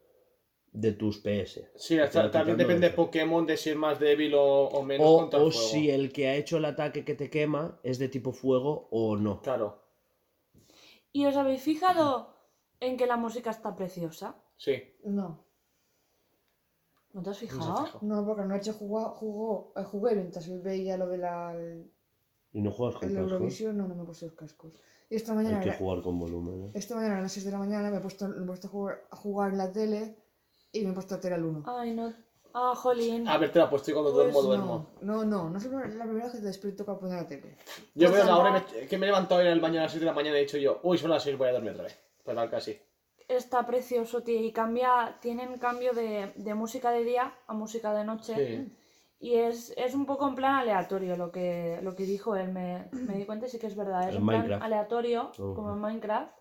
de 0.73 0.93
tus 0.93 1.17
PS. 1.19 1.69
Sí, 1.75 1.99
hasta- 1.99 2.31
también 2.31 2.57
depende 2.57 2.89
de. 2.89 2.95
Pokémon 2.95 3.45
de 3.45 3.57
si 3.57 3.71
es 3.71 3.75
más 3.75 3.99
débil 3.99 4.33
o, 4.35 4.65
o 4.69 4.83
menos 4.83 5.05
O, 5.09 5.17
contra 5.19 5.39
el 5.39 5.47
o 5.47 5.51
fuego. 5.51 5.67
si 5.69 5.89
el 5.89 6.11
que 6.13 6.27
ha 6.29 6.35
hecho 6.35 6.57
el 6.57 6.65
ataque 6.65 7.03
que 7.03 7.15
te 7.15 7.29
quema 7.29 7.79
es 7.83 7.99
de 7.99 8.07
tipo 8.07 8.31
fuego 8.31 8.87
o 8.91 9.17
no. 9.17 9.41
Claro, 9.41 9.81
¿Y 11.13 11.25
os 11.25 11.35
habéis 11.35 11.61
fijado 11.61 12.33
en 12.79 12.95
que 12.95 13.05
la 13.05 13.17
música 13.17 13.49
está 13.49 13.75
preciosa? 13.75 14.35
sí. 14.55 14.81
No, 15.03 15.43
¿No 17.13 17.21
te 17.21 17.29
has 17.31 17.37
fijado? 17.39 17.89
no, 18.01 18.25
porque 18.25 18.43
anoche 18.43 18.71
jugó, 18.71 19.09
jugó, 19.09 19.73
eh, 19.75 19.83
jugué 19.83 20.15
mientras 20.15 20.47
veía 20.63 20.95
lo 20.95 21.07
de 21.09 21.17
la 21.17 21.53
el, 21.53 21.91
Y 22.53 22.61
no 22.61 22.71
juegas 22.71 22.95
con 22.99 23.09
el 23.09 23.15
cascos. 23.15 23.31
Eurovisión, 23.33 23.77
no, 23.77 23.87
no 23.89 23.95
me 23.95 24.03
he 24.03 24.05
puesto 24.05 24.25
los 24.27 24.35
cascos. 24.35 24.71
Y 25.09 25.15
esta 25.15 25.33
Hay 25.33 25.39
mañana, 25.39 25.59
que 25.59 25.67
era- 25.69 25.77
jugar 25.77 26.01
con 26.01 26.17
volumen. 26.17 26.67
¿eh? 26.67 26.71
esta 26.75 26.95
mañana 26.95 27.17
a 27.17 27.21
las 27.21 27.33
6 27.33 27.43
de 27.45 27.51
la 27.51 27.57
mañana 27.57 27.91
me 27.91 27.97
he 27.97 27.99
puesto, 27.99 28.29
me 28.29 28.41
he 28.43 28.47
puesto 28.47 28.67
a, 28.67 28.71
jugar, 28.71 29.03
a 29.11 29.15
jugar 29.17 29.51
en 29.51 29.57
la 29.57 29.69
tele 29.73 30.15
y 30.71 30.81
me 30.83 30.91
he 30.91 30.93
puesto 30.93 31.15
a 31.15 31.19
Tele 31.19 31.35
al 31.35 31.43
1. 31.43 31.63
Ay, 31.67 31.93
no. 31.93 32.13
Ah, 32.53 32.73
jolín. 32.75 33.27
A 33.29 33.37
ver, 33.37 33.51
te 33.51 33.59
la 33.59 33.65
he 33.65 33.67
puesto 33.69 33.91
y 33.91 33.93
cuando 33.93 34.11
Pues 34.13 34.33
duermo, 34.33 34.41
duermo. 34.41 34.87
No, 35.01 35.23
no, 35.23 35.43
no, 35.43 35.49
no 35.51 35.57
es 35.57 35.65
la 35.65 35.79
la 35.87 36.03
primera 36.03 36.25
vez 36.25 36.33
que 36.33 36.39
te 36.39 36.45
despierto 36.47 36.83
para 36.85 36.99
poner 36.99 37.21
la 37.21 37.27
tele. 37.27 37.55
Yo 37.95 38.09
Pues 38.09 38.11
veo 38.11 38.25
la 38.25 38.37
hora 38.37 38.49
y 38.49 38.53
me- 38.81 38.87
que 38.87 38.97
me 38.97 39.05
he 39.05 39.09
levantado 39.09 39.41
en 39.41 39.47
el 39.47 39.61
baño 39.61 39.79
a 39.79 39.83
las 39.83 39.91
6 39.91 40.01
de 40.01 40.05
la 40.07 40.13
mañana 40.13 40.35
y 40.35 40.39
he 40.39 40.43
dicho 40.43 40.57
yo, 40.57 40.79
uy, 40.83 40.97
son 40.97 41.11
las 41.11 41.23
6, 41.23 41.37
voy 41.37 41.47
a 41.47 41.53
dormir 41.53 41.71
otra 41.71 41.85
vez. 41.85 41.97
Total, 42.25 42.49
casi. 42.49 42.77
Está 43.27 43.65
precioso, 43.65 44.21
tío. 44.21 44.41
Y 44.43 44.51
cambia, 44.51 45.17
tienen 45.21 45.57
cambio 45.59 45.93
de, 45.93 46.33
de 46.35 46.53
música 46.53 46.91
de 46.91 47.05
día 47.05 47.33
a 47.47 47.53
música 47.53 47.93
de 47.93 48.03
noche. 48.03 48.35
Sí. 48.35 48.77
Y 49.21 49.35
es, 49.35 49.73
es 49.77 49.93
un 49.93 50.05
poco 50.05 50.27
en 50.27 50.35
plan 50.35 50.55
aleatorio 50.55 51.15
lo 51.15 51.31
que, 51.31 51.79
lo 51.83 51.95
que 51.95 52.03
dijo 52.03 52.35
él. 52.35 52.51
Me, 52.51 52.89
me 52.91 53.13
di 53.15 53.25
cuenta 53.25 53.45
y 53.45 53.49
sí 53.49 53.59
que 53.59 53.67
es 53.67 53.75
verdad. 53.77 54.09
Es 54.09 54.15
En 54.15 54.23
un 54.23 54.27
plan 54.27 54.41
Minecraft. 54.41 54.63
aleatorio, 54.63 55.31
Ujú. 55.37 55.53
como 55.53 55.71
en 55.71 55.79
Minecraft. 55.79 56.33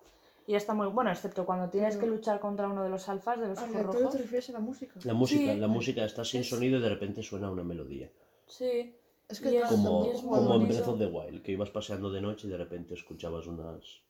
Y 0.47 0.55
está 0.55 0.75
muy 0.75 0.89
bueno, 0.89 1.11
excepto 1.11 1.47
cuando 1.47 1.69
tienes 1.69 1.97
que 1.97 2.07
luchar 2.07 2.41
contra 2.41 2.67
uno 2.69 2.83
de 2.83 2.89
los 2.89 3.09
alfas, 3.09 3.39
de 3.39 3.49
los 3.49 3.59
ojos 3.59 3.71
¿Aleatorio 3.71 4.01
rojos. 4.01 4.17
te 4.17 4.23
refieres 4.23 4.49
a 4.51 4.53
la 4.55 4.59
música? 4.61 4.95
La 5.05 5.15
música, 5.15 5.53
Sí. 5.53 5.59
la 5.61 5.69
música 5.69 6.05
está 6.05 6.25
sin 6.25 6.41
Es- 6.41 6.49
sonido 6.49 6.79
y 6.79 6.83
de 6.83 6.89
repente 6.89 7.23
suena 7.23 7.51
una 7.51 7.63
melodía. 7.63 8.11
Sí. 8.47 8.97
Es 9.29 9.41
Y 9.43 9.57
es- 9.57 9.69
Como, 9.69 10.07
es 10.07 10.21
como 10.23 10.55
en. 10.57 10.67
Breath 10.69 10.89
of 10.89 10.99
the 10.99 11.07
Wild, 11.07 11.43
que 11.43 11.53
ibas 11.53 11.71
paseando 11.71 12.11
de 12.11 12.21
noche 12.21 12.49
y 12.49 12.51
de 12.51 12.57
repente 12.57 12.95
escuchabas 12.95 13.47
unas, 13.47 14.03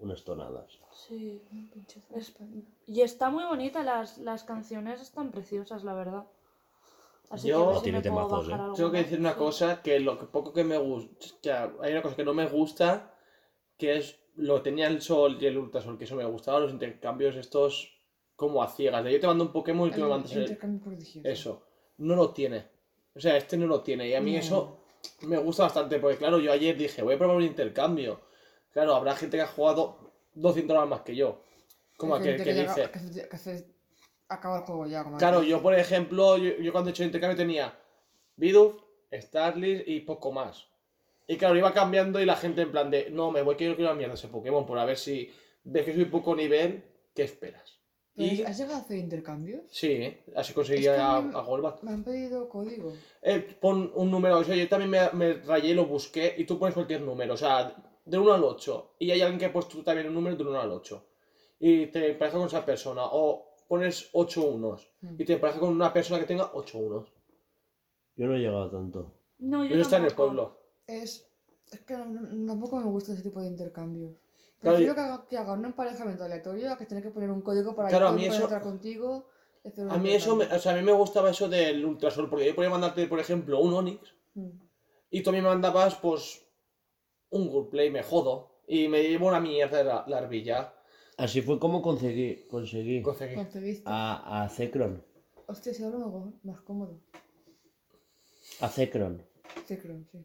unas 0.00 0.22
tonadas. 0.22 0.78
Sí. 0.92 1.40
Pinche 1.72 2.02
Es-. 2.14 2.34
Y 2.86 3.00
está 3.00 3.30
muy 3.30 3.44
bonita, 3.44 3.82
las, 3.82 4.18
las 4.18 4.44
canciones 4.44 5.00
están 5.00 5.30
preciosas, 5.30 5.82
la 5.82 5.94
verdad. 5.94 6.24
Así 7.30 7.48
Yo- 7.48 7.70
que 7.70 7.76
si 7.78 7.82
Tiene 7.84 8.02
temazos, 8.02 8.48
¿eh? 8.50 8.56
Tengo 8.76 8.90
que 8.92 8.98
decir 8.98 9.18
una 9.18 9.34
cosa, 9.34 9.80
que 9.82 9.98
lo 9.98 10.18
que 10.18 10.26
poco 10.26 10.52
que 10.52 10.62
me 10.62 10.76
gusta, 10.78 11.72
hay 11.80 11.92
una 11.92 12.02
cosa 12.02 12.14
que 12.16 12.24
no 12.24 12.34
me 12.34 12.46
gusta, 12.46 13.14
que 13.78 13.96
es 13.96 14.20
lo 14.36 14.62
tenía 14.62 14.86
el 14.88 15.00
sol 15.02 15.38
y 15.40 15.46
el 15.46 15.58
ultrasol, 15.58 15.96
que 15.98 16.04
eso 16.04 16.14
me 16.16 16.24
gustaba, 16.24 16.60
los 16.60 16.70
intercambios 16.72 17.36
estos 17.36 17.92
como 18.34 18.62
a 18.62 18.68
ciegas, 18.68 19.02
de 19.02 19.12
yo 19.12 19.20
te 19.20 19.26
mando 19.26 19.44
un 19.44 19.52
Pokémon 19.52 19.88
y 19.88 19.92
tú 19.92 20.00
me 20.02 20.08
mandas 20.08 20.32
el- 20.32 20.58
eso. 21.24 21.62
No 21.98 22.14
lo 22.14 22.30
tiene. 22.30 22.66
O 23.14 23.20
sea, 23.20 23.36
este 23.36 23.56
no 23.56 23.66
lo 23.66 23.80
tiene. 23.80 24.08
Y 24.08 24.14
a 24.14 24.20
mí 24.20 24.32
No. 24.34 24.38
eso 24.38 24.78
me 25.22 25.38
gusta 25.38 25.62
bastante, 25.62 25.98
porque 25.98 26.18
claro, 26.18 26.38
yo 26.38 26.52
ayer 26.52 26.76
dije, 26.76 27.00
voy 27.02 27.14
a 27.14 27.18
probar 27.18 27.36
un 27.36 27.42
intercambio. 27.44 28.20
Claro, 28.72 28.94
habrá 28.94 29.16
gente 29.16 29.38
que 29.38 29.42
ha 29.42 29.46
jugado 29.46 30.12
200 30.34 30.76
horas 30.76 30.88
más 30.88 31.00
que 31.00 31.16
yo. 31.16 31.40
Como 31.96 32.14
Hay 32.16 32.20
aquel 32.20 32.44
que 32.44 32.52
llega- 32.52 32.74
dice... 32.74 32.90
que 32.90 33.28
que 33.38 33.64
acaba 34.28 34.58
el 34.58 34.64
juego 34.64 34.86
ya. 34.86 35.02
Como 35.02 35.16
Claro, 35.16 35.42
yo 35.42 35.62
por 35.62 35.74
ejemplo, 35.74 36.36
yo, 36.36 36.58
yo 36.58 36.72
cuando 36.72 36.90
he 36.90 36.92
hecho 36.92 37.04
el 37.04 37.06
intercambio 37.08 37.36
tenía 37.38 37.74
Bidoof, 38.36 38.74
Starly 39.10 39.84
y 39.86 40.00
poco 40.00 40.30
más. 40.32 40.66
Y 41.26 41.36
claro, 41.36 41.56
iba 41.56 41.72
cambiando 41.72 42.20
y 42.20 42.24
la 42.24 42.36
gente 42.36 42.62
en 42.62 42.70
plan 42.70 42.90
de, 42.90 43.10
no, 43.10 43.30
me 43.30 43.42
voy 43.42 43.56
que 43.56 43.64
yo 43.66 43.74
quiero 43.76 43.90
la 43.90 43.96
mierda 43.96 44.14
ese 44.14 44.28
Pokémon, 44.28 44.64
por 44.64 44.78
a 44.78 44.84
ver 44.84 44.96
si 44.96 45.28
ves 45.64 45.84
que 45.84 45.94
soy 45.94 46.04
poco 46.04 46.34
nivel, 46.36 46.84
¿qué 47.14 47.24
esperas? 47.24 47.80
Y 48.18 48.42
¿Has 48.42 48.56
llegado 48.56 48.76
a 48.76 48.80
hacer 48.80 48.96
intercambios? 48.96 49.62
sí, 49.70 49.88
¿eh? 49.88 50.24
así 50.36 50.54
conseguía 50.54 50.92
Es 50.92 50.96
que 50.96 51.36
a, 51.36 51.40
Golbat. 51.42 51.82
Me 51.82 51.92
han 51.92 52.02
pedido 52.04 52.48
código. 52.48 52.94
Eh, 53.20 53.40
pon 53.60 53.92
un 53.94 54.10
número, 54.10 54.38
o 54.38 54.44
sea, 54.44 54.56
yo 54.56 54.66
también 54.68 54.90
me, 54.90 55.10
me 55.12 55.34
rayé 55.42 55.70
y 55.70 55.74
lo 55.74 55.84
busqué 55.84 56.34
y 56.38 56.44
tú 56.44 56.58
pones 56.58 56.74
cualquier 56.74 57.02
número, 57.02 57.34
o 57.34 57.36
sea, 57.36 57.74
del 58.06 58.20
1 58.20 58.32
al 58.32 58.44
8. 58.44 58.94
Y 59.00 59.10
hay 59.10 59.20
alguien 59.20 59.38
que 59.38 59.46
ha 59.46 59.52
puesto 59.52 59.82
también 59.82 60.08
un 60.08 60.14
número 60.14 60.36
del 60.36 60.46
1 60.46 60.60
al 60.60 60.70
8. 60.70 61.06
Y 61.58 61.86
te 61.86 62.12
empareja 62.12 62.38
con 62.38 62.46
esa 62.46 62.64
persona. 62.64 63.02
O 63.04 63.52
pones 63.68 64.08
8 64.12 64.42
unos 64.44 64.88
Mm. 65.00 65.16
y 65.20 65.24
te 65.24 65.32
empareja 65.34 65.60
con 65.60 65.70
una 65.70 65.92
persona 65.92 66.20
que 66.20 66.26
tenga 66.26 66.50
8 66.54 66.78
unos. 66.78 67.12
Yo 68.14 68.26
no 68.26 68.36
he 68.36 68.38
llegado 68.38 68.70
tanto. 68.70 69.12
No, 69.38 69.62
yo 69.64 69.72
Eso 69.74 69.82
está 69.82 69.96
en 69.98 70.04
el 70.06 70.14
pueblo. 70.14 70.55
Es, 70.86 71.26
es 71.72 71.80
que 71.80 71.96
no- 71.96 72.46
tampoco 72.46 72.76
me 72.78 72.84
gusta 72.86 73.12
ese 73.12 73.22
tipo 73.22 73.40
de 73.40 73.48
intercambios. 73.48 74.12
Claro, 74.60 74.76
Prefiero 74.78 74.92
y- 74.92 74.94
que, 74.94 75.00
haga, 75.00 75.26
que 75.28 75.36
haga 75.38 75.52
un 75.52 75.64
emparejamiento 75.64 76.24
aleatorio 76.24 76.72
a 76.72 76.78
que 76.78 76.86
tener 76.86 77.02
que 77.02 77.10
poner 77.10 77.30
un 77.30 77.42
código 77.42 77.74
para 77.74 77.88
Claro, 77.88 78.08
a 78.08 78.10
yo 78.12 78.16
mí 78.16 78.22
poder 78.26 78.32
eso- 78.34 78.42
entrar 78.44 78.62
contigo. 78.62 79.28
A 79.90 79.98
mí 79.98 80.10
eso, 80.12 80.36
me, 80.36 80.44
intercambio. 80.44 80.56
o 80.56 80.58
sea, 80.60 80.72
a 80.72 80.76
mí 80.76 80.82
me 80.82 80.92
gustaba 80.92 81.30
eso 81.30 81.48
del 81.48 81.84
Ultrasol, 81.84 82.30
porque 82.30 82.46
yo 82.46 82.54
podía 82.54 82.70
mandarte, 82.70 83.06
por 83.08 83.18
ejemplo, 83.18 83.58
un 83.60 83.74
Onix 83.74 84.14
Mm. 84.34 84.50
y 85.10 85.22
tú 85.22 85.30
a 85.30 85.32
mí 85.32 85.40
me 85.40 85.48
mandabas, 85.48 85.96
pues, 85.96 86.40
un 87.30 87.48
Goodplay, 87.48 87.90
me 87.90 88.02
jodo. 88.04 88.60
Y 88.68 88.88
me 88.88 89.02
llevo 89.02 89.26
una 89.28 89.40
mierda 89.40 89.82
la, 89.84 90.04
la 90.06 90.18
arbilla. 90.18 90.72
Así 91.18 91.40
fue 91.42 91.58
como 91.58 91.82
conseguí, 91.82 92.46
conseguí 92.48 93.02
Conseguí. 93.02 93.82
A, 93.86 94.42
a 94.44 94.48
Zekron. 94.48 95.04
Hostia, 95.46 95.72
si 95.74 95.82
hablo 95.84 95.98
mejor, 95.98 96.32
más 96.44 96.60
cómodo. 96.62 97.00
A 98.60 98.68
Zekron. 98.68 99.22
Zekron, 99.66 100.06
sí. 100.10 100.24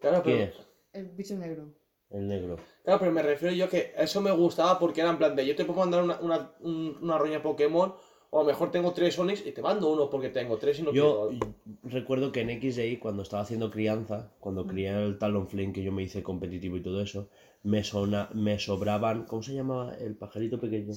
Claro, 0.00 0.22
pero. 0.24 0.50
El 0.92 1.08
bicho 1.10 1.36
negro. 1.36 1.74
El 2.10 2.26
negro. 2.28 2.56
Claro, 2.84 2.98
pero 3.00 3.12
me 3.12 3.22
refiero 3.22 3.54
yo 3.54 3.68
que 3.68 3.92
eso 3.96 4.20
me 4.22 4.30
gustaba 4.30 4.78
porque 4.78 5.00
era 5.02 5.10
en 5.10 5.18
plan 5.18 5.36
de 5.36 5.46
yo 5.46 5.54
te 5.54 5.64
puedo 5.64 5.80
mandar 5.80 6.02
una, 6.02 6.18
una, 6.20 6.52
un- 6.60 6.96
una 7.02 7.18
roña 7.18 7.42
Pokémon 7.42 7.92
o 8.30 8.38
a 8.38 8.42
lo 8.42 8.46
mejor 8.48 8.70
tengo 8.70 8.92
tres 8.92 9.18
Onix 9.18 9.44
y 9.46 9.52
te 9.52 9.60
mando 9.62 9.90
uno 9.92 10.08
porque 10.08 10.30
tengo 10.30 10.56
tres 10.58 10.78
y 10.78 10.82
no 10.82 10.92
Yo 10.92 11.28
quiero. 11.30 11.54
recuerdo 11.82 12.32
que 12.32 12.40
en 12.40 12.50
XY, 12.60 12.96
cuando 12.98 13.22
estaba 13.22 13.42
haciendo 13.42 13.70
crianza, 13.70 14.32
cuando 14.40 14.64
Mm. 14.64 14.68
crié 14.68 14.88
el 15.04 15.18
Talonflame, 15.18 15.72
que 15.72 15.82
yo 15.82 15.92
me 15.92 16.02
hice 16.02 16.22
competitivo 16.22 16.76
y 16.78 16.82
todo 16.82 17.02
eso, 17.02 17.28
me, 17.62 17.84
sona, 17.84 18.30
me 18.34 18.58
sobraban. 18.58 19.24
¿Cómo 19.26 19.42
se 19.42 19.52
llama 19.54 19.94
el 20.00 20.16
pajarito 20.16 20.58
pequeño? 20.58 20.92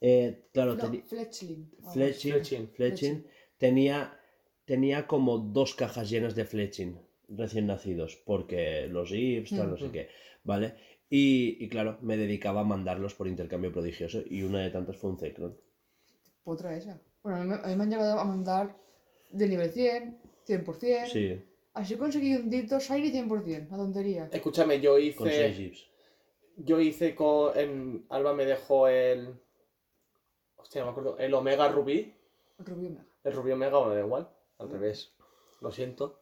Eh, 0.00 0.48
claro, 0.52 0.74
No, 0.76 0.80
Fletchling. 1.06 1.70
así. 1.84 1.92
Fletching, 1.92 2.32
Fletching. 2.32 2.68
Fletching 2.68 3.26
tenía, 3.58 4.18
tenía 4.64 5.06
como 5.06 5.38
dos 5.38 5.74
cajas 5.74 6.08
llenas 6.08 6.34
de 6.34 6.44
Fletching 6.46 6.98
recién 7.30 7.66
nacidos, 7.66 8.16
porque 8.24 8.86
los 8.88 9.10
IPs, 9.12 9.50
tal, 9.50 9.70
no 9.70 9.76
sé 9.76 9.90
qué, 9.90 10.08
¿vale? 10.44 10.74
Y, 11.08 11.56
y 11.64 11.68
claro, 11.68 11.98
me 12.02 12.16
dedicaba 12.16 12.60
a 12.60 12.64
mandarlos 12.64 13.14
por 13.14 13.26
intercambio 13.28 13.72
prodigioso 13.72 14.22
y 14.24 14.42
una 14.42 14.60
de 14.60 14.70
tantas 14.70 14.96
fue 14.96 15.10
un 15.10 15.18
Zekron. 15.18 15.56
Otra 16.44 16.76
esa. 16.76 17.00
Bueno, 17.22 17.38
a 17.40 17.44
mí, 17.68 17.76
me- 17.76 17.82
han 17.84 17.90
llegado 17.90 18.18
a 18.18 18.24
mandar 18.24 18.76
de 19.30 19.46
nivel 19.48 19.70
100, 19.70 20.18
100%. 20.46 21.06
Sí, 21.10 21.42
Así 21.72 21.94
conseguí 21.96 22.34
un 22.34 22.50
Dito 22.50 22.78
Shiny 22.80 23.10
100%, 23.10 23.68
la 23.70 23.76
tontería. 23.76 24.28
Escúchame, 24.32 24.80
yo 24.80 24.92
con 24.94 25.02
hice. 25.02 25.30
seis 25.30 25.58
IPs. 25.58 25.86
Yo 26.56 26.80
hice 26.80 27.14
con. 27.14 27.56
En 27.56 28.06
Alba 28.08 28.34
me 28.34 28.44
dejó 28.44 28.88
el. 28.88 29.34
Hostia, 30.56 30.80
no 30.80 30.86
me 30.86 30.90
acuerdo. 30.90 31.18
El 31.18 31.32
Omega 31.34 31.68
Rubí. 31.68 32.12
Rubio 32.58 32.90
Mega. 32.90 33.04
El 33.24 33.32
Rubí 33.32 33.52
Omega, 33.52 33.78
bueno, 33.78 33.94
da 33.94 34.00
igual. 34.00 34.28
Al 34.58 34.70
revés. 34.70 35.14
Lo 35.60 35.70
siento. 35.70 36.19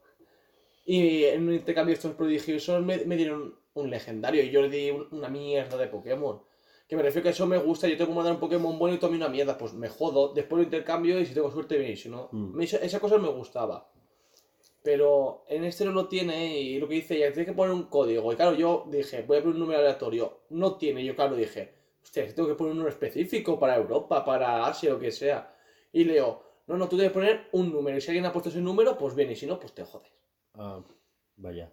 Y 0.90 1.24
en 1.24 1.46
un 1.48 1.52
intercambio 1.52 1.92
de 1.92 1.96
estos 1.96 2.14
prodigiosos 2.14 2.82
me, 2.82 2.96
me 3.04 3.14
dieron 3.16 3.54
un 3.74 3.90
legendario 3.90 4.42
y 4.42 4.48
yo 4.50 4.62
le 4.62 4.70
di 4.70 4.90
un- 4.90 5.06
una 5.12 5.28
mierda 5.28 5.76
de 5.76 5.86
Pokémon. 5.88 6.40
Que 6.88 6.96
me 6.96 7.02
refiero 7.02 7.24
que 7.24 7.28
eso 7.28 7.46
me 7.46 7.58
gusta, 7.58 7.86
yo 7.86 7.96
tengo 7.98 8.12
que 8.12 8.16
mandar 8.16 8.32
un 8.32 8.40
Pokémon 8.40 8.78
bueno 8.78 8.94
y 8.94 8.98
tú 8.98 9.04
a 9.04 9.10
mí 9.10 9.16
una 9.16 9.28
mierda, 9.28 9.58
pues 9.58 9.74
me 9.74 9.90
jodo, 9.90 10.32
después 10.32 10.56
lo 10.60 10.62
intercambio 10.64 11.20
y 11.20 11.26
si 11.26 11.34
tengo 11.34 11.50
suerte 11.50 11.76
bien, 11.76 11.92
y 11.92 11.96
si 11.96 12.08
no, 12.08 12.30
Mm. 12.32 12.58
esa, 12.62 12.78
esa 12.78 13.00
cosa 13.00 13.18
me 13.18 13.28
gustaba. 13.28 13.90
Pero 14.82 15.44
en 15.48 15.64
este 15.64 15.84
no 15.84 15.92
lo 15.92 16.08
tiene 16.08 16.58
y 16.58 16.78
lo 16.78 16.88
que 16.88 16.94
dice 16.94 17.16
ella, 17.16 17.32
tiene 17.34 17.44
que 17.44 17.52
poner 17.52 17.74
un 17.74 17.84
código. 17.84 18.32
Y 18.32 18.36
claro, 18.36 18.54
yo 18.56 18.86
dije, 18.88 19.22
voy 19.26 19.36
a 19.36 19.40
poner 19.40 19.54
un 19.56 19.60
número 19.60 19.80
aleatorio. 19.80 20.44
No 20.50 20.76
tiene, 20.78 21.04
yo 21.04 21.14
claro 21.14 21.36
dije, 21.36 21.74
hostia, 22.02 22.34
tengo 22.34 22.48
que 22.48 22.54
poner 22.54 22.70
un 22.72 22.78
número 22.78 22.94
específico 22.94 23.58
para 23.58 23.76
Europa, 23.76 24.24
para 24.24 24.66
Asia, 24.66 24.88
lo 24.90 24.98
que 24.98 25.10
sea. 25.10 25.54
Y 25.92 26.04
leo, 26.04 26.42
no, 26.66 26.78
no, 26.78 26.88
tú 26.88 26.96
debes 26.96 27.12
poner 27.12 27.48
un 27.52 27.70
número 27.70 27.98
y 27.98 28.00
si 28.00 28.08
alguien 28.08 28.24
ha 28.24 28.32
puesto 28.32 28.48
ese 28.48 28.60
número, 28.62 28.96
pues 28.96 29.14
bien, 29.14 29.30
y 29.30 29.36
si 29.36 29.46
no, 29.46 29.58
pues 29.60 29.74
te 29.74 29.84
jodes. 29.84 30.10
Ah, 30.58 30.80
vaya. 31.36 31.70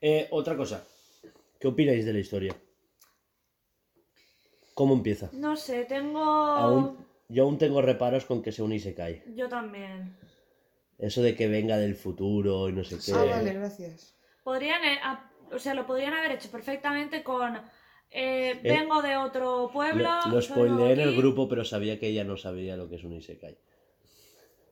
Eh, 0.00 0.28
otra 0.30 0.56
cosa. 0.56 0.86
¿Qué 1.58 1.66
opináis 1.66 2.04
de 2.04 2.12
la 2.12 2.18
historia? 2.20 2.54
¿Cómo 4.74 4.94
empieza? 4.94 5.30
No 5.32 5.56
sé, 5.56 5.84
tengo. 5.86 6.20
Aún, 6.20 7.06
yo 7.28 7.44
aún 7.44 7.58
tengo 7.58 7.82
reparos 7.82 8.24
con 8.26 8.42
que 8.42 8.52
sea 8.52 8.64
un 8.64 8.72
Isekai. 8.72 9.22
Yo 9.34 9.48
también. 9.48 10.16
Eso 10.98 11.22
de 11.22 11.34
que 11.34 11.48
venga 11.48 11.76
del 11.78 11.94
futuro 11.96 12.68
y 12.68 12.72
no 12.72 12.84
sé 12.84 12.98
qué. 13.04 13.12
Ah, 13.12 13.24
vale, 13.24 13.52
gracias. 13.54 14.14
podrían, 14.44 14.84
eh, 14.84 14.98
o 15.52 15.58
sea, 15.58 15.74
lo 15.74 15.86
podrían 15.86 16.12
haber 16.14 16.32
hecho 16.32 16.50
perfectamente 16.50 17.22
con 17.24 17.56
eh, 17.56 17.60
Eh, 18.10 18.60
vengo 18.62 19.02
de 19.02 19.16
otro 19.16 19.70
pueblo. 19.72 20.08
Lo, 20.26 20.32
lo 20.32 20.42
spoileé 20.42 20.92
en 20.92 21.00
el 21.00 21.08
aquí". 21.10 21.18
grupo, 21.18 21.48
pero 21.48 21.64
sabía 21.64 21.98
que 21.98 22.08
ella 22.08 22.24
no 22.24 22.36
sabía 22.36 22.76
lo 22.76 22.88
que 22.88 22.96
es 22.96 23.04
un 23.04 23.14
Isekai. 23.14 23.56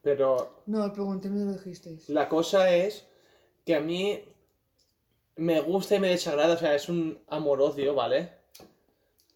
Pero 0.03 0.63
No, 0.67 0.93
pregunté, 0.93 1.29
me 1.31 1.45
lo 1.45 1.53
dijisteis. 1.53 2.09
la 2.11 2.29
cosa 2.29 2.71
es 2.75 3.07
que 3.67 3.75
a 3.75 3.81
mí 3.81 4.19
me 5.37 5.61
gusta 5.61 5.97
y 5.97 6.01
me 6.01 6.09
desagrada, 6.09 6.55
o 6.55 6.59
sea, 6.59 6.75
es 6.75 6.89
un 6.89 7.19
amor-odio, 7.29 7.95
¿vale? 7.95 8.31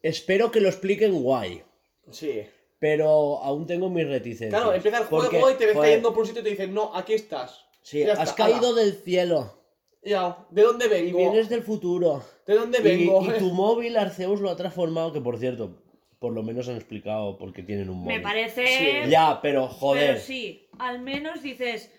Espero 0.02 0.50
que 0.50 0.60
lo 0.60 0.68
expliquen 0.68 1.22
guay, 1.22 1.62
Sí. 2.10 2.42
pero 2.78 3.38
aún 3.42 3.66
tengo 3.66 3.90
mis 3.90 4.06
reticencias. 4.08 4.48
Claro, 4.62 4.72
empieza 4.74 4.98
el 4.98 5.04
juego 5.04 5.24
Porque, 5.30 5.36
y 5.52 5.58
te 5.58 5.66
ves 5.66 5.74
joder, 5.76 5.90
cayendo 5.90 6.10
por 6.14 6.20
un 6.22 6.26
sitio 6.26 6.40
y 6.40 6.44
te 6.44 6.50
dicen, 6.50 6.72
no, 6.72 6.94
aquí 6.94 7.12
estás. 7.12 7.66
Sí, 7.82 8.00
Ya 8.04 8.14
has 8.14 8.30
está, 8.30 8.44
caído 8.44 8.68
ala. 8.70 8.80
del 8.82 8.94
cielo 8.94 9.58
Ya, 10.02 10.38
¿de 10.50 10.62
dónde 10.62 10.86
y 10.86 10.88
vengo? 10.88 11.18
vienes 11.18 11.48
del 11.50 11.62
futuro. 11.62 12.22
¿De 12.46 12.54
dónde 12.54 12.78
Y, 12.78 12.82
vengo? 12.82 13.22
y 13.24 13.38
tu 13.38 13.50
móvil 13.50 13.96
Arceus 13.98 14.40
lo 14.40 14.48
ha 14.48 14.56
transformado, 14.56 15.12
que 15.12 15.20
por 15.20 15.38
cierto, 15.38 15.82
por 16.18 16.32
lo 16.32 16.42
menos 16.42 16.68
han 16.68 16.76
explicado 16.76 17.36
por 17.36 17.52
qué 17.52 17.62
tienen 17.62 17.90
un 17.90 17.98
móvil. 18.00 18.16
Me 18.16 18.22
parece. 18.22 18.66
Sí. 19.04 19.10
Ya, 19.10 19.40
pero 19.42 19.68
joder. 19.68 20.12
Pero 20.14 20.20
sí, 20.20 20.68
al 20.78 21.00
menos 21.00 21.42
dices, 21.42 21.90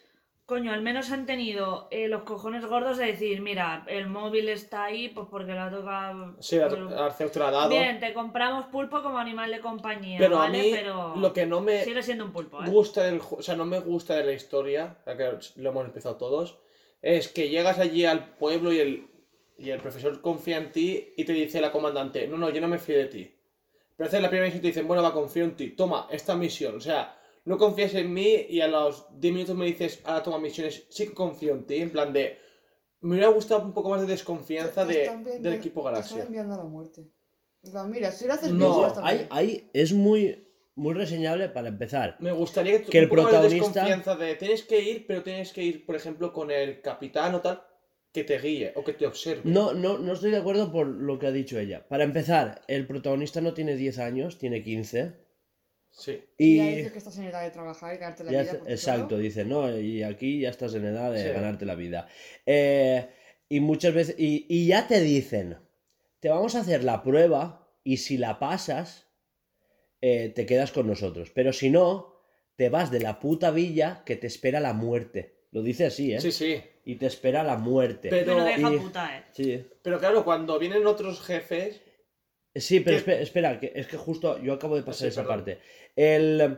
coño, 0.45 0.73
al 0.73 0.81
menos 0.81 1.11
han 1.11 1.25
tenido 1.25 1.87
eh, 1.91 2.07
los 2.07 2.23
cojones 2.23 2.65
gordos 2.65 2.97
de 2.97 3.05
decir, 3.05 3.41
mira, 3.41 3.85
el 3.87 4.07
móvil 4.07 4.49
está 4.49 4.85
ahí, 4.85 5.09
pues 5.09 5.27
porque 5.29 5.53
la 5.53 5.69
toca. 5.69 6.35
Sí, 6.39 6.59
Arceus 6.59 7.31
te 7.31 7.39
lo 7.39 7.45
ha 7.45 7.51
dado. 7.51 7.69
Bien, 7.69 7.99
te 7.99 8.13
compramos 8.13 8.65
pulpo 8.65 9.01
como 9.01 9.17
animal 9.17 9.51
de 9.51 9.59
compañía, 9.59 10.17
pero 10.19 10.37
¿vale? 10.37 10.59
a 10.59 10.63
mí 10.63 10.71
pero 10.73 11.15
lo 11.15 11.33
que 11.33 11.45
no 11.45 11.61
me 11.61 11.83
sigue 11.83 12.03
siendo 12.03 12.25
un 12.25 12.31
pulpo, 12.31 12.61
¿eh? 12.63 12.69
gusta 12.69 13.03
del 13.03 13.21
o 13.21 13.41
sea, 13.41 13.55
no 13.55 13.65
me 13.65 13.79
gusta 13.79 14.15
de 14.15 14.25
la 14.25 14.33
historia, 14.33 14.97
ya 15.05 15.15
que 15.15 15.37
lo 15.55 15.69
hemos 15.69 15.85
empezado 15.85 16.17
todos, 16.17 16.57
es 17.01 17.27
que 17.29 17.49
llegas 17.49 17.79
allí 17.79 18.05
al 18.05 18.35
pueblo 18.35 18.73
y 18.73 18.79
el, 18.79 19.07
y 19.57 19.69
el 19.69 19.79
profesor 19.79 20.21
confía 20.21 20.57
en 20.57 20.71
ti 20.71 21.13
y 21.15 21.23
te 21.23 21.33
dice 21.33 21.61
la 21.61 21.71
comandante, 21.71 22.27
no, 22.27 22.37
no, 22.37 22.49
yo 22.49 22.61
no 22.61 22.67
me 22.67 22.77
fío 22.77 22.97
de 22.97 23.05
ti. 23.05 23.35
Pero 23.95 24.07
haces 24.07 24.21
la 24.21 24.29
primera 24.29 24.47
misión 24.47 24.59
y 24.59 24.61
te 24.61 24.67
dicen, 24.67 24.87
bueno, 24.87 25.03
va, 25.03 25.13
confío 25.13 25.43
en 25.43 25.55
ti, 25.55 25.69
toma, 25.71 26.07
esta 26.09 26.35
misión. 26.35 26.75
O 26.77 26.79
sea, 26.79 27.20
no 27.45 27.57
confías 27.57 27.93
en 27.95 28.13
mí 28.13 28.45
y 28.49 28.61
a 28.61 28.67
los 28.67 29.07
10 29.19 29.33
minutos 29.33 29.55
me 29.55 29.65
dices, 29.65 30.01
ahora 30.03 30.23
toma 30.23 30.39
misiones, 30.39 30.85
sí 30.89 31.07
que 31.07 31.13
confío 31.13 31.53
en 31.53 31.65
ti, 31.65 31.75
en 31.77 31.89
plan 31.91 32.13
de... 32.13 32.37
Me 33.01 33.11
hubiera 33.15 33.29
gustado 33.29 33.63
un 33.65 33.73
poco 33.73 33.89
más 33.89 34.01
de 34.01 34.07
desconfianza 34.07 34.85
de, 34.85 35.05
enviando- 35.05 35.41
del 35.41 35.53
equipo 35.55 35.81
Galaxia. 35.81 36.17
están 36.17 36.27
enviando 36.27 36.53
a 36.53 36.57
la 36.57 36.63
muerte. 36.65 37.07
Mira, 37.89 38.11
si 38.11 38.27
lo 38.27 38.33
haces 38.33 38.51
No, 38.51 38.79
bien, 38.79 38.91
hay, 39.03 39.27
hay, 39.31 39.69
es 39.73 39.91
muy, 39.93 40.47
muy 40.75 40.93
reseñable 40.93 41.49
para 41.49 41.69
empezar. 41.69 42.17
Me 42.19 42.31
gustaría 42.31 42.73
que, 42.79 42.85
tu- 42.85 42.91
Que 42.91 42.99
el 42.99 43.09
poco 43.09 43.23
más 43.23 43.31
de 43.31 43.37
protagonista- 43.39 43.83
desconfianza 43.85 44.15
de 44.15 44.35
tienes 44.35 44.63
que 44.63 44.79
ir, 44.81 45.05
pero 45.07 45.23
tienes 45.23 45.51
que 45.51 45.63
ir, 45.63 45.85
por 45.85 45.95
ejemplo, 45.95 46.31
con 46.31 46.51
el 46.51 46.81
capitán 46.81 47.33
o 47.35 47.41
tal, 47.41 47.63
que 48.13 48.23
te 48.23 48.37
guíe 48.39 48.73
o 48.75 48.83
que 48.83 48.93
te 48.93 49.07
observe. 49.07 49.41
No, 49.45 49.73
no, 49.73 49.97
no 49.97 50.13
estoy 50.13 50.29
de 50.31 50.37
acuerdo 50.37 50.71
por 50.71 50.85
lo 50.87 51.17
que 51.17 51.27
ha 51.27 51.31
dicho 51.31 51.57
ella. 51.57 51.87
Para 51.87 52.03
empezar, 52.03 52.61
el 52.67 52.85
protagonista 52.85 53.41
no 53.41 53.53
tiene 53.55 53.75
10 53.75 53.97
años, 53.99 54.37
tiene 54.37 54.61
15. 54.63 55.13
Sí. 55.91 56.23
Y 56.37 56.53
Y 56.53 56.57
ya 56.57 56.65
dices 56.67 56.91
que 56.93 56.97
estás 56.97 57.17
en 57.17 57.25
edad 57.25 57.43
de 57.43 57.51
trabajar 57.51 57.93
y 57.93 57.97
ganarte 57.97 58.23
la 58.23 58.31
ya 58.31 58.41
vida. 58.43 58.61
exacto, 58.67 59.09
solo. 59.09 59.17
dice, 59.21 59.45
no, 59.45 59.77
y 59.77 60.03
aquí 60.03 60.39
ya 60.39 60.49
estás 60.49 60.73
en 60.73 60.85
edad 60.85 61.11
de 61.11 61.21
Sí. 61.23 61.29
ganarte 61.29 61.65
la 61.65 61.75
vida. 61.75 62.07
Eh, 62.45 63.07
y 63.49 63.59
muchas 63.59 63.93
veces, 63.93 64.15
y, 64.17 64.45
y 64.49 64.67
ya 64.67 64.87
te 64.87 65.01
dicen, 65.01 65.57
te 66.19 66.29
vamos 66.29 66.55
a 66.55 66.61
hacer 66.61 66.83
la 66.83 67.03
prueba 67.03 67.67
y 67.83 67.97
si 67.97 68.17
la 68.17 68.39
pasas, 68.39 69.07
eh, 70.01 70.29
te 70.33 70.45
quedas 70.45 70.71
con 70.71 70.87
nosotros. 70.87 71.31
Pero 71.35 71.51
si 71.53 71.69
no, 71.69 72.15
te 72.55 72.69
vas 72.69 72.89
de 72.91 72.99
la 73.01 73.19
puta 73.19 73.51
villa 73.51 74.03
que 74.05 74.15
te 74.15 74.27
espera 74.27 74.59
la 74.59 74.73
muerte. 74.73 75.41
Lo 75.51 75.61
dice 75.61 75.85
así, 75.85 76.13
¿eh? 76.13 76.21
Sí, 76.21 76.31
sí. 76.31 76.61
Y 76.85 76.95
te 76.95 77.05
espera 77.07 77.43
la 77.43 77.57
muerte. 77.57 78.09
Pero- 78.09 78.25
Pero 78.33 78.43
deja 78.45 78.73
y- 78.73 78.77
puta, 78.77 79.17
¿eh? 79.17 79.23
Sí. 79.33 79.65
Pero 79.81 79.99
claro, 79.99 80.23
cuando 80.23 80.57
vienen 80.57 80.85
otros 80.87 81.21
jefes. 81.21 81.81
Sí, 82.55 82.79
pero 82.81 82.97
¿Qué? 82.97 83.03
espe- 83.03 83.21
espera, 83.21 83.59
que 83.59 83.71
es 83.75 83.87
que 83.87 83.97
justo 83.97 84.41
yo 84.41 84.53
acabo 84.53 84.75
de 84.75 84.83
pasar 84.83 85.07
Sí, 85.07 85.07
esa 85.07 85.21
perdón. 85.21 85.37
parte. 85.37 85.59
El, 85.95 86.57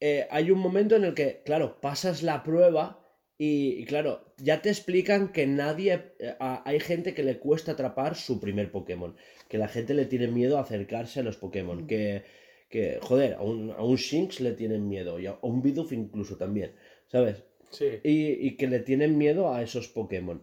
eh, 0.00 0.26
hay 0.30 0.50
un 0.50 0.58
momento 0.58 0.96
en 0.96 1.04
el 1.04 1.14
que, 1.14 1.42
claro, 1.44 1.80
pasas 1.80 2.22
la 2.22 2.42
prueba 2.42 2.98
y, 3.38 3.80
y 3.80 3.84
claro, 3.84 4.34
ya 4.38 4.60
te 4.62 4.68
explican 4.68 5.32
que 5.32 5.46
nadie, 5.46 6.12
eh, 6.18 6.34
a- 6.40 6.62
hay 6.68 6.80
gente 6.80 7.14
que 7.14 7.22
le 7.22 7.38
cuesta 7.38 7.72
atrapar 7.72 8.16
su 8.16 8.38
primer 8.40 8.70
Pokémon, 8.70 9.16
que 9.48 9.58
la 9.58 9.68
gente 9.68 9.94
le 9.94 10.04
tiene 10.06 10.28
miedo 10.28 10.58
a 10.58 10.62
acercarse 10.62 11.20
a 11.20 11.22
los 11.22 11.36
Pokémon, 11.36 11.84
Mm. 11.84 11.86
que, 11.86 12.22
que, 12.68 12.98
joder, 13.00 13.34
a 13.34 13.42
un, 13.42 13.70
a 13.70 13.82
un 13.82 13.96
Shinx 13.96 14.40
le 14.40 14.52
tienen 14.52 14.88
miedo 14.88 15.18
y 15.18 15.26
a 15.26 15.38
un 15.42 15.62
Bidoof 15.62 15.92
incluso 15.92 16.36
también, 16.36 16.72
¿sabes? 17.06 17.42
Sí. 17.70 17.86
y, 18.04 18.46
y 18.46 18.56
que 18.58 18.66
le 18.66 18.80
tienen 18.80 19.16
miedo 19.16 19.52
a 19.54 19.62
esos 19.62 19.88
Pokémon. 19.88 20.42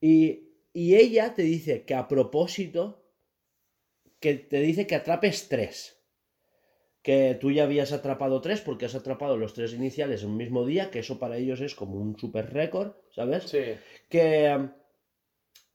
Y, 0.00 0.50
y 0.72 0.94
ella 0.94 1.34
te 1.34 1.42
dice 1.42 1.82
que 1.82 1.94
a 1.94 2.06
propósito, 2.06 3.01
que 4.22 4.34
te 4.34 4.60
dice 4.60 4.86
que 4.86 4.94
atrapes 4.94 5.48
tres. 5.48 5.98
Que 7.02 7.36
tú 7.38 7.50
ya 7.50 7.64
habías 7.64 7.90
atrapado 7.92 8.40
tres 8.40 8.60
porque 8.60 8.86
has 8.86 8.94
atrapado 8.94 9.36
los 9.36 9.52
tres 9.54 9.72
iniciales 9.74 10.22
en 10.22 10.30
un 10.30 10.36
mismo 10.36 10.64
día, 10.64 10.90
que 10.90 11.00
eso 11.00 11.18
para 11.18 11.36
ellos 11.36 11.60
es 11.60 11.74
como 11.74 11.96
un 11.96 12.16
super 12.18 12.52
récord, 12.54 12.92
¿sabes? 13.10 13.44
Sí. 13.44 13.74
Que... 14.08 14.70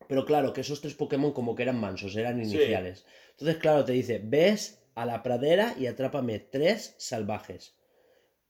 Pero 0.07 0.25
claro, 0.25 0.53
que 0.53 0.61
esos 0.61 0.79
tres 0.79 0.93
Pokémon 0.95 1.33
como 1.33 1.53
que 1.53 1.63
eran 1.63 1.79
mansos, 1.81 2.15
eran 2.15 2.43
Sí. 2.43 2.55
iniciales. 2.55 3.05
Entonces, 3.31 3.57
claro, 3.57 3.83
te 3.83 3.91
dice, 3.91 4.21
ves 4.23 4.81
a 4.95 5.05
la 5.05 5.21
pradera 5.21 5.75
y 5.77 5.87
atrápame 5.87 6.39
tres 6.39 6.95
salvajes. 6.97 7.75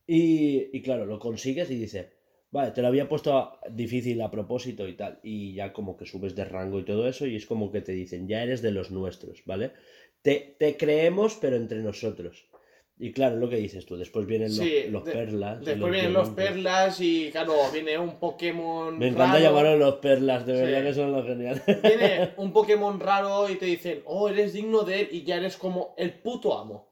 Y, 0.06 0.69
y 0.72 0.82
claro, 0.84 1.07
lo 1.07 1.18
consigues 1.19 1.72
y 1.72 1.76
dice, 1.80 2.14
vale, 2.57 2.71
te 2.71 2.81
lo 2.81 2.88
había 2.89 3.07
puesto 3.07 3.59
difícil 3.71 4.21
a 4.21 4.29
propósito 4.29 4.88
y 4.88 4.93
tal. 4.93 5.19
Y 5.23 5.53
ya 5.53 5.71
como 5.73 5.95
que 5.95 6.05
subes 6.05 6.35
de 6.35 6.43
rango 6.45 6.79
y 6.79 6.84
todo 6.85 7.07
eso 7.07 7.25
y 7.25 7.35
es 7.35 7.45
como 7.45 7.71
que 7.71 7.81
te 7.81 7.93
dicen, 7.93 8.27
ya 8.27 8.43
eres 8.43 8.61
de 8.61 8.71
los 8.71 8.91
nuestros, 8.91 9.43
¿vale? 9.45 9.71
Te, 10.21 10.55
te 10.59 10.75
creemos, 10.77 11.38
pero 11.39 11.55
entre 11.55 11.79
nosotros. 11.79 12.47
Y 12.99 13.11
claro, 13.11 13.35
lo 13.35 13.47
que 13.47 13.57
dices 13.57 13.85
tú, 13.85 13.95
después 13.95 14.25
vienen 14.25 14.47
los, 14.49 14.57
Sí, 14.57 14.85
los 14.89 15.05
de- 15.05 15.11
perlas. 15.11 15.63
Después 15.63 15.91
vienen 15.91 16.13
los 16.13 16.29
perlas 16.29 16.99
y, 16.99 17.29
claro, 17.31 17.53
viene 17.71 17.97
un 17.99 18.17
Pokémon. 18.17 18.97
Me 18.97 19.09
encanta 19.09 19.34
raro. 19.34 19.43
llamarlos 19.43 19.77
los 19.79 19.95
perlas, 19.97 20.47
de 20.47 20.55
Sí. 20.55 20.61
verdad 20.63 20.84
que 20.84 20.93
son 20.95 21.11
los 21.11 21.25
geniales. 21.27 21.61
Viene 21.84 22.31
un 22.38 22.51
Pokémon 22.51 22.99
raro 22.99 23.47
y 23.51 23.55
te 23.57 23.67
dicen, 23.67 24.01
oh, 24.05 24.29
eres 24.29 24.53
digno 24.53 24.81
de 24.81 25.01
él 25.01 25.09
y 25.11 25.21
ya 25.23 25.35
eres 25.38 25.57
como 25.57 25.93
el 25.95 26.11
puto 26.13 26.57
amo. 26.57 26.86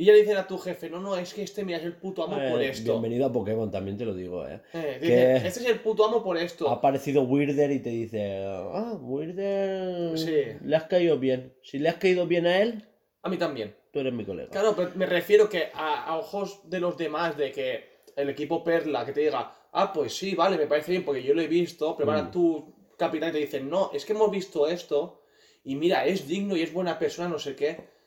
Y 0.00 0.04
ya 0.04 0.12
le 0.12 0.20
dicen 0.20 0.36
a 0.36 0.46
tu 0.46 0.56
jefe, 0.58 0.88
no, 0.88 1.00
no, 1.00 1.16
es 1.16 1.34
que 1.34 1.42
este, 1.42 1.64
mira, 1.64 1.78
es 1.78 1.84
el 1.84 1.94
puto 1.96 2.22
amo 2.22 2.36
por 2.52 2.62
Eh, 2.62 2.68
esto. 2.68 2.92
Bienvenido 2.92 3.26
a 3.26 3.32
Pokémon, 3.32 3.68
también 3.68 3.96
te 3.98 4.04
lo 4.04 4.14
digo, 4.14 4.46
eh. 4.46 4.60
Eh, 4.72 4.98
dicen, 5.02 5.36
este 5.44 5.48
es 5.60 5.66
el 5.66 5.80
puto 5.80 6.04
amo 6.04 6.22
por 6.22 6.36
esto. 6.38 6.68
Ha 6.70 6.74
aparecido 6.74 7.22
Weirder 7.22 7.72
y 7.72 7.80
te 7.80 7.90
dice, 7.90 8.44
ah, 8.46 8.96
Weirder, 9.00 10.16
Sí. 10.16 10.36
le 10.62 10.76
has 10.76 10.84
caído 10.84 11.18
bien. 11.18 11.52
Si 11.64 11.80
le 11.80 11.88
has 11.88 11.96
caído 11.96 12.28
bien 12.28 12.46
a 12.46 12.58
él, 12.62 12.88
A 13.22 13.28
mí 13.28 13.38
también. 13.38 13.74
tú 13.92 13.98
eres 13.98 14.12
mi 14.12 14.24
colega. 14.24 14.50
Claro, 14.50 14.74
pero 14.76 14.92
me 14.94 15.04
refiero 15.04 15.48
que 15.48 15.64
a, 15.74 16.04
a 16.04 16.16
ojos 16.16 16.60
de 16.70 16.78
los 16.78 16.96
demás, 16.96 17.36
de 17.36 17.50
que 17.50 17.98
el 18.14 18.28
equipo 18.30 18.62
Perla 18.62 19.04
que 19.04 19.10
te 19.12 19.22
diga, 19.22 19.52
ah, 19.72 19.92
pues 19.92 20.16
sí, 20.16 20.36
vale, 20.36 20.56
me 20.58 20.68
parece 20.68 20.92
bien 20.92 21.04
porque 21.04 21.24
yo 21.24 21.34
lo 21.34 21.42
he 21.42 21.48
visto, 21.48 21.96
pero 21.96 22.12
ahora 22.12 22.22
Mm. 22.22 22.30
tu 22.30 22.72
capitán 22.96 23.30
y 23.30 23.32
te 23.32 23.38
dicen, 23.38 23.68
no, 23.68 23.90
es 23.92 24.04
que 24.04 24.12
hemos 24.12 24.30
visto 24.30 24.68
esto 24.68 25.22
y 25.64 25.74
mira, 25.74 26.06
es 26.06 26.28
digno 26.28 26.56
y 26.56 26.62
es 26.62 26.72
buena 26.72 27.00
persona, 27.00 27.28
no 27.28 27.40
sé 27.40 27.56
qué. 27.56 27.97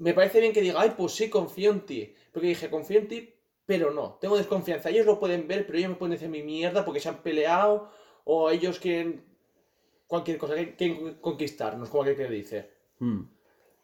Me 0.00 0.14
parece 0.14 0.40
bien 0.40 0.52
que 0.52 0.62
diga, 0.62 0.80
ay, 0.80 0.94
pues 0.96 1.12
sí, 1.12 1.30
confío 1.30 1.70
en 1.70 1.80
ti. 1.86 2.12
Porque 2.32 2.48
dije, 2.48 2.70
confío 2.70 2.98
en 2.98 3.08
ti, 3.08 3.34
pero 3.66 3.92
no, 3.92 4.18
tengo 4.20 4.36
desconfianza. 4.36 4.90
Ellos 4.90 5.06
lo 5.06 5.20
pueden 5.20 5.46
ver, 5.46 5.66
pero 5.66 5.78
ellos 5.78 5.90
me 5.90 5.96
pueden 5.96 6.12
decir 6.12 6.28
mi 6.28 6.42
mierda 6.42 6.84
porque 6.84 7.00
se 7.00 7.08
han 7.08 7.22
peleado 7.22 7.90
o 8.24 8.50
ellos 8.50 8.78
quieren 8.80 9.24
cualquier 10.06 10.38
cosa, 10.38 10.54
que 10.56 10.74
quieren 10.74 11.14
conquistarnos, 11.20 11.88
como 11.88 12.02
aquel 12.02 12.16
que 12.16 12.28
dice. 12.28 12.70
Hmm. 12.98 13.24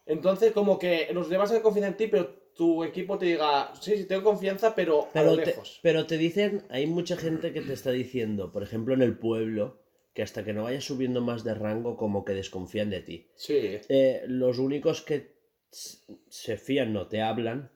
Entonces, 0.05 0.51
como 0.51 0.77
que 0.79 1.07
los 1.13 1.29
demás 1.29 1.51
han 1.51 1.61
confianza 1.61 1.89
en 1.89 1.97
ti, 1.97 2.07
pero 2.07 2.29
tu 2.55 2.83
equipo 2.83 3.17
te 3.17 3.27
diga, 3.27 3.71
sí, 3.79 3.97
sí, 3.97 4.05
tengo 4.05 4.23
confianza, 4.23 4.73
pero, 4.73 5.03
a 5.03 5.11
Pero 5.13 5.31
lo 5.31 5.37
te, 5.37 5.45
lejos. 5.45 5.79
pero 5.83 6.07
te 6.07 6.17
dicen, 6.17 6.63
hay 6.69 6.87
mucha 6.87 7.15
gente 7.15 7.53
que 7.53 7.61
te 7.61 7.73
está 7.73 7.91
diciendo, 7.91 8.51
por 8.51 8.63
ejemplo 8.63 8.93
en 8.93 9.01
el 9.01 9.17
pueblo, 9.17 9.79
que 10.13 10.23
hasta 10.23 10.43
que 10.43 10.53
no 10.53 10.63
vayas 10.63 10.83
subiendo 10.83 11.21
más 11.21 11.43
de 11.43 11.53
rango, 11.53 11.95
como 11.95 12.25
que 12.25 12.33
desconfían 12.33 12.89
de 12.89 13.01
ti. 13.01 13.27
Sí, 13.35 13.77
Eh, 13.89 14.23
los 14.27 14.57
únicos 14.57 15.01
que 15.03 15.36
se 15.71 16.57
fían, 16.57 16.93
no 16.93 17.07
te 17.07 17.21
hablan, 17.21 17.69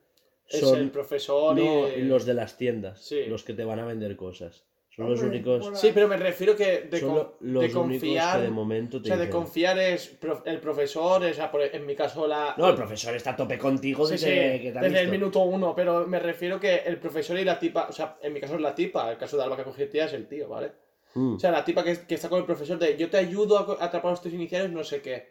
es 0.47 0.59
son 0.59 0.79
el 0.79 0.91
profesor 0.91 1.55
no, 1.57 1.87
y... 1.89 2.01
los 2.03 2.25
de 2.25 2.33
las 2.33 2.57
tiendas, 2.57 3.01
Sí. 3.05 3.25
los 3.25 3.43
que 3.43 3.53
te 3.53 3.63
van 3.63 3.79
a 3.79 3.85
vender 3.85 4.15
cosas. 4.15 4.63
Son 4.93 5.09
los 5.09 5.21
únicos, 5.21 5.79
Sí, 5.79 5.91
pero 5.93 6.09
me 6.09 6.17
refiero 6.17 6.53
que 6.53 6.81
de, 6.81 6.99
son 6.99 7.09
con- 7.09 7.17
lo- 7.17 7.37
los 7.39 7.61
de 7.63 7.67
únicos 7.79 7.81
confiar... 8.01 8.37
que 8.39 8.43
de 8.43 8.49
momento 8.51 8.97
o 8.97 9.29
confiar 9.29 9.79
es 9.79 10.07
prof- 10.09 10.41
el 10.45 10.59
profesor, 10.59 11.23
sea, 11.33 11.49
por- 11.49 11.61
en 11.61 11.85
mi 11.85 11.95
caso 11.95 12.27
la... 12.27 12.53
No, 12.57 12.67
el 12.67 12.75
profesor 12.75 13.15
está 13.15 13.31
a 13.31 13.35
tope 13.37 13.57
contigo 13.57 14.05
Sí, 14.05 14.13
desde 14.13 14.57
sí, 14.57 14.63
que 14.63 14.71
te 14.73 14.79
ha 14.79 14.81
desde 14.81 14.99
el 14.99 15.07
minuto 15.07 15.39
uno, 15.43 15.73
pero 15.73 16.05
me 16.07 16.19
refiero 16.19 16.59
que 16.59 16.75
el 16.85 16.97
profesor 16.97 17.39
y 17.39 17.45
la 17.45 17.57
tipa, 17.57 17.87
o 17.89 17.93
sea, 17.93 18.17
en 18.21 18.33
mi 18.33 18.41
caso 18.41 18.55
es 18.55 18.61
la 18.61 18.75
tipa, 18.75 19.09
el 19.09 19.17
caso 19.17 19.37
de 19.37 19.43
Alba 19.43 19.55
que 19.55 19.63
cogió 19.63 19.87
tía 19.87 20.05
es 20.05 20.13
el 20.13 20.27
tío, 20.27 20.49
¿vale? 20.49 20.73
Mm. 21.13 21.35
O 21.35 21.39
sea, 21.39 21.51
la 21.51 21.63
tipa 21.63 21.85
que, 21.85 22.05
que 22.05 22.15
está 22.15 22.27
con 22.27 22.39
el 22.39 22.45
profesor 22.45 22.77
de 22.77 22.97
yo 22.97 23.09
te 23.09 23.15
ayudo 23.17 23.57
a, 23.79 23.85
atrapar 23.85 24.11
los 24.11 24.21
tres 24.21 24.33
iniciales, 24.33 24.71
no 24.71 24.83
sé 24.83 25.01
qué. 25.01 25.29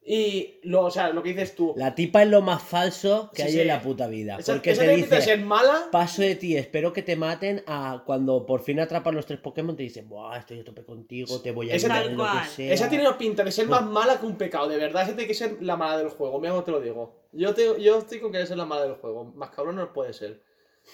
Y 0.00 0.60
lo, 0.62 0.84
o 0.84 0.90
sea, 0.90 1.10
lo 1.10 1.22
que 1.22 1.30
dices 1.30 1.54
tú. 1.54 1.74
La 1.76 1.94
tipa 1.94 2.22
es 2.22 2.28
lo 2.30 2.40
más 2.40 2.62
falso 2.62 3.30
que 3.34 3.42
Sí, 3.42 3.48
hay 3.48 3.52
sí. 3.52 3.60
en 3.60 3.66
la 3.66 3.82
puta 3.82 4.06
vida. 4.06 4.38
esa 4.38 4.54
porque 4.54 4.70
esa 4.70 4.82
te 4.82 4.96
dice, 4.96 5.20
ser 5.20 5.40
mala. 5.40 5.88
paso 5.92 6.22
de 6.22 6.34
ti, 6.34 6.56
espero 6.56 6.94
que 6.94 7.02
te 7.02 7.14
maten, 7.14 7.62
a 7.66 8.02
cuando 8.06 8.46
por 8.46 8.62
fin 8.62 8.80
atrapan 8.80 9.14
los 9.14 9.26
tres 9.26 9.38
Pokémon 9.38 9.76
te 9.76 9.82
dicen, 9.82 10.08
Buah, 10.08 10.38
estoy 10.38 10.60
a 10.60 10.64
tope 10.64 10.82
contigo, 10.84 11.40
te 11.42 11.50
voy 11.52 11.70
a 11.70 11.74
Esa 11.74 12.04
lo 12.04 12.24
que 12.24 12.46
sea". 12.48 12.72
Esa 12.72 12.88
tiene 12.88 13.06
una 13.06 13.18
pinta 13.18 13.44
de 13.44 13.52
ser 13.52 13.66
más 13.68 13.84
mala 13.84 14.18
que 14.18 14.24
un 14.24 14.36
pecado, 14.36 14.66
de 14.68 14.78
verdad. 14.78 15.02
Esa 15.02 15.12
tiene 15.12 15.26
que 15.28 15.34
ser 15.34 15.58
la 15.62 15.76
mala 15.76 15.98
del 15.98 16.08
juego, 16.08 16.38
mira 16.40 16.52
cómo 16.52 16.64
te 16.64 16.70
lo 16.70 16.80
digo. 16.80 17.14
Yo, 17.32 17.52
te, 17.52 17.78
yo 17.82 17.98
estoy 17.98 18.20
con 18.20 18.32
que 18.32 18.40
es 18.40 18.48
la 18.50 18.64
mala 18.64 18.84
del 18.84 18.94
juego, 18.94 19.24
más 19.36 19.50
cabrón 19.50 19.76
no 19.76 19.92
puede 19.92 20.14
ser. 20.14 20.42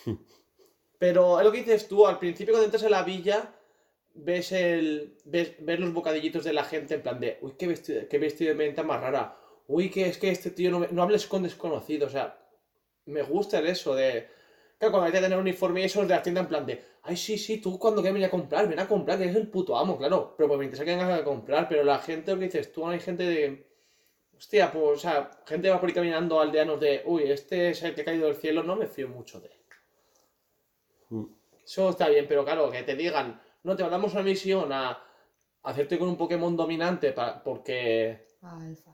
Pero 0.99 1.39
es 1.39 1.45
lo 1.45 1.53
que 1.53 1.59
dices 1.59 1.87
tú, 1.87 2.07
al 2.07 2.19
principio 2.19 2.53
cuando 2.55 2.65
entras 2.65 2.83
en 2.83 2.91
la 2.91 3.03
villa, 3.03 3.55
ves 4.15 4.53
el 4.53 5.17
ves, 5.25 5.55
ves 5.59 5.81
los 5.81 5.93
bocadillitos 5.93 6.45
de 6.45 6.53
la 6.53 6.65
gente 6.65 6.95
en 6.95 7.03
plan 7.03 7.21
de, 7.21 7.39
uy, 7.43 7.53
qué 7.59 7.67
vestido, 7.67 8.09
qué 8.09 8.19
vestido 8.19 8.51
de 8.51 8.57
venta 8.57 8.83
más 8.83 9.01
rara. 9.01 9.37
Uy, 9.67 9.91
que 9.91 10.07
es 10.09 10.19
que 10.19 10.31
este 10.31 10.51
tío 10.51 10.71
no, 10.71 10.87
no 10.91 11.03
hables 11.03 11.27
con 11.27 11.43
desconocidos, 11.43 12.11
o 12.11 12.13
sea, 12.13 12.39
me 13.07 13.23
gusta 13.23 13.59
el 13.59 13.67
eso 13.67 13.95
de... 13.95 14.29
Claro, 14.79 14.93
cuando 14.93 15.07
hay 15.07 15.13
que 15.13 15.21
tener 15.21 15.39
uniforme 15.39 15.81
y 15.81 15.85
eso 15.85 16.03
es 16.03 16.09
de 16.09 16.15
la 16.15 16.23
tienda 16.23 16.43
en 16.43 16.49
plan 16.49 16.67
de, 16.67 16.83
ay, 17.03 17.17
sí, 17.17 17.39
sí, 17.39 17.59
tú 17.59 17.79
cuando 17.79 18.03
quieras 18.03 18.15
venir 18.15 18.27
a 18.27 18.31
comprar, 18.31 18.69
ven 18.69 18.79
a 18.79 18.89
comprar, 18.89 19.19
que 19.19 19.25
eres 19.25 19.37
el 19.37 19.49
puto 19.49 19.77
amo, 19.77 19.97
claro. 19.97 20.35
Pero 20.37 20.49
pues 20.49 20.59
me 20.59 20.65
interesa 20.65 20.85
que 20.85 20.97
vengas 20.97 21.21
a 21.21 21.25
comprar, 21.25 21.69
pero 21.69 21.85
la 21.85 21.99
gente, 21.99 22.33
lo 22.33 22.39
que 22.39 22.47
dices 22.47 22.73
tú, 22.73 22.87
hay 22.87 23.01
gente 23.01 23.25
de... 23.25 23.67
Hostia, 24.37 24.71
pues, 24.73 24.85
o 24.85 24.97
sea, 24.97 25.31
gente 25.47 25.71
va 25.71 25.81
por 25.81 25.89
ahí 25.89 25.95
caminando 25.95 26.41
aldeanos 26.41 26.81
de, 26.81 27.03
uy, 27.07 27.31
este 27.31 27.71
es 27.71 27.83
el 27.83 27.95
que 27.95 28.03
ha 28.03 28.05
caído 28.05 28.27
del 28.27 28.37
cielo, 28.37 28.63
no 28.63 28.75
me 28.77 28.87
fío 28.87 29.09
mucho 29.09 29.41
de 29.41 29.49
él. 29.49 29.61
Mm. 31.11 31.25
Eso 31.65 31.91
está 31.91 32.09
bien, 32.09 32.27
pero 32.29 32.45
claro, 32.45 32.71
que 32.71 32.83
te 32.83 32.97
digan, 32.97 33.41
no, 33.65 33.75
te 33.77 33.83
mandamos 33.83 34.13
una 34.15 34.23
misión 34.23 34.73
a 34.73 34.99
hacerte 35.65 35.99
con 35.99 36.09
un 36.09 36.17
Pokémon 36.17 36.57
dominante 36.57 37.13
pa- 37.13 37.43
porque... 37.43 38.27
Alfa. 38.43 38.93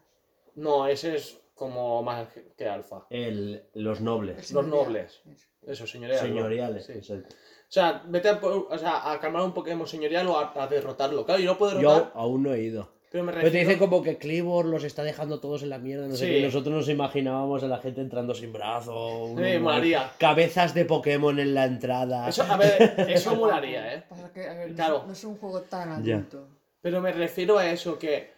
No, 0.54 0.86
ese 0.86 1.16
es 1.16 1.38
como 1.54 2.02
más 2.02 2.28
que 2.56 2.66
alfa. 2.66 3.06
El- 3.10 3.64
los 3.74 4.00
nobles. 4.00 4.50
Los 4.52 4.66
nobles. 4.66 5.20
Eso. 5.30 5.46
Eso, 5.66 5.86
señorial. 5.86 6.20
¿no? 6.20 6.26
Señoriales. 6.26 6.86
Sí. 6.86 6.92
exacto. 6.92 7.34
O 7.34 7.72
sea, 7.72 8.02
vete 8.06 8.28
a, 8.30 8.40
o 8.42 8.78
sea, 8.78 9.12
a 9.12 9.20
calmar 9.20 9.42
un 9.42 9.52
Pokémon 9.54 9.86
señorial 9.86 10.26
o 10.28 10.38
a, 10.38 10.52
a 10.60 10.66
derrotarlo. 10.66 11.24
Claro, 11.24 11.40
y 11.40 11.44
no 11.44 11.56
puedo 11.58 11.80
Yo 11.80 11.90
derrotar, 11.90 12.12
aún 12.14 12.42
no 12.42 12.54
he 12.54 12.62
ido. 12.62 12.92
Pero 13.10 13.24
me 13.24 13.32
Pero 13.32 13.42
te 13.42 13.46
refiero... 13.50 13.68
dice 13.68 13.78
como 13.78 14.02
que 14.02 14.16
Clibor 14.18 14.66
los 14.66 14.84
está 14.84 15.02
dejando 15.02 15.40
todos 15.40 15.62
en 15.62 15.70
la 15.70 15.78
mierda, 15.78 16.06
no 16.06 16.14
sé 16.14 16.26
Sí. 16.26 16.32
qué. 16.32 16.42
Nosotros 16.42 16.74
nos 16.74 16.88
imaginábamos 16.88 17.62
a 17.62 17.68
la 17.68 17.78
gente 17.78 18.00
entrando 18.00 18.34
sin 18.34 18.52
brazo. 18.52 19.34
Sí, 19.36 19.58
molaría. 19.58 20.12
Cabezas 20.18 20.74
de 20.74 20.84
Pokémon 20.84 21.38
en 21.38 21.54
la 21.54 21.64
entrada. 21.64 22.28
Eso, 22.28 22.42
a 22.44 22.56
ver, 22.56 22.94
eso 23.08 23.34
molaría, 23.34 23.94
¿eh? 23.94 24.04
Pasa 24.08 24.32
que, 24.32 24.46
a 24.48 24.54
ver, 24.54 24.70
no, 24.70 24.76
Claro. 24.76 24.98
es, 25.00 25.06
no 25.06 25.12
es 25.12 25.24
un 25.24 25.36
juego 25.38 25.60
tan 25.62 26.04
Ya. 26.04 26.14
adulto. 26.16 26.48
Pero 26.80 27.00
me 27.00 27.12
refiero 27.12 27.58
a 27.58 27.68
eso, 27.70 27.98
que 27.98 28.30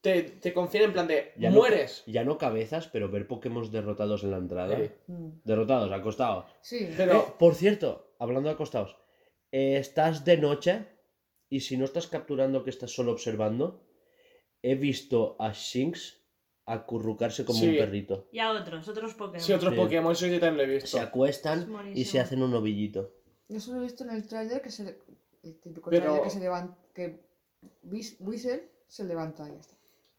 te, 0.00 0.22
te 0.22 0.52
confían 0.52 0.84
en 0.84 0.92
plan 0.92 1.06
de, 1.06 1.32
Ya 1.36 1.50
no- 1.50 1.56
mueres. 1.56 2.02
Ya 2.06 2.24
no 2.24 2.36
cabezas, 2.36 2.88
pero 2.88 3.08
ver 3.10 3.26
Pokémon 3.26 3.70
derrotados 3.70 4.24
en 4.24 4.32
la 4.32 4.38
entrada. 4.38 4.76
Sí. 4.76 4.90
Mm. 5.06 5.28
Derrotados, 5.44 5.92
acostados. 5.92 6.46
Sí, 6.62 6.88
Pero- 6.96 7.14
Eh, 7.20 7.24
por 7.38 7.54
cierto, 7.54 8.12
hablando 8.18 8.48
de 8.48 8.54
acostados, 8.54 8.96
eh, 9.52 9.76
estás 9.78 10.24
de 10.24 10.36
noche 10.36 10.86
y 11.48 11.60
si 11.60 11.76
no 11.76 11.84
estás 11.84 12.06
capturando 12.06 12.64
que 12.64 12.70
estás 12.70 12.90
solo 12.92 13.12
observando, 13.12 13.82
he 14.62 14.74
visto 14.74 15.36
a 15.38 15.52
Shinx 15.52 16.18
acurrucarse 16.66 17.44
como 17.44 17.58
Sí. 17.58 17.68
un 17.70 17.76
perrito. 17.78 18.28
Y 18.32 18.38
a 18.38 18.52
otros, 18.52 18.86
otros 18.88 19.14
Pokémon. 19.14 19.40
Sí, 19.40 19.52
otros 19.52 19.72
Sí. 19.74 19.78
Pokémon, 19.80 20.12
eso 20.12 20.26
yo 20.26 20.38
también 20.38 20.56
lo 20.56 20.62
he 20.72 20.74
visto. 20.76 20.88
Se 20.90 21.00
acuestan 21.00 21.60
Es 21.60 21.66
y 21.66 21.70
buenísimo. 21.70 22.10
se 22.12 22.20
hacen 22.20 22.42
un 22.42 22.54
ovillito. 22.54 23.12
yo 23.48 23.58
solo 23.58 23.78
he 23.78 23.82
visto 23.82 24.04
en 24.04 24.10
el 24.10 24.26
tráiler 24.28 24.62
que 24.62 24.70
se... 24.70 24.98
El 25.42 25.58
típico 25.58 25.90
Pero- 25.90 26.02
tráiler 26.04 26.22
que 26.22 26.30
se 26.30 26.40
levanta... 26.40 26.76
Que 26.94 27.20
Whis- 27.84 28.16
Whistle 28.20 28.68
se 28.86 29.04
levanta 29.04 29.48
y 29.48 29.52
ya 29.54 29.58
está. 29.60 29.74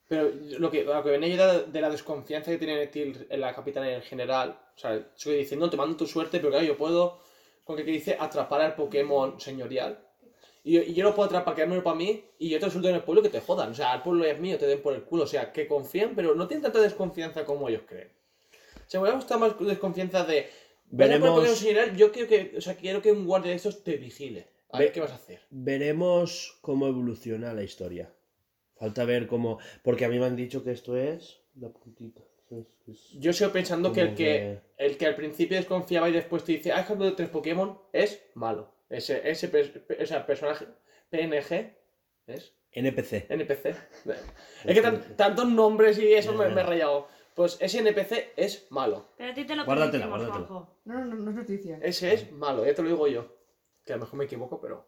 Pero 0.09 0.30
lo 0.59 0.69
que, 0.69 0.84
lo 0.84 1.01
que 1.03 1.09
venía 1.11 1.35
yo 1.38 1.53
de, 1.53 1.72
de 1.72 1.81
la 1.81 1.89
desconfianza 1.89 2.51
que 2.51 2.57
tiene 2.57 2.85
Til 2.88 3.27
en 3.30 3.39
la 3.39 3.55
capitana 3.55 3.89
en 3.89 4.01
general. 4.01 4.59
O 4.76 4.77
sea, 4.77 4.95
eso 4.95 5.30
que 5.30 5.38
dice, 5.38 5.55
no, 5.55 5.69
te 5.69 5.77
mando 5.77 5.95
tu 5.95 6.05
suerte, 6.05 6.39
pero 6.39 6.49
claro, 6.49 6.65
yo 6.65 6.76
puedo, 6.77 7.19
con 7.63 7.77
que 7.77 7.84
dice, 7.84 8.18
atrapar 8.19 8.59
al 8.61 8.76
Pokémon 8.76 9.39
señorial. 9.39 10.05
Y 10.63 10.73
yo, 10.73 10.81
y 10.81 10.93
yo 10.93 11.03
lo 11.03 11.15
puedo 11.15 11.25
atrapar, 11.27 11.55
quedármelo 11.55 11.83
para 11.83 11.95
mí, 11.95 12.23
y 12.38 12.49
yo 12.49 12.59
te 12.59 12.65
resulto 12.65 12.88
en 12.89 12.95
el 12.95 13.01
pueblo 13.03 13.21
que 13.23 13.29
te 13.29 13.41
jodan. 13.41 13.71
O 13.71 13.73
sea, 13.73 13.95
el 13.95 14.01
pueblo 14.03 14.25
es 14.25 14.39
mío, 14.39 14.57
te 14.59 14.67
den 14.67 14.81
por 14.81 14.93
el 14.93 15.03
culo. 15.03 15.23
O 15.23 15.27
sea, 15.27 15.51
que 15.51 15.67
confían, 15.67 16.13
pero 16.15 16.35
no 16.35 16.47
tienen 16.47 16.61
tanta 16.63 16.79
desconfianza 16.79 17.45
como 17.45 17.67
ellos 17.67 17.81
creen. 17.88 18.09
O 18.75 18.83
sea, 18.91 18.99
me 18.99 19.03
hubiera 19.05 19.17
gustado 19.17 19.39
más 19.39 19.59
desconfianza 19.59 20.23
de... 20.23 20.47
Veremos- 20.91 21.47
señorial, 21.55 21.95
yo 21.95 22.11
quiero 22.11 22.27
que, 22.27 22.53
o 22.57 22.61
sea, 22.61 22.75
quiero 22.75 23.01
que 23.01 23.11
un 23.11 23.25
guardia 23.25 23.51
de 23.51 23.55
estos 23.57 23.83
te 23.83 23.95
vigile. 23.97 24.47
A 24.71 24.77
ver 24.79 24.89
Ve- 24.89 24.93
qué 24.93 24.99
vas 24.99 25.11
a 25.11 25.15
hacer. 25.15 25.39
Veremos 25.49 26.57
cómo 26.61 26.88
evoluciona 26.88 27.53
la 27.53 27.63
historia. 27.63 28.13
Falta 28.75 29.05
ver 29.05 29.25
cómo... 29.27 29.57
Porque 29.83 30.05
a 30.05 30.09
mí 30.09 30.19
me 30.19 30.25
han 30.25 30.35
dicho 30.35 30.63
que 30.63 30.71
esto 30.71 30.95
es 30.97 31.39
la 31.55 31.69
puntita. 31.69 32.21
Es- 32.49 32.67
es- 32.88 33.11
Yo 33.19 33.31
sigo 33.33 33.51
pensando 33.51 33.91
que 33.93 34.01
el 34.01 34.09
que, 34.09 34.15
que- 34.15 34.59
el 34.77 34.97
que 34.97 35.05
al 35.05 35.15
principio 35.15 35.57
desconfiaba 35.57 36.09
y 36.09 36.13
después 36.13 36.43
te 36.43 36.51
dice, 36.51 36.71
ah, 36.73 36.81
ejemplo 36.81 37.05
de 37.05 37.13
tres 37.13 37.29
Pokémon, 37.29 37.79
es 37.93 38.21
malo. 38.33 38.69
Ese, 38.91 39.30
ese, 39.30 40.05
sea, 40.05 40.26
personaje 40.26 40.68
PNG 41.09 41.73
es 42.27 42.53
NPC. 42.72 43.26
NPC. 43.30 43.65
es 44.65 44.73
que 44.76 44.81
tan- 44.81 45.15
tantos 45.15 45.47
nombres 45.49 45.97
y 45.97 46.13
eso 46.13 46.34
me, 46.34 46.49
me 46.49 46.61
he 46.61 46.63
rayado. 46.63 47.07
Pues 47.35 47.57
ese 47.61 47.80
NPC 47.80 48.34
es 48.35 48.68
malo. 48.72 49.07
Pero 49.18 49.31
a 49.31 49.34
ti 49.34 49.45
te 49.45 49.55
lo 49.55 49.65
Guárdatela. 49.65 50.05
No, 50.05 50.18
no, 50.18 51.05
no, 51.05 51.15
no 51.15 51.30
es 51.31 51.35
noticia. 51.38 51.80
Ese 51.81 52.13
es 52.13 52.31
malo, 52.31 52.65
ya 52.65 52.76
te 52.76 52.84
lo 52.84 52.89
digo 52.89 53.07
yo. 53.07 53.35
Que 53.85 53.93
a 53.93 53.95
lo 53.95 54.01
mejor 54.03 54.19
me 54.19 54.26
equivoco, 54.26 54.59
pero. 54.59 54.88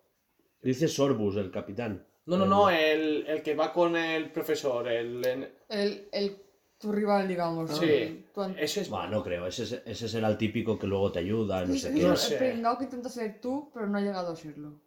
Dice 0.62 0.88
Sorbus, 0.88 1.38
el 1.38 1.52
capitán. 1.52 2.06
No, 2.26 2.38
no, 2.38 2.46
no, 2.46 2.70
el, 2.70 3.26
el 3.28 3.42
que 3.44 3.56
va 3.56 3.74
con 3.74 3.98
el 3.98 4.32
profesor, 4.32 4.88
El, 4.88 5.26
el, 5.68 6.42
tu 6.84 6.92
rival, 6.92 7.28
digamos. 7.28 7.70
¿no? 7.72 7.76
Sí. 7.78 8.26
Ese 8.58 8.82
es. 8.82 8.90
Bah, 8.90 9.08
no 9.08 9.24
creo, 9.24 9.48
ese, 9.48 9.64
es- 9.64 9.82
ese 9.86 10.08
será 10.10 10.28
el 10.28 10.38
típico 10.38 10.78
que 10.78 10.86
luego 10.86 11.12
te 11.12 11.20
ayuda, 11.20 11.66
no 11.66 11.74
Sí, 11.74 11.80
sé 11.80 11.94
qué. 11.94 12.02
No 12.04 12.12
el 12.12 12.18
sé. 12.18 12.36
pringao 12.38 12.78
que 12.78 12.84
intenta 12.84 13.10
ser 13.10 13.40
tú, 13.42 13.72
pero 13.74 13.88
no 13.88 13.98
ha 13.98 14.02
llegado 14.02 14.34
a 14.34 14.36
serlo. 14.36 14.80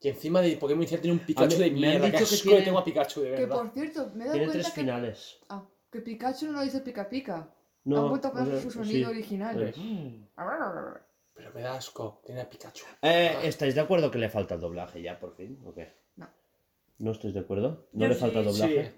Y 0.00 0.08
encima 0.08 0.42
de 0.42 0.56
Pokémon 0.56 0.82
inicial 0.82 1.00
tiene 1.00 1.16
un 1.18 1.24
Pikachu 1.24 1.56
de 1.56 1.58
me 1.58 1.66
han 1.66 1.74
mierda. 1.74 2.06
Que 2.10 2.18
dicho 2.18 2.18
que 2.28 2.34
asco 2.34 2.48
tiene- 2.50 2.64
tengo 2.64 2.78
a 2.78 2.84
Pikachu, 2.84 3.20
de 3.22 3.26
Que 3.34 3.40
verdad. 3.46 3.56
por 3.56 3.70
cierto, 3.70 4.10
me 4.14 4.24
he 4.24 4.26
dado 4.26 4.32
Tiene 4.32 4.46
cuenta 4.46 4.52
tres 4.52 4.66
que, 4.74 4.80
finales. 4.80 5.38
ah, 5.48 5.64
que 5.90 6.00
Pikachu 6.00 6.52
no 6.52 6.62
dice 6.62 6.80
pica 6.80 7.08
pica. 7.08 7.48
No, 7.84 8.02
Han 8.02 8.08
vuelto 8.10 8.28
a 8.28 8.32
poner 8.32 8.48
o 8.48 8.50
sea, 8.52 8.60
su 8.62 8.70
sonido 8.70 9.08
sí. 9.10 9.16
original. 9.16 9.62
Eh. 9.62 10.28
Pero 11.34 11.52
me 11.54 11.60
da 11.62 11.74
asco, 11.76 12.20
tiene 12.24 12.40
a 12.42 12.48
Pikachu. 12.48 12.84
Eh, 13.02 13.36
¿Estáis 13.44 13.74
de 13.74 13.80
acuerdo 13.80 14.10
que 14.10 14.18
le 14.18 14.28
falta 14.28 14.54
el 14.54 14.60
doblaje 14.60 15.00
ya, 15.02 15.18
por 15.18 15.34
fin? 15.36 15.58
¿O 15.64 15.72
qué? 15.74 15.92
No. 16.16 16.28
¿No 16.98 17.10
estáis 17.12 17.34
de 17.34 17.40
acuerdo? 17.40 17.88
¿No 17.92 18.02
Yo 18.02 18.08
le 18.08 18.14
sí. 18.14 18.20
falta 18.20 18.42
doblaje? 18.42 18.92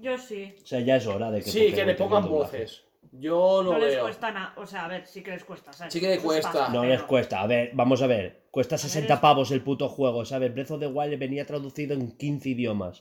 Yo 0.00 0.18
sí. 0.18 0.54
O 0.62 0.66
sea, 0.66 0.80
ya 0.80 0.96
es 0.96 1.06
hora 1.06 1.30
de 1.30 1.42
que. 1.42 1.50
sí, 1.50 1.72
que 1.72 1.84
le 1.84 1.94
pongan 1.94 2.28
voces. 2.28 2.82
Yo 3.12 3.62
lo 3.62 3.72
No 3.72 3.78
les 3.78 3.94
veo. 3.94 4.02
cuesta 4.04 4.30
nada. 4.30 4.52
O 4.56 4.66
sea, 4.66 4.84
a 4.84 4.88
ver, 4.88 5.06
sí 5.06 5.22
que 5.22 5.30
les 5.30 5.44
cuesta, 5.44 5.72
¿sabes? 5.72 5.92
Sí 5.92 6.00
que 6.00 6.08
les 6.08 6.20
cuesta. 6.20 6.68
No 6.68 6.80
pero- 6.80 6.92
les 6.92 7.02
cuesta. 7.02 7.40
A 7.40 7.46
ver, 7.46 7.70
vamos 7.72 8.02
a 8.02 8.06
ver. 8.06 8.42
Cuesta 8.50 8.76
60 8.76 9.14
es- 9.14 9.20
pavos 9.20 9.50
el 9.52 9.62
puto 9.62 9.88
juego, 9.88 10.24
¿sabes? 10.24 10.52
Breath 10.52 10.72
of 10.72 10.80
the 10.80 10.86
Wild 10.86 11.18
venía 11.18 11.46
traducido 11.46 11.94
en 11.94 12.12
15 12.16 12.50
idiomas. 12.50 13.00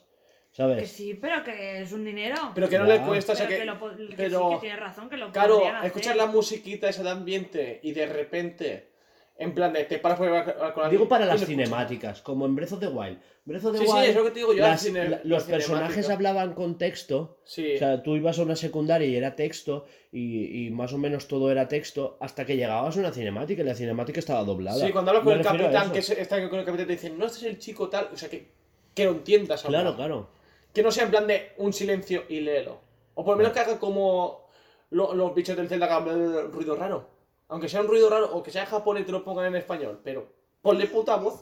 Que 0.52 0.58
¿Sabes? 0.62 0.90
sí, 0.92 1.16
pero 1.16 1.44
que 1.44 1.82
es 1.82 1.92
un 1.92 2.06
dinero. 2.06 2.36
Pero 2.56 2.70
que 2.70 2.78
no 2.80 2.86
le 2.86 3.02
cuesta, 3.02 3.34
o 3.34 3.36
sea 3.36 3.46
que. 3.46 3.58
que 3.58 3.66
lo 3.66 3.78
que 3.78 4.14
pero- 4.16 4.48
sí 4.50 4.56
que 4.56 4.62
tienes 4.62 4.80
razón, 4.80 5.10
que 5.10 5.18
lo 5.18 5.30
Claro, 5.32 5.58
hacer. 5.68 5.86
escuchar 5.88 6.16
la 6.16 6.28
musiquita 6.28 6.88
esa 6.88 7.04
de 7.04 7.10
ambiente 7.10 7.80
y 7.84 7.92
de 7.92 8.06
repente. 8.06 8.95
En 9.38 9.54
plan 9.54 9.74
de 9.74 9.84
te 9.84 10.00
paras 10.00 10.18
por 10.18 10.30
el 10.30 10.90
Digo 10.92 11.10
para 11.10 11.26
las 11.26 11.46
cinemáticas, 11.46 12.22
como 12.22 12.46
en 12.46 12.56
Breath 12.56 12.72
of 12.72 12.80
the 12.80 12.88
Wild. 12.88 13.20
Breath 13.44 13.66
of 13.66 13.74
the 13.74 13.80
Sí, 13.80 13.86
sí, 13.86 13.92
Wild, 13.92 14.06
es 14.10 14.16
lo 14.16 14.24
que 14.24 14.30
te 14.32 14.40
digo 14.40 14.54
yo, 14.54 14.62
las- 14.62 14.70
la 14.72 14.78
cine- 14.78 15.10
la- 15.10 15.22
los 15.26 15.44
cinemática. 15.44 15.52
personajes 15.58 16.10
hablaban 16.10 16.54
con 16.54 16.78
texto. 16.78 17.38
Sí. 17.44 17.76
O 17.76 17.78
sea, 17.78 18.02
tú 18.02 18.16
ibas 18.16 18.40
a 18.40 18.44
una 18.44 18.56
secundaria 18.56 19.06
y 19.08 19.16
era 19.18 19.36
texto, 19.36 19.86
y, 20.14 20.68
y 20.68 20.70
más 20.72 20.94
o 20.94 20.98
menos 20.98 21.28
todo 21.28 21.52
era 21.52 21.68
texto, 21.68 22.18
hasta 22.22 22.46
que 22.46 22.56
llegabas 22.56 22.96
a 22.96 23.00
una 23.02 23.12
cinemática 23.12 23.62
y 23.62 23.66
la 23.66 23.76
cinemática 23.76 24.20
estaba 24.22 24.42
doblada. 24.46 24.86
Sí, 24.86 24.92
cuando 24.94 25.12
hablas 25.12 25.26
Me 25.26 25.32
con 25.32 25.38
el 25.40 25.44
refiero 25.44 25.66
a 25.68 25.72
capitán, 25.72 25.92
que 25.94 26.02
se- 26.02 26.22
está 26.22 26.50
con 26.50 26.60
el 26.60 26.66
capitán, 26.66 26.88
te 26.88 26.94
dicen, 26.94 27.20
no, 27.20 27.26
este 27.26 27.40
es 27.40 27.44
el 27.44 27.60
chico 27.60 27.90
tal. 27.90 28.08
O 28.14 28.18
sea, 28.18 28.30
que, 28.30 28.48
que 28.94 29.04
lo 29.04 29.12
entiendas. 29.12 29.66
hablar. 29.66 29.82
Claro, 29.82 29.96
claro. 29.98 30.30
Que 30.74 30.82
no 30.82 30.92
sea 30.92 31.04
en 31.04 31.10
plan 31.12 31.28
de 31.28 31.52
un 31.58 31.74
silencio 31.74 32.24
y 32.30 32.40
léelo. 32.40 32.80
O 33.16 33.26
por 33.26 33.34
lo 33.34 33.38
menos 33.40 33.52
que 33.52 33.60
haga 33.60 33.78
como 33.80 34.48
lo- 34.92 35.14
los 35.14 35.36
bichos 35.36 35.58
del 35.58 35.68
Zelda 35.68 35.88
que 35.88 35.94
hagan 35.94 36.52
ruido 36.54 36.76
raro. 36.78 37.10
Aunque 37.48 37.70
sea 37.70 37.82
un 37.82 37.88
ruido 37.88 38.10
raro 38.10 38.36
o 38.36 38.42
que 38.44 38.52
sea 38.52 38.64
en 38.64 38.70
japonés 38.70 39.04
y 39.04 39.06
te 39.06 39.12
lo 39.12 39.24
pongan 39.24 39.46
en 39.48 39.56
español. 39.56 40.00
Pero 40.04 40.28
ponle 40.62 40.88
puta 40.88 41.16
voz. 41.18 41.42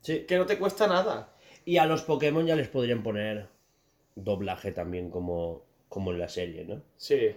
Sí. 0.00 0.24
Que 0.26 0.38
no 0.38 0.46
te 0.46 0.58
cuesta 0.58 0.86
nada. 0.86 1.34
Y 1.64 1.76
a 1.76 1.86
los 1.86 2.02
Pokémon 2.02 2.46
ya 2.46 2.56
les 2.56 2.68
podrían 2.68 3.02
poner 3.02 3.48
doblaje 4.14 4.72
también 4.72 5.10
como, 5.10 5.62
como 5.88 6.12
en 6.12 6.18
la 6.18 6.28
serie, 6.28 6.64
¿no? 6.64 6.80
Sí. 6.96 7.36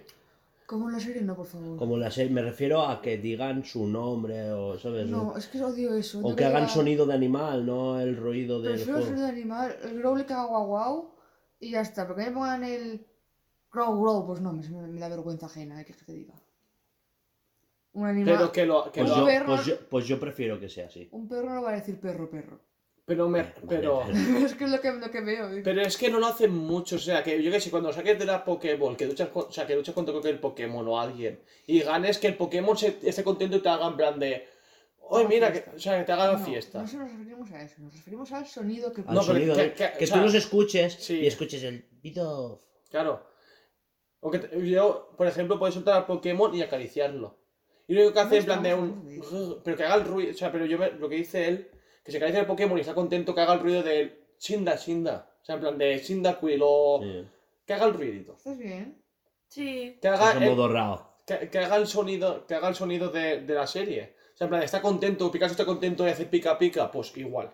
Como 0.66 0.88
en 0.88 0.94
la 0.94 1.00
serie, 1.00 1.20
no, 1.20 1.36
por 1.36 1.44
favor. 1.46 1.76
Como 1.76 1.96
en 1.96 2.00
la 2.00 2.10
serie, 2.10 2.32
me 2.32 2.40
refiero 2.40 2.86
a 2.86 3.02
que 3.02 3.18
digan 3.18 3.64
su 3.64 3.86
nombre 3.86 4.50
o, 4.52 4.78
¿sabes? 4.78 5.06
No, 5.06 5.36
es 5.36 5.48
que 5.48 5.62
odio 5.62 5.94
eso. 5.94 6.20
o 6.24 6.30
Yo 6.30 6.36
que 6.36 6.44
hagan 6.46 6.64
diga- 6.64 6.72
sonido 6.72 7.04
de 7.04 7.12
animal, 7.12 7.66
no 7.66 8.00
el 8.00 8.16
ruido 8.16 8.62
del 8.62 8.74
Prefiero 8.76 8.98
el 8.98 9.04
juego. 9.04 9.16
sonido 9.18 9.26
de 9.26 9.32
animal, 9.40 9.76
el 9.82 9.98
growl 9.98 10.24
que 10.24 10.32
haga 10.32 10.46
guau 10.46 10.66
guau 10.66 11.14
y 11.60 11.72
ya 11.72 11.82
está. 11.82 12.06
Porque 12.06 12.24
me 12.24 12.30
pongan 12.30 12.64
el 12.64 13.04
growl 13.70 14.00
growl, 14.00 14.24
pues 14.26 14.40
no, 14.40 14.52
me, 14.54 14.66
me 14.88 15.00
da 15.00 15.08
vergüenza 15.10 15.46
ajena, 15.46 15.78
¿eh? 15.80 15.84
que 15.84 15.92
te 15.92 16.10
diga. 16.10 16.34
Un 17.94 18.06
animal. 18.06 18.34
Pero 18.36 18.52
que 18.52 18.66
lo. 18.66 18.90
Que 18.92 19.00
Pues 19.00 19.10
lo 19.10 19.16
yo, 19.18 19.26
perro- 19.26 19.46
pues, 19.46 19.66
yo, 19.66 19.74
pues 19.88 20.06
yo 20.06 20.18
prefiero 20.20 20.58
que 20.58 20.68
sea 20.68 20.86
así. 20.86 21.08
Un 21.12 21.28
perro 21.28 21.50
no 21.54 21.62
va 21.62 21.70
a 21.72 21.74
decir 21.76 22.00
perro, 22.00 22.30
perro. 22.30 22.60
Pero 23.04 23.28
me. 23.28 23.44
Pero. 23.68 24.02
es 24.44 24.54
que 24.54 24.64
es 24.64 24.70
lo 24.70 24.80
que, 24.80 24.92
lo 24.92 25.10
que 25.10 25.20
veo. 25.20 25.48
Pero 25.62 25.82
es 25.82 25.96
que 25.98 26.08
no 26.10 26.18
lo 26.18 26.26
hacen 26.28 26.52
mucho, 26.52 26.96
o 26.96 26.98
sea, 26.98 27.22
que 27.22 27.42
yo 27.42 27.50
que 27.50 27.60
sé, 27.60 27.70
cuando 27.70 27.92
saques 27.92 28.18
de 28.18 28.24
la 28.24 28.44
Pokéball, 28.44 28.96
que 28.96 29.06
luchas, 29.06 29.28
con- 29.28 29.46
o 29.48 29.52
sea, 29.52 29.66
que 29.66 29.74
luchas 29.76 29.94
contra 29.94 30.12
cualquier 30.12 30.40
Pokémon 30.40 30.86
o 30.88 30.98
alguien, 31.00 31.40
y 31.66 31.80
ganes 31.80 32.18
que 32.18 32.28
el 32.28 32.36
Pokémon 32.36 32.76
se, 32.78 32.98
esté 33.02 33.22
contento 33.24 33.56
y 33.56 33.60
te 33.60 33.68
haga 33.68 33.88
en 33.88 33.96
plan 33.96 34.18
de, 34.18 34.46
¡Ay, 35.10 35.18
Haga 35.24 35.28
mira! 35.28 35.52
Que, 35.52 35.64
o 35.76 35.78
sea, 35.78 35.98
que 35.98 36.04
te 36.04 36.12
haga 36.12 36.28
la 36.32 36.38
No, 36.38 36.44
fiesta. 36.46 36.80
No 36.80 36.86
se 36.88 36.96
nos 36.96 37.10
referimos 37.10 37.50
a 37.52 37.62
eso, 37.62 37.74
nos 37.82 37.92
referimos 37.92 38.32
al 38.32 38.46
sonido 38.46 38.92
que 38.92 39.02
Al 39.06 39.14
No, 39.14 39.22
sonido 39.22 39.54
que- 39.56 39.72
que- 39.74 39.92
que, 39.98 40.04
o 40.04 40.06
sea, 40.06 40.16
tú 40.16 40.22
los 40.22 40.34
escuches 40.34 40.94
sí. 40.94 41.18
y 41.20 41.26
escuches 41.26 41.62
el 41.64 41.82
pito. 42.00 42.60
Claro. 42.88 43.26
O 44.20 44.30
que 44.30 44.38
te- 44.38 44.66
yo, 44.70 45.12
por 45.18 45.26
ejemplo, 45.26 45.58
puedes 45.58 45.74
soltar 45.74 45.96
al 45.96 46.06
Pokémon 46.06 46.54
y 46.54 46.62
acariciarlo. 46.62 47.41
Y 47.88 47.94
lo 47.94 48.00
único 48.02 48.14
que 48.14 48.20
hace 48.20 48.34
No 48.34 48.38
en 48.40 48.44
plan 48.44 48.62
de 48.62 48.74
un. 48.74 49.60
Pero 49.64 49.76
que 49.76 49.84
haga 49.84 49.94
el 49.96 50.04
ruido. 50.04 50.30
O 50.32 50.34
sea, 50.34 50.50
pero 50.52 50.66
yo 50.66 50.78
me- 50.78 50.92
lo 50.92 51.08
que 51.08 51.16
dice 51.16 51.48
él, 51.48 51.70
que 52.04 52.10
se 52.10 52.16
acaricia 52.18 52.40
el 52.40 52.46
Pokémon 52.46 52.78
y 52.78 52.80
está 52.80 52.94
contento, 52.94 53.34
que 53.34 53.40
haga 53.40 53.54
el 53.54 53.60
ruido 53.60 53.82
de 53.82 54.24
Shinda, 54.38 54.76
Shinda. 54.76 55.28
O 55.40 55.44
sea, 55.44 55.56
en 55.56 55.60
plan 55.60 55.78
de 55.78 55.98
Shinda 55.98 56.38
Quill 56.38 56.60
o. 56.62 57.00
Sí. 57.02 57.28
Que 57.66 57.74
haga 57.74 57.86
el 57.86 57.94
ruidito. 57.94 58.34
¿Estás 58.36 58.58
bien? 58.58 59.02
Sí. 59.48 59.98
Que 60.00 60.08
haga, 60.08 60.32
el, 60.32 60.38
que, 61.26 61.50
que 61.50 61.58
haga 61.58 61.76
el 61.76 61.86
sonido, 61.86 62.46
que 62.46 62.54
haga 62.54 62.68
el 62.68 62.74
sonido 62.74 63.10
de, 63.10 63.42
de 63.42 63.54
la 63.54 63.66
serie. 63.66 64.14
O 64.34 64.36
sea, 64.36 64.46
en 64.46 64.50
plan, 64.50 64.62
está 64.62 64.80
contento, 64.80 65.30
Picasso 65.30 65.52
está 65.52 65.64
contento 65.66 66.06
y 66.06 66.10
hace 66.10 66.24
pica 66.26 66.58
pica, 66.58 66.90
pues 66.90 67.14
igual. 67.16 67.50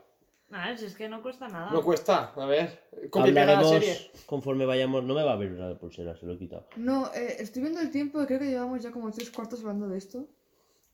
A 0.50 0.68
ver, 0.68 0.78
si 0.78 0.86
es 0.86 0.94
que 0.94 1.08
no 1.08 1.20
cuesta 1.22 1.46
nada. 1.48 1.70
No 1.70 1.82
cuesta, 1.84 2.32
a 2.34 2.46
ver. 2.46 2.80
La 2.92 3.10
serie. 3.10 3.40
Hablaremos 3.40 4.10
conforme 4.26 4.64
vayamos. 4.64 5.04
No 5.04 5.14
me 5.14 5.22
va 5.22 5.32
a 5.32 5.34
abrir 5.34 5.52
la 5.52 5.78
pulsera, 5.78 6.16
se 6.16 6.24
lo 6.26 6.32
he 6.34 6.38
quitado. 6.38 6.66
No, 6.76 7.12
eh, 7.14 7.36
estoy 7.40 7.62
viendo 7.62 7.80
el 7.80 7.90
tiempo 7.90 8.22
y 8.22 8.26
creo 8.26 8.38
que 8.38 8.46
llevamos 8.46 8.82
ya 8.82 8.90
como 8.90 9.10
tres 9.10 9.30
cuartos 9.30 9.60
hablando 9.60 9.88
de 9.88 9.98
esto. 9.98 10.26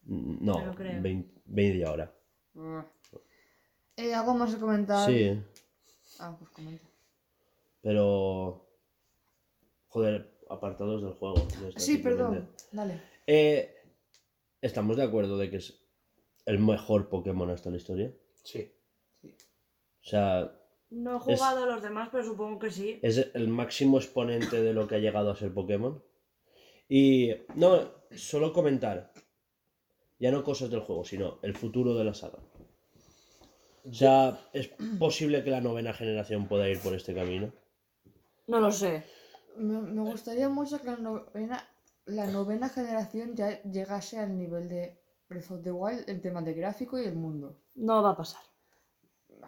Mm, 0.06 0.44
lo 0.47 0.55
No, 0.66 0.74
creo. 0.74 1.01
20, 1.01 1.40
media 1.47 1.93
hora. 1.93 2.12
Ah. 2.59 2.85
Eh, 3.97 4.12
¿Algo 4.12 4.35
más 4.35 4.52
que 4.55 4.60
comentar? 4.60 5.09
Sí, 5.09 5.40
Ah, 6.18 6.35
pues 6.39 6.51
comenta. 6.51 6.85
pero. 7.81 8.60
Joder, 9.89 10.36
apartados 10.51 11.02
del 11.02 11.12
juego. 11.12 11.47
Sí, 11.76 11.98
perdón. 11.98 12.48
Dale. 12.72 13.01
Eh, 13.28 13.72
¿Estamos 14.60 14.97
de 14.97 15.05
acuerdo 15.05 15.39
de 15.39 15.48
que 15.51 15.59
es 15.59 15.81
el 16.47 16.59
mejor 16.59 17.09
Pokémon 17.09 17.48
hasta 17.51 17.70
la 17.70 17.76
historia? 17.76 18.12
Sí. 18.43 18.74
O 20.05 20.06
sea, 20.06 20.52
No 20.90 21.16
he 21.16 21.18
jugado 21.18 21.64
a 21.64 21.66
los 21.66 21.82
demás, 21.82 22.09
pero 22.12 22.24
supongo 22.24 22.59
que 22.59 22.70
sí. 22.70 22.98
es 23.02 23.31
el 23.35 23.48
máximo 23.48 23.98
exponente 23.98 24.62
de 24.62 24.74
lo 24.74 24.86
que 24.86 24.97
ha 24.97 24.98
llegado 24.98 25.31
a 25.31 25.36
ser 25.36 25.52
Pokémon. 25.52 26.02
Y 26.89 27.32
no, 27.55 27.90
solo 28.14 28.52
comentar, 28.52 29.12
ya 30.18 30.31
no 30.31 30.44
cosas 30.44 30.70
del 30.70 30.81
juego, 30.81 31.05
sino 31.05 31.39
el 31.43 31.55
futuro 31.56 31.94
de 31.94 32.05
la 32.05 32.14
saga. 32.14 32.39
O 33.89 33.93
sea, 33.93 34.39
¿es 34.52 34.68
posible 34.98 35.43
que 35.43 35.51
la 35.51 35.60
novena 35.60 35.93
generación 35.93 36.48
pueda 36.48 36.68
ir 36.68 36.81
por 36.81 36.94
este 36.94 37.14
camino? 37.14 37.52
No 38.47 38.60
lo 38.60 38.70
sé. 38.72 39.05
Me, 39.56 39.81
me 39.81 40.02
gustaría 40.02 40.48
mucho 40.48 40.78
que 40.81 40.86
la 40.86 40.97
novena, 40.97 41.66
la 42.06 42.26
novena 42.26 42.68
generación 42.68 43.35
ya 43.36 43.62
llegase 43.62 44.18
al 44.18 44.36
nivel 44.36 44.68
de 44.68 44.98
Breath 45.28 45.51
of 45.51 45.62
the 45.62 45.72
Wild 45.72 46.09
en 46.09 46.20
temas 46.20 46.44
de 46.44 46.55
gráfico 46.55 46.98
y 46.98 47.05
el 47.05 47.14
mundo. 47.14 47.59
No 47.74 48.02
va 48.02 48.10
a 48.10 48.16
pasar. 48.16 48.43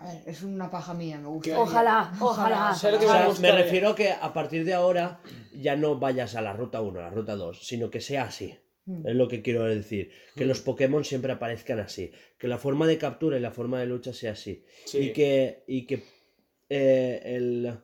A 0.00 0.12
ver, 0.12 0.22
es 0.26 0.42
una 0.42 0.70
paja 0.70 0.94
mía, 0.94 1.18
me 1.18 1.28
gusta. 1.28 1.50
Que- 1.50 1.56
Ojalá, 1.56 2.12
ojalá. 2.20 2.70
O 2.72 2.74
sea, 2.74 3.28
me 3.40 3.52
refiero 3.52 3.94
que 3.94 4.10
a 4.12 4.32
partir 4.32 4.64
de 4.64 4.74
ahora 4.74 5.20
ya 5.54 5.76
no 5.76 5.98
vayas 5.98 6.34
a 6.34 6.42
la 6.42 6.52
ruta 6.52 6.80
1, 6.80 6.98
a 6.98 7.02
la 7.02 7.10
ruta 7.10 7.36
2, 7.36 7.66
sino 7.66 7.90
que 7.90 8.00
sea 8.00 8.24
así. 8.24 8.58
Mm. 8.84 9.06
Es 9.08 9.14
lo 9.16 9.28
que 9.28 9.42
quiero 9.42 9.64
decir. 9.64 10.10
Que 10.34 10.44
los 10.46 10.60
Pokémon 10.60 11.04
siempre 11.04 11.32
aparezcan 11.32 11.80
así. 11.80 12.12
Que 12.38 12.48
la 12.48 12.58
forma 12.58 12.86
de 12.86 12.98
captura 12.98 13.36
y 13.36 13.40
la 13.40 13.50
forma 13.50 13.80
de 13.80 13.86
lucha 13.86 14.12
sea 14.12 14.32
así. 14.32 14.64
Sí. 14.84 14.98
Y 14.98 15.12
que, 15.12 15.64
y 15.66 15.86
que 15.86 16.04
eh, 16.68 17.20
el... 17.24 17.78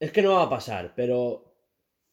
Es 0.00 0.10
que 0.12 0.22
no 0.22 0.32
va 0.34 0.42
a 0.44 0.50
pasar, 0.50 0.94
pero, 0.96 1.54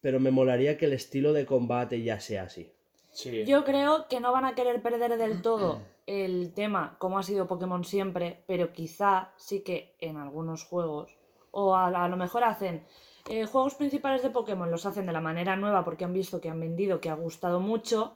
pero 0.02 0.20
me 0.20 0.32
molaría 0.32 0.78
que 0.78 0.86
el 0.86 0.94
estilo 0.94 1.34
de 1.34 1.46
combate 1.46 2.02
ya 2.04 2.20
sea 2.20 2.44
así. 2.44 2.72
Sí. 3.12 3.44
Yo 3.46 3.64
creo 3.66 4.08
que 4.08 4.20
no 4.20 4.32
van 4.32 4.46
a 4.46 4.56
querer 4.56 4.82
perder 4.82 5.18
del 5.18 5.42
todo 5.42 5.82
el 6.06 6.54
tema 6.54 6.96
como 7.00 7.18
ha 7.18 7.24
sido 7.24 7.48
Pokémon 7.48 7.84
siempre, 7.84 8.44
pero 8.48 8.74
quizá 8.74 9.34
sí 9.38 9.62
que 9.62 9.96
en 10.00 10.18
algunos 10.18 10.64
juegos, 10.64 11.16
o 11.52 11.76
a, 11.76 11.88
a 11.88 12.08
lo 12.08 12.18
mejor 12.18 12.44
hacen 12.44 12.86
eh, 13.30 13.46
juegos 13.46 13.76
principales 13.76 14.24
de 14.24 14.30
Pokémon, 14.30 14.72
los 14.72 14.86
hacen 14.86 15.06
de 15.06 15.14
la 15.14 15.22
manera 15.22 15.56
nueva 15.56 15.84
porque 15.84 16.06
han 16.06 16.14
visto 16.14 16.42
que 16.42 16.50
han 16.50 16.60
vendido, 16.60 17.00
que 17.00 17.10
ha 17.10 17.16
gustado 17.16 17.60
mucho, 17.60 18.14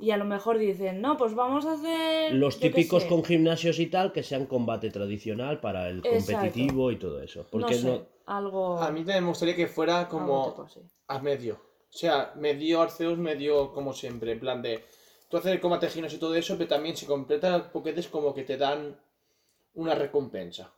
y 0.00 0.10
a 0.10 0.16
lo 0.16 0.24
mejor 0.24 0.58
dicen, 0.58 1.00
no, 1.00 1.16
pues 1.16 1.34
vamos 1.34 1.66
a 1.66 1.72
hacer... 1.72 2.34
Los 2.34 2.60
típicos 2.60 3.02
sé". 3.02 3.08
con 3.08 3.24
gimnasios 3.24 3.78
y 3.80 3.86
tal, 3.86 4.12
que 4.12 4.22
sean 4.22 4.46
combate 4.46 4.90
tradicional 4.90 5.60
para 5.60 5.88
el 5.88 5.98
Exacto. 5.98 6.32
competitivo 6.32 6.92
y 6.92 6.96
todo 6.96 7.20
eso. 7.20 7.40
No 7.40 7.48
Porque 7.50 7.74
sé, 7.74 7.86
no, 7.86 8.06
algo... 8.26 8.78
A 8.78 8.90
mí 8.90 9.00
también 9.00 9.24
me 9.24 9.30
gustaría 9.30 9.56
que 9.56 9.66
fuera 9.66 10.08
como 10.08 10.50
tipo 10.50 10.66
a 11.08 11.18
medio. 11.18 11.68
O 11.92 11.96
sea, 11.96 12.32
medio 12.36 12.82
Arceus, 12.82 13.18
medio 13.18 13.72
como 13.72 13.92
siempre. 13.92 14.32
En 14.32 14.40
plan 14.40 14.62
de. 14.62 14.84
Tú 15.28 15.36
haces 15.36 15.52
el 15.52 15.60
combate 15.60 15.88
ginos 15.88 16.12
y 16.14 16.18
todo 16.18 16.34
eso, 16.34 16.56
pero 16.56 16.68
también 16.68 16.96
si 16.96 17.04
completas 17.06 17.62
Pokédex 17.64 18.08
como 18.08 18.32
que 18.34 18.44
te 18.44 18.56
dan 18.56 18.98
una 19.74 19.94
recompensa. 19.94 20.72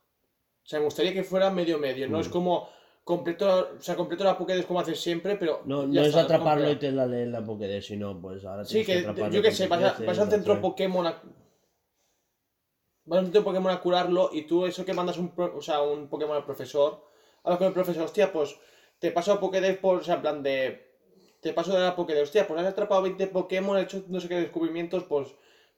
O 0.63 0.67
sea, 0.67 0.79
me 0.79 0.85
gustaría 0.85 1.13
que 1.13 1.23
fuera 1.23 1.49
medio 1.49 1.77
medio. 1.79 2.07
No 2.09 2.17
Mm. 2.17 2.21
es 2.21 2.29
como 2.29 2.69
completo, 3.03 3.69
o 3.77 3.81
sea, 3.81 3.95
completo 3.95 4.23
la 4.23 4.37
Pokédex 4.37 4.65
como 4.65 4.79
haces 4.81 4.99
siempre, 4.99 5.35
pero. 5.37 5.61
No, 5.65 5.87
no 5.87 6.01
es 6.01 6.07
está, 6.09 6.21
atraparlo 6.21 6.69
y 6.69 6.75
te 6.75 6.91
la 6.91 7.05
leen 7.07 7.31
la 7.31 7.43
Pokédex, 7.43 7.85
sino 7.85 8.19
pues 8.21 8.43
ahora 8.45 8.63
Sí, 8.65 8.85
que 8.85 9.01
yo 9.31 9.41
qué 9.41 9.51
sé, 9.51 9.67
vas, 9.67 9.81
a- 9.99 10.03
vas 10.05 10.19
a 10.19 10.23
un 10.23 10.29
centro 10.29 10.53
hacer- 10.53 10.61
Pokémon 10.61 11.07
a. 11.07 11.21
Vas 13.05 13.17
a 13.17 13.19
un 13.21 13.25
centro 13.25 13.43
Pokémon 13.43 13.71
a 13.71 13.81
curarlo 13.81 14.29
y 14.31 14.43
tú 14.43 14.65
eso 14.65 14.85
que 14.85 14.93
mandas 14.93 15.17
un, 15.17 15.33
o 15.35 15.61
sea, 15.61 15.81
un 15.81 16.07
Pokémon 16.09 16.35
al 16.35 16.45
profesor. 16.45 17.03
Hablas 17.43 17.57
con 17.57 17.67
el 17.67 17.73
profesor, 17.73 18.03
hostia, 18.03 18.31
pues 18.31 18.55
te 18.99 19.11
paso 19.11 19.31
a 19.33 19.39
Pokédex 19.39 19.79
por, 19.79 19.97
o 19.99 20.03
sea, 20.03 20.15
en 20.15 20.21
plan 20.21 20.43
de. 20.43 20.90
Te 21.41 21.53
paso 21.53 21.73
de 21.73 21.79
la 21.79 21.95
Pokédex, 21.95 22.23
hostia, 22.23 22.47
pues 22.47 22.61
has 22.61 22.67
atrapado 22.67 23.01
20 23.01 23.27
Pokémon, 23.27 23.75
has 23.75 23.83
hecho 23.85 24.03
no 24.07 24.19
sé 24.19 24.27
qué 24.27 24.35
descubrimientos, 24.35 25.03
pues 25.05 25.27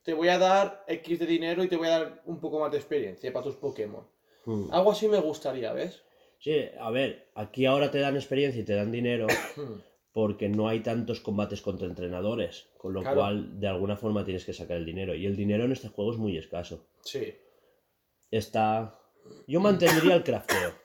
te 0.02 0.12
voy 0.12 0.28
a 0.28 0.38
dar 0.38 0.84
X 0.86 1.18
de 1.18 1.26
dinero 1.26 1.64
y 1.64 1.68
te 1.68 1.76
voy 1.76 1.88
a 1.88 1.98
dar 1.98 2.22
un 2.26 2.38
poco 2.38 2.60
más 2.60 2.70
de 2.70 2.76
experiencia 2.78 3.32
para 3.32 3.44
tus 3.44 3.56
Pokémon. 3.56 4.06
Mm. 4.44 4.72
Algo 4.72 4.92
así 4.92 5.08
me 5.08 5.18
gustaría, 5.20 5.72
¿ves? 5.72 6.02
Sí, 6.38 6.66
a 6.78 6.90
ver, 6.90 7.30
aquí 7.34 7.64
ahora 7.64 7.90
te 7.90 8.00
dan 8.00 8.16
experiencia 8.16 8.60
y 8.60 8.64
te 8.64 8.74
dan 8.74 8.92
dinero 8.92 9.26
porque 10.12 10.48
no 10.50 10.68
hay 10.68 10.80
tantos 10.80 11.20
combates 11.20 11.62
contra 11.62 11.86
entrenadores, 11.86 12.66
con 12.76 12.92
lo 12.92 13.00
Claro. 13.00 13.16
cual 13.16 13.58
de 13.58 13.66
alguna 13.66 13.96
forma 13.96 14.24
tienes 14.24 14.44
que 14.44 14.52
sacar 14.52 14.76
el 14.76 14.84
dinero. 14.84 15.14
Y 15.14 15.24
el 15.24 15.36
dinero 15.36 15.64
en 15.64 15.72
este 15.72 15.88
juego 15.88 16.12
es 16.12 16.18
muy 16.18 16.36
escaso. 16.36 16.86
Sí. 17.02 17.34
Está... 18.30 19.00
Yo 19.46 19.60
mantendría 19.60 20.14
el 20.14 20.22
crafteo. 20.22 20.83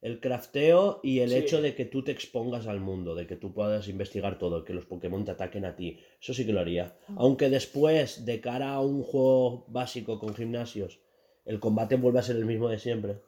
El 0.00 0.20
crafteo 0.20 1.00
y 1.02 1.20
el 1.20 1.30
Sí. 1.30 1.36
hecho 1.36 1.60
de 1.60 1.74
que 1.74 1.84
tú 1.84 2.04
te 2.04 2.12
expongas 2.12 2.66
al 2.68 2.80
mundo, 2.80 3.14
de 3.16 3.26
que 3.26 3.34
tú 3.36 3.52
puedas 3.52 3.88
investigar 3.88 4.38
todo, 4.38 4.64
que 4.64 4.72
los 4.74 4.86
Pokémon 4.86 5.24
te 5.24 5.32
ataquen 5.32 5.64
a 5.64 5.74
ti. 5.74 5.98
Eso 6.20 6.32
sí 6.34 6.46
que 6.46 6.52
lo 6.52 6.60
haría. 6.60 6.96
Aunque 7.16 7.48
después, 7.50 8.24
de 8.24 8.40
cara 8.40 8.74
a 8.74 8.80
un 8.80 9.02
juego 9.02 9.64
básico 9.68 10.20
con 10.20 10.34
gimnasios, 10.34 11.00
el 11.44 11.58
combate 11.58 11.96
vuelve 11.96 12.20
a 12.20 12.22
ser 12.22 12.36
el 12.36 12.44
mismo 12.44 12.68
de 12.68 12.78
siempre. 12.78 13.20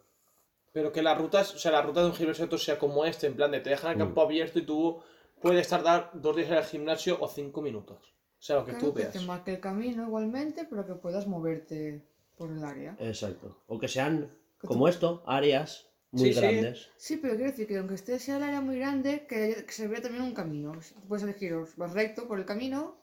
Pero 0.73 0.93
que 0.93 1.03
las 1.03 1.19
rutas, 1.19 1.53
o 1.55 1.59
sea, 1.59 1.73
la 1.73 1.83
ruta 1.83 2.01
de 2.03 2.07
un 2.07 2.15
gimnasio 2.15 2.45
otro 2.45 2.59
sea 2.59 2.79
como 2.79 3.05
este, 3.05 3.27
en 3.27 3.35
plan 3.35 3.51
de 3.51 3.59
te 3.61 3.71
dejan 3.71 3.91
el 3.91 3.97
Mm. 3.97 4.01
campo 4.01 4.23
abierto 4.23 4.61
y 4.61 4.63
tú 4.63 5.01
puedes 5.43 5.67
tardar 5.67 6.11
dos 6.15 6.37
días 6.37 6.51
en 6.51 6.57
el 6.59 6.65
gimnasio 6.65 7.19
o 7.21 7.27
cinco 7.27 7.61
minutos. 7.63 7.99
O 8.39 8.43
sea, 8.43 8.57
lo 8.57 8.65
que 8.65 8.73
Claro, 8.73 8.87
tú 8.87 8.95
que 8.95 9.01
veas. 9.03 9.13
te 9.13 9.21
marque 9.21 9.51
el 9.55 9.61
camino 9.61 10.05
igualmente, 10.07 10.67
pero 10.71 10.87
que 10.87 10.95
puedas 10.95 11.27
moverte 11.27 12.07
por 12.37 12.53
el 12.53 12.63
área. 12.63 12.97
Exacto. 13.01 13.59
O 13.67 13.79
que 13.81 13.89
sean, 13.89 14.31
Que 14.61 14.69
como 14.69 14.87
esto, 14.87 15.25
áreas 15.27 15.90
muy 16.12 16.32
Sí, 16.32 16.41
grandes. 16.41 16.89
Sí, 16.97 17.16
pero 17.16 17.35
quiero 17.35 17.51
decir 17.51 17.66
que 17.66 17.78
aunque 17.78 17.95
esté 17.95 18.19
sea 18.19 18.37
el 18.37 18.43
área 18.43 18.61
muy 18.61 18.78
grande, 18.78 19.27
que, 19.28 19.65
que 19.66 19.73
se 19.73 19.89
vea 19.89 20.01
también 20.03 20.24
un 20.24 20.35
camino. 20.35 20.73
Puedes 21.09 21.24
elegir, 21.24 21.55
vas 21.77 21.93
recto 21.93 22.27
por 22.28 22.39
el 22.39 22.45
camino, 22.47 22.97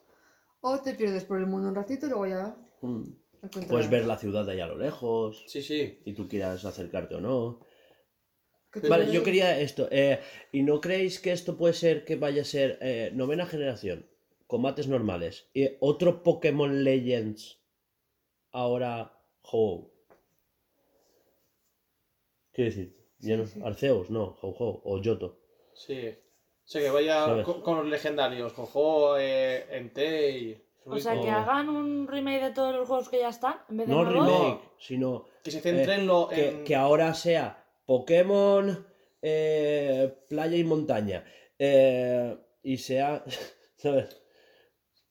o 0.60 0.80
te 0.80 0.94
pierdes 0.94 1.24
por 1.24 1.38
el 1.38 1.46
mundo 1.46 1.68
un 1.68 1.74
ratito 1.74 2.06
y 2.06 2.10
luego 2.10 2.26
ya 2.26 2.56
Mm. 2.80 3.02
Puedes 3.68 3.90
ver 3.90 4.04
la 4.06 4.16
ciudad 4.18 4.44
de 4.46 4.52
allá 4.52 4.64
a 4.64 4.68
lo 4.68 4.78
lejos, 4.78 5.44
Sí, 5.48 5.62
sí. 5.62 6.00
si 6.04 6.12
tú 6.12 6.28
quieras 6.28 6.64
acercarte 6.64 7.14
o 7.16 7.20
no. 7.20 7.60
Vale, 8.88 9.10
yo 9.12 9.24
quería 9.24 9.58
esto. 9.60 9.88
eh, 9.90 10.20
¿Y 10.52 10.62
no 10.62 10.80
creéis 10.80 11.18
que 11.20 11.32
esto 11.32 11.56
puede 11.56 11.74
ser 11.74 12.04
que 12.04 12.16
vaya 12.16 12.42
a 12.42 12.44
ser 12.44 12.78
eh, 12.80 13.10
novena 13.14 13.46
generación? 13.46 14.06
Combates 14.46 14.86
normales. 14.88 15.48
Y 15.54 15.70
otro 15.80 16.22
Pokémon 16.22 16.84
Legends. 16.84 17.60
Ahora 18.52 19.12
Ho. 19.42 19.90
Quiero 22.52 22.70
decir, 22.70 22.97
ya 23.20 23.36
no- 23.36 23.46
sí. 23.46 23.60
Arceus, 23.64 24.10
no, 24.10 24.36
Ho 24.42 24.80
o 24.84 25.00
Yoto. 25.00 25.38
Sí. 25.74 26.08
O 26.08 26.70
sea, 26.70 26.82
que 26.82 26.90
vaya 26.90 27.42
con, 27.44 27.62
con 27.62 27.76
los 27.78 27.86
legendarios. 27.86 28.52
Jojo, 28.52 29.16
eh, 29.18 29.66
Entei. 29.70 30.62
O 30.84 30.98
sea, 30.98 31.20
que 31.20 31.28
hagan 31.30 31.68
un 31.68 32.06
remake 32.08 32.44
de 32.44 32.50
todos 32.52 32.74
los 32.74 32.86
juegos 32.88 33.08
que 33.08 33.18
ya 33.20 33.28
están, 33.28 33.56
en 33.68 33.76
vez 33.78 33.88
de 33.88 33.94
No 33.94 34.04
remake, 34.04 34.60
sino 34.78 35.26
Que 35.44 35.50
se 35.50 35.60
centren 35.60 36.06
lo 36.06 36.28
que, 36.28 36.48
en. 36.48 36.64
que 36.64 36.74
ahora 36.74 37.12
sea 37.14 37.62
Pokémon, 37.84 38.86
eh, 39.22 40.14
playa 40.28 40.56
y 40.56 40.64
montaña. 40.64 41.24
eh, 41.58 42.36
y 42.62 42.76
sea. 42.78 43.22
¿Sabes? 43.76 44.20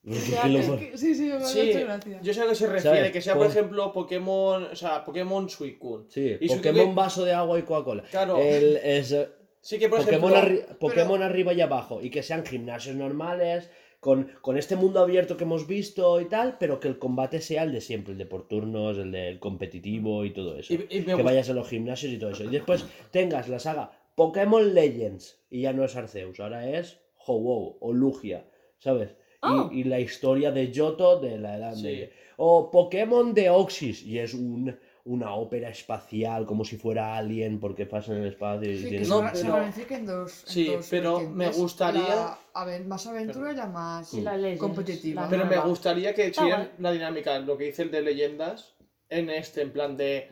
Que 0.80 0.90
que- 0.92 0.98
sí, 0.98 1.14
sí, 1.16 1.24
me 1.26 1.34
ha 1.34 1.40
Sí, 1.46 1.60
hecho 1.72 1.86
gracia. 1.86 2.20
yo 2.22 2.34
sé 2.34 2.42
a 2.42 2.48
que 2.48 2.56
se 2.56 2.68
refiere, 2.68 2.98
¿Sabes? 2.98 3.12
que 3.12 3.22
sea, 3.22 3.36
por 3.36 3.48
ejemplo, 3.48 3.92
Pokémon, 3.92 4.64
o 4.72 4.76
sea, 4.76 5.04
Pokémon 5.04 5.50
Suicune. 5.50 6.06
Sí, 6.10 6.38
Y 6.40 6.48
su- 6.48 6.56
Pokémon 6.58 6.96
vaso 6.96 7.26
de 7.26 7.34
agua 7.34 7.60
y 7.60 7.64
Coca-Cola. 7.64 8.04
Claro. 8.10 8.38
El, 8.38 8.78
es, 8.78 9.16
Sí 9.60 9.78
que, 9.80 9.90
por 9.90 10.00
Pokémon, 10.00 10.32
ejemplo, 10.32 10.56
arri- 10.66 10.78
Pokémon 10.78 11.22
arriba 11.24 11.52
y 11.54 11.60
abajo. 11.60 12.02
Y 12.02 12.10
que 12.10 12.24
sean 12.24 12.46
gimnasios 12.46 12.96
normales, 12.96 13.70
con, 14.00 14.32
con 14.42 14.56
este 14.58 14.78
mundo 14.78 15.02
abierto 15.02 15.36
que 15.36 15.44
hemos 15.44 15.68
visto 15.68 16.22
y 16.22 16.26
tal, 16.30 16.56
pero 16.58 16.80
que 16.80 16.88
el 16.88 16.98
combate 17.00 17.42
sea 17.42 17.64
el 17.64 17.74
de 17.74 17.82
siempre, 17.82 18.14
el 18.14 18.18
de 18.18 18.26
por 18.28 18.48
turnos, 18.48 18.98
el 18.98 19.12
del 19.12 19.40
competitivo 19.40 20.24
y 20.24 20.32
todo 20.32 20.58
eso. 20.58 20.74
Y- 20.74 20.76
y 20.90 21.00
me 21.00 21.06
que 21.08 21.14
gusta- 21.16 21.24
vayas 21.24 21.50
a 21.50 21.54
los 21.54 21.68
gimnasios 21.68 22.14
y 22.14 22.18
todo 22.18 22.30
eso. 22.30 22.46
Y 22.46 22.48
después 22.50 22.86
tengas 23.12 23.50
la 23.50 23.60
saga 23.60 23.92
Pokémon 24.16 24.74
Legends, 24.74 25.42
y 25.50 25.62
ya 25.64 25.74
no 25.74 25.84
es 25.84 25.96
Arceus, 25.98 26.40
ahora 26.40 26.70
es 26.70 27.00
Ho-Oh 27.26 27.78
o 27.82 27.92
Lugia, 27.94 28.46
¿sabes? 28.80 29.16
Y- 29.44 29.48
Oh. 29.50 29.70
Y, 29.72 29.84
la 29.84 30.00
historia 30.00 30.52
de 30.52 30.72
Johto 30.76 31.20
de 31.20 31.38
la 31.38 31.58
Edad 31.58 31.76
Sí. 31.76 31.84
Media. 31.84 32.10
O 32.38 32.70
Pokémon 32.72 33.34
de 33.34 33.50
Oxys, 33.50 34.02
y 34.04 34.18
es 34.20 34.34
un- 34.34 34.78
una 35.06 35.36
ópera 35.36 35.70
espacial, 35.70 36.46
como 36.46 36.66
si 36.66 36.76
fuera 36.78 37.16
Alien, 37.18 37.60
porque 37.60 37.86
pasa 37.86 38.14
en 38.14 38.24
el 38.24 38.28
espacio 38.30 38.70
y 38.72 38.78
Sí, 38.80 38.90
que 38.90 39.00
No, 39.02 39.20
pero- 39.32 39.58
en 39.96 40.06
dos. 40.06 40.44
en 40.44 40.50
Sí, 40.50 40.66
dos 40.68 40.88
pero 40.90 41.22
me 41.22 41.50
gustaría- 41.50 42.02
La 42.16 42.40
a 42.54 42.66
ver, 42.66 42.84
más 42.86 43.06
aventura 43.08 43.54
y 43.54 43.56
la 43.56 43.68
más 43.68 44.12
competitiva. 44.58 45.22
la 45.24 45.30
Pero 45.30 45.46
me 45.46 45.58
gustaría 45.60 46.14
que 46.14 46.32
guay. 46.32 46.70
la 46.80 46.92
dinámica, 46.92 47.40
lo 47.40 47.58
que 47.58 47.66
dice 47.66 47.84
el 47.84 47.92
de 47.92 48.02
leyendas, 48.02 48.76
en 49.10 49.30
este, 49.30 49.62
en 49.62 49.72
plan 49.72 49.96
de. 49.96 50.30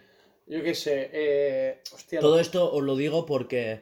Yo 0.48 0.61
qué 0.61 0.76
sé, 0.76 1.10
eh. 1.14 1.82
Hostia, 1.94 2.19
Todo 2.19 2.40
esto 2.40 2.72
os 2.73 2.84
lo 2.84 2.95
digo 2.98 3.26
porque 3.26 3.82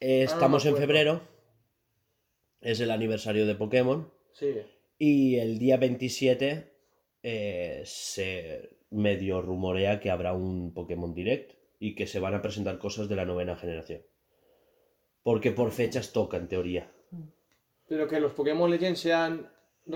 eh, 0.00 0.24
no 0.26 0.32
estamos 0.32 0.64
en 0.66 0.76
febrero, 0.76 1.22
es 2.60 2.78
el 2.80 2.90
aniversario 2.90 3.46
de 3.46 3.54
Pokémon, 3.54 4.10
Sí. 4.34 4.54
y 4.98 5.36
el 5.38 5.58
día 5.58 5.76
27 5.78 6.72
eh, 7.22 7.82
se 7.84 8.76
medio 8.90 9.40
rumorea 9.42 9.98
que 10.00 10.10
habrá 10.10 10.34
un 10.34 10.72
Pokémon 10.74 11.14
Direct 11.14 11.52
y 11.80 11.94
que 11.94 12.06
se 12.06 12.20
van 12.20 12.34
a 12.34 12.42
presentar 12.42 12.78
cosas 12.78 13.08
de 13.08 13.16
la 13.16 13.24
novena 13.24 13.56
generación. 13.56 14.02
Porque 15.22 15.50
por 15.52 15.70
fechas 15.72 16.12
toca, 16.12 16.36
en 16.36 16.48
teoría. 16.48 16.92
Pero 17.88 18.06
que 18.06 18.20
los 18.20 18.32
Pokémon 18.32 18.70
Legends 18.70 19.00
sean. 19.00 19.50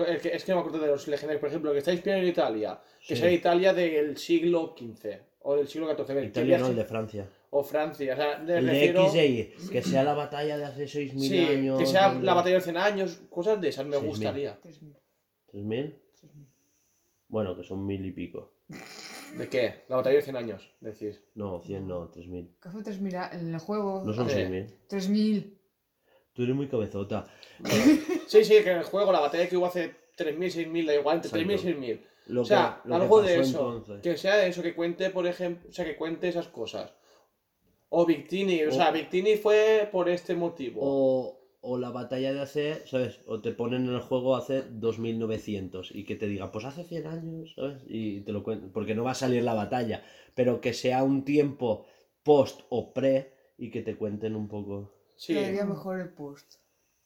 Es 0.07 0.21
que, 0.21 0.29
es 0.29 0.43
que 0.43 0.51
no 0.51 0.57
me 0.57 0.61
acuerdo 0.61 0.79
de 0.85 0.91
los 0.91 1.07
legendarios, 1.07 1.39
por 1.39 1.49
ejemplo, 1.49 1.71
que 1.71 1.79
estáis 1.79 2.03
bien 2.03 2.17
en 2.17 2.27
Italia, 2.27 2.79
que 3.07 3.15
Sí. 3.15 3.21
sea 3.21 3.31
Italia 3.31 3.73
del 3.73 4.17
siglo 4.17 4.75
XV 4.77 5.19
o 5.41 5.55
del 5.55 5.67
siglo 5.67 5.87
XIV, 5.95 6.23
Italia 6.25 6.57
no, 6.59 6.67
el 6.67 6.75
de 6.75 6.85
Francia. 6.85 7.29
O 7.51 7.63
Francia. 7.63 8.13
O 8.13 8.15
sea, 8.15 8.33
El 8.37 8.45
de 8.45 8.61
refiero- 8.61 9.01
X 9.03 9.15
e 9.15 9.27
Y, 9.27 9.69
que 9.71 9.81
sea 9.81 10.03
la 10.03 10.13
batalla 10.13 10.57
de 10.57 10.65
hace 10.65 10.87
6.000 10.87 11.29
Sí, 11.29 11.39
años. 11.39 11.79
que 11.79 11.85
sea 11.85 12.13
¿no? 12.13 12.21
la 12.21 12.33
batalla 12.33 12.55
de 12.55 12.61
100 12.61 12.77
años, 12.77 13.21
cosas 13.29 13.59
de 13.61 13.69
esas 13.69 13.85
me 13.85 13.97
6.000. 13.97 14.05
gustaría. 14.07 14.59
3.000. 14.61 14.95
¿3.000? 15.51 15.95
Bueno, 17.27 17.55
que 17.55 17.63
son 17.63 17.85
mil 17.85 18.03
y 18.05 18.11
pico. 18.11 18.53
¿De 19.37 19.47
qué? 19.49 19.83
La 19.87 19.97
batalla 19.97 20.15
de 20.15 20.21
100 20.23 20.35
años, 20.35 20.71
decís. 20.79 21.21
No, 21.35 21.59
100 21.61 21.87
no, 21.87 22.09
3.000. 22.11 22.55
¿Qué 22.61 22.69
fue 22.69 22.81
3.000 22.83 23.15
a- 23.15 23.29
en 23.31 23.53
el 23.53 23.59
juego? 23.59 24.03
No 24.05 24.13
son 24.13 24.27
Sí. 24.29 24.35
6.000. 24.35 24.73
3.000. 24.87 25.53
Tú 26.33 26.43
eres 26.43 26.55
muy 26.55 26.67
cabezota. 26.67 27.27
Sí, 28.27 28.43
sí, 28.45 28.53
que 28.63 28.71
en 28.71 28.77
el 28.77 28.83
juego 28.83 29.11
la 29.11 29.19
batalla 29.21 29.47
que 29.49 29.57
hubo 29.57 29.65
hace 29.65 29.95
3.000, 30.15 30.51
6.000, 30.51 30.85
da 30.85 30.93
igual, 30.95 31.15
entre 31.17 31.31
3.000 31.31 31.49
y 31.49 31.53
Exacto. 31.53 31.79
6.000. 31.81 31.99
Lo 32.27 32.41
O 32.41 32.45
sea, 32.45 32.79
que- 32.83 32.89
lo 32.89 32.95
que 32.95 33.01
algo 33.01 33.21
de 33.23 33.39
eso. 33.39 33.77
entonces. 33.77 34.01
Que 34.03 34.17
sea 34.17 34.37
de 34.37 34.47
eso, 34.49 34.61
que 34.61 34.75
cuente, 34.75 35.09
por 35.09 35.25
ejemplo, 35.25 35.67
o 35.69 35.71
sea, 35.73 35.83
que 35.85 35.95
cuente 35.95 36.27
esas 36.29 36.47
cosas. 36.47 36.93
O 37.91 38.05
Victini, 38.05 38.63
o, 38.63 38.69
O- 38.69 38.71
sea, 38.71 38.91
Victini 38.91 39.35
fue 39.35 39.87
por 39.91 40.09
este 40.09 40.35
motivo. 40.35 40.79
O, 40.81 41.39
o 41.61 41.77
la 41.77 41.89
batalla 41.89 42.31
de 42.33 42.39
hace, 42.41 42.85
¿sabes? 42.87 43.19
O 43.25 43.41
te 43.41 43.51
ponen 43.51 43.85
en 43.87 43.93
el 43.95 43.99
juego 44.01 44.35
hace 44.35 44.63
2900 44.69 45.89
y 45.93 46.03
que 46.03 46.15
te 46.15 46.27
diga, 46.27 46.51
pues 46.51 46.65
hace 46.65 46.83
100 46.83 47.07
años, 47.07 47.53
¿sabes? 47.55 47.81
Y 47.87 48.21
te 48.21 48.31
lo 48.31 48.43
cuenten, 48.43 48.71
porque 48.71 48.95
no 48.95 49.03
va 49.03 49.11
a 49.11 49.15
salir 49.15 49.43
la 49.43 49.53
batalla, 49.55 50.03
pero 50.35 50.61
que 50.61 50.73
sea 50.73 51.03
un 51.03 51.25
tiempo 51.25 51.85
post 52.23 52.61
o 52.69 52.93
pre 52.93 53.33
y 53.57 53.69
que 53.71 53.81
te 53.81 53.95
cuenten 53.95 54.35
un 54.35 54.47
poco. 54.47 54.91
sí, 55.17 55.33
Quedaría 55.33 55.65
mejor 55.65 55.99
el 55.99 56.09
post. 56.09 56.55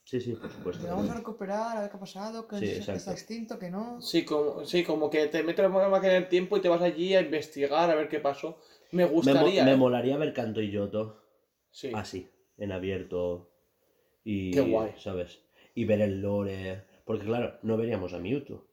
Sí, 0.03 0.19
sí, 0.19 0.34
por 0.34 0.51
supuesto. 0.51 0.85
Vamos 0.85 1.10
a 1.10 1.14
recuperar, 1.15 1.77
a 1.77 1.81
ver 1.81 1.89
qué 1.89 1.95
ha 1.95 1.99
pasado, 1.99 2.45
que 2.47 2.57
Sí, 2.57 2.65
es- 2.65 2.77
exacto. 2.80 2.97
está 2.97 3.11
extinto, 3.14 3.57
que 3.57 3.69
no. 3.69 4.01
sí, 4.01 4.26
como, 4.26 4.65
sí, 4.65 4.84
como 4.84 5.10
que 5.10 5.27
te 5.27 5.41
metes 5.43 5.64
la 5.64 5.69
máquina 5.89 6.14
del 6.14 6.27
tiempo 6.27 6.57
y 6.57 6.61
te 6.61 6.68
vas 6.68 6.81
allí 6.81 7.15
a 7.15 7.22
investigar 7.22 7.89
a 7.89 7.95
ver 7.95 8.10
qué 8.10 8.19
pasó. 8.19 8.60
Me 8.93 9.03
Me, 9.03 9.09
mo- 9.09 9.13
gustaría. 9.15 9.63
me 9.65 9.71
¿eh? 9.73 9.75
molaría 9.75 10.17
ver 10.17 10.33
Canto 10.33 10.61
y 10.61 10.69
Yoto 10.71 11.19
Sí. 11.71 11.91
así, 11.93 12.29
en 12.57 12.71
abierto. 12.71 13.51
Y, 14.23 14.51
Qué 14.51 14.61
guay. 14.61 14.91
¿sabes? 14.97 15.39
Y 15.75 15.85
ver 15.85 16.01
el 16.01 16.21
lore. 16.21 16.83
Porque 17.05 17.25
claro, 17.25 17.57
no 17.63 17.75
veríamos 17.77 18.13
a 18.13 18.19
Mewtwo. 18.19 18.67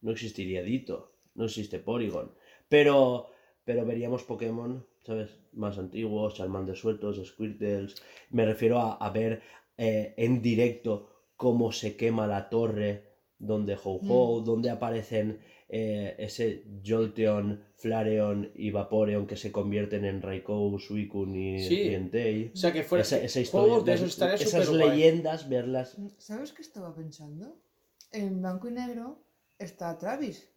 No 0.00 0.10
existiría 0.12 0.62
Dito. 0.62 1.12
No 1.34 1.44
existe 1.44 1.78
Porygon. 1.78 2.32
Pero, 2.68 3.28
pero 3.64 3.84
veríamos 3.84 4.24
Pokémon, 4.24 4.86
¿sabes? 5.04 5.38
Más 5.52 5.78
antiguos, 5.78 6.34
Charmander 6.34 6.76
sueltos, 6.76 7.20
Squirtles. 7.24 7.94
Me 8.30 8.44
refiero 8.46 8.78
a, 8.78 8.94
a 8.94 9.10
ver 9.10 9.42
eh, 9.76 10.14
en 10.16 10.40
directo 10.42 11.10
cómo 11.36 11.70
se 11.72 11.96
quema 11.96 12.26
la 12.26 12.48
torre 12.48 13.10
donde 13.38 13.74
Ho-Ho, 13.82 14.40
donde 14.40 14.70
aparecen 14.70 15.40
eh, 15.72 16.16
ese 16.18 16.64
Jolteon, 16.84 17.62
Flareon 17.76 18.50
y 18.54 18.70
Vaporeon 18.72 19.26
que 19.26 19.36
se 19.36 19.52
convierten 19.52 20.04
en 20.04 20.20
Raikou, 20.20 20.78
Suicune 20.80 21.58
y, 21.58 21.62
Sí. 21.68 21.80
y 21.82 21.94
Entei. 21.94 22.50
O 22.52 22.56
sea, 22.56 22.72
que 22.72 22.82
fuera. 22.82 23.02
Esa, 23.02 23.18
esa 23.22 23.40
historia, 23.40 23.80
de 23.84 23.94
esos 23.94 24.18
esas 24.20 24.68
guay. 24.68 24.90
leyendas, 24.90 25.48
verlas. 25.48 25.96
¿Sabes 26.18 26.52
qué 26.52 26.62
estaba 26.62 26.94
pensando? 26.94 27.62
En 28.10 28.40
blanco 28.40 28.68
y 28.68 28.72
negro 28.72 29.24
está 29.58 29.96
Travis, 29.96 30.50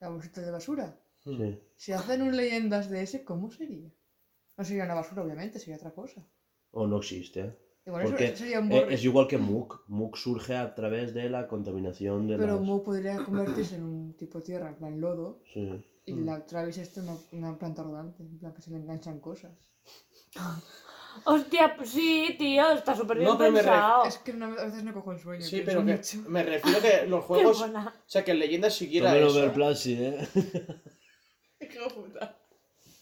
la 0.00 0.10
bolsita 0.10 0.42
de 0.42 0.50
basura. 0.50 1.00
Sí. 1.24 1.58
Si 1.76 1.92
hacen 1.92 2.20
un 2.20 2.36
leyendas 2.36 2.90
de 2.90 3.02
ese, 3.02 3.24
¿cómo 3.24 3.50
sería? 3.50 3.90
No 4.58 4.64
sería 4.64 4.84
una 4.84 4.94
basura, 4.94 5.22
obviamente, 5.22 5.58
sería 5.58 5.76
otra 5.76 5.92
cosa. 5.92 6.22
O 6.70 6.86
no 6.86 6.98
existe. 6.98 7.56
¿Eh? 7.84 7.90
Igual 7.90 8.02
eso- 8.02 8.10
Porque 8.10 8.24
eso 8.26 8.36
sería 8.38 8.60
un 8.60 8.72
eh, 8.72 8.80
borre. 8.80 8.94
es 8.94 9.04
igual 9.04 9.26
que 9.28 9.38
Mook. 9.38 9.84
Mook 9.88 10.16
surge 10.16 10.56
a 10.56 10.74
través 10.74 11.12
de 11.14 11.28
la 11.28 11.46
contaminación 11.48 12.26
de 12.26 12.36
Pero 12.38 12.60
las... 12.60 12.80
Podría 12.80 13.16
convertirse 13.24 13.76
en 13.76 13.82
un 13.84 14.16
tipo 14.16 14.40
tierra, 14.42 14.68
en 14.70 14.74
plan 14.76 15.00
lodo. 15.00 15.40
Sí. 15.52 15.84
Y 16.06 16.12
Mm. 16.12 16.26
la 16.26 16.44
Travis 16.46 16.78
esto 16.78 17.00
una, 17.00 17.16
una 17.32 17.58
planta 17.58 17.82
rodante, 17.82 18.22
en 18.22 18.38
plan 18.38 18.52
que 18.54 18.62
se 18.62 18.70
le 18.70 18.76
enganchan 18.78 19.20
cosas. 19.20 19.52
Hostia, 21.26 21.76
pues 21.76 21.90
sí, 21.90 22.34
tío, 22.38 22.72
está 22.72 22.96
súper 22.96 23.18
bien 23.18 23.30
No, 23.30 23.38
pero 23.38 23.52
me 23.52 23.60
re- 23.60 23.68
pensado. 23.68 24.04
Es 24.04 24.18
que 24.18 24.32
una- 24.32 24.46
a 24.46 24.64
veces 24.64 24.82
no 24.82 24.92
cojo 24.92 25.12
el 25.12 25.20
sueño. 25.20 25.44
Sí, 25.44 25.62
pero 25.64 25.84
que 25.84 25.92
mucho. 25.92 26.18
me 26.28 26.42
refiero 26.42 26.80
que 26.80 27.06
los 27.06 27.20
Qué 27.22 27.26
juegos. 27.28 27.62
O 27.62 27.70
sea, 28.06 28.24
que 28.24 28.32
en 28.32 28.40
Leyendas 28.40 28.74
siguiera 28.74 29.10
Tómelo 29.10 29.28
eso. 29.28 29.40
ver 29.40 29.52
Plasi, 29.52 29.94
¿eh? 29.94 30.18
Hijo 31.60 31.84
de 31.88 31.94
puta. 31.94 32.36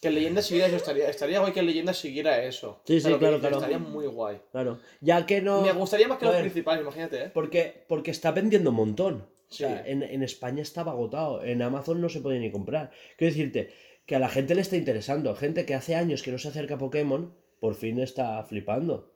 Que 0.03 0.09
en 0.09 0.15
Leyendas 0.17 0.45
siguiera 0.47 0.67
eso. 0.67 0.77
Estaría, 0.77 1.09
estaría 1.09 1.39
guay 1.41 1.53
que 1.53 1.61
en 1.61 1.67
Leyendas 1.67 1.97
siguiera 1.97 2.43
eso. 2.43 2.81
Sí, 2.85 3.01
sí, 3.01 3.07
claro, 3.15 3.39
claro. 3.39 3.57
Estaría 3.57 3.79
muy 3.79 4.07
guay. 4.09 4.41
Claro. 4.51 4.81
Ya 5.01 5.25
que 5.25 5.41
no... 5.41 5.63
Me 5.63 5.73
gustaría 5.73 6.09
más 6.09 6.19
que 6.19 6.27
los 6.27 6.35
principales, 6.35 6.83
imagínate, 6.83 7.25
¿eh? 7.27 7.31
Porque, 7.33 7.85
porque 7.89 8.11
está 8.11 8.33
vendiendo 8.33 8.71
un 8.71 8.77
montón. 8.77 9.27
O 9.49 9.55
sea, 9.55 9.85
Sí. 9.85 9.91
en, 9.93 10.03
en 10.03 10.23
España 10.25 10.61
estaba 10.63 10.91
agotado. 10.93 11.45
En 11.45 11.63
Amazon 11.63 12.01
no 12.01 12.09
se 12.09 12.21
puede 12.21 12.41
ni 12.41 12.51
comprar. 12.51 12.91
Quiero 13.17 13.33
decirte 13.33 13.71
que 14.05 14.17
a 14.17 14.19
la 14.19 14.29
gente 14.29 14.55
le 14.57 14.63
está 14.63 14.77
interesando. 14.77 15.35
Gente 15.37 15.65
que 15.67 15.75
hace 15.77 15.95
años 15.95 16.23
que 16.25 16.33
no 16.33 16.39
se 16.39 16.49
acerca 16.49 16.75
a 16.75 16.79
Pokémon, 16.79 17.33
por 17.61 17.77
fin 17.77 18.01
está 18.01 18.43
flipando. 18.43 19.09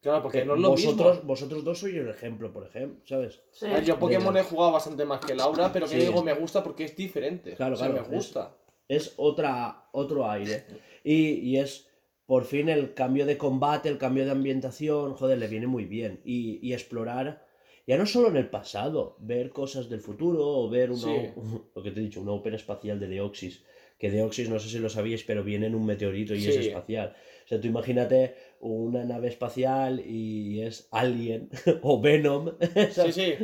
Claro, 0.00 0.22
porque 0.22 0.38
Que 0.38 0.44
no 0.46 0.54
es 0.54 0.60
lo 0.62 0.70
vosotros, 0.70 1.16
mismo. 1.16 1.28
vosotros 1.28 1.62
dos 1.62 1.78
sois 1.80 1.94
el 1.94 2.08
ejemplo, 2.08 2.50
por 2.50 2.64
ejemplo, 2.66 3.02
¿sabes? 3.04 3.42
Sí. 3.52 3.66
Ver, 3.66 3.84
Yo 3.84 3.98
Pokémon 3.98 4.34
he 4.38 4.42
jugado 4.42 4.72
bastante 4.72 5.04
más 5.04 5.20
que 5.20 5.34
Laura, 5.34 5.70
pero 5.70 5.84
que 5.86 6.00
Sí. 6.00 6.06
digo, 6.06 6.22
me 6.22 6.32
gusta 6.32 6.64
porque 6.64 6.84
es 6.84 6.96
diferente. 6.96 7.52
Claro, 7.54 7.74
o 7.74 7.76
sea, 7.76 7.88
claro, 7.90 8.08
me 8.08 8.16
gusta. 8.16 8.56
Es 8.96 9.14
otra, 9.16 9.88
otro 9.92 10.28
aire. 10.30 10.64
Y, 11.04 11.16
y 11.50 11.56
es 11.58 11.88
por 12.26 12.44
fin 12.44 12.68
el 12.68 12.94
cambio 12.94 13.24
de 13.26 13.36
combate, 13.38 13.88
el 13.88 13.98
cambio 13.98 14.24
de 14.24 14.32
ambientación, 14.32 15.14
joder, 15.14 15.38
le 15.38 15.48
viene 15.48 15.66
muy 15.66 15.84
bien. 15.84 16.20
Y, 16.24 16.58
y 16.66 16.72
explorar, 16.72 17.46
ya 17.86 17.96
no 17.98 18.06
solo 18.06 18.28
en 18.28 18.36
el 18.36 18.48
pasado, 18.50 19.16
ver 19.20 19.50
cosas 19.50 19.88
del 19.88 20.00
futuro 20.00 20.46
o 20.46 20.68
ver 20.68 20.90
una, 20.90 21.00
Sí. 21.00 21.30
lo 21.74 21.82
que 21.82 21.90
te 21.90 22.00
he 22.00 22.02
dicho, 22.04 22.20
una 22.20 22.32
ópera 22.32 22.56
espacial 22.56 23.00
de 23.00 23.08
Deoxys. 23.08 23.62
Que 23.98 24.10
Deoxys, 24.10 24.48
no 24.48 24.58
sé 24.58 24.68
si 24.70 24.78
lo 24.78 24.88
sabíais, 24.88 25.24
pero 25.24 25.44
viene 25.44 25.66
en 25.66 25.74
un 25.74 25.84
meteorito 25.84 26.34
y 26.34 26.38
es 26.46 26.56
espacial. 26.56 27.14
O 27.44 27.48
sea, 27.48 27.60
tú 27.60 27.66
imagínate 27.68 28.34
una 28.60 29.04
nave 29.04 29.28
espacial 29.28 30.00
y 30.06 30.62
es 30.62 30.88
Alien 30.90 31.50
o 31.82 32.00
Venom. 32.00 32.52
Sí, 32.60 32.92
¿sabes? 32.92 33.14
sí. 33.14 33.34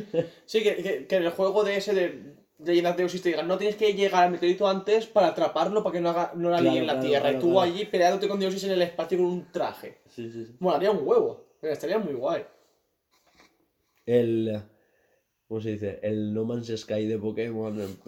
Sí, 0.47 0.63
que, 0.63 1.07
que- 1.07 1.17
el 1.17 1.31
juego 1.31 1.63
de 1.65 1.77
ese 1.77 1.93
de 1.95 2.37
Leyendas 2.59 2.97
de 2.97 3.05
Oxys 3.05 3.23
te 3.23 3.29
digan, 3.29 3.47
no 3.47 3.59
tienes 3.59 3.77
que 3.77 3.93
llegar 3.93 4.25
al 4.25 4.31
meteorito 4.31 4.67
antes 4.67 5.07
para 5.07 5.29
atraparlo 5.29 5.83
para 5.83 5.93
que 5.93 6.01
no, 6.01 6.09
haga, 6.11 6.33
no 6.35 6.49
la 6.49 6.59
Claro, 6.59 6.77
en 6.77 6.87
la 6.87 6.93
claro, 6.95 7.07
Tierra. 7.07 7.31
claro, 7.31 7.39
y 7.39 7.41
tú 7.41 7.61
allí 7.61 7.85
peleándote 7.85 8.29
con 8.29 8.41
Deoxys 8.41 8.65
en 8.65 8.71
el 8.73 8.83
espacio 8.83 9.19
con 9.19 9.27
un 9.27 9.53
traje. 9.53 9.99
Sí, 10.09 10.31
sí, 10.31 10.47
sí. 10.47 10.57
Molaría 10.59 10.91
un 10.91 11.07
huevo. 11.07 11.45
Estaría 11.61 11.99
muy 11.99 12.15
guay. 12.15 12.45
El, 14.07 14.63
¿Cómo 15.49 15.61
se 15.61 15.71
dice? 15.73 16.01
El 16.03 16.35
No 16.35 16.45
Man's 16.45 16.67
Sky 16.77 17.07
de 17.07 17.19
Pokémon. 17.19 17.79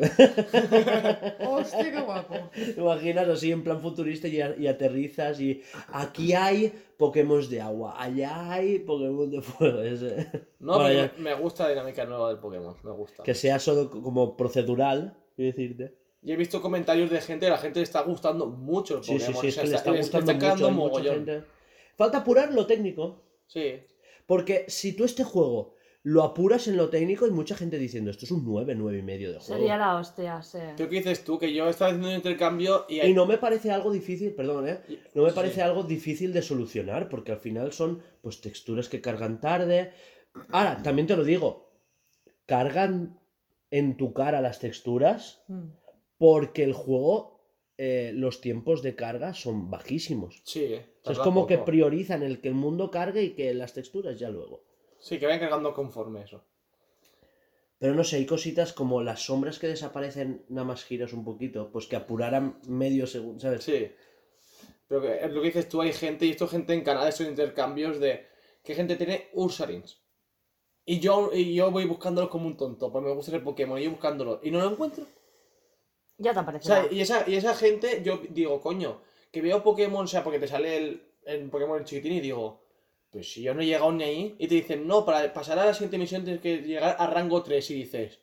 Hostia, 1.46 1.92
qué 1.92 2.00
guapo. 2.00 2.34
¿Te 2.52 2.80
imaginas 2.80 3.28
así 3.28 3.52
en 3.52 3.62
plan 3.62 3.80
futurista 3.80 4.26
y, 4.28 4.40
a- 4.40 4.56
y 4.58 4.66
aterrizas 4.66 5.40
y 5.40 5.62
aquí 5.92 6.32
hay 6.32 6.72
Pokémon 6.96 7.48
de 7.48 7.60
agua, 7.60 7.94
allá 8.02 8.50
hay 8.50 8.80
Pokémon 8.80 9.30
de 9.30 9.40
fuego. 9.40 9.82
ese. 9.82 10.28
No, 10.58 10.78
Bueno, 10.78 11.10
me 11.18 11.22
me 11.30 11.34
gusta 11.40 11.64
la 11.64 11.70
dinámica 11.70 12.04
nueva 12.04 12.28
del 12.30 12.38
Pokémon, 12.38 12.74
me 12.82 12.90
gusta. 12.90 13.22
Que 13.22 13.34
sea 13.34 13.58
solo 13.60 13.88
como 13.90 14.36
procedural, 14.36 15.16
quiero 15.36 15.52
decirte. 15.56 15.94
Y 16.22 16.32
he 16.32 16.36
visto 16.36 16.60
comentarios 16.60 17.08
de 17.10 17.20
gente, 17.20 17.48
la 17.48 17.58
gente 17.58 17.78
le 17.78 17.84
está 17.84 18.02
gustando 18.02 18.46
mucho 18.46 18.98
el 18.98 19.04
Sí, 19.04 19.12
Pokémon. 19.12 19.34
sí, 19.42 19.52
sí, 19.52 19.60
o 19.60 19.62
es 19.62 19.70
sea, 19.70 19.82
que 19.84 19.90
le 19.92 20.00
está 20.00 20.32
gustando 20.32 20.70
mucho. 20.72 20.98
mucha 20.98 21.14
gente. 21.14 21.44
Falta 21.96 22.18
apurar 22.18 22.52
lo 22.52 22.66
técnico. 22.66 23.22
Sí. 23.46 23.74
Porque 24.26 24.64
si 24.68 24.92
tú 24.94 25.04
este 25.04 25.22
juego 25.22 25.74
lo 26.04 26.22
apuras 26.22 26.68
en 26.68 26.76
lo 26.76 26.88
técnico, 26.88 27.24
hay 27.26 27.30
mucha 27.32 27.54
gente 27.56 27.76
diciendo 27.78 28.10
esto 28.10 28.24
es 28.24 28.30
un 28.30 28.44
9, 28.44 28.74
9 28.76 28.98
y 28.98 29.02
medio 29.02 29.32
de 29.32 29.38
juego. 29.40 29.54
Sería 29.60 29.76
la 29.76 29.96
hostia, 29.96 30.40
sí. 30.42 30.58
Creo 30.76 30.88
que 30.88 30.96
dices 30.96 31.24
tú 31.24 31.38
que 31.38 31.52
yo 31.52 31.68
estaba 31.68 31.90
haciendo 31.90 32.08
un 32.08 32.14
intercambio 32.14 32.86
y, 32.88 33.00
Y 33.00 33.12
no 33.12 33.26
me 33.26 33.36
parece 33.36 33.70
algo 33.70 33.90
difícil, 33.90 34.32
perdón, 34.32 34.68
¿eh? 34.68 34.80
Y- 34.88 34.98
No 35.14 35.24
me 35.24 35.30
sí. 35.30 35.34
parece 35.34 35.60
algo 35.60 35.82
difícil 35.82 36.32
de 36.32 36.40
solucionar, 36.42 37.08
porque 37.08 37.32
al 37.32 37.38
final 37.38 37.72
son 37.72 38.00
pues 38.22 38.40
texturas 38.40 38.88
que 38.88 39.00
cargan 39.00 39.40
tarde. 39.40 39.92
Ahora, 40.50 40.80
también 40.82 41.06
te 41.08 41.16
lo 41.16 41.24
digo, 41.24 41.72
cargan 42.46 43.18
en 43.70 43.96
tu 43.96 44.12
cara 44.12 44.40
las 44.40 44.60
texturas 44.60 45.42
Mm. 45.48 45.66
porque 46.16 46.62
el 46.64 46.72
juego, 46.72 47.44
eh, 47.76 48.12
los 48.14 48.40
tiempos 48.40 48.82
de 48.82 48.94
carga 48.94 49.34
son 49.34 49.70
bajísimos. 49.70 50.40
Sí, 50.44 50.64
eh, 50.64 50.86
O 51.02 51.04
sea, 51.04 51.12
es 51.14 51.18
como 51.18 51.46
que 51.46 51.58
priorizan 51.58 52.22
el 52.22 52.40
que 52.40 52.48
el 52.48 52.54
mundo 52.54 52.90
cargue 52.90 53.22
y 53.24 53.30
que 53.34 53.52
las 53.54 53.74
texturas 53.74 54.18
ya 54.18 54.30
luego. 54.30 54.64
Sí, 55.00 55.18
que 55.18 55.26
vayan 55.26 55.40
cargando 55.40 55.74
conforme 55.74 56.22
eso. 56.22 56.44
Pero 57.78 57.94
no 57.94 58.02
sé, 58.04 58.16
hay 58.16 58.26
cositas 58.26 58.72
como 58.72 59.02
las 59.02 59.20
sombras 59.22 59.58
que 59.58 59.68
desaparecen 59.68 60.44
nada 60.48 60.66
más 60.66 60.84
giras 60.84 61.12
un 61.12 61.24
poquito, 61.24 61.70
pues 61.70 61.86
que 61.86 61.96
apuraran 61.96 62.60
medio 62.66 63.06
segundo, 63.06 63.40
¿sabes? 63.40 63.62
Sí. 63.64 63.92
Pero 64.88 65.02
que, 65.02 65.24
es 65.24 65.32
lo 65.32 65.40
que 65.40 65.46
dices 65.48 65.68
tú, 65.68 65.80
hay 65.80 65.92
gente, 65.92 66.26
y 66.26 66.30
esto 66.30 66.46
es 66.46 66.50
gente 66.50 66.72
en 66.74 66.82
canales 66.82 67.14
son 67.14 67.26
intercambios 67.28 68.00
de 68.00 68.26
que 68.64 68.74
gente 68.74 68.96
tiene 68.96 69.28
Ursarins. 69.32 70.02
Y 70.84 71.00
yo, 71.00 71.30
y 71.32 71.54
yo 71.54 71.70
voy 71.70 71.84
buscándolos 71.84 72.30
como 72.30 72.46
un 72.46 72.56
tonto, 72.56 72.90
pues 72.90 73.04
me 73.04 73.12
gusta 73.12 73.36
el 73.36 73.42
Pokémon, 73.42 73.78
y 73.78 73.84
yo 73.84 73.90
buscándolo, 73.92 74.40
y 74.42 74.50
no 74.50 74.58
lo 74.60 74.70
encuentro. 74.70 75.06
Ya 76.18 76.32
te 76.34 76.40
O 76.40 76.42
aparecerá. 76.42 76.82
sea, 76.82 76.92
y 76.92 77.00
esa, 77.00 77.28
y 77.28 77.36
esa 77.36 77.54
gente, 77.54 78.02
yo 78.02 78.20
digo, 78.30 78.60
coño, 78.60 79.00
que 79.30 79.42
veo 79.42 79.62
Pokémon, 79.62 80.04
o 80.04 80.08
sea, 80.08 80.24
porque 80.24 80.38
te 80.38 80.48
sale 80.48 80.76
el, 80.76 81.02
el 81.24 81.50
Pokémon 81.50 81.84
chiquitín 81.84 82.14
y 82.14 82.20
digo, 82.20 82.60
pues 83.10 83.32
si 83.32 83.42
yo 83.42 83.54
no 83.54 83.60
he 83.62 83.66
llegado 83.66 83.90
ni 83.92 84.04
ahí, 84.04 84.36
y 84.38 84.46
te 84.48 84.54
dicen, 84.56 84.86
no, 84.86 85.04
para 85.04 85.32
pasar 85.32 85.58
a 85.58 85.64
la 85.66 85.72
siguiente 85.74 85.98
misión 85.98 86.24
tienes 86.24 86.42
que 86.42 86.58
llegar 86.58 86.96
a 86.98 87.06
rango 87.06 87.42
3, 87.42 87.70
y 87.70 87.74
dices, 87.74 88.18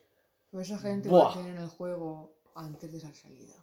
Pues 0.50 0.68
esa 0.70 0.78
gente 0.78 1.08
Buah. 1.08 1.28
lo 1.28 1.32
tiene 1.34 1.50
en 1.50 1.58
el 1.58 1.68
juego 1.68 2.36
antes 2.54 2.90
de 2.92 2.98
esa 2.98 3.12
salida. 3.12 3.54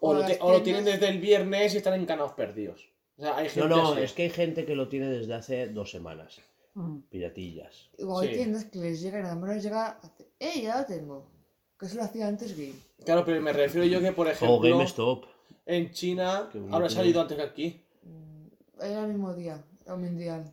o, 0.00 0.14
lo, 0.14 0.24
te- 0.24 0.38
o 0.40 0.62
tienen 0.62 0.84
desde 0.84 1.08
el 1.08 1.20
viernes 1.20 1.74
y 1.74 1.76
están 1.76 1.94
en 1.94 2.06
canales 2.06 2.32
perdidos. 2.32 2.88
O 3.18 3.22
sea, 3.22 3.36
hay 3.36 3.44
No, 3.48 3.50
gente 3.52 3.68
no, 3.68 3.92
así. 3.92 4.00
es 4.02 4.12
que 4.14 4.22
hay 4.22 4.30
gente 4.30 4.64
que 4.64 4.74
lo 4.74 4.88
tiene 4.88 5.10
desde 5.10 5.34
hace 5.34 5.68
dos 5.68 5.90
semanas. 5.90 6.40
Mm. 6.72 7.00
Piratillas. 7.10 7.90
Igual 7.98 8.22
hay 8.22 8.28
Sí. 8.30 8.34
tiendas 8.36 8.64
que 8.64 8.78
les 8.78 9.00
llega 9.02 9.18
y 9.18 9.22
nada 9.22 9.34
más 9.34 9.50
les 9.54 9.62
llega. 9.64 10.00
¡Eh, 10.38 10.62
ya 10.62 10.80
lo 10.80 10.86
tengo! 10.86 11.26
Que 11.78 11.84
eso 11.86 11.96
lo 11.96 12.04
hacía 12.04 12.28
antes 12.28 12.56
Game. 12.56 12.74
Claro, 13.04 13.24
pero 13.26 13.40
me 13.42 13.52
refiero 13.52 13.86
yo 13.86 14.00
que, 14.00 14.12
por 14.12 14.26
ejemplo, 14.28 14.56
O 14.56 14.60
GameStop. 14.60 15.24
en 15.66 15.90
China 15.92 16.48
habrá 16.70 16.88
salido 16.88 17.20
antes 17.20 17.36
que 17.36 17.42
aquí. 17.42 17.84
Mm, 18.02 18.46
Era 18.82 19.00
el 19.02 19.08
mismo 19.08 19.34
día, 19.34 19.62
el 19.86 19.96
mundial. 19.98 20.50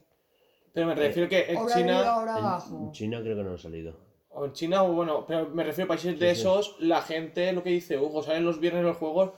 Pero 0.78 0.88
me 0.90 0.94
refiero 0.96 1.28
que 1.28 1.40
en 1.52 1.58
China, 1.74 2.08
ahora 2.08 2.32
En- 2.38 2.46
abajo. 2.46 2.78
En 2.78 2.92
China 2.92 3.20
creo 3.24 3.36
que 3.36 3.44
no 3.44 3.54
ha 3.56 3.58
salido. 3.58 3.96
o 4.30 4.46
en 4.46 4.54
China, 4.54 4.84
o 4.84 4.94
bueno, 4.94 5.26
pero 5.28 5.50
me 5.50 5.64
refiero 5.64 5.86
a 5.86 5.96
países 5.96 6.20
de 6.20 6.30
Sí, 6.30 6.36
sí. 6.36 6.42
esos, 6.42 6.76
la 6.80 7.02
gente, 7.02 7.52
lo 7.54 7.64
que 7.64 7.72
dice 7.72 7.98
Hugo, 7.98 8.22
salen 8.22 8.46
los 8.46 8.60
viernes 8.60 8.84
los 8.84 8.96
juegos 8.98 9.32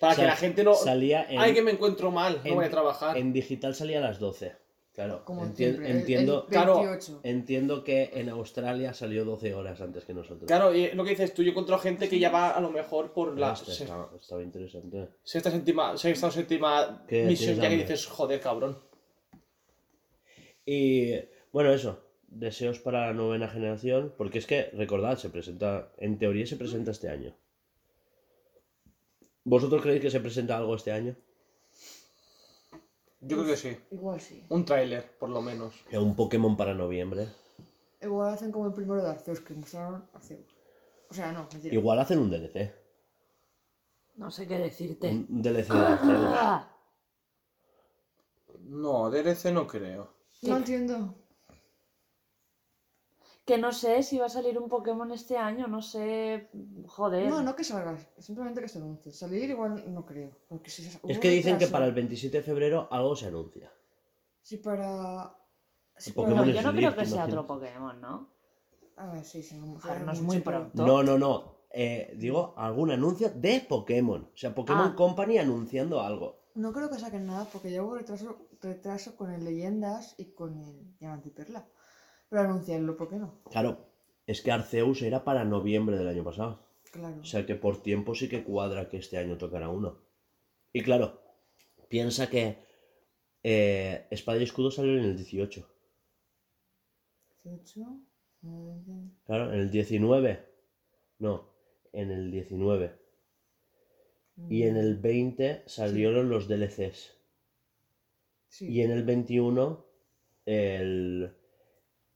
para 0.00 0.14
O 0.14 0.16
sea, 0.16 0.24
que 0.24 0.28
la 0.30 0.36
gente 0.36 0.64
no... 0.64 0.74
Salía 0.74 1.24
en, 1.30 1.38
Ay, 1.38 1.54
que 1.54 1.62
me 1.62 1.70
encuentro 1.70 2.10
mal, 2.10 2.40
no 2.42 2.48
en- 2.48 2.54
voy 2.56 2.64
a 2.64 2.70
trabajar. 2.70 3.16
en 3.16 3.32
digital 3.32 3.76
salía 3.76 3.98
a 3.98 4.00
las 4.00 4.18
12. 4.18 4.56
Claro, 4.92 5.24
Como 5.24 5.44
enti- 5.46 5.54
siempre. 5.54 5.88
el- 5.88 5.96
entiendo, 5.98 6.42
El, 6.48 6.50
Claro. 6.52 6.74
28. 6.80 7.20
entiendo 7.22 7.84
que 7.84 8.10
en 8.14 8.28
Australia 8.30 8.92
salió 8.92 9.24
12 9.24 9.54
horas 9.54 9.80
antes 9.80 10.04
que 10.04 10.12
nosotros. 10.12 10.48
Claro, 10.48 10.74
y 10.74 10.90
lo 10.90 11.04
que 11.04 11.10
dices 11.10 11.32
tú, 11.32 11.44
yo 11.44 11.50
encuentro 11.50 11.78
gente 11.78 12.08
que 12.08 12.18
ya 12.18 12.30
va 12.30 12.50
a 12.50 12.60
lo 12.60 12.70
mejor 12.70 13.12
por 13.12 13.38
la 13.38 13.52
Este 13.52 13.70
se- 13.70 13.84
estaba, 13.84 14.10
estaba 14.20 14.42
interesante. 14.42 15.10
sexta, 15.22 15.52
séptima, 15.52 15.96
sexta 15.96 16.26
o 16.26 16.30
séptima 16.32 17.04
¿Qué 17.06 17.22
misión 17.26 17.54
ya 17.54 17.68
que 17.68 17.76
dices, 17.76 18.06
joder, 18.06 18.40
cabrón. 18.40 18.76
Y 20.72 21.16
bueno, 21.52 21.72
eso. 21.72 21.98
Deseos 22.28 22.78
para 22.78 23.08
la 23.08 23.12
novena 23.12 23.48
generación. 23.48 24.14
Porque 24.16 24.38
es 24.38 24.46
que, 24.46 24.70
recordad, 24.72 25.18
se 25.18 25.28
presenta. 25.28 25.90
En 25.96 26.16
teoría 26.16 26.46
se 26.46 26.54
presenta 26.54 26.92
este 26.92 27.08
año. 27.08 27.34
¿Vosotros 29.42 29.82
creéis 29.82 30.00
que 30.00 30.12
se 30.12 30.20
presenta 30.20 30.56
algo 30.56 30.76
este 30.76 30.92
año? 30.92 31.16
Yo 33.20 33.38
creo 33.38 33.46
que 33.48 33.56
sí. 33.56 33.76
Igual 33.90 34.20
sí. 34.20 34.44
Un 34.48 34.64
tráiler, 34.64 35.10
por 35.18 35.30
lo 35.30 35.42
menos. 35.42 35.74
Un 35.92 36.14
Pokémon 36.14 36.56
para 36.56 36.72
noviembre. 36.72 37.26
Igual 38.00 38.32
hacen 38.32 38.52
como 38.52 38.68
el 38.68 38.72
primero 38.72 39.02
de 39.02 39.10
Arceus 39.10 39.40
que 39.40 39.54
mostraron 39.54 40.08
Arceus. 40.14 40.54
O 41.10 41.14
sea, 41.14 41.32
no, 41.32 41.48
mentira. 41.52 41.74
Igual 41.74 41.98
hacen 41.98 42.20
un 42.20 42.30
DLC. 42.30 42.72
No 44.14 44.30
sé 44.30 44.46
qué 44.46 44.56
decirte. 44.56 45.08
Un 45.08 45.42
DLC 45.42 45.68
de 45.68 45.78
Arceus. 45.80 46.66
No, 48.62 49.10
DLC 49.10 49.46
no 49.52 49.66
creo. 49.66 50.19
No 50.42 50.56
entiendo. 50.56 51.14
que 53.44 53.58
no 53.58 53.72
sé 53.72 54.04
si 54.04 54.16
va 54.18 54.26
a 54.26 54.28
salir 54.28 54.56
un 54.58 54.68
Pokémon 54.68 55.10
este 55.10 55.36
año, 55.36 55.66
no 55.66 55.82
sé. 55.82 56.50
Joder. 56.86 57.28
No, 57.28 57.42
no 57.42 57.56
que 57.56 57.64
salga, 57.64 57.98
simplemente 58.18 58.60
que 58.60 58.68
se 58.68 58.78
anuncie. 58.78 59.12
Salir 59.12 59.50
igual 59.50 59.92
no 59.92 60.06
creo. 60.06 60.30
Porque 60.48 60.70
si 60.70 60.86
Es 60.86 61.18
que 61.18 61.30
dicen 61.30 61.58
que 61.58 61.66
para 61.66 61.86
el 61.86 61.92
27 61.92 62.36
de 62.38 62.42
febrero 62.44 62.86
algo 62.92 63.16
se 63.16 63.26
anuncia. 63.26 63.72
Si 64.40 64.58
para. 64.58 65.34
Si 65.96 66.12
Pokémon 66.12 66.48
yo 66.48 66.62
no 66.62 66.72
creo 66.72 66.94
que 66.94 67.00
¿te 67.02 67.06
sea 67.06 67.24
otro 67.24 67.46
Pokémon, 67.46 68.00
¿no? 68.00 68.28
A 68.96 69.12
ver, 69.12 69.24
sí, 69.24 69.42
sí. 69.42 69.56
No, 69.56 69.78
A 69.82 69.94
ver, 69.94 70.02
no 70.02 70.12
es 70.12 70.20
muy 70.22 70.38
pronto. 70.40 70.86
No, 70.86 71.02
no, 71.02 71.18
no. 71.18 71.60
Eh, 71.72 72.14
digo, 72.16 72.54
algún 72.56 72.90
anuncio 72.90 73.30
de 73.30 73.60
Pokémon. 73.68 74.30
O 74.32 74.36
sea, 74.36 74.54
Pokémon 74.54 74.92
Ah. 74.92 74.96
Company 74.96 75.38
anunciando 75.38 76.00
algo. 76.00 76.39
No 76.54 76.72
creo 76.72 76.90
que 76.90 76.98
saquen 76.98 77.26
nada 77.26 77.46
porque 77.52 77.70
llevo 77.70 77.94
retraso, 77.94 78.48
retraso 78.60 79.16
con 79.16 79.30
el 79.30 79.44
Leyendas 79.44 80.14
y 80.18 80.32
con 80.32 80.58
el 80.58 80.96
Diamante 80.98 81.28
y 81.28 81.32
Perla. 81.32 81.66
Pero 82.28 82.42
anunciarlo, 82.42 82.96
¿por 82.96 83.08
qué 83.08 83.16
no? 83.16 83.42
Claro, 83.50 83.86
es 84.26 84.42
que 84.42 84.52
Arceus 84.52 85.02
era 85.02 85.24
para 85.24 85.44
noviembre 85.44 85.96
del 85.96 86.08
año 86.08 86.24
pasado. 86.24 86.66
Claro. 86.92 87.20
O 87.20 87.24
sea 87.24 87.46
que 87.46 87.54
por 87.54 87.82
tiempo 87.82 88.14
sí 88.14 88.28
que 88.28 88.42
cuadra 88.42 88.88
que 88.88 88.98
este 88.98 89.18
año 89.18 89.38
tocará 89.38 89.68
uno. 89.68 89.98
Y 90.72 90.82
claro, 90.82 91.20
piensa 91.88 92.28
que 92.28 92.58
eh, 93.42 94.06
Espada 94.10 94.38
y 94.38 94.44
Escudo 94.44 94.70
salió 94.70 94.96
en 94.98 95.04
el 95.04 95.16
18. 95.16 95.66
18, 97.44 98.00
20. 98.42 99.16
Claro, 99.24 99.52
en 99.52 99.60
el 99.60 99.70
19. 99.70 100.46
No, 101.18 101.48
en 101.92 102.10
el 102.10 102.30
19. 102.30 102.99
Y 104.48 104.62
en 104.62 104.76
el 104.76 104.96
20 104.96 105.62
salieron 105.66 106.30
los 106.30 106.48
DLCs. 106.48 107.16
Sí. 108.48 108.68
Y 108.68 108.82
en 108.82 108.90
el 108.90 109.04
21 109.04 109.84
el, 110.46 111.30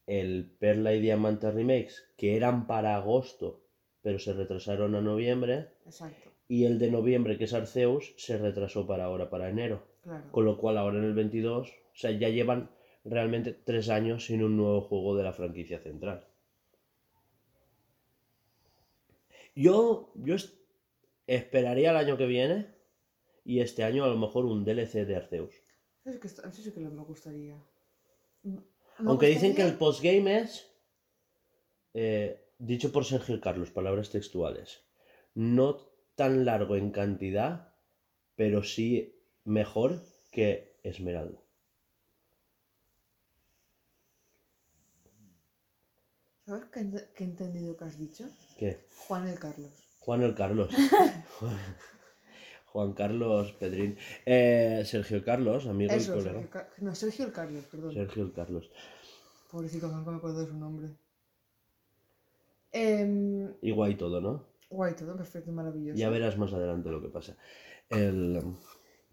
el 0.07 0.51
Perla 0.59 0.95
y 0.95 1.01
Diamante 1.01 1.51
Remakes, 1.51 2.05
que 2.17 2.37
eran 2.37 2.67
para 2.67 2.97
agosto, 2.97 3.63
pero 4.03 4.19
se 4.19 4.33
retrasaron 4.33 4.95
a 4.95 5.01
noviembre. 5.01 5.69
Exacto, 5.87 6.31
Y 6.49 6.65
el 6.65 6.79
de 6.79 6.91
noviembre, 6.91 7.39
que 7.39 7.45
es 7.45 7.55
Arceus, 7.55 8.15
se 8.17 8.39
retrasó 8.39 8.87
para 8.87 9.05
ahora, 9.05 9.31
para 9.31 9.49
enero. 9.49 9.87
claro. 10.03 10.25
Con 10.31 10.45
lo 10.45 10.59
cual 10.59 10.79
ahora 10.79 10.99
en 10.99 11.05
el 11.05 11.15
22, 11.15 11.69
o 11.69 11.97
sea, 11.97 12.11
ya 12.11 12.29
llevan 12.29 12.71
realmente 13.05 13.53
tres 13.53 13.89
años 13.89 14.27
sin 14.27 14.43
un 14.43 14.57
nuevo 14.57 14.81
juego 14.83 15.17
de 15.17 15.25
la 15.25 15.33
franquicia 15.33 15.79
central. 15.79 16.27
Yo, 19.55 20.11
yo 20.17 20.37
esperaría 21.27 21.91
el 21.91 21.97
año 21.97 22.17
que 22.17 22.27
viene 22.27 22.75
y 23.45 23.61
este 23.61 23.85
año 23.85 24.05
a 24.05 24.09
lo 24.09 24.17
mejor 24.17 24.45
un 24.45 24.65
DLC 24.65 25.07
de 25.07 25.17
Arceus. 25.17 25.55
Eso, 26.05 26.21
que 26.21 26.29
eso 26.29 26.51
sí 26.51 26.71
que 26.73 26.81
me 26.81 27.03
gustaría. 27.03 27.57
Me 28.43 28.61
Aunque 28.99 29.27
dicen 29.27 29.55
que 29.55 29.63
el 29.63 29.75
postgame 29.75 30.39
es, 30.39 30.71
eh, 31.95 32.53
dicho 32.59 32.93
por 32.93 33.05
Sergio 33.05 33.41
Carlos, 33.41 33.71
palabras 33.71 34.11
textuales, 34.11 34.85
no 35.35 35.77
tan 36.15 36.45
largo 36.45 36.77
en 36.77 36.91
cantidad, 36.91 37.75
pero 38.37 38.63
sí 38.63 39.19
mejor 39.45 40.03
que 40.31 40.79
Esmeralda. 40.83 41.41
¿Sabes 46.47 46.67
qué 46.67 46.81
he 46.81 47.25
entendido 47.25 47.75
que 47.77 47.85
has 47.85 47.99
dicho? 47.99 48.29
¿Qué? 48.59 48.79
Juan 49.07 49.27
el 49.29 49.39
Carlos. 49.39 49.84
Juan 50.05 50.23
el 50.23 50.35
Carlos. 50.35 50.69
Juan 52.67 52.93
Carlos 52.93 53.53
Pedrín. 53.53 53.97
Eh, 54.27 54.83
Sergio 54.85 55.25
Carlos, 55.25 55.67
amigo 55.67 55.93
Eso, 55.93 56.17
y 56.19 56.21
Sergio, 56.23 56.33
colega. 56.33 56.51
Car- 56.51 56.71
no, 56.79 56.95
Sergio 56.95 57.25
el 57.27 57.33
Carlos, 57.33 57.65
perdón. 57.71 57.93
Sergio 57.95 58.23
el 58.25 58.33
Carlos. 58.33 58.71
Pobrecito, 59.51 59.89
nunca 59.89 60.11
me 60.11 60.17
acuerdo 60.19 60.41
de 60.41 60.47
su 60.49 60.55
nombre. 60.57 60.89
Em, 62.73 63.55
Y 63.63 63.71
guay 63.71 63.95
todo, 63.97 64.21
¿no? 64.21 64.45
guay, 64.69 64.95
todo 64.97 65.17
perfecto, 65.17 65.53
maravilloso. 65.53 65.97
Ya 65.97 66.11
verás 66.11 66.37
más 66.37 66.53
adelante 66.53 66.89
lo 66.91 67.01
que 67.01 67.09
pasa. 67.09 67.37
El... 67.89 68.43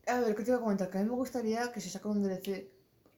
A 0.08 0.20
ver, 0.22 0.36
¿qué 0.36 0.44
te 0.44 0.50
iba 0.50 0.58
a 0.58 0.62
comentar? 0.64 0.90
Que 0.90 0.98
a 0.98 1.02
mí 1.04 1.08
me 1.08 1.16
gustaría 1.16 1.72
que 1.72 1.80
si 1.80 1.90
saca 1.92 2.10
un 2.10 2.24
DLC 2.24 2.68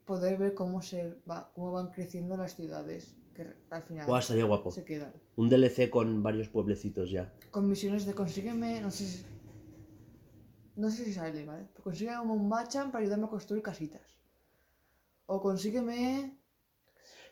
poder 0.03 0.37
ver 0.37 0.53
cómo 0.53 0.81
se 0.81 1.15
va, 1.29 1.49
cómo 1.55 1.71
van 1.71 1.91
creciendo 1.91 2.35
las 2.35 2.55
ciudades 2.57 3.15
que 3.33 3.47
al 3.69 3.83
final 3.83 4.05
Buah, 4.07 4.19
estaría 4.19 4.45
guapo. 4.45 4.71
se 4.71 4.83
quedan. 4.85 5.13
Un 5.35 5.49
DLC 5.49 5.89
con 5.89 6.21
varios 6.23 6.49
pueblecitos 6.49 7.09
ya. 7.11 7.33
Con 7.51 7.67
misiones 7.69 8.05
de 8.05 8.13
consígueme, 8.13 8.79
no 8.81 8.91
sé 8.91 9.05
si... 9.05 9.25
No 10.75 10.89
sé 10.89 11.05
si 11.05 11.13
sale, 11.13 11.45
¿vale? 11.45 11.67
Pero 11.71 11.83
consígueme 11.83 12.19
un 12.21 12.47
Machan 12.49 12.91
para 12.91 13.03
ayudarme 13.03 13.25
a 13.25 13.29
construir 13.29 13.61
casitas. 13.61 14.01
O 15.27 15.41
consígueme... 15.41 16.37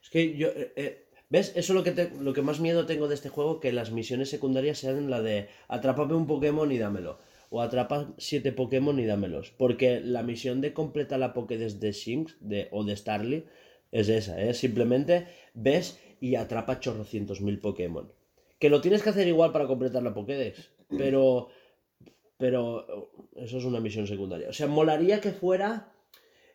Es 0.03 0.10
que 0.10 0.36
yo... 0.38 0.48
eh, 0.49 0.73
eh, 0.76 1.07
¿Ves? 1.30 1.49
Eso 1.56 1.72
es 1.73 1.76
lo 1.78 1.84
que, 1.84 1.91
te- 1.91 2.11
lo 2.19 2.34
que 2.34 2.41
más 2.41 2.60
miedo 2.60 2.86
tengo 2.86 3.07
de 3.07 3.15
este 3.15 3.30
juego, 3.30 3.60
que 3.61 3.72
las 3.72 3.91
misiones 3.91 4.30
secundarias 4.30 4.80
sean 4.80 5.10
la 5.10 5.22
de 5.22 5.48
atrápame 5.69 6.14
un 6.14 6.28
Pokémon 6.28 6.69
y 6.72 6.78
dámelo. 6.78 7.19
O 7.49 7.61
atrapa 7.61 8.14
siete 8.18 8.52
Pokémon 8.52 8.99
y 8.99 9.06
dámelos. 9.06 9.52
Porque 9.57 10.02
la 10.02 10.23
misión 10.23 10.60
de 10.61 10.73
completar 10.73 11.19
la 11.19 11.34
Pokédex 11.34 11.80
de 11.80 11.91
Shinx 11.94 12.36
de, 12.41 12.68
o 12.72 12.84
de 12.84 12.95
Starly 12.98 13.45
es 13.91 14.09
esa, 14.09 14.41
¿eh? 14.41 14.53
Simplemente 14.53 15.27
ves 15.53 15.99
y 16.19 16.35
atrapa 16.35 16.80
chorrocientos 16.80 17.41
mil 17.41 17.59
Pokémon. 17.59 18.11
Que 18.59 18.69
lo 18.69 18.81
tienes 18.81 19.03
que 19.03 19.09
hacer 19.09 19.27
igual 19.27 19.51
para 19.51 19.68
completar 19.68 20.03
la 20.03 20.13
Pokédex. 20.13 20.72
Pero... 20.89 21.49
Pero 22.38 23.11
eso 23.35 23.57
es 23.59 23.65
una 23.65 23.80
misión 23.80 24.07
secundaria. 24.07 24.49
O 24.49 24.53
sea, 24.53 24.68
molaría 24.68 25.22
que 25.22 25.31
fuera... 25.31 25.93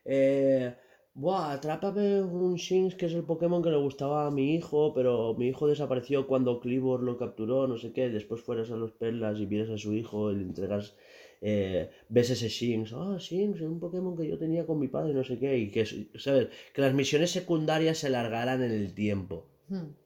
Eh, 0.04 0.74
Buah, 1.18 1.52
atrápame 1.52 2.20
un 2.20 2.56
Shinx 2.56 2.94
que 2.94 3.06
es 3.06 3.14
el 3.14 3.24
Pokémon 3.24 3.62
que 3.62 3.70
le 3.70 3.78
gustaba 3.78 4.26
a 4.26 4.30
mi 4.30 4.54
hijo, 4.54 4.92
pero 4.92 5.32
mi 5.32 5.48
hijo 5.48 5.66
desapareció 5.66 6.26
cuando 6.26 6.60
Clibor 6.60 7.02
lo 7.02 7.16
capturó, 7.16 7.66
no 7.66 7.78
sé 7.78 7.94
qué. 7.94 8.10
Después 8.10 8.42
fueras 8.42 8.70
a 8.70 8.76
los 8.76 8.92
Perlas 8.92 9.40
y 9.40 9.46
vieras 9.46 9.70
a 9.70 9.78
su 9.78 9.94
hijo 9.94 10.30
y 10.30 10.36
le 10.36 10.42
entregas. 10.42 10.94
Eh, 11.40 11.88
ves 12.08 12.30
ese 12.30 12.48
Shinx, 12.48 12.92
ah, 12.94 13.16
Shinx, 13.18 13.56
es 13.60 13.66
un 13.66 13.80
Pokémon 13.80 14.16
que 14.16 14.26
yo 14.26 14.38
tenía 14.38 14.64
con 14.66 14.78
mi 14.78 14.88
padre, 14.88 15.12
no 15.14 15.24
sé 15.24 15.38
qué. 15.38 15.58
Y 15.58 15.70
que, 15.70 15.84
¿sabes? 16.16 16.48
Que 16.72 16.80
las 16.82 16.94
misiones 16.94 17.30
secundarias 17.30 17.98
se 17.98 18.06
alargaran 18.08 18.62
en 18.62 18.72
el 18.72 18.94
tiempo. 18.94 19.48
hmm, 19.68 19.96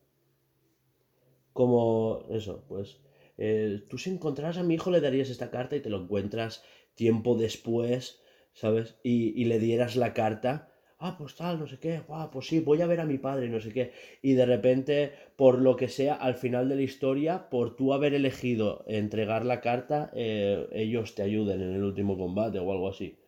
Como 1.52 2.20
eso, 2.30 2.64
pues. 2.68 3.00
eh, 3.36 3.80
tú 3.88 3.98
si 3.98 4.10
encontraras 4.10 4.58
a 4.58 4.62
mi 4.62 4.74
hijo 4.74 4.90
le 4.90 5.00
darías 5.00 5.30
esta 5.30 5.50
carta 5.50 5.76
y 5.76 5.80
te 5.80 5.90
lo 5.90 5.98
encuentras 5.98 6.62
tiempo 6.94 7.34
después, 7.36 8.20
¿sabes? 8.52 8.96
Y, 9.02 9.40
y 9.40 9.44
le 9.46 9.58
dieras 9.58 9.96
la 9.96 10.12
carta. 10.14 10.69
Ah, 11.02 11.16
pues 11.18 11.34
tal, 11.34 11.58
no 11.58 11.66
sé 11.66 11.78
qué, 11.78 12.00
guau, 12.06 12.30
pues 12.30 12.46
sí, 12.46 12.60
voy 12.60 12.82
a 12.82 12.86
ver 12.86 13.00
a 13.00 13.06
mi 13.06 13.16
padre, 13.18 13.48
no 13.48 13.58
sé 13.58 13.72
qué. 13.72 13.92
Y 14.20 14.34
de 14.34 14.44
repente, 14.44 15.12
por 15.34 15.58
lo 15.58 15.74
que 15.74 15.88
sea, 15.88 16.14
al 16.14 16.34
final 16.34 16.68
de 16.68 16.76
la 16.76 16.82
historia, 16.82 17.48
por 17.48 17.74
tú 17.74 17.94
haber 17.94 18.12
elegido 18.14 18.84
entregar 18.86 19.46
la 19.46 19.62
carta, 19.62 20.10
eh, 20.14 20.68
ellos 20.72 21.14
te 21.14 21.22
ayuden 21.22 21.62
en 21.62 21.72
el 21.74 21.82
último 21.84 22.18
combate 22.18 22.58
o 22.58 22.70
algo 22.70 22.88
así. 22.88 23.18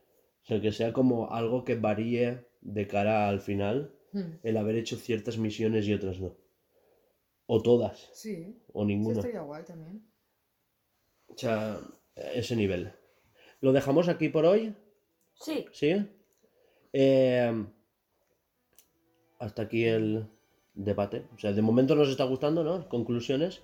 O 0.42 0.46
sea, 0.46 0.60
que 0.60 0.70
sea 0.72 0.92
como 0.92 1.32
algo 1.32 1.64
que 1.64 1.74
varíe 1.76 2.46
de 2.60 2.86
cara 2.86 3.28
al 3.28 3.40
final, 3.40 3.94
hmm. 4.12 4.40
el 4.42 4.56
haber 4.58 4.76
hecho 4.76 4.96
ciertas 4.96 5.38
misiones 5.38 5.86
y 5.88 5.94
otras 5.94 6.20
no. 6.20 6.36
O 7.46 7.62
todas, 7.62 8.10
Sí, 8.12 8.62
o 8.72 8.82
eso 8.82 8.86
ninguna. 8.88 9.20
estaría 9.20 9.40
guay 9.40 9.64
también. 9.64 10.06
O 11.28 11.36
sea, 11.36 11.80
ese 12.34 12.54
nivel. 12.56 12.92
¿Lo 13.60 13.72
dejamos 13.72 14.08
aquí 14.08 14.28
por 14.28 14.44
hoy? 14.44 14.74
Sí. 15.34 15.66
¿Sí? 15.72 15.94
Eh, 16.92 17.64
hasta 19.38 19.62
aquí 19.62 19.84
el 19.84 20.26
debate. 20.74 21.26
O 21.34 21.38
sea, 21.38 21.52
de 21.52 21.62
momento 21.62 21.94
nos 21.94 22.08
está 22.08 22.24
gustando, 22.24 22.64
¿no? 22.64 22.88
Conclusiones. 22.88 23.62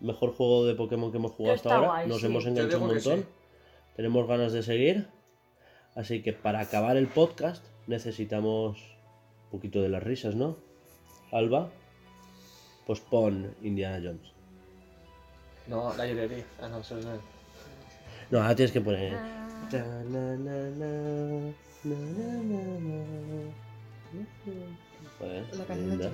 Mejor 0.00 0.34
juego 0.34 0.66
de 0.66 0.74
Pokémon 0.74 1.10
que 1.10 1.18
hemos 1.18 1.32
jugado 1.32 1.54
hasta 1.56 1.74
ahora. 1.74 1.88
guay, 1.88 2.08
nos 2.08 2.20
sí. 2.20 2.26
hemos 2.26 2.44
enganchado 2.46 2.82
un 2.82 2.94
montón. 2.94 3.20
sí. 3.20 3.26
Tenemos 3.96 4.28
ganas 4.28 4.52
de 4.52 4.62
seguir. 4.62 5.08
Así 5.94 6.22
que 6.22 6.34
para 6.34 6.60
acabar 6.60 6.98
el 6.98 7.06
podcast 7.06 7.64
necesitamos 7.86 8.78
un 9.44 9.50
poquito 9.50 9.80
de 9.80 9.88
las 9.88 10.02
risas, 10.02 10.34
¿no? 10.34 10.58
Alba, 11.32 11.70
pues 12.86 13.00
pon 13.00 13.54
Indiana 13.62 14.00
Jones. 14.04 14.32
No, 15.66 15.94
la 15.96 16.06
llorería. 16.06 16.44
Ah, 16.60 16.68
no, 16.68 16.80
eso 16.80 16.98
es. 16.98 17.06
No, 18.30 18.40
ahora 18.40 18.54
tienes 18.54 18.72
que 18.72 18.80
poner. 18.82 19.14
Ah. 19.14 19.68
Ta, 19.70 19.78
na, 20.04 20.36
na, 20.36 20.70
na, 20.70 21.52
na, 21.86 21.96
na, 21.96 22.60
na, 22.80 22.98
na. 23.30 23.52
Joder, 25.18 25.44
La 25.56 25.64
canción 25.64 25.98
de 25.98 26.06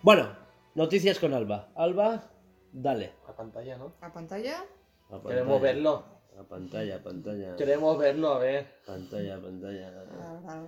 Bueno, 0.00 0.28
noticias 0.76 1.18
con 1.18 1.34
Alba. 1.34 1.72
Alba, 1.74 2.30
dale. 2.72 3.14
La 3.26 3.34
pantalla, 3.34 3.76
¿no? 3.78 3.94
¿A 4.00 4.12
pantalla? 4.12 4.60
A 5.08 5.10
pantalla. 5.10 5.28
Queremos 5.28 5.60
verlo. 5.60 6.04
A 6.38 6.42
pantalla, 6.44 6.96
a 6.96 7.02
pantalla. 7.02 7.56
Queremos 7.56 7.98
verlo, 7.98 8.28
a 8.28 8.38
ver. 8.38 8.66
Pantalla, 8.86 9.40
pantalla. 9.40 10.04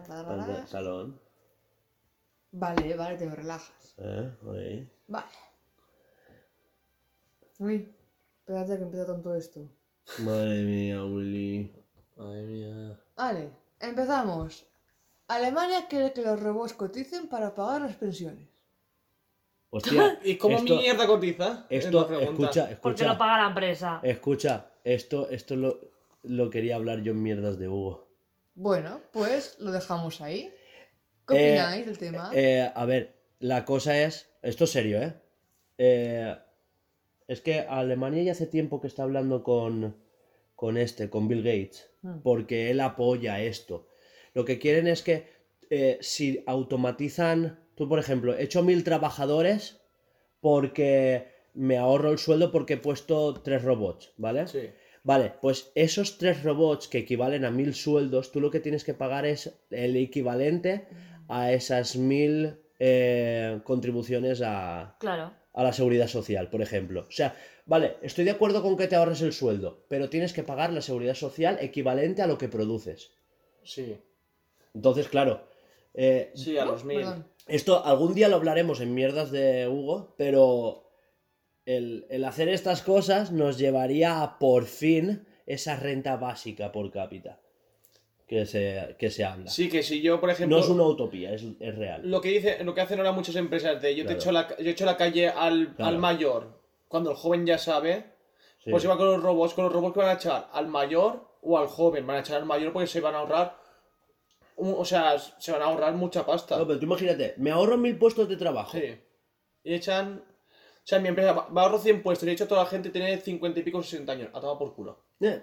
Pantalla, 0.09 0.67
salón. 0.67 1.21
Vale, 2.51 2.97
vale, 2.97 3.17
te 3.17 3.31
relajas. 3.31 3.95
Eh, 3.99 4.37
ahí. 4.53 4.93
Vale. 5.07 5.27
Uy, 7.61 7.95
espérate 8.41 8.79
que 8.79 8.83
empieza 8.83 9.07
todo 9.07 9.37
esto. 9.37 9.61
Madre 10.25 10.63
mía, 10.65 11.05
Willy. 11.05 11.73
Madre 12.17 12.43
mía. 12.43 13.01
Vale, 13.15 13.53
empezamos. 13.79 14.67
Alemania 15.29 15.87
quiere 15.89 16.13
que 16.13 16.23
los 16.23 16.43
robots 16.43 16.73
coticen 16.73 17.29
para 17.29 17.55
pagar 17.55 17.83
las 17.83 17.95
pensiones. 17.95 18.50
Hostia. 19.71 20.19
¿Y 20.25 20.37
cómo 20.37 20.57
esto, 20.59 20.77
mierda 20.77 21.07
cotiza? 21.07 21.67
Es 21.71 21.85
Esto, 21.87 22.07
pregunta. 22.07 22.31
escucha, 22.33 22.79
Porque 22.83 23.05
lo 23.05 23.11
escucha. 23.11 23.19
paga 23.19 23.43
la 23.43 23.49
empresa. 23.49 24.01
Escucha, 24.03 24.67
esto, 24.85 25.29
esto 25.31 25.57
lo, 25.57 25.81
lo 26.25 26.51
quería 26.51 26.77
hablar 26.77 27.03
yo 27.03 27.13
en 27.13 27.23
mierdas 27.23 27.59
de 27.59 27.69
Hugo. 27.69 28.09
Bueno, 28.55 29.01
pues 29.13 29.57
lo 29.61 29.71
dejamos 29.73 30.21
ahí. 30.21 30.53
¿Qué 31.27 31.35
Eh, 31.37 31.51
opináis 31.53 31.87
del 31.87 31.99
tema? 31.99 32.31
Eh, 32.35 32.71
a 32.75 32.85
ver, 32.85 33.15
la 33.39 33.65
cosa 33.65 34.03
es. 34.03 34.29
Esto 34.43 34.65
es 34.65 34.71
serio, 34.71 35.01
¿eh? 35.03 35.15
Eh, 35.79 36.37
Es 37.29 37.41
que 37.41 37.61
Alemania 37.61 38.25
ya 38.25 38.33
hace 38.33 38.47
tiempo 38.49 38.81
que 38.81 38.89
está 38.89 39.05
hablando 39.05 39.45
con, 39.45 39.95
con 40.57 40.77
este, 40.77 41.09
con 41.09 41.29
Bill 41.29 41.43
Gates, 41.45 41.87
Mm. 42.03 42.21
porque 42.23 42.71
él 42.71 42.81
apoya 42.81 43.41
esto. 43.41 43.87
Lo 44.35 44.45
que 44.45 44.59
quieren 44.59 44.89
es 44.89 45.03
que 45.03 45.29
eh, 45.71 45.99
si 46.01 46.43
automatizan, 46.47 47.61
tú 47.81 47.89
por 47.89 47.99
ejemplo, 47.99 48.37
he 48.37 48.43
hecho 48.43 48.63
mil 48.63 48.85
trabajadores 48.85 49.81
porque 50.41 51.29
me 51.55 51.79
ahorro 51.79 52.11
el 52.13 52.19
sueldo 52.19 52.53
porque 52.53 52.75
he 52.75 52.77
puesto 52.77 53.33
tres 53.43 53.63
robots, 53.63 54.13
¿vale? 54.19 54.47
Sí. 54.49 54.69
Vale, 55.03 55.33
pues 55.41 55.73
esos 55.75 56.19
tres 56.19 56.43
robots 56.43 56.89
que 56.89 56.99
equivalen 56.99 57.47
a 57.47 57.51
mil 57.51 57.75
sueldos, 57.75 58.33
tú 58.33 58.41
lo 58.43 58.51
que 58.51 58.61
tienes 58.61 58.85
que 58.85 58.93
pagar 58.93 59.25
es 59.25 59.55
el 59.71 59.97
equivalente 59.97 60.89
a 61.29 61.53
esas 61.53 61.97
mil 61.97 62.57
eh, 62.79 63.61
contribuciones 63.65 64.43
a, 64.45 64.97
Claro. 65.01 65.33
a 65.55 65.65
la 65.65 65.73
seguridad 65.73 66.07
social, 66.07 66.51
por 66.51 66.61
ejemplo. 66.61 67.07
O 67.09 67.13
sea, 67.13 67.35
vale, 67.65 67.97
estoy 68.03 68.27
de 68.27 68.33
acuerdo 68.33 68.61
con 68.61 68.77
que 68.77 68.89
te 68.89 68.97
ahorres 68.97 69.23
el 69.23 69.33
sueldo, 69.33 69.87
pero 69.89 70.11
tienes 70.11 70.35
que 70.35 70.43
pagar 70.43 70.71
la 70.71 70.83
seguridad 70.83 71.15
social 71.15 71.57
equivalente 71.63 72.21
a 72.21 72.27
lo 72.27 72.37
que 72.37 72.49
produces. 72.49 73.11
Sí. 73.63 73.97
Entonces, 74.75 75.09
claro, 75.09 75.49
eh, 75.95 76.31
Sí, 76.35 76.57
a 76.59 76.65
los 76.65 76.85
mil. 76.85 76.99
Perdón. 76.99 77.27
Esto 77.51 77.85
algún 77.85 78.15
día 78.15 78.29
lo 78.29 78.37
hablaremos 78.37 78.81
en 78.81 78.95
mierdas 78.95 79.31
de 79.31 79.69
Hugo, 79.69 80.15
pero 80.17 80.91
el, 81.67 82.07
el 82.11 82.25
hacer 82.25 82.49
estas 82.49 82.83
cosas 82.83 83.33
nos 83.33 83.59
llevaría 83.59 84.23
a 84.23 84.39
por 84.39 84.65
fin 84.65 85.27
esa 85.47 85.77
renta 85.77 86.17
básica 86.17 86.73
por 86.73 86.91
cápita 86.91 87.41
que 88.27 88.47
se, 88.47 88.95
que 88.99 89.11
se 89.11 89.25
habla. 89.25 89.51
Sí, 89.51 89.69
que 89.69 89.83
si 89.83 90.01
yo, 90.01 90.21
por 90.21 90.31
ejemplo. 90.31 90.57
no 90.57 90.63
es 90.63 90.69
una 90.71 90.85
utopía, 90.85 91.33
es, 91.33 91.45
es 91.59 91.75
real. 91.77 92.03
Lo 92.09 92.21
que 92.21 92.29
dice, 92.29 92.63
lo 92.63 92.75
que 92.75 92.81
hacen 92.81 92.99
ahora 92.99 93.11
muchas 93.13 93.35
empresas 93.37 93.83
de 93.83 93.95
yo 93.97 94.07
te 94.07 94.13
echo 94.15 94.31
la, 94.31 94.49
yo 94.57 94.71
echo 94.71 94.87
la 94.87 94.97
calle 94.97 95.29
al, 95.29 95.75
Claro. 95.75 95.89
al 95.91 95.99
mayor, 95.99 96.61
cuando 96.87 97.11
el 97.11 97.17
joven 97.17 97.45
ya 97.47 97.59
sabe, 97.59 98.05
Sí. 98.63 98.71
pues 98.71 98.85
igual 98.85 98.99
con 98.99 99.07
los 99.09 99.23
robots, 99.23 99.55
con 99.55 99.65
los 99.65 99.73
robots 99.73 99.95
que 99.95 100.01
van 100.01 100.11
a 100.11 100.15
echar 100.15 100.49
al 100.53 100.69
mayor 100.69 101.29
o 101.43 101.57
al 101.59 101.67
joven, 101.67 102.07
van 102.07 102.17
a 102.19 102.21
echar 102.21 102.37
al 102.37 102.45
mayor 102.47 102.73
porque 102.73 102.87
se 102.87 103.01
van 103.01 103.15
a 103.15 103.19
ahorrar, 103.21 103.57
o 104.61 104.85
sea, 104.85 105.19
se 105.19 105.53
van 105.53 105.63
a 105.63 105.67
ahorrar 105.67 105.95
mucha 105.95 106.25
pasta. 106.27 106.59
No, 106.59 106.67
pero 106.67 106.79
tú 106.79 106.85
imagínate, 106.87 107.35
me 107.39 107.51
ahorro 107.51 107.77
mil 107.79 107.97
puestos 107.99 108.29
de 108.29 108.37
trabajo. 108.37 108.77
Sí. 108.79 108.97
Y 109.65 109.75
echan, 109.75 110.19
o 110.19 110.87
sea, 110.87 110.99
mi 110.99 111.09
empresa 111.09 111.33
va 111.33 111.63
a 111.63 111.65
ahorro 111.65 111.79
100 111.79 112.03
puestos 112.03 112.27
y 112.27 112.31
he 112.31 112.35
hecho 112.35 112.49
toda 112.49 112.65
la 112.65 112.69
gente 112.71 112.91
tiene 112.91 113.17
50 113.19 113.61
y 113.61 113.63
pico, 113.63 113.83
60 113.83 114.13
años, 114.13 114.29
a 114.33 114.41
tomar 114.41 114.59
por 114.59 114.75
culo. 114.75 114.99
Eh, 115.21 115.43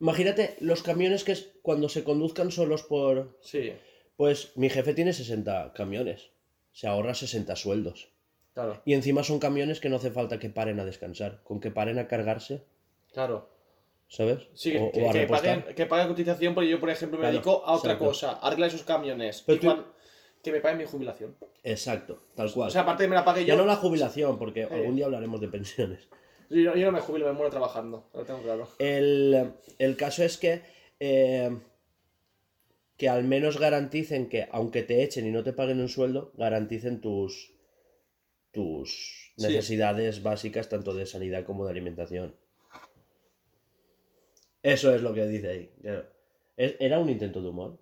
Imagínate 0.00 0.56
los 0.58 0.82
camiones 0.82 1.22
que 1.22 1.32
es 1.32 1.50
cuando 1.62 1.88
se 1.88 2.02
conduzcan 2.02 2.50
solos 2.50 2.82
por... 2.82 3.38
Sí, 3.40 3.72
Pues 4.16 4.50
mi 4.56 4.68
jefe 4.68 4.94
tiene 4.94 5.12
60 5.12 5.72
camiones. 5.74 6.30
Se 6.72 6.88
ahorra 6.88 7.14
60 7.14 7.54
sueldos. 7.54 8.08
claro, 8.52 8.82
Y 8.84 8.94
encima 8.94 9.22
son 9.22 9.38
camiones 9.38 9.78
que 9.78 9.88
no 9.88 9.96
hace 9.96 10.10
falta 10.10 10.40
que 10.40 10.50
paren 10.50 10.80
a 10.80 10.84
descansar. 10.84 11.42
Con 11.44 11.60
que 11.60 11.70
paren 11.70 12.00
a 12.00 12.08
cargarse, 12.08 12.64
claro. 13.12 13.48
¿Sabes? 14.12 14.46
Sí, 14.54 14.76
o, 14.76 14.92
que, 14.92 15.04
o 15.06 15.10
que 15.10 15.26
paguen, 15.26 15.64
que 15.74 15.86
paguen 15.86 16.08
cotización 16.08 16.54
porque 16.54 16.68
yo, 16.68 16.78
por 16.78 16.90
ejemplo, 16.90 17.18
me 17.18 17.22
Claro, 17.22 17.32
dedico 17.34 17.64
a 17.64 17.72
otra 17.76 17.92
exacto. 17.92 18.04
cosa, 18.04 18.30
a 18.32 18.46
arreglar 18.46 18.68
esos 18.68 18.82
camiones. 18.84 19.42
Pero 19.46 19.56
y 19.56 19.60
tú- 19.60 19.66
cuan- 19.66 19.86
que 20.42 20.50
me 20.52 20.60
paguen 20.60 20.78
mi 20.78 20.84
jubilación. 20.84 21.36
Exacto, 21.62 22.20
tal 22.34 22.52
cual. 22.52 22.68
O 22.68 22.70
sea, 22.70 22.82
aparte 22.82 23.06
me 23.08 23.14
la 23.14 23.24
pague 23.24 23.44
ya 23.44 23.54
yo, 23.54 23.60
no 23.60 23.64
la 23.64 23.76
jubilación, 23.76 24.38
porque 24.38 24.64
algún 24.64 24.96
día 24.96 25.06
hablaremos 25.06 25.40
de 25.40 25.48
pensiones. 25.48 26.08
yo, 26.50 26.74
yo 26.76 26.86
no 26.86 26.92
me 26.92 27.00
jubilo, 27.00 27.26
me 27.26 27.32
muero 27.32 27.50
trabajando, 27.50 28.08
lo 28.12 28.24
tengo 28.24 28.42
claro. 28.42 28.68
El, 28.78 29.52
el 29.78 29.96
caso 29.96 30.22
es 30.24 30.36
que, 30.38 30.62
eh, 31.00 31.56
que 32.98 33.08
al 33.08 33.24
menos 33.24 33.58
garanticen 33.58 34.28
que, 34.28 34.48
aunque 34.52 34.82
te 34.82 35.02
echen 35.04 35.26
y 35.26 35.30
no 35.30 35.42
te 35.44 35.52
paguen 35.52 35.80
un 35.80 35.88
sueldo, 35.88 36.32
garanticen 36.36 37.00
tus, 37.00 37.52
tus 38.50 39.32
Sí. 39.36 39.46
necesidades 39.46 40.22
básicas, 40.22 40.68
tanto 40.68 40.92
de 40.92 41.06
sanidad 41.06 41.44
como 41.46 41.64
de 41.64 41.70
alimentación. 41.70 42.36
Eso 44.62 44.94
es 44.94 45.02
lo 45.02 45.12
que 45.14 45.26
dice 45.26 45.48
ahí. 45.48 45.74
claro. 45.80 46.06
Es- 46.56 46.76
Era 46.78 46.98
un 46.98 47.08
intento 47.10 47.40
de 47.42 47.48
humor. 47.48 47.78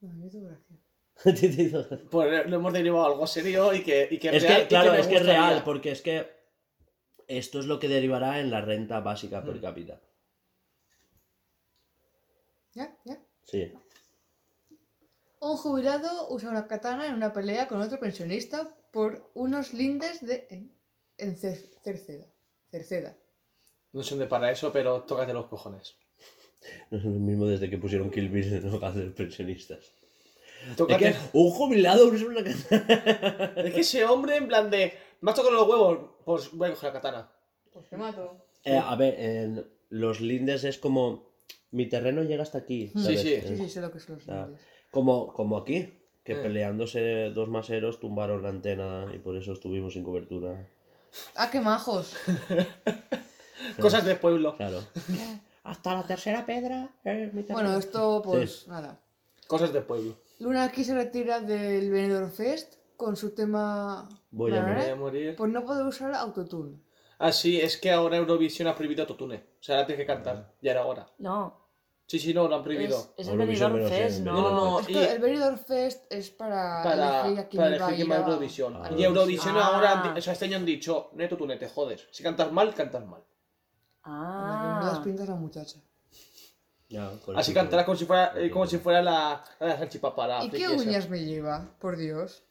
No, 0.00 0.12
me 0.14 0.26
hizo 0.26 0.40
gracia. 0.42 0.76
Pues 2.10 2.46
lo 2.48 2.56
hemos 2.56 2.72
derivado 2.72 3.04
a 3.04 3.08
algo 3.08 3.26
serio 3.26 3.72
y 3.74 3.82
que, 3.82 4.08
y 4.10 4.18
que 4.18 4.28
es 4.36 4.42
real, 4.42 4.56
que, 4.58 4.64
y 4.64 4.66
claro, 4.68 4.94
es 4.94 5.06
que 5.06 5.16
es 5.16 5.26
real, 5.26 5.62
porque 5.64 5.90
es 5.92 6.02
que 6.02 6.26
esto 7.28 7.60
es 7.60 7.66
lo 7.66 7.78
que 7.78 7.88
derivará 7.88 8.40
en 8.40 8.50
la 8.50 8.60
renta 8.60 9.00
básica 9.00 9.42
per 9.44 9.56
Mm. 9.56 9.60
cápita. 9.60 10.00
¿Ya? 12.74 12.96
¿Ya? 13.04 13.18
Sí. 13.44 13.72
Un 15.40 15.56
jubilado 15.56 16.28
usa 16.30 16.50
una 16.50 16.66
katana 16.66 17.06
en 17.06 17.14
una 17.14 17.32
pelea 17.32 17.68
con 17.68 17.80
otro 17.80 17.98
pensionista 17.98 18.74
por 18.92 19.30
unos 19.34 19.74
lindes 19.74 20.24
de... 20.24 20.46
en, 20.50 20.72
en 21.18 21.36
Cer- 21.36 21.68
Cerceda. 21.82 22.26
Cerceda. 22.70 23.16
No 23.92 24.02
sé 24.02 24.10
dónde 24.10 24.26
para 24.26 24.50
eso, 24.50 24.72
pero 24.72 25.02
tócate 25.02 25.32
los 25.32 25.46
cojones. 25.46 25.94
No 26.90 26.98
es 26.98 27.04
lo 27.04 27.10
mismo 27.10 27.46
desde 27.46 27.68
que 27.68 27.78
pusieron 27.78 28.10
Kill 28.10 28.28
Bill 28.28 28.52
en 28.54 28.68
hogar 28.72 28.94
de 28.94 29.10
pensionistas. 29.10 29.80
Es 30.70 30.76
Tócate... 30.76 31.12
que 31.12 31.16
un 31.32 31.50
jubilado 31.50 32.06
usa 32.06 32.26
una 32.28 32.44
katana. 32.44 33.52
Es 33.56 33.74
que 33.74 33.80
ese 33.80 34.04
hombre, 34.04 34.36
en 34.36 34.46
plan 34.48 34.70
de. 34.70 34.92
¿Me 35.20 35.30
has 35.30 35.36
tocado 35.36 35.54
los 35.56 35.68
huevos? 35.68 35.98
Pues 36.24 36.50
voy 36.52 36.68
a 36.68 36.72
coger 36.72 36.88
la 36.88 37.00
katana. 37.00 37.32
Pues 37.72 37.88
te 37.88 37.96
mato. 37.96 38.46
Eh, 38.64 38.76
a 38.76 38.94
ver, 38.94 39.18
en 39.18 39.66
los 39.90 40.20
lindes 40.20 40.62
es 40.64 40.78
como. 40.78 41.30
Mi 41.72 41.86
terreno 41.88 42.22
llega 42.22 42.42
hasta 42.44 42.58
aquí. 42.58 42.92
Sí, 42.94 43.02
¿sabes? 43.02 43.20
sí. 43.22 43.32
Eh, 43.34 43.44
Sí, 43.48 43.56
sí, 43.56 43.68
sé 43.68 43.80
lo 43.80 43.90
que 43.90 43.98
son 43.98 44.16
los 44.16 44.26
lindes. 44.26 44.60
Como, 44.92 45.32
como 45.32 45.56
aquí, 45.56 45.92
que 46.22 46.32
Eh. 46.34 46.36
peleándose 46.36 47.30
dos 47.30 47.48
maseros 47.48 47.98
tumbaron 47.98 48.42
la 48.42 48.50
antena 48.50 49.10
y 49.14 49.18
por 49.18 49.36
eso 49.36 49.52
estuvimos 49.52 49.94
sin 49.94 50.04
cobertura. 50.04 50.68
Ah, 51.34 51.50
qué 51.50 51.60
majos. 51.60 52.14
Cosas 53.80 54.04
de 54.04 54.16
pueblo. 54.16 54.56
Claro. 54.56 54.80
Hasta 55.64 55.94
la 55.94 56.02
tercera 56.06 56.44
pedra. 56.44 56.90
terreno. 57.02 57.42
Bueno, 57.50 57.76
esto, 57.76 58.20
pues, 58.24 58.60
Sí. 58.62 58.70
nada. 58.70 59.00
Cosas 59.46 59.72
de 59.72 59.80
pueblo. 59.82 60.16
Luna 60.40 60.64
aquí 60.64 60.82
se 60.84 60.94
retira 60.94 61.40
del 61.40 61.90
Benidorm 61.90 62.30
Fest 62.30 62.74
con 62.96 63.16
su 63.16 63.34
tema... 63.34 64.08
Voy 64.30 64.52
a 64.54 64.92
a 64.92 64.96
morir. 64.96 65.36
Por 65.36 65.48
no 65.48 65.64
poder 65.64 65.86
usar 65.86 66.14
autotune. 66.14 66.78
Ah, 67.18 67.30
sí, 67.30 67.60
es 67.60 67.76
que 67.76 67.90
ahora 67.92 68.16
Eurovisión 68.16 68.66
ha 68.66 68.74
prohibido 68.74 69.02
autotune. 69.02 69.36
O 69.60 69.62
sea, 69.62 69.76
ahora 69.76 69.86
tienes 69.86 70.02
que 70.02 70.06
cantar. 70.12 70.52
Ya 70.60 70.72
era 70.72 70.84
hora. 70.84 71.06
No. 71.18 71.60
Sí, 72.06 72.18
sí, 72.18 72.34
no, 72.34 72.48
lo 72.48 72.56
han 72.56 72.64
prohibido. 72.64 72.96
Es, 73.16 73.26
es 73.26 73.28
el 73.28 73.38
Benidorm 73.38 73.88
Fest, 73.88 74.20
¿no? 74.20 74.32
No, 74.32 74.50
no, 74.50 74.64
no. 74.72 74.80
Es 74.80 74.86
que 74.88 74.92
y- 74.94 74.96
el 75.04 75.18
Benidorm 75.20 75.58
Fest 75.58 76.12
es 76.12 76.30
para, 76.30 76.82
Para, 76.82 77.20
elegir 77.26 77.38
a 77.40 77.48
quién 77.48 77.62
para 77.62 77.78
va 77.78 77.86
a 77.86 77.88
elegir 77.88 77.94
quién 77.94 78.06
ir 78.06 78.10
va 78.12 78.14
a 78.16 78.18
a- 78.18 78.22
Eurovisión. 78.28 78.76
Ah. 78.76 78.90
y 78.96 79.04
Eurovisión 79.04 79.56
Ah. 79.56 79.66
ahora, 79.66 80.14
o 80.16 80.20
sea, 80.20 80.32
este 80.32 80.44
año 80.46 80.56
han 80.56 80.64
dicho, 80.66 81.10
no 81.12 81.18
hay 81.20 81.24
autotune, 81.24 81.56
te 81.56 81.68
jodes. 81.68 82.08
Si 82.10 82.22
cantas 82.24 82.50
mal, 82.50 82.74
cantas 82.74 83.06
mal. 83.06 83.22
Anda, 84.04 84.60
que 84.60 84.84
me 84.84 84.90
das 84.90 84.98
Ah. 84.98 85.02
pintas 85.04 85.28
la 85.28 85.34
muchacha. 85.34 85.78
Así 87.36 87.54
cantarás 87.54 87.86
como 87.86 87.96
si 87.96 88.04
fuera, 88.04 88.32
eh, 88.36 88.50
como 88.50 88.66
si 88.66 88.76
fuera 88.78 89.00
la, 89.02 89.42
la 89.60 89.78
salchipapa, 89.78 90.26
la 90.26 90.44
¿Y 90.44 90.50
qué 90.50 90.68
uñas 90.68 91.08
me 91.08 91.24
lleva? 91.24 91.74
Por 91.78 91.96
Dios. 91.96 92.42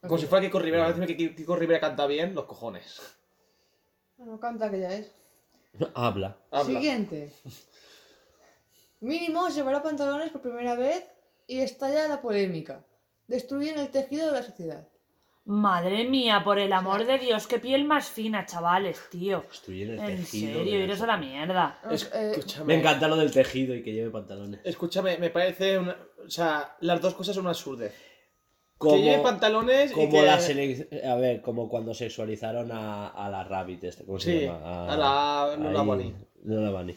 Como 0.00 0.16
si 0.16 0.26
fuera 0.26 0.46
Kiko 0.46 0.58
Rivera. 0.58 0.86
A 0.86 0.92
veces 0.92 1.06
que 1.06 1.34
Kiko 1.34 1.56
Rivera 1.56 1.78
canta 1.80 2.06
bien, 2.06 2.34
los 2.34 2.46
cojones. 2.46 3.00
Bueno, 4.16 4.40
canta 4.40 4.70
que 4.70 4.80
ya 4.80 4.94
es. 4.94 5.12
Habla. 5.94 6.38
Habla. 6.50 6.64
Siguiente. 6.64 7.32
Mínimo 9.00 9.48
llevará 9.48 9.82
pantalones 9.82 10.30
por 10.30 10.40
primera 10.40 10.74
vez 10.74 11.04
y 11.46 11.60
estalla 11.60 12.08
la 12.08 12.22
polémica. 12.22 12.84
Destruyen 13.26 13.78
el 13.78 13.90
tejido 13.90 14.26
de 14.26 14.32
la 14.32 14.42
sociedad. 14.42 14.88
Madre 15.44 16.04
mía, 16.08 16.42
por 16.44 16.58
el 16.58 16.72
amor 16.72 17.06
de 17.06 17.18
Dios, 17.18 17.46
qué 17.46 17.58
piel 17.58 17.84
más 17.84 18.08
fina, 18.08 18.44
chavales, 18.46 19.00
tío. 19.10 19.44
Destruyen 19.48 19.90
el 19.90 19.98
En 19.98 20.16
tejido. 20.18 20.58
serio, 20.58 20.72
de 20.72 20.78
la 20.78 20.84
iros 20.84 21.00
a 21.00 21.06
la 21.06 21.16
mierda. 21.16 21.80
Es- 21.90 22.10
Eh, 22.14 22.32
escúchame. 22.36 22.64
Me 22.66 22.74
encanta 22.80 23.08
lo 23.08 23.16
del 23.16 23.32
tejido 23.32 23.74
y 23.74 23.82
que 23.82 23.92
lleve 23.92 24.10
pantalones. 24.10 24.60
Escúchame, 24.64 25.18
me 25.18 25.30
parece 25.30 25.78
una... 25.78 25.96
O 26.24 26.30
sea, 26.30 26.76
las 26.80 27.00
dos 27.00 27.14
cosas 27.14 27.34
son 27.34 27.42
una 27.44 27.50
absurdez. 27.50 27.94
como, 28.76 28.96
que 28.96 29.02
lleve 29.02 29.22
pantalones 29.22 29.90
y 29.90 29.94
como 29.94 30.10
que... 30.10 30.22
la 30.22 30.38
selec- 30.38 31.04
A 31.04 31.16
ver, 31.16 31.40
como 31.42 31.68
cuando 31.68 31.94
sexualizaron 31.94 32.70
a, 32.72 33.08
a 33.08 33.28
la 33.30 33.42
Rabbit, 33.42 33.82
este, 33.84 34.04
¿cómo 34.04 34.20
se 34.20 34.40
Sí, 34.40 34.44
llama? 34.46 34.92
a 34.92 34.96
la 34.96 35.56
Lola 35.56 35.82
Bunny. 35.82 36.14
Lola 36.44 36.70
Bunny. 36.70 36.96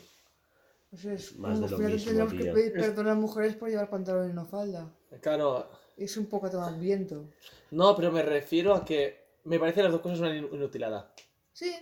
Pues 0.91 1.05
es 1.05 1.35
Más 1.39 1.59
de 1.59 1.69
lo 1.69 1.77
mismo, 1.79 2.05
tendremos 2.05 2.33
que 2.33 2.51
pedir 2.51 2.73
perdón 2.73 3.07
a 3.07 3.09
las 3.11 3.17
mujeres 3.17 3.55
por 3.55 3.67
llevar 3.69 3.89
pantalón 3.89 4.29
y 4.29 4.33
no 4.33 4.45
falda. 4.45 4.93
Claro, 5.21 5.69
Es 5.97 6.17
un 6.17 6.27
poco 6.27 6.49
tomar 6.51 6.77
viento. 6.79 7.25
No, 7.75 7.95
pero 7.95 8.11
me 8.11 8.21
refiero 8.23 8.73
a 8.73 8.83
que 8.85 9.23
me 9.45 9.59
parece 9.59 9.83
las 9.83 9.91
dos 9.91 10.01
cosas 10.01 10.19
una 10.19 10.35
in- 10.35 10.49
inutilada. 10.51 11.11
Sí, 11.51 11.73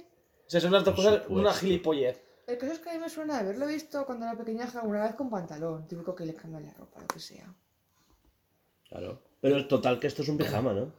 O 0.47 0.49
sea, 0.49 0.59
son 0.61 0.71
las 0.71 0.83
dos 0.83 0.93
Por 0.95 1.03
cosas 1.05 1.21
supuesto. 1.23 1.39
una 1.39 1.53
gilipollez. 1.53 2.21
el 2.47 2.57
caso 2.57 2.73
es 2.73 2.79
que 2.79 2.89
a 2.89 2.93
mí 2.93 2.99
me 2.99 3.09
suena 3.09 3.39
haberlo 3.39 3.67
visto 3.67 4.05
cuando 4.05 4.25
era 4.25 4.37
pequeñaja 4.37 4.79
alguna 4.81 5.03
vez 5.03 5.15
con 5.15 5.29
pantalón. 5.29 5.87
Típico 5.87 6.13
que 6.15 6.25
le 6.25 6.33
cambian 6.33 6.65
la 6.65 6.73
ropa, 6.73 6.99
lo 6.99 7.07
que 7.07 7.19
sea. 7.19 7.53
Claro. 8.89 9.19
Pero 9.39 9.57
es 9.57 9.67
total 9.67 9.99
que 9.99 10.07
esto 10.07 10.21
es 10.21 10.29
un 10.29 10.37
pijama, 10.37 10.73
¿no? 10.73 10.91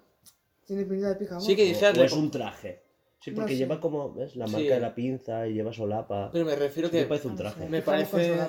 Tiene 0.67 0.85
pinta 0.85 1.09
de 1.11 1.17
pijama. 1.17 1.41
Sí 1.41 1.55
que 1.55 1.63
O, 1.63 1.67
dijeras... 1.67 1.99
o 1.99 2.03
es 2.05 2.13
un 2.13 2.31
traje. 2.31 2.82
Sí, 3.23 3.31
No 3.31 3.37
porque 3.37 3.53
sé. 3.53 3.59
lleva 3.59 3.81
como, 3.81 4.13
¿ves? 4.13 4.35
La 4.37 4.47
Sí. 4.47 4.53
marca 4.55 4.75
de 4.75 4.81
la 4.81 4.95
pinza 4.95 5.47
y 5.47 5.55
lleva 5.55 5.73
solapa. 5.73 6.31
Pero 6.33 6.45
me 6.45 6.57
refiero 6.57 6.89
Sí 6.89 6.97
me 6.97 7.03
que 7.03 7.07
parece 7.09 7.29
un 7.29 7.37
traje. 7.37 7.69
me 7.69 7.81
pijama 7.81 8.03
con 8.03 8.11
parece 8.11 8.41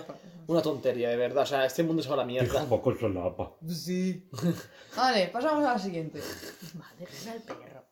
una 0.47 0.61
tontería, 0.61 1.09
de 1.09 1.15
verdad. 1.15 1.43
O 1.43 1.45
sea, 1.45 1.65
este 1.65 1.83
mundo 1.83 2.01
se 2.01 2.09
va 2.09 2.15
a 2.15 2.17
la 2.17 2.25
mierda. 2.25 2.65
con 2.67 2.99
solapa. 2.99 3.51
Sí. 3.67 4.27
Vale, 4.97 5.27
pasamos 5.27 5.63
a 5.63 5.73
la 5.73 5.79
siguiente. 5.79 6.19
Madre 6.73 7.07
mía, 7.23 7.33
el 7.35 7.41
perro. 7.43 7.83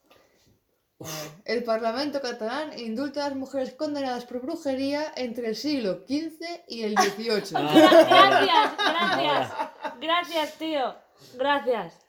El 1.45 1.63
Parlamento 1.63 2.21
catalán 2.21 2.77
indulta 2.77 3.25
a 3.25 3.29
las 3.29 3.37
mujeres 3.37 3.73
condenadas 3.73 4.25
por 4.25 4.39
brujería 4.41 5.11
entre 5.15 5.47
el 5.47 5.55
siglo 5.55 6.01
XV 6.07 6.63
y 6.67 6.83
el 6.83 6.95
XVIII. 6.95 7.53
Gracias, 7.53 8.71
gracias. 8.77 9.53
Gracias, 9.99 10.53
tío. 10.59 10.95
Gracias. 11.37 12.00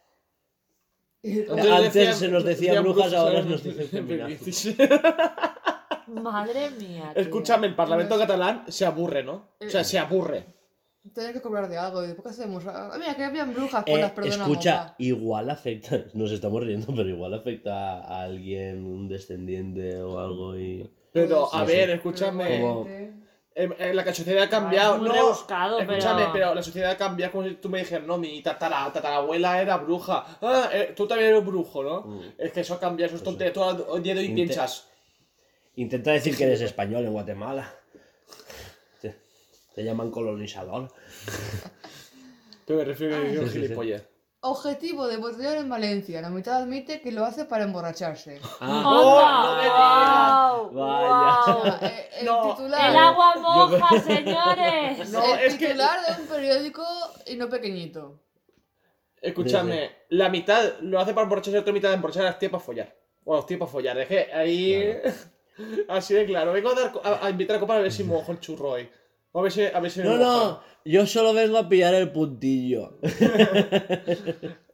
Antes 1.24 2.16
se 2.16 2.28
nos 2.28 2.44
decía 2.44 2.80
brujas, 2.80 3.12
ahora 3.14 3.42
nos 3.42 3.62
dicen 3.62 3.86
feminazis. 3.90 4.74
Madre 6.08 6.70
mía. 6.72 7.10
tío. 7.14 7.22
Escúchame, 7.22 7.66
el 7.68 7.74
Parlamento 7.76 8.18
catalán 8.18 8.64
se 8.68 8.84
aburre, 8.84 9.22
¿no? 9.22 9.50
O 9.64 9.68
sea, 9.70 9.84
se 9.84 9.98
aburre. 9.98 10.46
Tienen 11.14 11.32
que 11.32 11.40
cobrar 11.40 11.68
de 11.68 11.76
algo. 11.78 12.04
¿Y 12.04 12.12
por 12.14 12.24
qué 12.24 12.30
hacemos? 12.30 12.64
Ah, 12.66 12.90
mira, 12.98 13.14
que 13.16 13.24
habían 13.24 13.52
brujas, 13.54 13.82
pues 13.84 13.98
Eh, 13.98 14.00
las 14.00 14.12
perdonamos. 14.12 14.48
escucha, 14.48 14.76
va. 14.76 14.94
igual 14.98 15.50
afecta, 15.50 16.04
nos 16.14 16.30
estamos 16.32 16.62
riendo, 16.62 16.86
pero 16.94 17.08
igual 17.08 17.34
afecta 17.34 18.00
a 18.02 18.22
alguien, 18.22 18.84
un 18.84 19.08
descendiente 19.08 20.00
o 20.02 20.18
algo 20.20 20.56
y... 20.56 20.88
Pero, 21.12 21.52
a 21.54 21.60
Sí, 21.66 21.72
ver, 21.72 21.90
escúchame. 21.90 22.60
Como- 22.60 22.86
Eh, 23.54 23.68
eh, 23.78 23.92
la 23.94 24.14
sociedad 24.14 24.44
ha 24.44 24.48
cambiado. 24.48 24.96
muy 24.98 25.08
no, 25.08 25.14
rebuscado, 25.14 25.78
escúchame, 25.78 26.22
pero- 26.22 26.32
pero... 26.32 26.54
la 26.54 26.62
sociedad 26.62 26.90
ha 26.92 26.96
cambiado 26.96 27.32
como 27.32 27.48
si 27.48 27.54
tú 27.56 27.68
me 27.68 27.80
dijeras, 27.80 28.06
no, 28.06 28.16
mi 28.16 28.42
tatara, 28.42 28.90
tatarabuela 28.92 29.60
era 29.60 29.76
bruja. 29.76 30.24
Ah, 30.40 30.70
eh, 30.72 30.94
tú 30.96 31.06
también 31.06 31.30
eres 31.30 31.44
brujo, 31.44 31.82
¿no? 31.82 32.00
Mm. 32.02 32.32
Es 32.38 32.52
que 32.52 32.60
eso 32.60 32.74
ha 32.74 32.80
cambiado, 32.80 33.08
eso 33.08 33.16
es 33.16 33.22
tontería. 33.22 33.52
Tú 33.52 33.62
al 33.62 34.02
día 34.02 34.14
de 34.14 34.20
hoy 34.20 34.26
Inte- 34.28 34.34
piensas, 34.34 34.88
Intenta 35.76 36.12
decir 36.12 36.36
que 36.36 36.44
eres 36.44 36.60
español 36.60 37.04
en 37.04 37.12
Guatemala. 37.12 37.74
Te, 39.00 39.16
te 39.74 39.82
llaman 39.84 40.10
colonizador. 40.10 40.90
pero 42.66 42.78
me 42.78 42.84
refiero 42.84 43.16
a 43.16 43.20
que 43.22 43.38
sí, 43.38 43.44
sí. 43.46 43.50
gilipollas. 43.52 44.02
Objetivo 44.44 45.06
de 45.06 45.18
botellón 45.18 45.54
en 45.56 45.68
Valencia. 45.68 46.20
La 46.20 46.28
mitad 46.28 46.56
admite 46.62 47.00
que 47.00 47.12
lo 47.12 47.24
hace 47.24 47.44
para 47.44 47.62
emborracharse. 47.64 48.40
Ah, 48.60 48.82
¡Oh, 48.84 49.46
no 49.46 49.56
me 49.56 49.68
¡Onda! 49.68 50.82
Vaya. 50.82 51.52
¡Guau! 51.52 51.76
Eh, 51.82 52.08
el 52.20 52.26
No. 52.26 52.54
titular, 52.56 52.90
El 52.90 52.96
agua 52.96 53.34
moja, 53.36 54.00
señores. 54.04 55.10
No, 55.10 55.22
el 55.34 55.40
es 55.40 55.54
que- 55.54 55.66
titular 55.66 55.98
de 56.16 56.22
un 56.22 56.28
periódico 56.28 56.84
y 57.26 57.36
no 57.36 57.48
pequeñito. 57.48 58.18
Escúchame, 59.20 59.92
la 60.08 60.28
mitad 60.28 60.72
lo 60.80 60.98
hace 60.98 61.14
para 61.14 61.22
emborracharse 61.22 61.50
y 61.52 61.54
la 61.54 61.60
otra 61.60 61.72
mitad 61.72 61.88
de 61.90 61.94
emborrachar 61.94 62.22
a 62.22 62.30
las 62.30 62.38
tías 62.40 62.50
para 62.50 62.64
follar. 62.64 62.96
O 63.24 63.34
a 63.34 63.36
los 63.36 63.46
tíos 63.46 63.60
para 63.60 63.70
follar. 63.70 63.96
Es 63.98 64.08
que 64.08 64.32
ahí. 64.32 64.92
Así 65.88 66.14
de 66.14 66.26
claro. 66.26 66.52
Vengo 66.52 66.70
a, 66.70 66.74
dar, 66.74 66.90
co- 66.90 67.02
a, 67.04 67.24
a 67.26 67.30
invitar 67.30 67.56
a 67.56 67.60
copa 67.60 67.76
a 67.76 67.80
ver 67.80 67.92
si 67.92 68.02
mojo 68.02 68.32
el 68.32 68.40
churro 68.40 68.70
hoy. 68.70 68.90
A 69.34 69.40
ver 69.40 69.52
si, 69.52 69.62
a 69.64 69.80
ver 69.80 69.90
si 69.90 70.00
me 70.00 70.06
No, 70.06 70.16
no, 70.18 70.60
yo 70.84 71.06
solo 71.06 71.32
vengo 71.32 71.58
a 71.58 71.68
pillar 71.68 71.94
el 71.94 72.10
puntillo. 72.12 72.98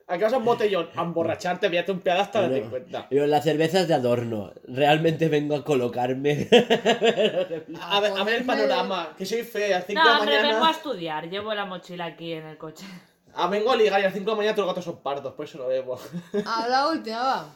Vas 0.08 0.32
a 0.32 0.38
un 0.38 0.44
botellón 0.46 0.88
a 0.96 1.02
emborracharte, 1.02 1.68
voy 1.68 1.76
a 1.78 1.84
un 1.86 2.00
pedazo 2.00 2.22
hasta 2.22 2.42
No. 2.42 2.48
darte 2.48 2.68
cuenta. 2.70 3.06
Yo, 3.10 3.26
la 3.26 3.42
cerveza 3.42 3.80
es 3.80 3.88
de 3.88 3.94
adorno. 3.94 4.52
Realmente 4.66 5.28
vengo 5.28 5.54
a 5.54 5.62
colocarme. 5.64 6.48
A 7.80 8.00
ver, 8.00 8.12
a 8.16 8.24
ver 8.24 8.34
el 8.36 8.44
panorama, 8.46 9.14
que 9.18 9.26
soy 9.26 9.42
fea, 9.42 9.76
a 9.76 9.78
las 9.80 9.86
5 9.86 10.00
de 10.00 10.04
No, 10.04 10.12
la 10.14 10.18
hombre, 10.20 10.36
vengo 10.36 10.48
a 10.48 10.52
mañana. 10.60 10.70
estudiar. 10.70 11.28
Llevo 11.30 11.54
la 11.54 11.66
mochila 11.66 12.06
aquí 12.06 12.32
en 12.32 12.46
el 12.46 12.56
coche. 12.56 12.86
Ah, 13.34 13.48
vengo 13.48 13.70
a 13.70 13.76
ligar 13.76 14.00
y 14.00 14.04
a 14.04 14.06
las 14.06 14.14
5 14.14 14.24
de 14.24 14.30
la 14.32 14.36
mañana 14.36 14.54
todos 14.54 14.66
los 14.66 14.74
gatos 14.74 14.84
son 14.86 15.02
pardos, 15.02 15.34
por 15.34 15.44
eso 15.44 15.58
no 15.58 15.66
bebo. 15.68 15.98
A 16.46 16.66
la 16.68 16.88
última, 16.88 17.18
va. 17.22 17.54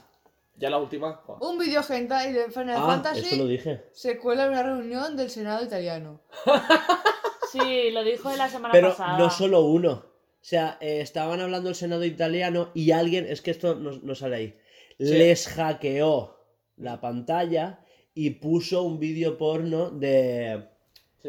Ya 0.57 0.71
la 0.71 0.79
última. 0.79 1.15
joder. 1.15 1.43
Un 1.43 1.59
video 1.59 1.83
hentai 1.89 2.33
de 2.33 2.51
Final 2.51 2.77
ah, 2.77 2.87
Fantasy 2.87 3.37
lo 3.37 3.47
dije. 3.47 3.85
se 3.93 4.19
cuela 4.19 4.45
en 4.45 4.51
una 4.51 4.63
reunión 4.63 5.17
del 5.17 5.31
Senado 5.31 5.65
italiano. 5.65 6.21
Sí, 7.53 7.91
lo 7.91 8.03
dijo 8.03 8.35
la 8.35 8.49
semana 8.49 8.73
Pero 8.73 8.89
pasada. 8.89 9.19
no 9.19 9.29
solo 9.29 9.61
uno. 9.67 9.91
O 9.91 10.45
sea, 10.45 10.79
eh, 10.81 11.03
estaban 11.03 11.39
hablando 11.39 11.69
el 11.69 11.75
Senado 11.75 12.03
italiano 12.03 12.71
y 12.73 12.93
alguien, 12.93 13.27
es 13.27 13.43
que 13.43 13.51
esto 13.51 13.75
no, 13.75 13.91
no 14.03 14.15
sale 14.15 14.37
ahí, 14.37 14.59
les 14.97 15.49
hackeó 15.49 16.39
la 16.79 17.03
pantalla 17.03 17.85
y 18.15 18.31
puso 18.31 18.85
un 18.85 18.99
vídeo 18.99 19.37
porno 19.37 19.91
de, 19.91 20.67
Sí, 21.23 21.29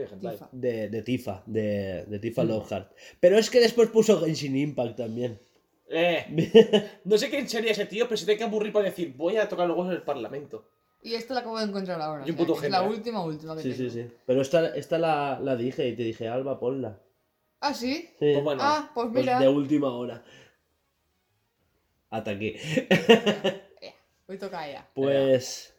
de, 0.54 0.90
de 0.90 1.02
Tifa, 1.04 1.44
de, 1.46 2.06
de 2.06 2.20
Tifa 2.20 2.44
Lockhart. 2.44 2.92
Pero 3.20 3.38
es 3.38 3.50
que 3.52 3.60
después 3.60 3.90
puso 3.90 4.20
Genshin 4.22 4.56
Impact 4.56 4.98
también. 4.98 5.40
Eh, 5.90 7.00
no 7.04 7.18
sé 7.18 7.30
quién 7.30 7.48
sería 7.48 7.72
ese 7.72 7.86
tío, 7.86 8.06
pero 8.06 8.18
se 8.18 8.26
tiene 8.26 8.38
que 8.38 8.44
aburrir 8.46 8.72
para 8.74 8.86
decir, 8.86 9.14
voy 9.16 9.38
a 9.38 9.48
tocar 9.48 9.68
los 9.68 9.78
huevos 9.78 9.92
en 9.92 9.98
el 9.98 10.04
parlamento. 10.04 10.66
Y 11.02 11.16
esto 11.16 11.34
lo 11.34 11.42
acabo 11.42 11.58
de 11.60 11.66
encontrar 11.66 12.02
ahora. 12.02 12.24
Y 12.26 12.30
un 12.32 12.36
o 12.36 12.38
sea, 12.38 12.46
puto 12.48 12.60
que 12.62 12.68
es 12.68 12.72
la 12.72 12.82
última, 12.82 13.24
última 13.24 13.56
que 13.56 13.62
Sí, 13.62 13.72
sí, 13.74 13.78
tengo. 13.90 13.92
sí. 14.10 14.16
Pero 14.26 14.42
esta, 14.42 14.68
esta 14.76 14.98
la, 14.98 15.40
la 15.42 15.56
dije 15.58 15.88
y 15.88 15.96
te 15.96 16.04
dije, 16.04 16.30
Alba, 16.30 16.60
ponla. 16.60 16.98
¿Ah, 17.60 17.74
sí? 17.74 18.10
Sí. 18.20 18.32
Pues 18.34 18.44
bueno, 18.44 18.62
Ah, 18.64 18.90
pues 18.94 19.08
Pues 19.12 19.24
mira. 19.26 19.40
de 19.40 19.48
última 19.50 19.94
hora. 19.94 20.24
Hasta 22.10 22.32
aquí. 22.32 22.56
Hoy 24.28 24.38
toca 24.38 24.68
ella. 24.68 24.88
Pues. 24.94 25.74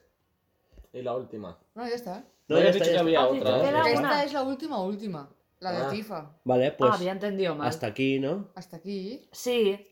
y 0.93 1.01
la 1.03 1.15
última. 1.17 1.59
No, 1.75 1.89
ya 1.89 1.95
está. 1.95 2.25
No 2.49 2.57
dicho 2.57 2.69
está, 2.71 2.85
que 2.91 2.99
había 2.99 3.23
Ah, 3.23 3.29
sí, 3.33 3.39
otra. 3.41 3.63
te 3.63 3.67
¿eh? 3.69 3.93
Esta 3.95 4.01
una. 4.01 4.25
es 4.25 4.33
la 4.35 4.43
última, 4.43 4.83
última. 4.83 5.31
La 5.61 5.73
de 5.73 5.79
Ah. 5.79 5.89
Tifa. 5.91 6.37
Vale, 6.45 6.73
pues. 6.73 6.91
ah, 6.91 6.95
había 6.97 7.13
entendido 7.13 7.55
mal. 7.55 7.67
hasta 7.69 7.87
aquí, 7.87 8.21
¿no? 8.21 8.51
Hasta 8.55 8.77
aquí. 8.77 9.27
Sí. 9.33 9.87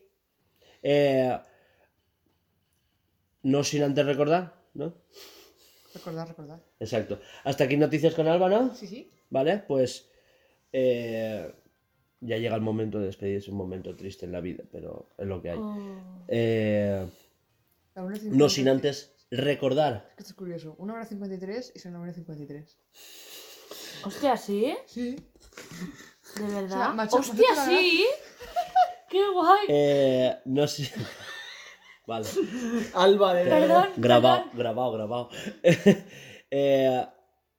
Eh, 0.83 1.39
no 3.43 3.63
sin 3.63 3.83
antes 3.83 4.05
recordar, 4.05 4.53
¿no? 4.73 4.93
Recordad, 5.93 6.27
recordad. 6.27 6.59
Exacto. 6.79 7.19
Hasta 7.43 7.63
aquí 7.65 7.77
noticias 7.77 8.13
con 8.15 8.27
Alba, 8.27 8.49
¿no? 8.49 8.73
Sí, 8.75 8.87
sí. 8.87 9.11
Vale, 9.29 9.59
pues. 9.67 10.09
eh, 10.71 11.53
ya 12.25 12.37
llega 12.37 12.55
el 12.55 12.61
momento 12.61 12.99
de 12.99 13.07
despedirse, 13.07 13.51
un 13.51 13.57
momento 13.57 13.95
triste 13.97 14.25
en 14.25 14.31
la 14.31 14.39
vida, 14.39 14.63
pero 14.71 15.09
es 15.17 15.27
lo 15.27 15.41
que 15.41 15.49
hay. 15.49 15.57
Oh. 15.59 16.23
Eh, 16.29 17.05
La 17.95 18.01
1.53. 18.03 18.21
no 18.31 18.47
sin 18.49 18.69
antes 18.69 19.13
recordar. 19.29 20.05
Es 20.11 20.15
que 20.15 20.21
esto 20.23 20.31
es 20.31 20.37
curioso. 20.37 20.75
1 20.77 20.93
hora 20.93 21.05
53 21.05 21.73
y 21.75 21.79
son 21.79 21.91
1 21.95 22.01
hora 22.03 22.13
53. 22.13 22.77
Hostia, 24.05 24.37
¿sí? 24.37 24.73
Sí. 24.85 25.15
¿De 26.37 26.45
verdad? 26.47 26.63
O 26.65 26.69
sea, 26.69 26.93
macho, 26.93 27.17
Hostia, 27.17 27.49
macho, 27.55 27.71
la 27.71 27.77
sí. 27.77 28.05
Qué 29.13 29.21
guay. 29.31 29.67
Eh, 29.67 30.37
no 30.45 30.65
sé. 30.65 30.89
vale. 32.07 32.25
Alba 32.95 33.35
de 33.35 33.45
Perdón. 33.47 33.89
Grabado, 33.97 34.45
grabado, 34.55 34.91
grabado. 34.91 35.29
Eh, 36.55 37.05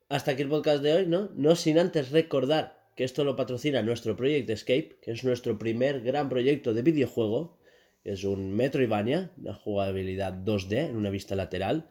hasta 0.09 0.33
aquí 0.33 0.43
el 0.43 0.49
podcast 0.49 0.83
de 0.83 0.93
hoy, 0.95 1.07
¿no? 1.07 1.31
No 1.37 1.55
sin 1.55 1.79
antes 1.79 2.11
recordar 2.11 2.91
que 2.97 3.05
esto 3.05 3.23
lo 3.23 3.37
patrocina 3.37 3.83
nuestro 3.83 4.17
Project 4.17 4.51
Escape, 4.51 4.99
que 5.01 5.13
es 5.13 5.23
nuestro 5.23 5.57
primer 5.57 6.01
gran 6.01 6.29
proyecto 6.29 6.75
de 6.75 6.83
videojuego. 6.83 7.57
Es 8.03 8.25
un 8.25 8.57
Metroidvania, 8.57 9.31
una 9.37 9.55
jugabilidad 9.55 10.33
2D 10.33 10.91
en 10.91 10.97
una 10.97 11.11
vista 11.11 11.37
lateral, 11.37 11.89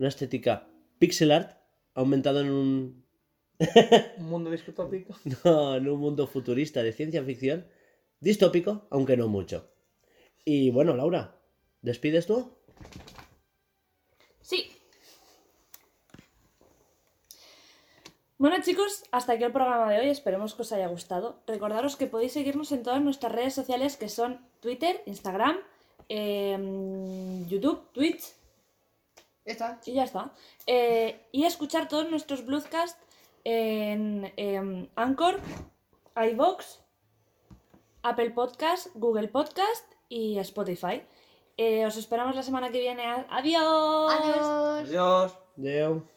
una 0.00 0.08
estética 0.08 0.68
pixel 0.98 1.30
art 1.30 1.56
aumentado 1.94 2.40
en 2.40 2.50
un, 2.50 3.04
un 4.18 4.26
mundo 4.26 4.50
distópico. 4.50 5.16
no, 5.44 5.76
en 5.76 5.88
un 5.88 6.00
mundo 6.00 6.26
futurista 6.26 6.82
de 6.82 6.92
ciencia 6.92 7.22
ficción, 7.22 7.66
distópico, 8.24 8.86
aunque 8.90 9.16
no 9.16 9.28
mucho. 9.28 9.70
Y 10.44 10.70
bueno, 10.70 10.96
Laura, 10.96 11.36
¿despides 11.82 12.26
tú? 12.26 12.50
Sí. 14.40 14.70
Bueno 18.38 18.56
chicos, 18.62 19.04
hasta 19.12 19.34
aquí 19.34 19.44
el 19.44 19.52
programa 19.52 19.90
de 19.90 20.00
hoy, 20.00 20.08
esperemos 20.08 20.54
que 20.54 20.62
os 20.62 20.72
haya 20.72 20.88
gustado. 20.88 21.40
Recordaros 21.46 21.96
que 21.96 22.06
podéis 22.06 22.32
seguirnos 22.32 22.72
en 22.72 22.82
todas 22.82 23.00
nuestras 23.00 23.32
redes 23.32 23.54
sociales 23.54 23.96
que 23.96 24.08
son 24.08 24.40
Twitter, 24.60 25.02
Instagram, 25.06 25.58
em, 26.08 27.46
YouTube, 27.46 27.90
Twitch 27.92 28.22
Ya 29.46 29.52
está. 29.52 29.80
y 29.86 29.92
ya 29.92 30.04
está. 30.04 30.32
Eh, 30.66 31.20
y 31.30 31.44
escuchar 31.44 31.88
todos 31.88 32.10
nuestros 32.10 32.44
broadcasts 32.44 32.98
en 33.44 34.32
em, 34.36 34.88
Anchor, 34.96 35.38
iVoox, 36.16 36.83
Apple 38.04 38.30
Podcast, 38.30 38.88
Google 38.94 39.28
Podcast 39.28 39.90
y 40.08 40.38
Spotify. 40.38 41.02
Eh, 41.56 41.86
os 41.86 41.96
esperamos 41.96 42.36
la 42.36 42.42
semana 42.42 42.70
que 42.70 42.80
viene. 42.80 43.02
Adiós. 43.30 44.12
Adiós. 44.12 44.88
Adiós. 44.88 45.38
Adeu. 45.58 46.13